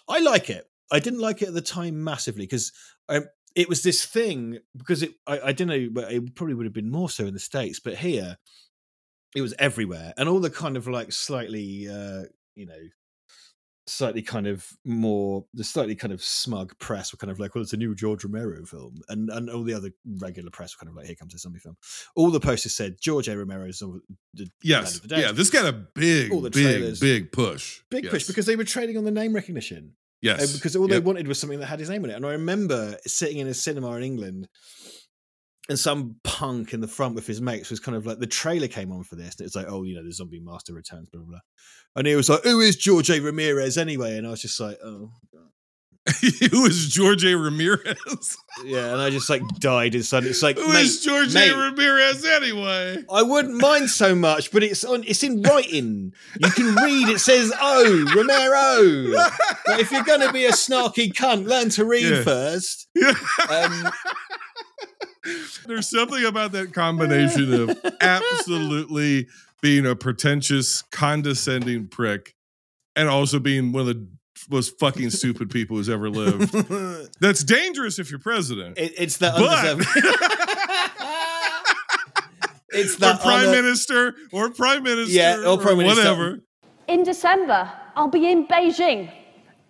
[0.08, 0.68] I like it.
[0.92, 2.72] I didn't like it at the time massively because
[3.08, 3.24] um,
[3.56, 6.72] it was this thing because it I, I don't know, but it probably would have
[6.74, 8.36] been more so in the states, but here
[9.34, 12.22] it was everywhere, and all the kind of like slightly, uh,
[12.54, 12.78] you know,
[13.88, 17.62] slightly kind of more the slightly kind of smug press were kind of like, well,
[17.62, 20.90] it's a new George Romero film, and and all the other regular press were kind
[20.90, 21.76] of like, here comes a zombie film.
[22.14, 23.36] All the posters said George A.
[23.36, 23.82] Romero's
[24.34, 24.96] the Yes.
[24.96, 25.32] of the Yeah.
[25.32, 27.00] This got a big, All the big, trailers.
[27.00, 27.80] big push.
[27.90, 28.12] big yes.
[28.12, 29.94] push because they were trading on the name recognition.
[30.24, 30.52] Uh, Yes.
[30.54, 32.14] because all they wanted was something that had his name on it.
[32.14, 34.48] And I remember sitting in a cinema in England
[35.68, 38.68] and some punk in the front with his mates was kind of like the trailer
[38.68, 39.36] came on for this.
[39.38, 41.40] And it's like, oh, you know, the zombie master returns, blah, blah, blah.
[41.96, 43.20] And he was like, who is George A.
[43.20, 44.16] Ramirez anyway?
[44.16, 45.10] And I was just like, oh,
[46.52, 47.36] Who is George A.
[47.36, 48.36] Ramirez?
[48.64, 48.92] yeah.
[48.92, 50.24] And I just like died inside.
[50.24, 51.56] It's like, Who is George mate, A.
[51.56, 53.02] Ramirez anyway?
[53.12, 55.02] I wouldn't mind so much, but it's on.
[55.04, 56.12] It's in writing.
[56.38, 57.08] You can read.
[57.08, 59.16] It says, "Oh, Romero."
[59.66, 62.22] Like, if you're going to be a snarky cunt, learn to read Yeah.
[62.22, 62.86] first.
[63.50, 63.90] Um,
[65.66, 69.26] There's something about that combination of absolutely
[69.60, 72.34] being a pretentious, condescending prick
[72.94, 74.08] and also being one of the
[74.50, 76.52] most fucking stupid people who's ever lived.
[77.20, 78.78] That's dangerous if you're president.
[78.78, 79.88] It, it's the But- undeserved.
[82.70, 86.00] it's or prime honor- minister, or prime minister, Yeah, or prime minister.
[86.02, 86.40] whatever.
[86.88, 89.10] In December, I'll be in Beijing,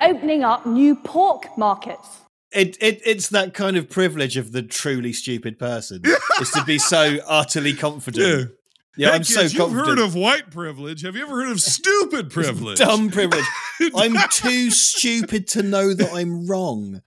[0.01, 2.09] opening up new pork markets.
[2.53, 6.03] It, it it's that kind of privilege of the truly stupid person
[6.41, 8.51] is to be so utterly confident.
[8.97, 11.03] Yeah, I'm so kids, you've heard of white privilege.
[11.03, 12.79] Have you ever heard of stupid privilege?
[12.79, 13.45] Dumb privilege.
[13.95, 17.03] I'm too stupid to know that I'm wrong.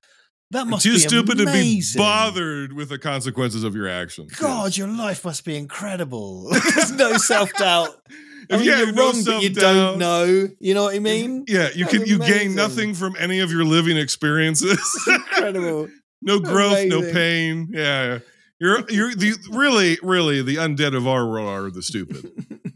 [0.52, 4.34] That must be Too be stupid to be bothered with the consequences of your actions.
[4.36, 6.50] God, your life must be incredible.
[6.76, 7.90] There's no self doubt.
[8.52, 10.48] I If mean, you you're no wrong, but you don't know.
[10.60, 11.46] You know what I mean?
[11.48, 14.80] Yeah, you can you gain nothing from any of your living experiences.
[15.08, 15.88] Incredible.
[16.24, 17.70] no growth, no pain.
[17.72, 18.20] Yeah, yeah.
[18.60, 22.30] You're you're the really really the undead of our world are the stupid,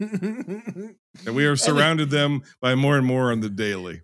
[1.26, 4.00] and we are surrounded them by more and more on the daily.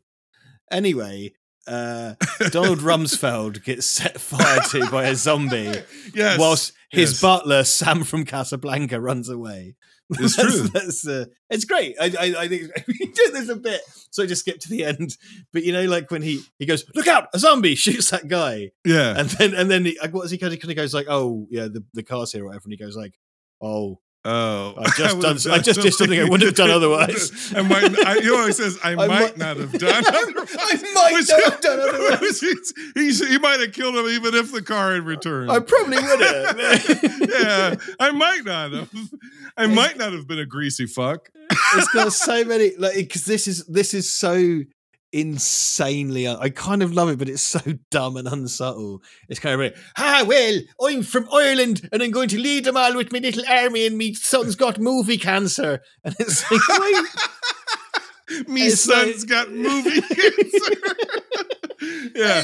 [0.70, 1.32] Anyway,
[1.66, 2.14] uh,
[2.50, 5.72] Donald Rumsfeld gets set fire to by a zombie,
[6.14, 7.20] Yes, whilst his yes.
[7.22, 9.74] butler Sam from Casablanca runs away.
[10.18, 10.68] It's That's- true.
[10.68, 11.96] That's, uh, it's great.
[12.00, 12.70] I, I, I think
[13.32, 13.80] there's a bit.
[14.10, 15.16] So I just skip to the end,
[15.52, 17.28] but you know, like when he he goes, "Look out!
[17.32, 20.38] A zombie!" shoots that guy, Yeah, and then and then he, like, what is he
[20.38, 22.72] kind of kind of goes like, "Oh yeah, the the car's here or whatever," and
[22.72, 23.14] he goes like,
[23.60, 26.68] "Oh." Oh, I just would done- have I just did something I wouldn't have done
[26.68, 27.54] otherwise.
[27.56, 27.84] I might.
[28.06, 30.04] I, you know, he says I, might, might- not have done.
[30.06, 30.10] I
[30.94, 32.38] might not have done otherwise.
[32.40, 35.50] he, he might have killed him even if the car had returned.
[35.50, 37.30] I probably would have.
[37.30, 38.90] yeah, I might not have.
[39.56, 41.28] I might not have been a greasy fuck.
[41.74, 44.60] it's got so many like because this is this is so
[45.12, 49.02] insanely I kind of love it, but it's so dumb and unsubtle.
[49.28, 52.76] It's kind of like, ah well, I'm from Ireland and I'm going to lead them
[52.76, 55.80] all with my little army and my son's got movie cancer.
[56.04, 57.04] And it's like why
[58.46, 60.74] Me It's son's like- got movie cancer.
[62.14, 62.42] yeah.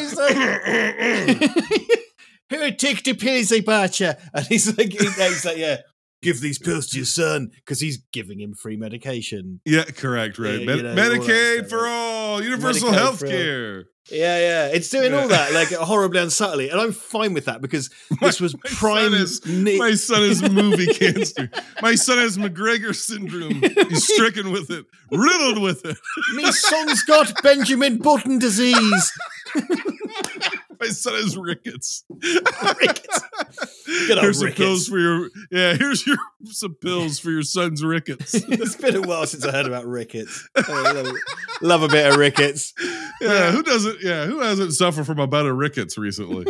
[2.48, 4.12] Here, take the pills I bought you.
[4.32, 5.78] And he's like, he's like, yeah,
[6.26, 9.60] give these pills to your son because he's giving him free medication.
[9.64, 10.60] Yeah, correct, right.
[10.60, 13.84] Yeah, Med- you know, Medicaid stuff, for all, universal health care.
[14.10, 17.60] Yeah, yeah, it's doing all that like horribly and subtly, and I'm fine with that
[17.60, 17.90] because
[18.20, 19.10] this was prime.
[19.12, 21.50] Son is, my son is movie cancer.
[21.82, 23.60] My son has McGregor syndrome.
[23.88, 25.96] He's stricken with it, riddled with it.
[26.34, 29.12] My son's got Benjamin Button disease.
[30.80, 32.04] My son has rickets.
[32.10, 33.20] Rickets.
[33.86, 35.74] Here's some pills for your yeah.
[35.74, 38.34] Here's your some pills for your son's rickets.
[38.48, 40.48] it's been a while since I heard about rickets.
[40.68, 41.16] Love,
[41.60, 42.74] love a bit of rickets.
[43.20, 44.02] Yeah, who doesn't?
[44.02, 46.46] Yeah, who hasn't suffered from a bout of rickets recently?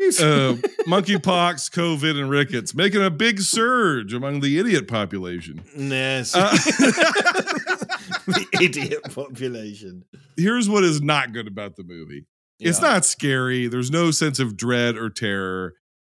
[0.00, 5.62] uh, monkeypox, COVID, and rickets making a big surge among the idiot population.
[5.76, 6.34] Yes.
[6.34, 6.50] Uh,
[8.26, 10.04] the idiot population.
[10.36, 12.26] Here's what is not good about the movie.
[12.68, 13.68] It's not scary.
[13.68, 15.74] There's no sense of dread or terror.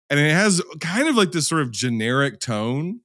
[0.10, 3.02] And it has kind of like this sort of generic tone.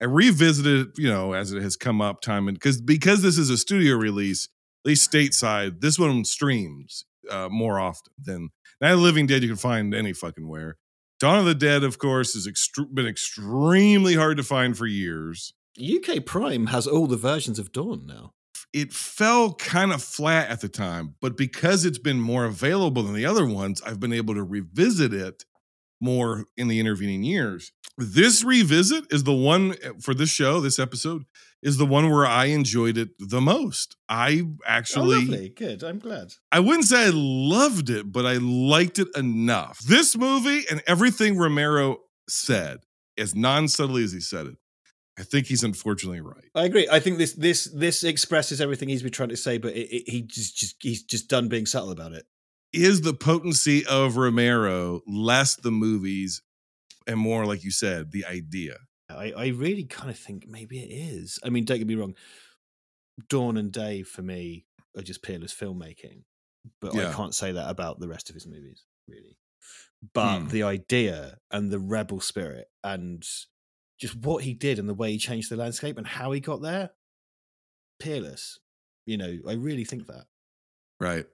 [0.00, 3.38] I revisited, it, you know, as it has come up time and because because this
[3.38, 4.48] is a studio release,
[4.84, 8.50] at least stateside, this one streams uh, more often than
[8.80, 9.42] Night of the Living Dead.
[9.42, 10.76] You can find any fucking where.
[11.20, 12.48] Dawn of the Dead, of course, has
[12.92, 15.54] been extremely hard to find for years.
[15.80, 18.32] UK Prime has all the versions of Dawn now.
[18.72, 23.14] It fell kind of flat at the time, but because it's been more available than
[23.14, 25.44] the other ones, I've been able to revisit it
[26.00, 27.72] more in the intervening years.
[27.98, 31.24] This revisit is the one eh, for this show, this episode
[31.62, 33.96] is the one where I enjoyed it the most.
[34.08, 35.48] I actually oh, lovely.
[35.50, 35.84] Good.
[35.84, 36.32] I'm glad.
[36.50, 39.78] I wouldn't say I loved it, but I liked it enough.
[39.78, 42.80] This movie and everything Romero said,
[43.16, 44.56] as non-subtly as he said it,
[45.18, 46.44] I think he's unfortunately right.
[46.54, 46.88] I agree.
[46.90, 50.08] I think this this this expresses everything he's been trying to say, but it, it,
[50.08, 52.24] he just just he's just done being subtle about it.
[52.72, 56.40] Is the potency of Romero less the movies
[57.06, 58.76] and more, like you said, the idea?
[59.10, 61.38] I, I really kind of think maybe it is.
[61.44, 62.14] I mean, don't get me wrong.
[63.28, 64.64] Dawn and Day for me
[64.96, 66.22] are just peerless filmmaking,
[66.80, 69.36] but I can't say that about the rest of his movies, really.
[70.14, 70.48] But Hmm.
[70.48, 73.22] the idea and the rebel spirit and
[74.02, 76.60] just what he did and the way he changed the landscape and how he got
[76.60, 76.90] there,
[78.00, 78.58] peerless.
[79.06, 80.24] You know, I really think that.
[80.98, 81.24] Right.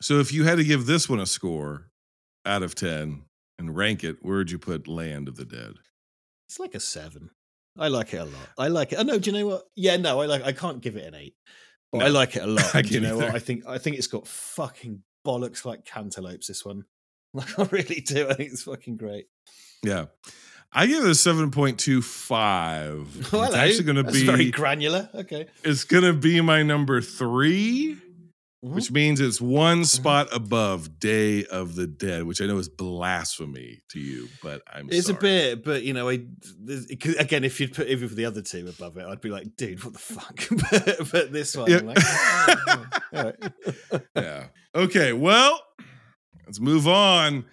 [0.00, 1.90] So if you had to give this one a score
[2.46, 3.24] out of 10
[3.58, 5.72] and rank it, where would you put Land of the Dead?
[6.48, 7.30] It's like a seven.
[7.76, 8.48] I like it a lot.
[8.56, 8.96] I like it.
[9.00, 9.64] Oh no, do you know what?
[9.74, 10.44] Yeah, no, I like.
[10.44, 11.34] I can't give it an eight,
[11.90, 12.72] but I like it a lot.
[12.84, 13.34] Do you know what?
[13.34, 16.46] I think I think it's got fucking bollocks like cantaloupes.
[16.46, 16.84] This one,
[17.32, 18.28] like I really do.
[18.28, 19.26] I think it's fucking great.
[19.82, 20.04] Yeah.
[20.76, 23.32] I give it a 7.25.
[23.32, 25.08] Oh, it's actually going to be very granular.
[25.14, 27.96] Okay, It's going to be my number 3,
[28.64, 28.70] Mhm.
[28.70, 33.82] which means it's one spot above Day of the Dead, which I know is blasphemy
[33.90, 35.18] to you, but I'm it's sorry.
[35.18, 36.24] a bit, but you know, I
[36.58, 39.20] there's- it could- again, if you'd put either of the other two above it, I'd
[39.20, 40.48] be like, dude, what the fuck?
[40.70, 41.78] but, but this one, Yeah.
[41.78, 43.36] I'm like, oh, yeah, all right.
[44.16, 44.46] yeah.
[44.74, 45.60] Okay, well,
[46.46, 47.44] let's move on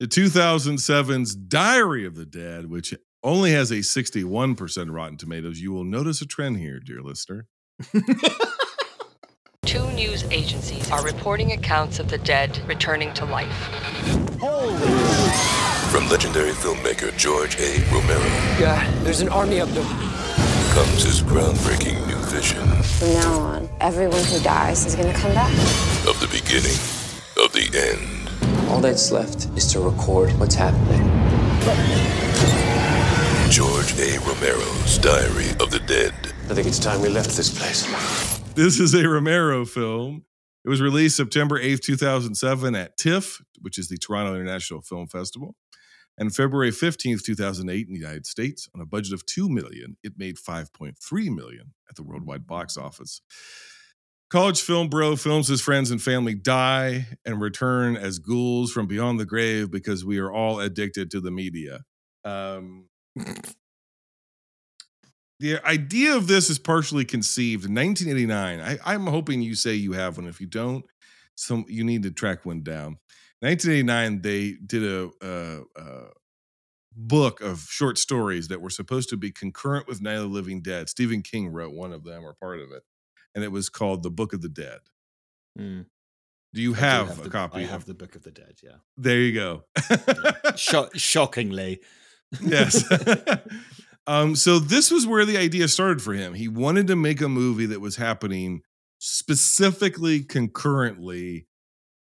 [0.00, 2.94] to 2007's Diary of the Dead, which
[3.24, 5.60] only has a 61% Rotten Tomatoes.
[5.60, 7.46] You will notice a trend here, dear listener.
[9.64, 13.52] Two news agencies are reporting accounts of the dead returning to life.
[15.90, 17.80] From legendary filmmaker George A.
[17.92, 18.20] Romero
[18.60, 19.84] Yeah, there's an army up there.
[20.74, 25.52] comes his groundbreaking new vision From now on, everyone who dies is gonna come back.
[26.06, 26.78] of the beginning
[27.44, 28.17] of the end.
[28.68, 31.02] All that's left is to record what's happening.
[33.50, 34.18] George A.
[34.20, 36.12] Romero's Diary of the Dead.
[36.50, 37.86] I think it's time we left this place.
[38.54, 40.24] This is a Romero film.
[40.66, 45.56] It was released September 8th, 2007 at TIFF, which is the Toronto International Film Festival.
[46.18, 50.14] And February 15th, 2008 in the United States on a budget of 2 million, it
[50.18, 50.94] made 5.3
[51.34, 53.22] million at the worldwide box office.
[54.30, 59.18] College film bro films his friends and family die and return as ghouls from beyond
[59.18, 61.80] the grave because we are all addicted to the media.
[62.24, 62.88] Um,
[65.40, 68.60] the idea of this is partially conceived in 1989.
[68.60, 70.26] I, I'm hoping you say you have one.
[70.26, 70.84] If you don't,
[71.34, 72.98] some you need to track one down.
[73.40, 76.08] 1989, they did a, a, a
[76.96, 80.60] book of short stories that were supposed to be concurrent with Night of the Living
[80.60, 80.88] Dead.
[80.88, 82.82] Stephen King wrote one of them or part of it,
[83.38, 84.80] and it was called The Book of the Dead.
[85.56, 85.86] Mm.
[86.54, 87.58] Do you I do have, a the- copy?
[87.58, 88.54] I of- have the Book of the Dead.
[88.64, 88.78] Yeah.
[88.96, 89.62] There you go.
[90.56, 91.80] Sho- shockingly.
[92.40, 92.84] yes.
[94.08, 96.34] um, so this was where the idea started for him.
[96.34, 98.62] He wanted to make a movie that was happening
[98.98, 101.46] specifically concurrently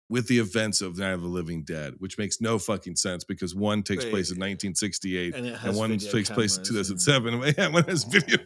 [0.09, 3.53] with the events of Night of the Living Dead, which makes no fucking sense because
[3.53, 4.09] one takes Wait.
[4.11, 7.53] place in 1968 And and, one takes place in cameras 2007.
[7.57, 8.37] Yeah, one has video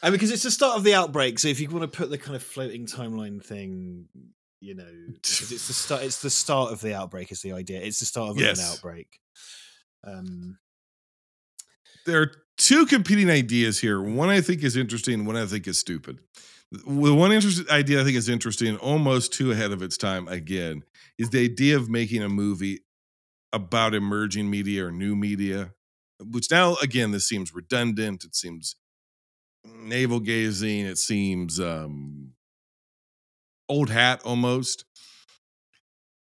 [0.00, 0.08] camera.
[0.08, 2.18] And because it's the start of the outbreak, so if you want to put the
[2.18, 4.06] kind of floating timeline thing,
[4.60, 4.84] you know,
[5.18, 6.02] it's the start.
[6.02, 7.32] It's the start of the outbreak.
[7.32, 7.80] Is the idea?
[7.80, 9.20] It's the start of an outbreak.
[10.04, 10.58] Um,
[12.06, 14.00] there are two competing ideas here.
[14.00, 16.20] One I think is interesting, one I think is stupid.
[16.72, 20.82] The one interesting idea I think is interesting, almost too ahead of its time again,
[21.18, 22.80] is the idea of making a movie
[23.52, 25.72] about emerging media or new media,
[26.20, 28.24] which now again this seems redundant.
[28.24, 28.76] It seems
[29.74, 30.86] navel gazing.
[30.86, 32.32] It seems um,
[33.68, 34.84] old hat almost.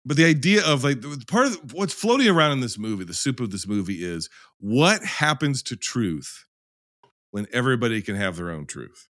[0.06, 3.14] But the idea of like the- part of what's floating around in this movie, the
[3.14, 6.46] soup of this movie is what happens to truth
[7.32, 9.08] when everybody can have their own truth.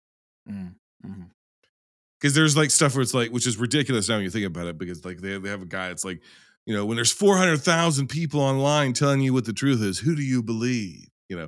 [0.49, 1.29] mm, mhm.
[2.19, 4.67] Because there's like stuff where it's like, which is ridiculous now when you think about
[4.67, 6.21] it, because like they, they have a guy, it's like,
[6.65, 10.23] you know, when there's 400,000 people online telling you what the truth is, who do
[10.23, 11.07] you believe?
[11.29, 11.47] You know,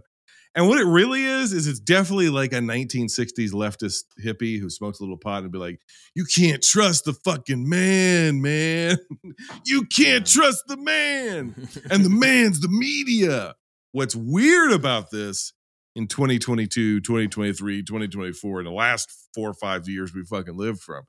[0.56, 5.00] and what it really is, is it's definitely like a 1960s leftist hippie who smokes
[5.00, 5.80] a little pot and be like,
[6.16, 8.98] you can't trust the fucking man, man.
[9.66, 11.56] you can't trust the man.
[11.90, 13.56] And the man's the media.
[13.92, 15.54] What's weird about this
[15.96, 21.04] in 2022, 2023, 2024, in the last four or five years we fucking lived from,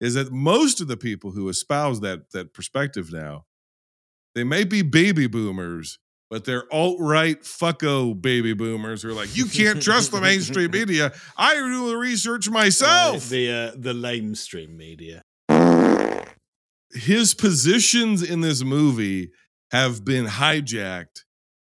[0.00, 3.44] is that most of the people who espouse that that perspective now,
[4.34, 5.98] they may be baby boomers,
[6.30, 11.12] but they're alt-right fucko baby boomers who are like, you can't trust the mainstream media.
[11.36, 13.28] I do the research Uh, myself.
[13.28, 15.22] the uh, the lamestream media.
[16.92, 19.30] His positions in this movie
[19.70, 21.24] have been hijacked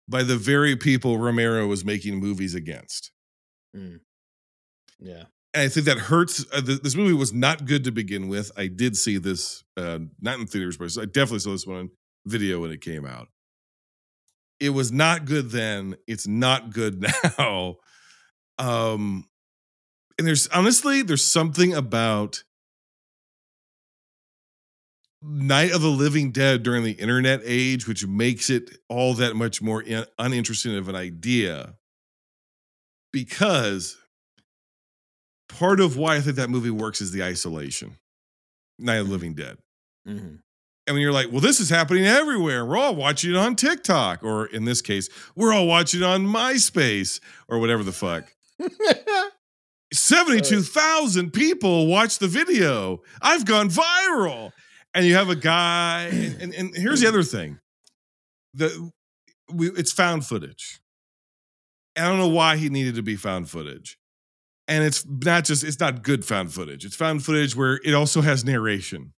[0.09, 3.11] by the very people Romero was making movies against.
[3.75, 3.99] Mm.
[4.99, 5.23] Yeah.
[5.53, 6.45] and I think that hurts.
[6.51, 8.51] Uh, th- this movie was not good to begin with.
[8.57, 11.90] I did see this, uh, not in theaters, but I definitely saw this one on
[12.25, 13.27] video when it came out.
[14.59, 15.95] It was not good then.
[16.07, 17.06] It's not good
[17.38, 17.77] now.
[18.57, 19.27] Um,
[20.17, 22.43] and there's honestly, there's something about
[25.22, 29.61] Night of the Living Dead during the internet age, which makes it all that much
[29.61, 31.75] more in- uninteresting of an idea.
[33.11, 33.98] Because
[35.48, 37.98] part of why I think that movie works is the isolation.
[38.80, 39.57] Night of the Living Dead.
[40.07, 40.35] Mm-hmm.
[40.85, 42.65] And when you're like, well, this is happening everywhere.
[42.65, 46.25] We're all watching it on TikTok, or in this case, we're all watching it on
[46.25, 48.33] MySpace or whatever the fuck.
[49.93, 53.01] 72,000 people watch the video.
[53.21, 54.51] I've gone viral.
[54.95, 57.59] And you have a guy, and, and, and here's the other thing.
[58.53, 58.91] The
[59.51, 60.79] we it's found footage.
[61.97, 63.97] I don't know why he needed to be found footage.
[64.67, 66.85] And it's not just, it's not good found footage.
[66.85, 69.13] It's found footage where it also has narration.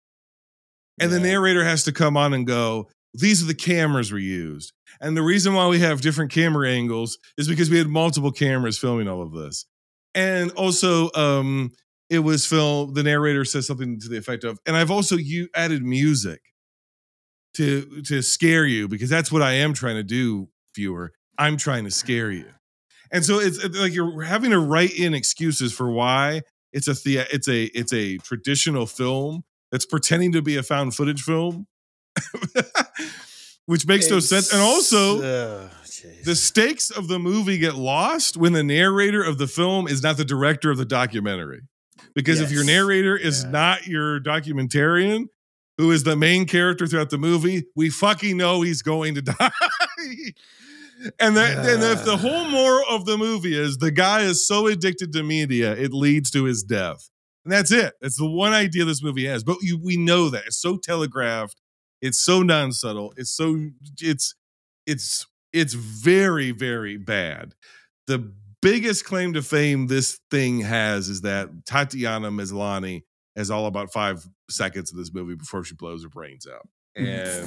[1.00, 4.72] And the narrator has to come on and go, these are the cameras we used.
[5.00, 8.78] And the reason why we have different camera angles is because we had multiple cameras
[8.78, 9.66] filming all of this.
[10.14, 11.72] And also, um,
[12.10, 12.94] it was film.
[12.94, 16.40] The narrator says something to the effect of, and I've also you added music
[17.54, 21.12] to to scare you because that's what I am trying to do, viewer.
[21.38, 22.46] I'm trying to scare you.
[23.10, 26.42] And so it's like you're having to write in excuses for why
[26.72, 30.94] it's a thea- it's a it's a traditional film that's pretending to be a found
[30.94, 31.66] footage film,
[33.66, 34.52] which makes no sense.
[34.52, 35.68] And also, uh,
[36.22, 40.16] the stakes of the movie get lost when the narrator of the film is not
[40.16, 41.62] the director of the documentary.
[42.14, 45.24] Because if your narrator is not your documentarian,
[45.76, 49.50] who is the main character throughout the movie, we fucking know he's going to die.
[51.18, 54.68] and that, and if the whole moral of the movie is the guy is so
[54.68, 57.10] addicted to media, it leads to his death.
[57.44, 57.94] And that's it.
[58.00, 59.44] That's the one idea this movie has.
[59.44, 61.60] But you, we know that it's so telegraphed.
[62.00, 63.14] It's so non-subtle.
[63.16, 64.34] It's so it's
[64.86, 67.54] it's it's very very bad.
[68.06, 73.02] The biggest claim to fame this thing has is that Tatiana Maslany
[73.36, 76.68] has all about five seconds of this movie before she blows her brains out.
[76.96, 77.46] And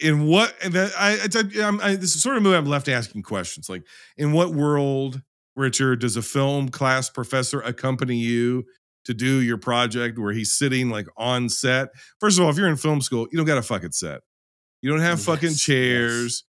[0.00, 2.88] in what and that I, a- I'm, I this is sort of movie I'm left
[2.88, 3.82] asking questions like
[4.16, 5.22] in what world,
[5.56, 8.64] Richard, does a film class professor accompany you
[9.04, 11.88] to do your project where he's sitting like on set?
[12.20, 14.20] First of all, if you're in film school, you don't got a fucking set.
[14.82, 16.44] You don't have fucking Yes, chairs.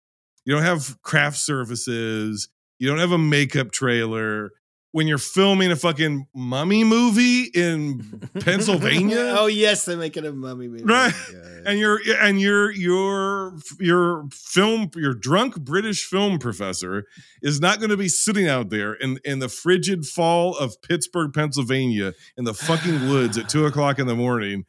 [0.46, 2.50] You don't have craft services.
[2.80, 4.52] You don't have a makeup trailer.
[4.96, 10.70] When you're filming a fucking mummy movie in Pennsylvania, oh yes, they're making a mummy
[10.70, 10.86] movie.
[10.86, 11.14] right.
[11.34, 11.60] Yeah, yeah.
[11.66, 17.04] and your and your your your film your drunk british film professor
[17.42, 21.34] is not going to be sitting out there in in the frigid fall of pittsburgh
[21.34, 24.64] pennsylvania in the fucking woods at two o'clock in the morning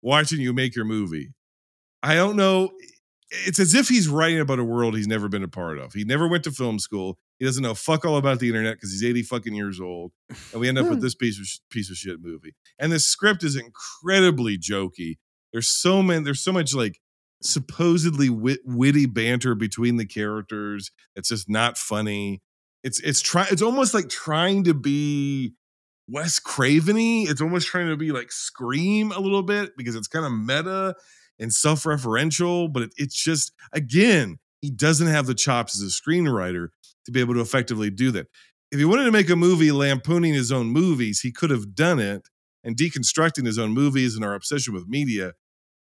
[0.00, 1.32] watching you make your movie.
[2.04, 2.70] I don't know.
[3.46, 5.94] It's as if he's writing about a world he's never been a part of.
[5.94, 8.92] He never went to film school he doesn't know fuck all about the internet because
[8.92, 10.12] he's 80 fucking years old
[10.52, 11.02] and we end up with hmm.
[11.02, 12.54] this piece of piece of shit movie.
[12.78, 15.18] And the script is incredibly jokey.
[15.52, 17.00] There's so many there's so much like
[17.42, 22.42] supposedly wit, witty banter between the characters it's just not funny.
[22.84, 25.54] It's it's try it's almost like trying to be
[26.06, 27.28] Wes Craveny.
[27.28, 30.94] It's almost trying to be like Scream a little bit because it's kind of meta
[31.40, 36.68] and self-referential, but it, it's just again, he doesn't have the chops as a screenwriter
[37.04, 38.28] to be able to effectively do that.
[38.70, 41.98] If he wanted to make a movie lampooning his own movies, he could have done
[41.98, 42.28] it
[42.64, 45.32] and deconstructing his own movies and our obsession with media.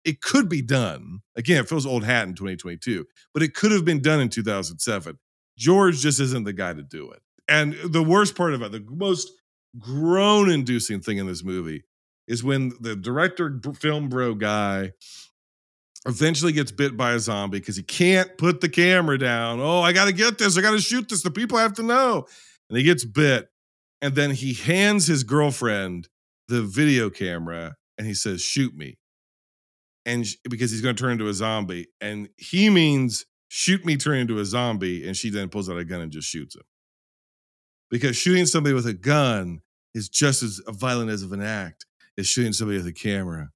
[0.05, 1.21] It could be done.
[1.35, 5.19] Again, it feels old hat in 2022, but it could have been done in 2007.
[5.57, 7.21] George just isn't the guy to do it.
[7.49, 9.33] And the worst part about it, the most
[9.79, 11.83] groan inducing thing in this movie
[12.29, 14.93] is when the director film bro guy
[16.09, 19.61] eventually gets bit by a zombie because he can't put the camera down.
[19.61, 20.57] Oh, I got to get this.
[20.57, 21.23] I got to shoot this.
[21.23, 22.27] The people have to know.
[22.69, 23.49] And he gets bit.
[24.01, 26.09] And then he hands his girlfriend
[26.49, 28.97] the video camera and he says, Shoot me.
[30.07, 31.89] And because he's going to turn into a zombie.
[32.01, 35.07] And he means, Shoot me, turn into a zombie.
[35.07, 36.63] And she then pulls out a gun and just shoots him.
[37.91, 39.61] Because shooting somebody with a gun
[39.95, 41.85] is just as violent as of an act
[42.17, 43.51] as shooting somebody with a camera.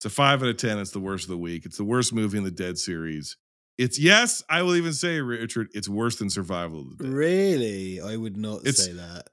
[0.00, 0.78] It's a five out of 10.
[0.78, 1.66] It's the worst of the week.
[1.66, 3.36] It's the worst movie in the Dead series.
[3.76, 7.12] It's, yes, I will even say, Richard, it's worse than Survival of the Dead.
[7.12, 9.28] Really, I would not It's- say that.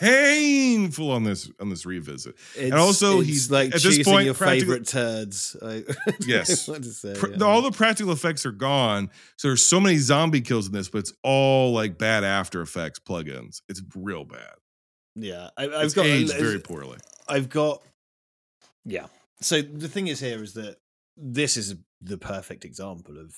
[0.00, 2.34] Painful on this on this revisit.
[2.56, 5.56] It's, and also, he's like at this point your favorite turds.
[5.62, 5.84] I,
[6.26, 6.66] Yes.
[6.66, 7.44] what to say, Pr- yeah.
[7.44, 9.08] all the practical effects are gone.
[9.36, 12.98] So there's so many zombie kills in this, but it's all like bad After Effects
[12.98, 13.62] plugins.
[13.68, 14.54] It's real bad.
[15.14, 16.98] Yeah, I, I've It's got aged very poorly.
[17.28, 17.80] I've got
[18.84, 19.06] yeah.
[19.40, 20.76] So the thing is here is that
[21.16, 23.34] this is the perfect example of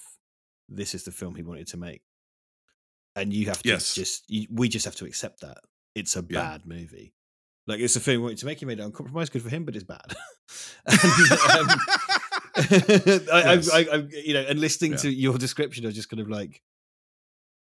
[0.68, 2.02] this is the film he wanted to make,
[3.16, 3.94] and you have to Yes.
[3.94, 5.58] just you, we just have to accept that
[5.94, 6.40] it's a Yeah.
[6.40, 7.12] bad movie.
[7.66, 8.58] Like it's a film he wanted to make.
[8.60, 9.32] He made it uncompromised.
[9.32, 10.00] Good for him, but it's bad.
[10.86, 10.98] and,
[11.68, 11.68] um,
[13.32, 13.70] I, Yes.
[13.70, 14.98] I, I, you know, and listening Yeah.
[14.98, 16.62] to your description, I was just kind of like,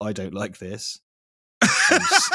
[0.01, 1.01] I don't like this.
[1.63, 2.31] I'm, s-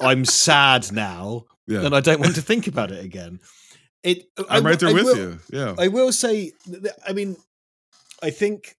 [0.00, 1.84] I'm sad now, Yeah.
[1.86, 3.40] and I don't want to think about it again.
[4.06, 4.28] It.
[4.38, 5.38] I I'm right there I with will- you.
[5.52, 5.74] Yeah.
[5.78, 6.52] I will say,
[7.06, 7.36] I mean,
[8.22, 8.76] I think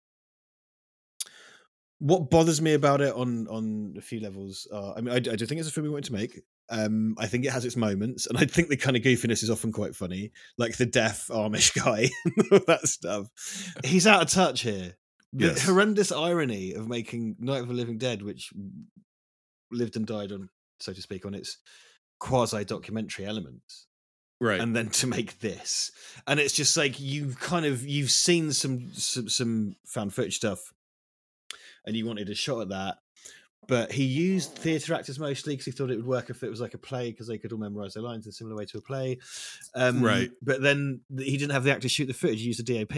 [1.99, 5.45] what bothers me about it on on a few levels are, I mean, I do
[5.45, 6.39] think it's a film we wanted to make.
[6.69, 9.49] Um, I think it has its moments, and I think the kind of goofiness is
[9.49, 13.27] often quite funny, like the deaf Amish guy, and all that stuff.
[13.85, 14.95] He's out of touch here.
[15.33, 15.65] The Yes.
[15.65, 18.51] horrendous irony of making Night of the Living Dead, which
[19.71, 20.49] lived and died on,
[20.79, 21.57] so to speak, on its
[22.19, 23.86] quasi documentary elements
[24.39, 24.59] right.
[24.59, 25.91] and then to make this
[26.27, 30.73] and it's just like you've kind of you've seen some some, some found footage stuff
[31.85, 32.97] and you wanted a shot at that
[33.67, 36.61] but he used theatre actors mostly because he thought it would work if it was
[36.61, 38.77] like a play because they could all memorize their lines in a similar way to
[38.77, 39.17] a play
[39.75, 40.31] um, Right.
[40.41, 42.97] but then he didn't have the actors shoot the footage he used a dop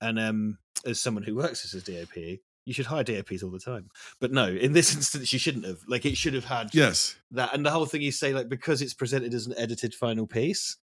[0.00, 3.58] and um, as someone who works as a dop you should hire DOPs all the
[3.58, 3.88] time.
[4.20, 5.80] But no, in this instance, you shouldn't have.
[5.86, 7.16] Like, it should have had Yes.
[7.32, 7.54] that.
[7.54, 10.76] And the whole thing you say, like, because it's presented as an edited final piece.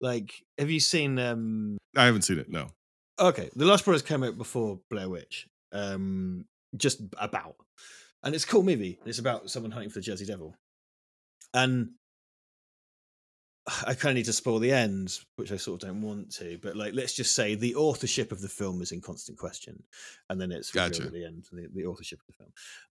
[0.00, 1.18] Like, have you seen?
[1.18, 2.48] um I haven't seen it.
[2.50, 2.68] No.
[3.20, 5.48] Okay, The Last Broadcast came out before Blair Witch.
[5.72, 6.44] Um,
[6.76, 7.56] just about,
[8.22, 9.00] and it's a cool movie.
[9.04, 10.54] It's about someone hunting for the Jersey Devil,
[11.52, 11.90] and
[13.86, 16.58] I kind of need to spoil the end, which I sort of don't want to.
[16.62, 19.82] But like, let's just say the authorship of the film is in constant question,
[20.30, 21.04] and then it's Gotcha.
[21.04, 22.50] at the end the, the authorship of the film.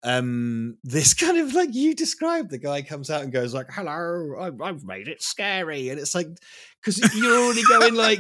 [0.04, 4.36] Um, this kind of like you described, the guy comes out and goes like, "Hello,
[4.40, 6.28] I, I've made it scary," and it's like
[6.84, 8.20] because you're already going like,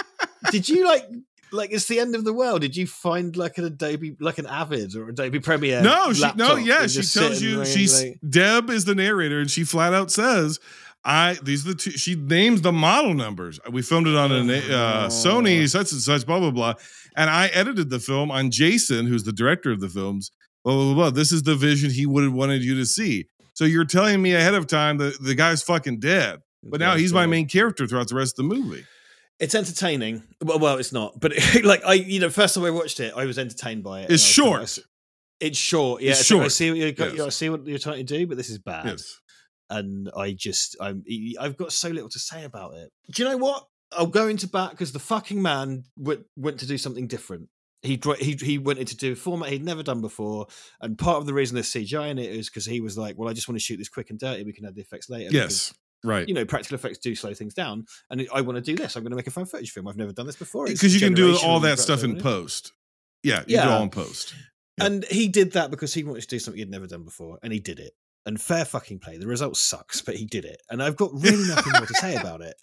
[0.50, 1.04] did you like?
[1.52, 2.60] Like it's the end of the world.
[2.60, 5.82] Did you find like an Adobe, like an Avid or Adobe Premiere?
[5.82, 9.64] no, she, no, yeah, she tells you she's like- Deb is the narrator, and she
[9.64, 10.58] flat out says,
[11.04, 11.90] I these are the two.
[11.92, 13.60] She names the model numbers.
[13.70, 16.74] We filmed it on a uh, Sony such and such, blah blah blah.
[17.16, 20.30] And I edited the film on Jason, who's the director of the films.
[20.64, 20.94] Blah blah blah.
[20.94, 21.10] blah.
[21.10, 23.26] This is the vision he would have wanted you to see.
[23.54, 27.12] So you're telling me ahead of time that the guy's fucking dead, but now he's
[27.12, 28.84] my main character throughout the rest of the movie.
[29.40, 30.22] It's entertaining.
[30.42, 31.18] Well, well, it's not.
[31.20, 31.32] But
[31.64, 34.10] like I, you know, first time I watched it, I was entertained by it.
[34.10, 34.78] It's I short.
[35.40, 36.02] It's short.
[36.02, 36.52] Yeah, It's I short.
[36.52, 37.20] see what you're, Yes.
[37.20, 38.86] I see what you're trying to do, but this is bad.
[38.86, 39.20] Yes.
[39.70, 41.04] And I just, I'm,
[41.38, 42.90] I've got so little to say about it.
[43.12, 43.66] Do you know what?
[43.92, 47.48] I'll go into bat because the fucking man went, went to do something different.
[47.82, 50.48] He, he he wanted to do a format he'd never done before,
[50.80, 53.28] and part of the reason there's CGI in it is because he was like, "Well,
[53.28, 54.42] I just want to shoot this quick and dirty.
[54.42, 55.72] We can add the effects later." Yes,
[56.04, 56.28] right.
[56.28, 58.96] You know, practical effects do slow things down, and I want to do this.
[58.96, 59.88] I'm going to make a found footage film.
[59.88, 62.72] I've never done this before Because you can do all that stuff in post.
[63.22, 64.34] Yeah, you do all in post.
[64.80, 67.52] And he did that because he wanted to do something he'd never done before, and
[67.52, 67.92] he did it.
[68.26, 69.16] And fair fucking play.
[69.16, 70.60] The result sucks, but he did it.
[70.68, 72.54] And I've got really nothing more to say about it.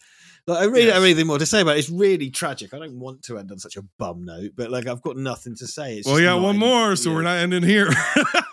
[0.47, 1.79] Like, I really don't have anything more to say about it.
[1.79, 2.73] It's really tragic.
[2.73, 5.55] I don't want to end on such a bum note, but like I've got nothing
[5.55, 5.97] to say.
[5.97, 7.89] It's well, yeah, one more, so we're not ending here.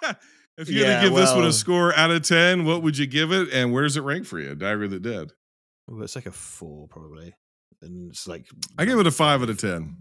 [0.58, 2.98] if you had Yeah, to give this one a score out of 10, what would
[2.98, 3.48] you give it?
[3.52, 4.54] And where does it rank for you?
[4.54, 5.32] Diary of the Dead.
[5.88, 7.34] Well, it's like a four, probably.
[7.80, 8.46] And it's like
[8.78, 9.96] I give it a 5 out of 10.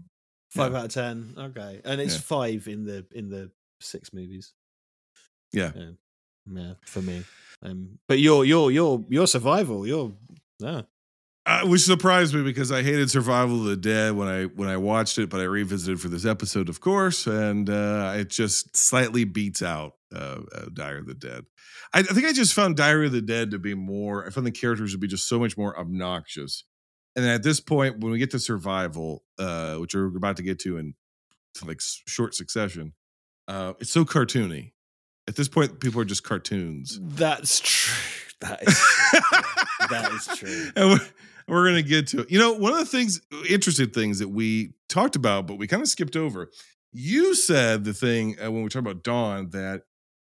[0.50, 1.34] five out of ten.
[1.36, 1.80] Okay.
[1.84, 2.20] And it's Yeah.
[2.20, 3.50] five in the in the
[3.80, 4.52] six movies.
[5.52, 5.72] Yeah.
[5.74, 5.90] Yeah.
[6.46, 7.24] Yeah, for me.
[7.62, 10.12] Um but your your your your survival, your
[10.60, 10.82] yeah.
[11.44, 14.76] Uh, which surprised me because I hated Survival of the Dead when I when I
[14.76, 19.24] watched it, but I revisited for this episode, of course, and uh, it just slightly
[19.24, 21.44] beats out uh, uh, Diary of the Dead.
[21.92, 24.24] I, I think I just found Diary of the Dead to be more.
[24.24, 26.62] I found the characters to be just so much more obnoxious.
[27.16, 30.60] And at this point, when we get to Survival, uh, which we're about to get
[30.60, 30.94] to in
[31.64, 32.92] like short succession,
[33.48, 34.72] uh, it's so cartoony.
[35.26, 37.00] At this point, people are just cartoons.
[37.02, 37.94] That's true.
[38.40, 38.80] That is
[39.90, 40.98] that is true.
[41.46, 42.30] And we're, to get to it.
[42.30, 45.82] You know, one of the things, interesting things that we talked about, but we kind
[45.82, 46.50] of skipped over.
[46.92, 49.82] You said the thing uh, when we talked about Dawn that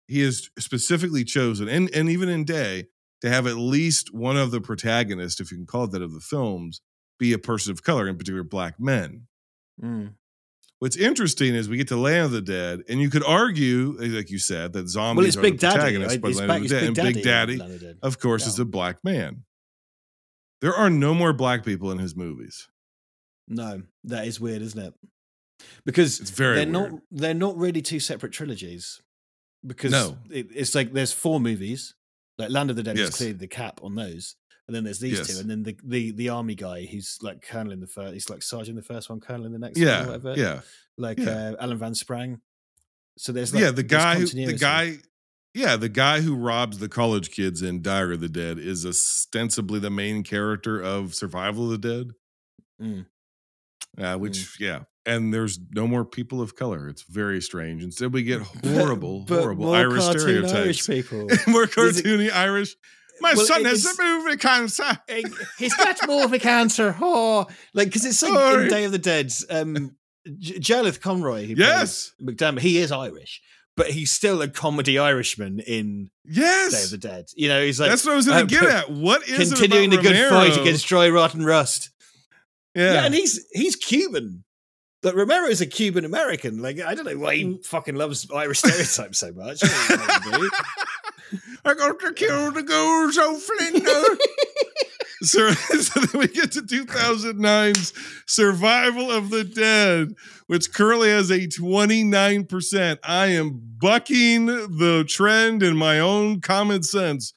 [0.06, 2.88] he has specifically chosen, and, and even in Day,
[3.22, 6.12] to have at least one of the protagonists, if you can call it that, of
[6.12, 6.80] the films,
[7.18, 9.26] be a person of color, in particular black men.
[9.82, 10.14] Mm.
[10.78, 14.08] What's interesting is we get to Land of the Dead, and you could argue, eh,
[14.08, 16.30] like you said, that zombies it's are Big the Daddy, protagonists right?
[16.30, 17.98] It's Land of Dead, Big and Daddy Big Daddy, Land of the Dead.
[18.02, 19.44] of course, is a black man.
[20.60, 22.68] There are no more black people in his movies.
[23.48, 24.94] No, that is weird, isn't it?
[25.84, 29.00] Because It's very they're not they're not really two separate trilogies.
[29.66, 30.18] Because No.
[30.30, 31.94] it, it's like there's four movies.
[32.38, 33.10] Like Land of the Dead Yes.
[33.10, 34.36] is clearly the cap on those.
[34.66, 35.28] And then there's these Yes.
[35.34, 38.30] two, and then the, the the army guy, who's like colonel in the first, he's
[38.30, 40.40] like sergeant in the first one, colonel in the next Yeah, one, or whatever.
[40.40, 40.60] yeah,
[40.96, 41.50] like yeah.
[41.50, 42.40] Uh, Alan Van Sprang.
[43.18, 44.98] So there's like, yeah, the guy who the guy
[45.54, 49.78] yeah, the guy who robs the college kids in Diary of the Dead is ostensibly
[49.78, 52.10] the main character of Survival of the Dead.
[52.82, 53.06] Mm.
[53.96, 56.88] Uh, which yeah, and there's no more people of color.
[56.88, 57.82] It's very strange.
[57.84, 60.52] Instead, we get horrible, horrible Irish stereotypes.
[60.54, 61.28] Irish people.
[61.46, 62.74] more a- cartoony Irish.
[63.20, 64.98] My Well, son has a movie cancer.
[65.56, 66.96] He's got morphic cancer.
[67.00, 68.62] Oh, like because it's like Sorry.
[68.64, 69.30] in Day of the Dead.
[69.48, 69.96] Um,
[70.40, 71.46] J- Conroy.
[71.46, 72.12] Who Yes.
[72.20, 72.58] McDermott.
[72.58, 73.40] He is Irish,
[73.76, 76.72] but he's still a comedy Irishman in Yes.
[76.72, 77.26] Day of the Dead.
[77.36, 78.90] You know, he's like That's what I was going uh, to get at.
[78.90, 81.90] What is it continuing the good fight against dry rotten rust.
[82.74, 83.04] Yeah.
[83.04, 84.44] and he's he's Cuban.
[85.02, 86.62] But Romero is a Cuban American.
[86.62, 89.60] Like I don't know why he fucking loves Irish stereotypes so much.
[89.62, 90.50] I don't know what he do.
[91.66, 94.18] I got to kill the ghost of Flinders.
[95.24, 97.92] so, so then we get to 2009's
[98.26, 100.14] Survival of the Dead,
[100.46, 102.98] which currently has a 29%.
[103.02, 107.34] I am bucking the trend in my own common sense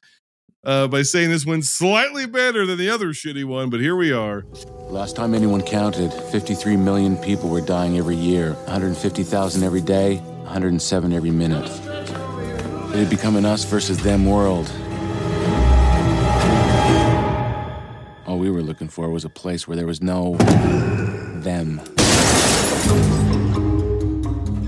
[0.64, 4.12] uh, by saying this one's slightly better than the other shitty one, but here we
[4.12, 4.44] are.
[4.90, 8.54] Last time anyone counted, 53 million people were dying every year.
[8.64, 11.68] 150,000 every day, 107 every minute.
[12.90, 14.70] It had become an us versus them world.
[18.28, 20.34] All we were looking for was a place where there was no
[21.40, 21.80] them.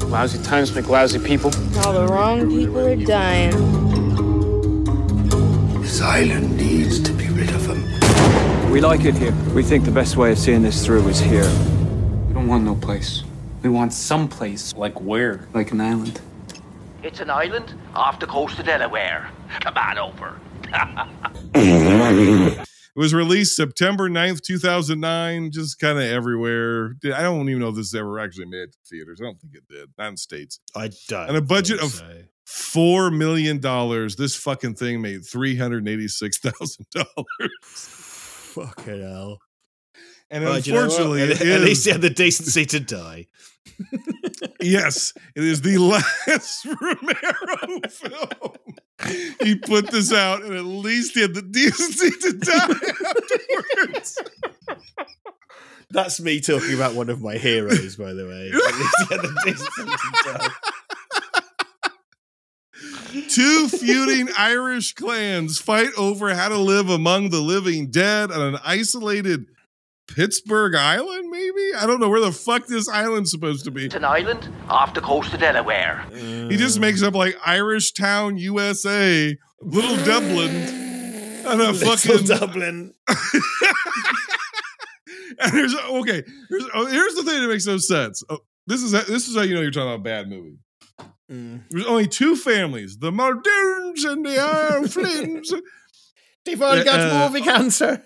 [0.08, 1.50] Lousy times make lousy people.
[1.84, 3.50] All the wrong people are dying.
[5.82, 7.84] This island needs to be rid of them.
[8.70, 9.34] We like it here.
[9.54, 11.50] We think the best way of seeing this through is here.
[12.28, 13.24] We don't want no place.
[13.62, 14.74] We want some place.
[14.74, 15.46] Like where?
[15.52, 16.18] Like an island.
[17.02, 19.28] It's an island off the coast of Delaware.
[19.60, 20.40] Come on over.
[22.96, 26.96] It was released September 9th, 2009, just kind of everywhere.
[27.04, 29.20] I don't even know if this ever actually made it to theaters.
[29.20, 29.90] I don't think it did.
[29.96, 30.58] Not in States.
[30.74, 31.28] I don't.
[31.28, 32.22] And a budget of so.
[32.44, 34.16] four million dollars.
[34.16, 37.52] This fucking thing made three hundred eighty-six thousand dollars.
[38.50, 39.38] Fucking hell.
[40.30, 43.26] And do you know unfortunately, at, at least he had the decency to die.
[44.60, 45.78] yes, it is the
[46.26, 48.78] last Romero film.
[49.42, 52.74] He put this out, and at least he had the decency to die
[53.76, 54.18] afterwards.
[55.90, 58.48] That's me talking about one of my heroes, by the way.
[58.48, 60.48] At least he had the decency to die.
[63.28, 68.60] Two feuding Irish clans fight over how to live among the living dead on an
[68.64, 69.46] isolated
[70.14, 71.74] Pittsburgh Island, maybe?
[71.78, 73.86] I don't know where the fuck this island's supposed to be.
[73.86, 76.04] It's an island off the coast of Delaware.
[76.12, 82.94] He just makes up like Irish Town, USA, Little Dublin, and a Little fucking Dublin.
[85.42, 86.22] And there's okay.
[86.50, 88.22] Here's, oh, here's the thing that makes no sense.
[88.28, 90.58] Oh, this is this is how you know you're talking about a bad movie.
[91.30, 91.62] Mm.
[91.70, 95.50] There's only two families: the Muldoons and the Iron Flynns.
[96.44, 98.02] They've all got Uh, movie cancer.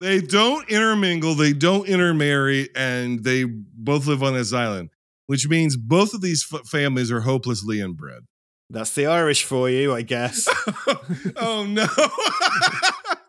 [0.00, 4.90] They don't intermingle, they don't intermarry, and they both live on this island,
[5.26, 8.22] which means both of these f- families are hopelessly inbred.
[8.70, 10.48] That's the Irish for you, I guess.
[11.36, 11.86] oh no!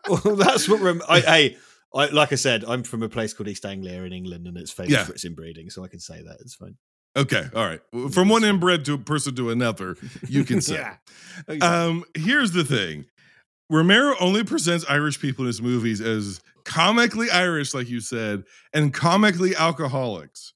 [0.24, 0.80] well, that's what.
[0.80, 1.56] Rem- I, hey,
[1.94, 4.70] I, like I said, I'm from a place called East Anglia in England, and it's
[4.70, 5.04] famous Yeah.
[5.04, 6.76] for its inbreeding, so I can say that it's fine.
[7.16, 7.80] Okay, all right.
[8.12, 9.96] From one inbred to a person to another,
[10.28, 10.82] you can say.
[11.48, 11.56] Yeah.
[11.60, 13.04] Um, here's the thing.
[13.68, 18.92] Romero only presents Irish people in his movies as comically Irish, like you said, and
[18.92, 20.54] comically alcoholics.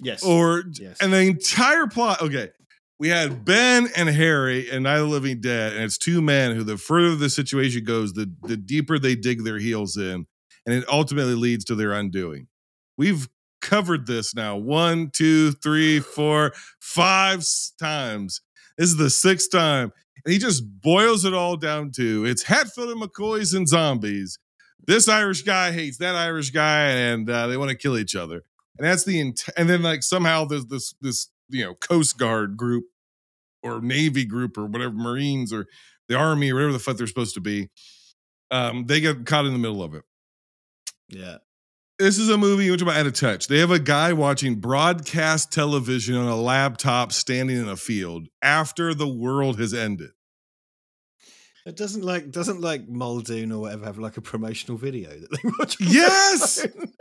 [0.00, 0.22] Yes.
[0.24, 0.98] Or Yes.
[1.00, 2.20] and the entire plot.
[2.22, 2.50] Okay,
[2.98, 6.56] we had Ben and Harry and Night of the Living Dead, and it's two men
[6.56, 10.26] who the further the situation goes, the the deeper they dig their heels in,
[10.66, 12.48] and it ultimately leads to their undoing.
[12.96, 13.28] We've
[13.60, 17.44] covered this now one, two, three, four, five
[17.78, 18.40] times.
[18.76, 19.92] This is the sixth time.
[20.24, 24.38] And he just boils it all down to it's Hatfield and McCoys and zombies.
[24.84, 28.42] This Irish guy hates that Irish guy, and uh, they want to kill each other.
[28.78, 32.56] And that's the ent- and then like somehow there's this this you know Coast Guard
[32.56, 32.84] group
[33.62, 35.66] or Navy group or whatever Marines or
[36.08, 37.70] the Army or whatever the fuck they're supposed to be.
[38.50, 40.02] Um, they get caught in the middle of it.
[41.08, 41.38] Yeah.
[41.98, 43.46] This is a movie which I'm out of touch.
[43.46, 48.92] They have a guy watching broadcast television on a laptop standing in a field after
[48.92, 50.10] the world has ended.
[51.64, 55.48] It doesn't like doesn't like Muldoon or whatever have like a promotional video that they
[55.58, 55.80] watch.
[55.80, 56.62] on Yes!
[56.62, 56.92] their phone?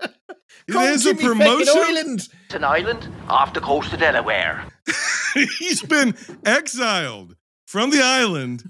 [0.67, 1.73] It Come is a to me, promotion.
[1.75, 2.27] Island.
[2.45, 4.63] It's an island off the coast of Delaware.
[5.59, 6.15] he's been
[6.45, 8.63] exiled from the island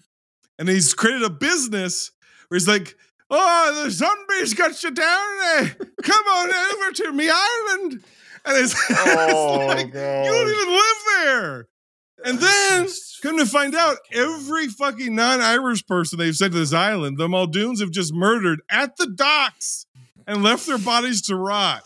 [0.57, 2.11] and he's created a business
[2.47, 2.95] where he's like,
[3.29, 5.75] Oh, the zombies got you down there.
[6.03, 8.03] Come on over to me island.
[8.45, 11.67] And it's, it's Oh, like, you don't even live there.
[12.25, 12.87] And then,
[13.21, 17.27] come to find out, every fucking non Irish person they've sent to this island, the
[17.27, 19.85] Muldoons have just murdered at the docks
[20.27, 21.83] and left their bodies to rot.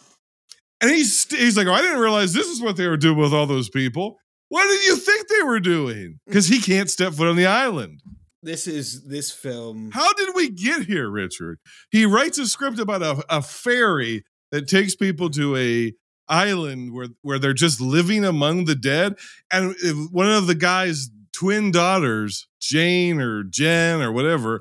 [0.81, 3.33] And he's, he's like, oh, I didn't realize this is what they were doing with
[3.33, 4.19] all those people.
[4.49, 5.95] What did you think they were doing?
[5.95, 6.19] Mm.
[6.27, 8.01] Because he can't step foot on the island.
[8.43, 9.89] This is this film.
[9.91, 11.57] How did we get here, Richard?
[11.89, 15.93] He writes a script about a, a ferry that takes people to a
[16.28, 19.16] island where where they're just living among the dead,
[19.52, 24.60] and if one of the guy's twin daughters, Jane or Jen or whatever,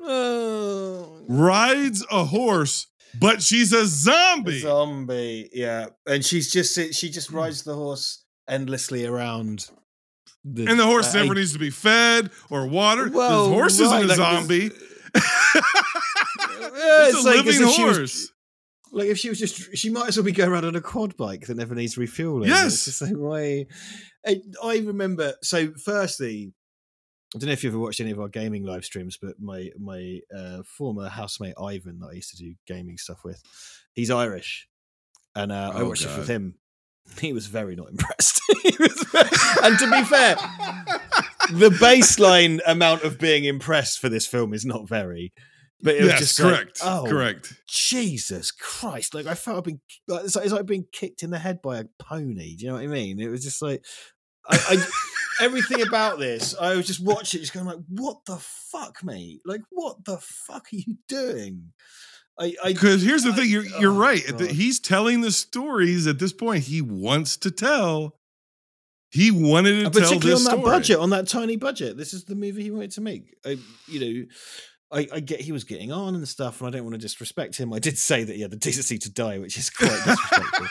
[1.27, 2.87] rides a horse,
[3.19, 4.59] but she's a zombie.
[4.59, 9.69] Zombie, yeah, and she's just she just rides the horse endlessly around.
[10.47, 13.13] The, and the horse uh, never a- needs to be fed or watered.
[13.15, 14.71] Well, the horse right, isn't a like, zombie.
[16.77, 18.31] Yeah, it's, a like living she was- horse.
[18.95, 21.17] Like if she was just, she might as well be going around on a quad
[21.17, 22.47] bike that never needs refueling.
[22.47, 22.87] Yes.
[22.87, 23.65] It's like why.
[24.25, 25.33] I, I remember.
[25.43, 26.53] So, firstly,
[27.35, 29.69] I don't know if you ever watched any of our gaming live streams, but my
[29.77, 33.43] my uh, former housemate Ivan that I used to do gaming stuff with,
[33.91, 34.67] he's Irish,
[35.35, 36.55] and uh, I Oh, watched this with him.
[37.19, 38.41] He was very not impressed.
[38.77, 39.29] Very-
[39.63, 40.35] and to be fair,
[41.51, 45.33] the baseline amount of being impressed for this film is not very.
[45.81, 47.53] But it was Yes, just like, correct, oh, correct.
[47.67, 49.13] Jesus Christ!
[49.13, 51.61] Like I felt I've been like, it's, like, it's like being kicked in the head
[51.61, 52.55] by a pony.
[52.55, 53.19] Do you know what I mean?
[53.19, 53.83] It was just like
[54.49, 56.55] I, I everything about this.
[56.59, 59.41] I was just watching, just going like, "What the fuck, mate?
[59.45, 61.73] Like, what the fuck are you doing?"
[62.37, 64.23] I Because here's the thing, you're oh you're oh, right.
[64.27, 64.41] God.
[64.41, 68.17] he's telling the stories at this point he wants to tell.
[69.09, 70.75] He wanted to tell particularly this on that story.
[70.75, 71.95] budget, on that tiny budget.
[71.95, 73.33] This is the movie he wanted to make.
[73.45, 74.25] I, you know,
[74.95, 77.57] I, I get he was getting on and stuff, and I don't want to disrespect
[77.57, 77.73] him.
[77.73, 80.67] I did say that he had the decency to die, which is quite disrespectful.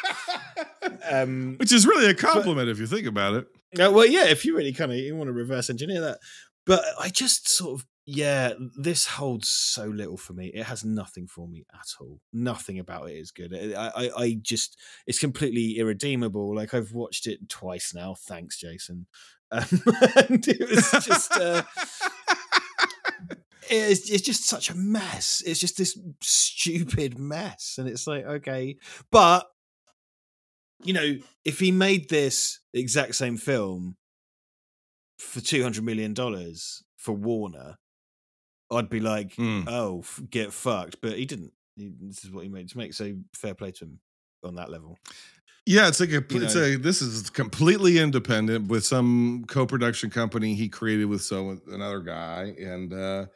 [1.10, 3.46] Um, Which is really a compliment if you think about it.
[3.78, 6.18] Uh, well, yeah, if you really kind of you want to reverse engineer that,
[6.64, 10.48] but I just sort of yeah, this holds so little for me.
[10.48, 12.20] It has nothing for me at all.
[12.32, 13.54] Nothing about it is good.
[13.54, 16.54] I, I, I just it's completely irredeemable.
[16.54, 18.14] Like I've watched it twice now.
[18.14, 19.06] Thanks, Jason.
[19.50, 19.64] Um,
[20.28, 21.32] and it was just.
[21.32, 21.62] Uh,
[23.70, 25.42] it's, it's just such a mess.
[25.46, 27.76] It's just this stupid mess.
[27.78, 28.76] And it's like, okay.
[29.10, 29.46] But,
[30.82, 33.96] you know, if he made this exact same film
[35.18, 36.14] for $200 million
[36.96, 37.76] for Warner,
[38.70, 39.64] I'd be like, Mm.
[39.68, 41.00] oh, f- get fucked.
[41.00, 41.52] But he didn't.
[41.76, 42.94] He, this is what he made to make.
[42.94, 44.00] So fair play to him
[44.42, 44.98] on that level.
[45.66, 46.62] Yeah, it's like a You it's know.
[46.62, 52.54] a this is completely independent with some co-production company he created with some another guy,
[52.58, 53.26] and uh,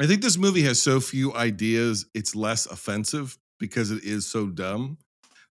[0.00, 4.46] I think this movie has so few ideas, it's less offensive because it is so
[4.48, 4.98] dumb.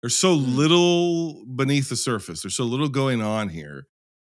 [0.03, 0.55] There's so Mm.
[0.57, 2.43] little beneath the surface.
[2.43, 3.87] There's so little going on here.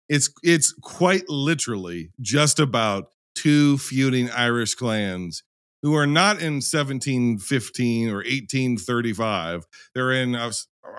[0.09, 5.43] It's it's quite literally just about two feuding Irish clans
[5.83, 9.67] who are not in 1715 or 1835.
[9.95, 10.35] They're in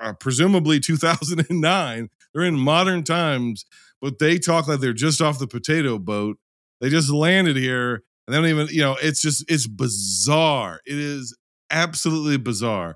[0.01, 2.09] uh, presumably 2009.
[2.33, 3.65] They're in modern times,
[4.01, 6.37] but they talk like they're just off the potato boat.
[6.81, 10.79] They just landed here and they don't even, you know, it's just, it's bizarre.
[10.85, 11.35] It is
[11.71, 12.95] absolutely bizarre.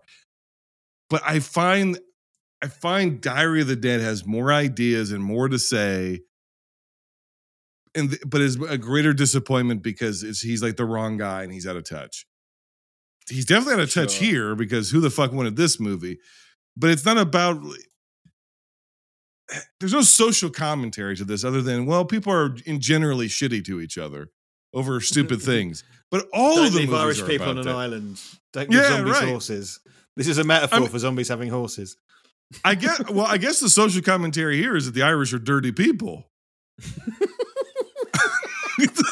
[1.10, 2.00] But I find,
[2.62, 6.22] I find Diary of the Dead has more ideas and more to say.
[7.94, 11.68] And but is a greater disappointment because it's, he's like the wrong guy and he's
[11.68, 12.26] out of touch.
[13.30, 14.26] He's definitely out of touch Sure.
[14.28, 16.20] here because who the fuck wanted this movie?
[16.78, 17.62] But it's not about
[19.80, 23.82] there's no social commentary to this other than well, people are in generally shitty to
[23.82, 24.30] each other
[24.74, 25.84] over stupid things.
[26.10, 27.76] But all Don't of the Irish people on an that.
[27.76, 28.22] island.
[28.54, 29.28] Don't give Yeah, zombies right.
[29.30, 29.80] horses.
[30.16, 31.98] This is a metaphor I'm- for zombies having horses.
[32.66, 35.72] I get well, I guess the social commentary here is that the Irish are dirty
[35.72, 36.30] people.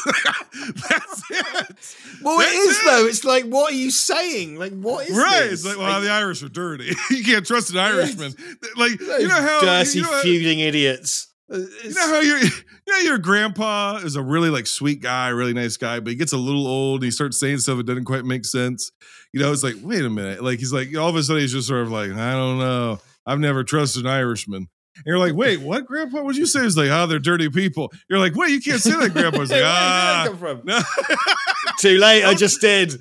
[0.88, 2.20] That's it.
[2.22, 2.84] Well, it That's is it.
[2.86, 3.06] though.
[3.06, 4.56] It's like, what are you saying?
[4.56, 5.40] Like, what is Right.
[5.50, 5.52] this?
[5.52, 6.92] It's like, well, the Irish are dirty.
[7.10, 8.34] you can't trust an Irishman.
[8.76, 11.28] Like, you know how dirty you know how- feuding idiots.
[11.52, 12.50] Uh, You know how your you
[12.88, 16.32] know your grandpa is a really like sweet guy, really nice guy, but he gets
[16.32, 17.00] a little old.
[17.00, 18.92] And he starts saying stuff that doesn't quite make sense.
[19.32, 20.42] You know, it's like, wait a minute.
[20.44, 23.00] Like he's like all of a sudden he's just sort of like, I don't know.
[23.26, 24.68] I've never trusted an Irishman.
[24.96, 26.22] And you're like, wait, what, Grandpa?
[26.22, 26.62] What'd you say?
[26.62, 27.92] He's like, oh, they're dirty people.
[28.08, 29.40] You're like, wait, you can't say that, Grandpa.
[29.40, 30.62] He's like, Where did ah, that come from?
[30.64, 30.80] no.
[31.78, 32.24] Too late.
[32.24, 32.92] I just did.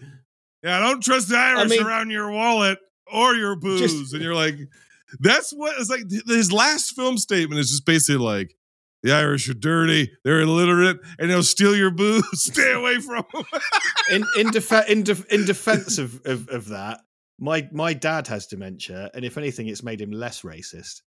[0.64, 2.80] yeah, I don't trust the Irish mean- around your wallet
[3.12, 3.82] or your booze.
[3.82, 4.56] Just- and you're like,
[5.20, 6.04] that's what it's like.
[6.28, 8.56] His last film statement is just basically like,
[9.02, 12.24] the Irish are dirty, they're illiterate, and they'll steal your booze.
[12.34, 13.44] Stay away from them.
[14.12, 17.00] in in, defe- in, def- in defense of, of of that,
[17.40, 21.02] my my dad has dementia, and if anything, it's made him less racist.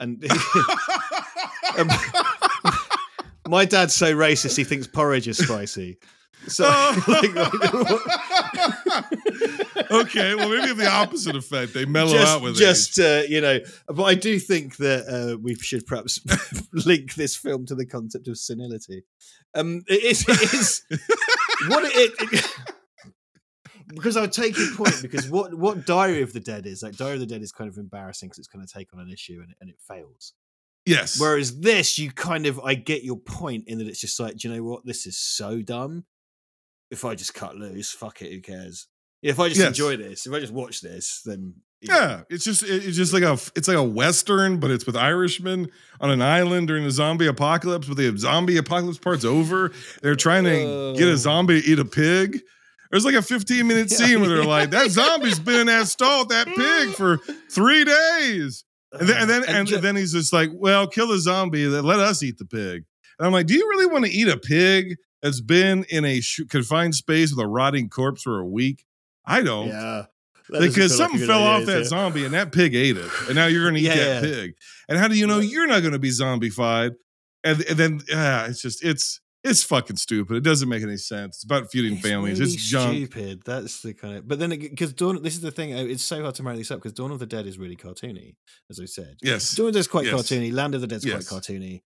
[0.00, 0.24] And
[1.78, 1.88] um,
[3.48, 5.98] my dad's so racist, he thinks porridge is spicy.
[6.46, 6.64] So,
[7.08, 7.36] like,
[9.90, 11.74] okay, well, maybe the opposite effect.
[11.74, 12.58] They mellow just, out with it.
[12.58, 16.20] just uh, you know, but I do think that uh, we should perhaps
[16.72, 19.02] link this film to the concept of senility.
[19.54, 20.82] Um, it is, it is
[21.68, 22.56] what it, it
[23.88, 27.14] because I take your point because what what Diary of the Dead is like Diary
[27.14, 29.40] of the Dead is kind of embarrassing because it's going to take on an issue
[29.42, 30.34] and, and it fails.
[30.86, 31.20] Yes.
[31.20, 34.48] Whereas this, you kind of I get your point in that it's just like, do
[34.48, 34.86] you know what?
[34.86, 36.04] This is so dumb.
[36.90, 38.86] If I just cut loose, fuck it, who cares?
[39.22, 39.68] If I just Yes.
[39.68, 43.22] enjoy this, if I just watch this, then know, Yeah, it's just it's just like
[43.22, 45.68] a it's like a western, but it's with Irishmen
[46.00, 47.86] on an island during a zombie apocalypse.
[47.86, 49.72] But the zombie apocalypse part's over.
[50.02, 52.40] They're trying to get a zombie to eat a pig.
[52.90, 56.20] There's like a 15 minute scene where they're like, "That zombie's been in that stall
[56.20, 57.18] with that pig for
[57.50, 61.66] three days," and then and then, And then he's just like, "Well, kill the zombie.
[61.66, 62.84] Let us eat the pig."
[63.18, 66.20] And I'm like, "Do you really want to eat a pig that's been in a
[66.20, 68.84] sh- confined space with a rotting corpse for a week?"
[69.24, 70.04] I don't yeah.
[70.50, 71.84] Because like something fell off that it?
[71.84, 74.34] zombie and that pig ate it and now you're going to eat Yeah, that yeah.
[74.34, 74.54] pig
[74.88, 76.92] and how do you know you're not going to be zombified
[77.44, 81.36] and, and then ah, it's just it's it's fucking stupid it doesn't make any sense
[81.36, 83.42] it's about feuding It's families really it's junk Stupid.
[83.44, 84.28] That's the kind of.
[84.28, 85.74] But then because Dawn, this is the thing.
[85.74, 87.76] uh, It's so hard to marry this up because Dawn of the Dead is really
[87.76, 88.36] cartoony,
[88.70, 89.16] as I said.
[89.22, 90.14] yes Dawn of the Dead's quite Yes.
[90.14, 90.52] cartoony.
[90.52, 91.28] Land of the Dead's Yes.
[91.28, 91.82] quite cartoony.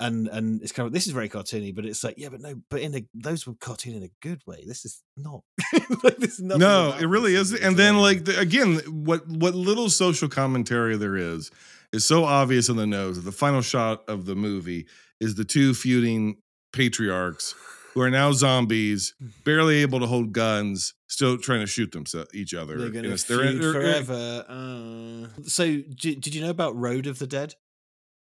[0.00, 2.54] And and it's kind of this is very cartoony, but it's like yeah, but no,
[2.70, 4.64] but in a those were cartoon in a good way.
[4.66, 5.42] This is not.
[6.02, 9.54] like, this is no it really is is and then like the, again what what
[9.54, 11.50] little social commentary there is
[11.92, 14.86] is so obvious in the nose the final shot of the movie
[15.20, 16.36] is the two feuding
[16.72, 17.54] patriarchs
[17.94, 22.54] who are now zombies, barely able to hold guns, still trying to shoot themselves each
[22.54, 22.78] other.
[22.78, 24.44] They're going to feud they're- forever.
[24.48, 27.54] Uh, so, d- did you know about Road of the Dead?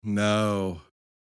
[0.02, 0.82] No.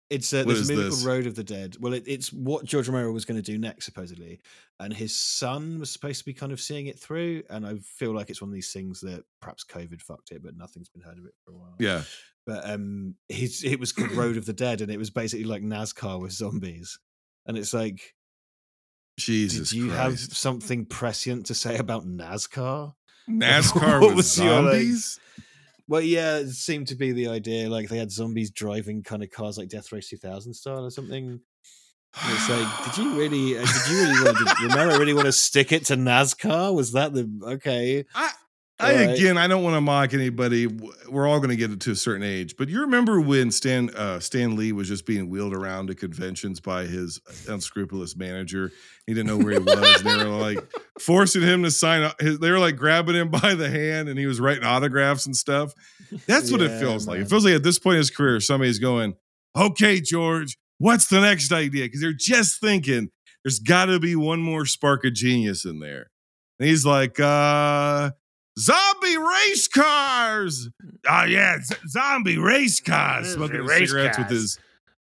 [0.09, 1.03] It's uh, there's a movie this?
[1.03, 1.77] called Road of the Dead.
[1.81, 4.41] Well, it, it's what George Romero was going to do next, supposedly,
[4.79, 7.43] and his son was supposed to be kind of seeing it through.
[7.51, 10.57] And I feel like it's one of these things that perhaps COVID fucked it, but
[10.57, 11.75] nothing's been heard of it for a while.
[11.81, 12.03] Yeah.
[12.47, 15.63] But um, his it was called Road of the Dead, and it was basically like
[15.63, 16.99] NASCAR with zombies.
[17.45, 18.15] And it's like,
[19.19, 22.95] Jesus did you have something prescient to say about NASCAR?
[23.31, 25.21] NASCAR What with was your, like- zombies?
[25.89, 27.69] Well, yeah, it seemed to be the idea.
[27.71, 31.29] Like they had zombies driving kind of cars like Death Race 2000 style or something.
[31.29, 35.27] And it's like, did you really, uh, did you really want to, Romero really want
[35.27, 36.75] to stick it to NASCAR?
[36.75, 38.05] Was that the, okay.
[38.17, 38.33] I
[38.79, 39.09] All right.
[39.09, 40.67] again, I don't want to mock anybody.
[40.67, 43.89] We're all going to get it to a certain age, but you remember when Stan
[43.97, 48.71] uh, Stan Lee was just being wheeled around to conventions by his unscrupulous manager.
[49.07, 50.59] He didn't know where he was, and they were like
[51.01, 52.13] forcing him to sign.
[52.21, 55.35] His, they were like grabbing him by the hand, and he was writing autographs and
[55.35, 55.73] stuff.
[56.27, 57.21] That's what it feels like.
[57.21, 59.15] It feels like at this point in his career, somebody's going,
[59.57, 63.09] "Okay, George, what's the next idea?" Because they're just thinking
[63.43, 66.11] there's got to be one more spark of genius in there.
[66.59, 68.11] And he's like, uh,
[68.59, 70.69] zombie race cars.
[71.09, 73.33] Oh, yeah, z- zombie race cars.
[73.35, 74.59] Smoking race cigarettes with his.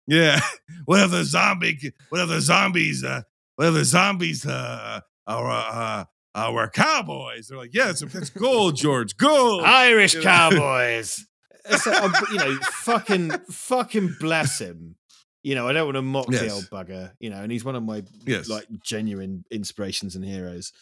[0.07, 0.39] Yeah.
[0.85, 3.21] what if the zombie, what if the zombies, uh,
[3.55, 6.05] what if the zombies, uh, are, uh,
[6.35, 7.47] uh, were cowboys?
[7.47, 9.63] They're like, yeah, that's, that's gold, George, gold.
[9.63, 10.23] Irish You know?
[10.23, 11.25] cowboys.
[11.71, 14.95] It's like, oh, you know, fucking, fucking bless him.
[15.43, 17.11] You know, I don't want to mock the old bugger.
[17.19, 18.49] You know, and he's one of my Yes.
[18.49, 20.73] like genuine inspirations and heroes.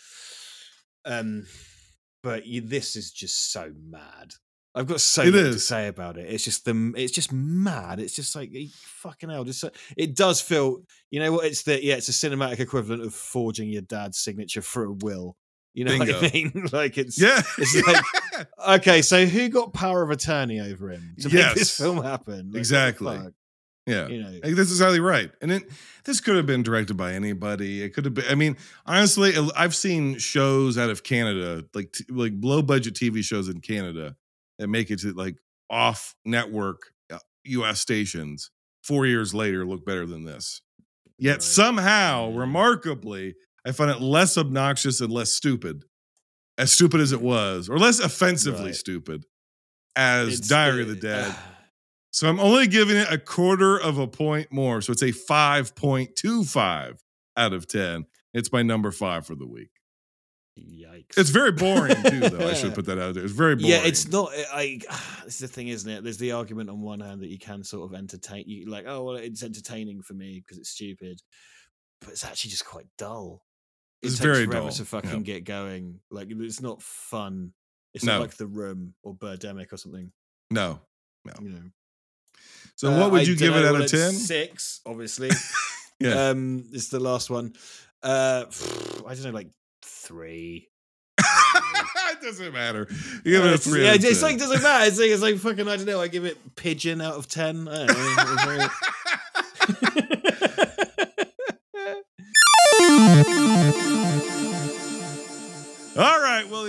[1.04, 1.46] Um,
[2.28, 4.34] but you, this is just so mad.
[4.76, 6.30] I've got so It much to say about it.
[6.30, 8.02] It's just the, it's just mad.
[8.02, 9.46] It's just like fucking hell.
[9.46, 10.82] Just so, it does feel.
[11.10, 11.46] You know what?
[11.46, 11.96] It's the yeah.
[11.96, 15.38] It's a cinematic equivalent of forging your dad's signature for a will.
[15.74, 16.68] You know what I mean?
[16.74, 17.42] like it's Yeah.
[17.58, 17.88] It's
[18.36, 18.48] like
[18.80, 19.02] okay.
[19.02, 22.52] So who got power of attorney over him to make this film happen?
[22.52, 23.20] Like, Exactly.
[23.88, 24.08] Yeah.
[24.08, 24.30] You know.
[24.44, 25.32] Like, this is highly right.
[25.42, 25.64] And it,
[26.06, 27.82] this could have been directed by anybody.
[27.82, 32.06] It could have been, I mean, honestly, I've seen shows out of Canada, like t-
[32.10, 34.16] like low budget TV shows in Canada
[34.60, 35.38] that make it to like
[35.70, 38.52] off network uh, US stations
[38.84, 40.62] four years later look better than this.
[41.18, 43.36] Yet somehow, remarkably,
[43.66, 45.84] I find it less obnoxious and less stupid,
[46.58, 48.76] as stupid as it was, or less offensively Right.
[48.76, 49.26] stupid
[49.96, 51.34] as It's- Diary of the Dead.
[52.12, 54.82] So I'm only giving it a quarter of a point more.
[54.82, 56.98] So it's a 5.25
[57.36, 58.06] out of 10.
[58.34, 59.70] It's my number five for the week.
[60.60, 61.18] Yikes.
[61.18, 62.48] It's very boring too, though.
[62.50, 63.24] I should put that out there.
[63.24, 63.70] It's very boring.
[63.70, 64.32] Yeah, it's not.
[64.36, 64.80] Eh, I.
[65.26, 66.04] This is the thing, isn't it?
[66.04, 68.46] There's the argument on one hand that you can sort of entertain.
[68.48, 71.20] You like, oh well, it's entertaining for me because it's stupid,
[72.00, 73.44] but it's actually just quite dull.
[74.02, 75.18] It It's very forever dull, to fucking yeah.
[75.34, 76.00] get going.
[76.10, 77.52] Like it's not fun.
[77.94, 78.14] It's No.
[78.14, 80.12] not like The Room or Birdemic or something.
[80.50, 80.80] no,
[81.26, 81.34] no.
[81.42, 81.64] You know.
[82.78, 84.14] So Uh, what would you give it out of 10?
[84.14, 85.30] Six, obviously.
[86.00, 86.30] Yeah.
[86.30, 87.54] Um, it's the last one.
[88.04, 88.46] Uh,
[89.08, 89.50] I don't know, like
[89.82, 90.70] three.
[91.18, 92.88] it doesn't matter.
[93.26, 93.84] You give it a three.
[93.84, 94.22] Yeah, it's 10.
[94.22, 94.86] like doesn't matter.
[94.86, 95.68] It's like, it's like fucking.
[95.68, 96.00] I don't know.
[96.00, 97.68] I give it pigeon out of ten.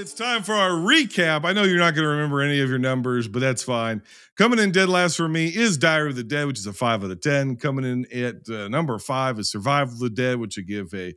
[0.08, 1.44] it's time for our recap.
[1.44, 4.00] I know you're not going to remember any of your numbers, but that's fine.
[4.38, 7.04] Coming in dead last for me is Diary of the Dead, which is a five
[7.04, 7.56] out of 10.
[7.56, 11.12] Coming in at uh, number five is Survival of the Dead, which I give a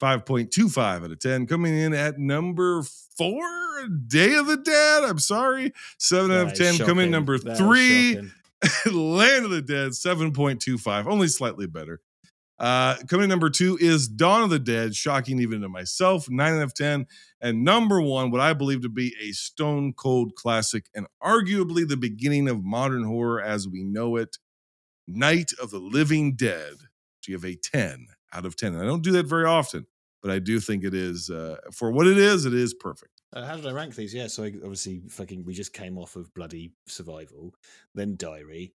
[0.00, 1.48] 5.25 out of 10.
[1.48, 2.84] Coming in at number
[3.16, 3.42] four,
[4.06, 5.02] Day of the Dead.
[5.02, 6.86] I'm sorry, seven out of That is 10.
[6.86, 8.20] Coming in number That three.
[8.92, 12.00] Land of the Dead, 7.25, only slightly better.
[12.58, 16.54] Uh, coming in number two is Dawn of the Dead, shocking even to myself, 9
[16.54, 17.06] out of 10.
[17.40, 21.96] And number one, what I believe to be a stone cold classic and arguably the
[21.96, 24.38] beginning of modern horror as we know it,
[25.06, 26.74] Night of the Living Dead.
[27.22, 28.74] Do You have a 10 out of 10.
[28.74, 29.86] And I don't do that very often,
[30.22, 33.12] but I do think it is, uh, for what it is, it is perfect.
[33.32, 34.14] Uh, how did I rank these?
[34.14, 37.54] Yeah, so I, obviously, fucking, we just came off of bloody survival,
[37.94, 38.74] then diary,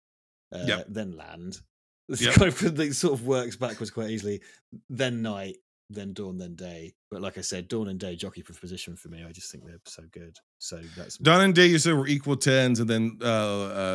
[0.54, 0.86] uh, Yep.
[0.90, 1.62] then land.
[2.10, 2.34] This Yep.
[2.36, 2.48] kind
[2.80, 4.42] of sort of works backwards quite easily.
[4.90, 5.58] Then night,
[5.94, 6.94] then dawn, then day.
[7.10, 9.24] But like I said, dawn and day jockey for position for me.
[9.28, 10.38] I just think they're so good.
[10.60, 13.26] So that's Dawn and Day, you said were equal tens, and then uh,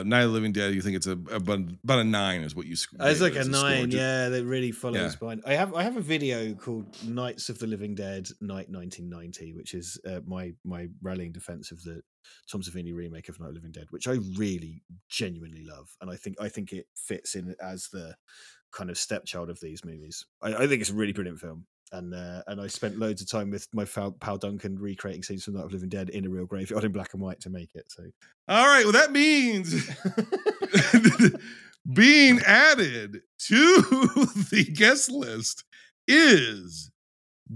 [0.00, 2.54] uh, Night of the Living Dead, you think it's a, about, about a nine, is
[2.56, 2.76] what you.
[2.76, 4.28] sc- Uh, It's like a as nine, Ju- yeah.
[4.28, 5.18] That really follows Yeah.
[5.18, 5.42] behind.
[5.46, 9.74] I have I have a video called Knights of the Living Dead: Night 1990," which
[9.74, 12.02] is uh, my my rallying defense of the
[12.50, 16.10] Tom Savini remake of Night of the Living Dead, which I really genuinely love, and
[16.10, 18.16] I think I think it fits in as the
[18.72, 20.26] kind of stepchild of these movies.
[20.42, 21.66] I, I think it's a really brilliant film.
[21.92, 25.44] And uh, and I spent loads of time with my pal, pal Duncan recreating scenes
[25.44, 27.74] from Night of Living Dead in a real graveyard in black and white to make
[27.74, 27.90] it.
[27.90, 28.02] So
[28.48, 29.88] All right, well, that means
[31.92, 33.56] being added to
[34.50, 35.64] the guest list
[36.08, 36.90] is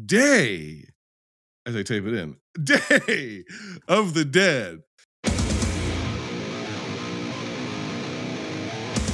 [0.06, 0.84] Day,
[1.66, 3.44] as I tape it in, Day
[3.88, 4.82] of the Dead.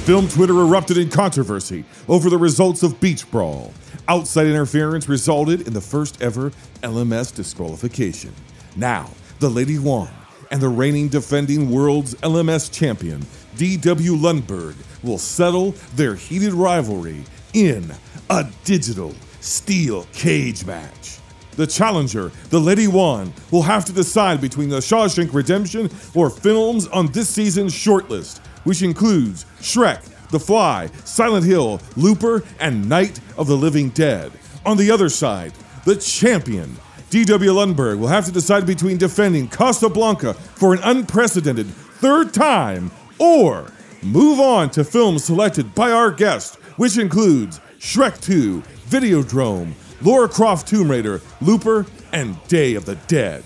[0.05, 3.73] Film Twitter erupted in controversy over the results of Beach Brawl.
[4.09, 8.33] Outside interference resulted in the first ever LMS disqualification.
[8.77, 10.09] Now, the Lady One
[10.49, 13.25] and the reigning defending world's LMS champion,
[13.57, 14.15] D.W.
[14.15, 17.91] Lundberg, will settle their heated rivalry in
[18.29, 21.19] a digital steel cage match.
[21.57, 26.87] The challenger, the Lady One, will have to decide between the Shawshank Redemption or films
[26.87, 33.47] on this season's shortlist, which includes Shrek, The Fly, Silent Hill, Looper, and Night of
[33.47, 34.31] the Living Dead.
[34.65, 35.53] On the other side,
[35.85, 36.75] the champion,
[37.09, 37.51] D.W.
[37.51, 43.71] Lundberg, will have to decide between defending Casablanca for an unprecedented third time or
[44.03, 50.67] move on to films selected by our guest, which includes Shrek 2, Videodrome, Lara Croft
[50.67, 53.43] Tomb Raider, Looper, and Day of the Dead.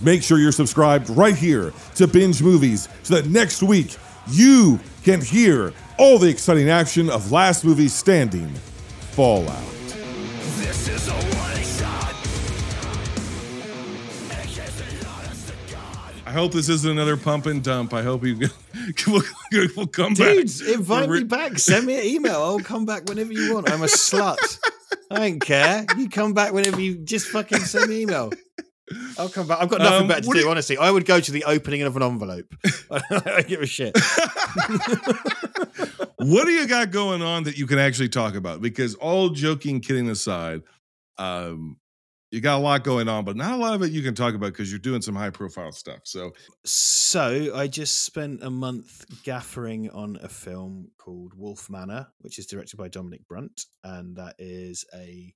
[0.00, 3.96] Make sure you're subscribed right here to Binge Movies so that next week
[4.28, 8.48] you can hear all the exciting action of last movie standing,
[9.12, 9.58] Fallout.
[10.58, 12.14] This is a one shot.
[16.26, 17.92] I hope this isn't another pump and dump.
[17.92, 18.36] I hope you
[19.06, 19.22] will
[19.76, 20.34] will come back.
[20.34, 21.58] dudes, invite for- me back.
[21.58, 22.42] Send me an email.
[22.42, 23.70] I'll come back whenever you want.
[23.70, 24.58] I'm a slut.
[25.10, 25.84] I don't care.
[25.98, 28.32] You come back whenever you just fucking send me an email.
[29.18, 29.58] I'll come back.
[29.60, 30.76] I've got nothing Um, better to do, do you- honestly.
[30.78, 32.54] I would go to the opening of an envelope.
[32.90, 33.96] I don't give a shit.
[36.18, 38.60] what do you got going on that you can actually talk about?
[38.60, 40.62] Because all joking, kidding aside,
[41.18, 41.76] um,
[42.30, 44.34] you got a lot going on, but not a lot of it you can talk
[44.34, 46.00] about because you're doing some high profile stuff.
[46.04, 46.32] So
[46.64, 52.46] So I just spent a month gaffering on a film called Wolf Manor, which is
[52.46, 55.34] directed by Dominic Brunt, and that is a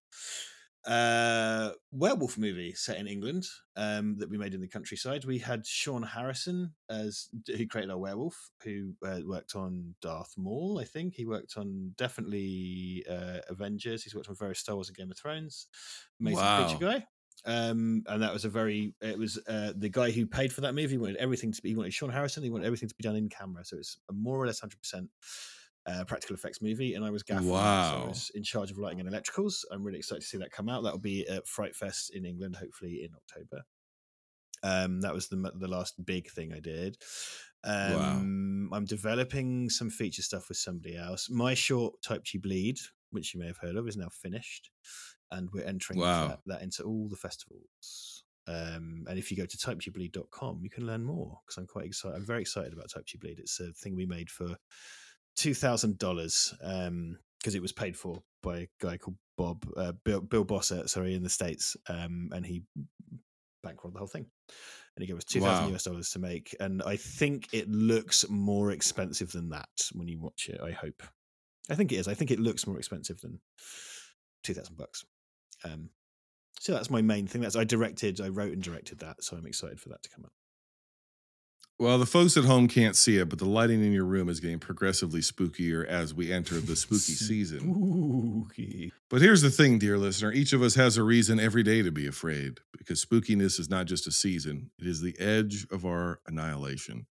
[0.86, 3.44] uh, werewolf movie set in England
[3.76, 5.24] um, that we made in the countryside.
[5.24, 10.78] We had Sean Harrison as who created our werewolf, who uh, worked on Darth Maul.
[10.80, 14.04] I think he worked on definitely uh, Avengers.
[14.04, 15.66] He's worked on various Star Wars and Game of Thrones.
[16.20, 16.50] Amazing Wow.
[16.50, 17.06] creature guy
[17.44, 20.74] um and that was a very it was uh the guy who paid for that
[20.74, 23.02] movie he wanted everything to be he wanted sean harrison he wanted everything to be
[23.02, 25.10] done in camera so it's more or less 100%
[25.86, 28.78] uh, practical effects movie and i was gaffing it, so i was in charge of
[28.78, 29.64] lighting and electricals.
[29.70, 30.82] I'm really excited to see that come out.
[30.82, 33.64] That'll be at fright fest in england hopefully in october.
[34.62, 36.96] Um that was the the last big thing i did.
[37.64, 41.28] Um i'm developing some feature stuff with somebody else.
[41.30, 42.78] My short type Chi bleed
[43.10, 44.70] which you may have heard of is now finished
[45.30, 46.28] and we're entering Wow.
[46.28, 48.24] that, that into all the festivals.
[48.48, 52.14] Um, and if you go to typechibleed.com you can learn more because i'm quite excited
[52.16, 54.56] i'm very excited about type Chi bleed it's a thing we made for
[55.36, 60.44] $2000 um because it was paid for by a guy called bob uh, bill, bill
[60.44, 62.62] bossert sorry in the states um and he
[63.64, 64.26] bankrolled the whole thing.
[64.96, 65.74] And he gave us 2000 Wow.
[65.74, 70.18] us dollars to make and i think it looks more expensive than that when you
[70.18, 71.02] watch it i hope.
[71.68, 72.06] I think it is.
[72.06, 73.40] I think it looks more expensive than
[74.44, 75.04] 2000 bucks.
[75.64, 75.90] Um
[76.60, 77.42] so that's my main thing.
[77.42, 80.24] That's i directed i wrote and directed that so i'm excited for that to come
[80.24, 80.32] out
[81.78, 84.40] Well, the folks at home can't see it, but the lighting in your room is
[84.40, 87.60] getting progressively spookier as we enter the spooky season.
[87.60, 88.92] Spooky.
[89.10, 91.90] But here's the thing, dear listener each of us has a reason every day to
[91.90, 96.20] be afraid because spookiness is not just a season, it is the edge of our
[96.26, 97.06] annihilation.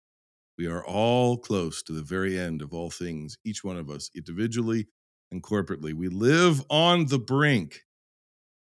[0.57, 4.11] We are all close to the very end of all things, each one of us,
[4.15, 4.87] individually
[5.33, 5.93] and corporately.
[5.93, 7.81] We live on the brink.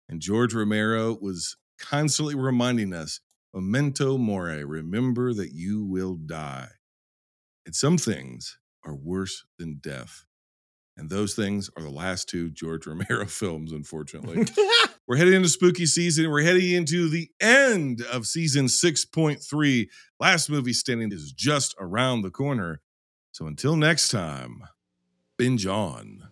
[0.10, 3.20] And George Romero was constantly reminding us
[3.62, 6.68] memento mori, remember that you will die.
[7.66, 10.26] And some things are worse than death.
[10.96, 14.46] And those things are the last two George Romero films, unfortunately.
[15.08, 16.30] We're heading into spooky season.
[16.30, 19.88] We're heading into the end of season 6.3.
[20.20, 22.82] Last movie standing is just around the corner.
[23.32, 24.64] So until next time,
[25.36, 26.27] binge on.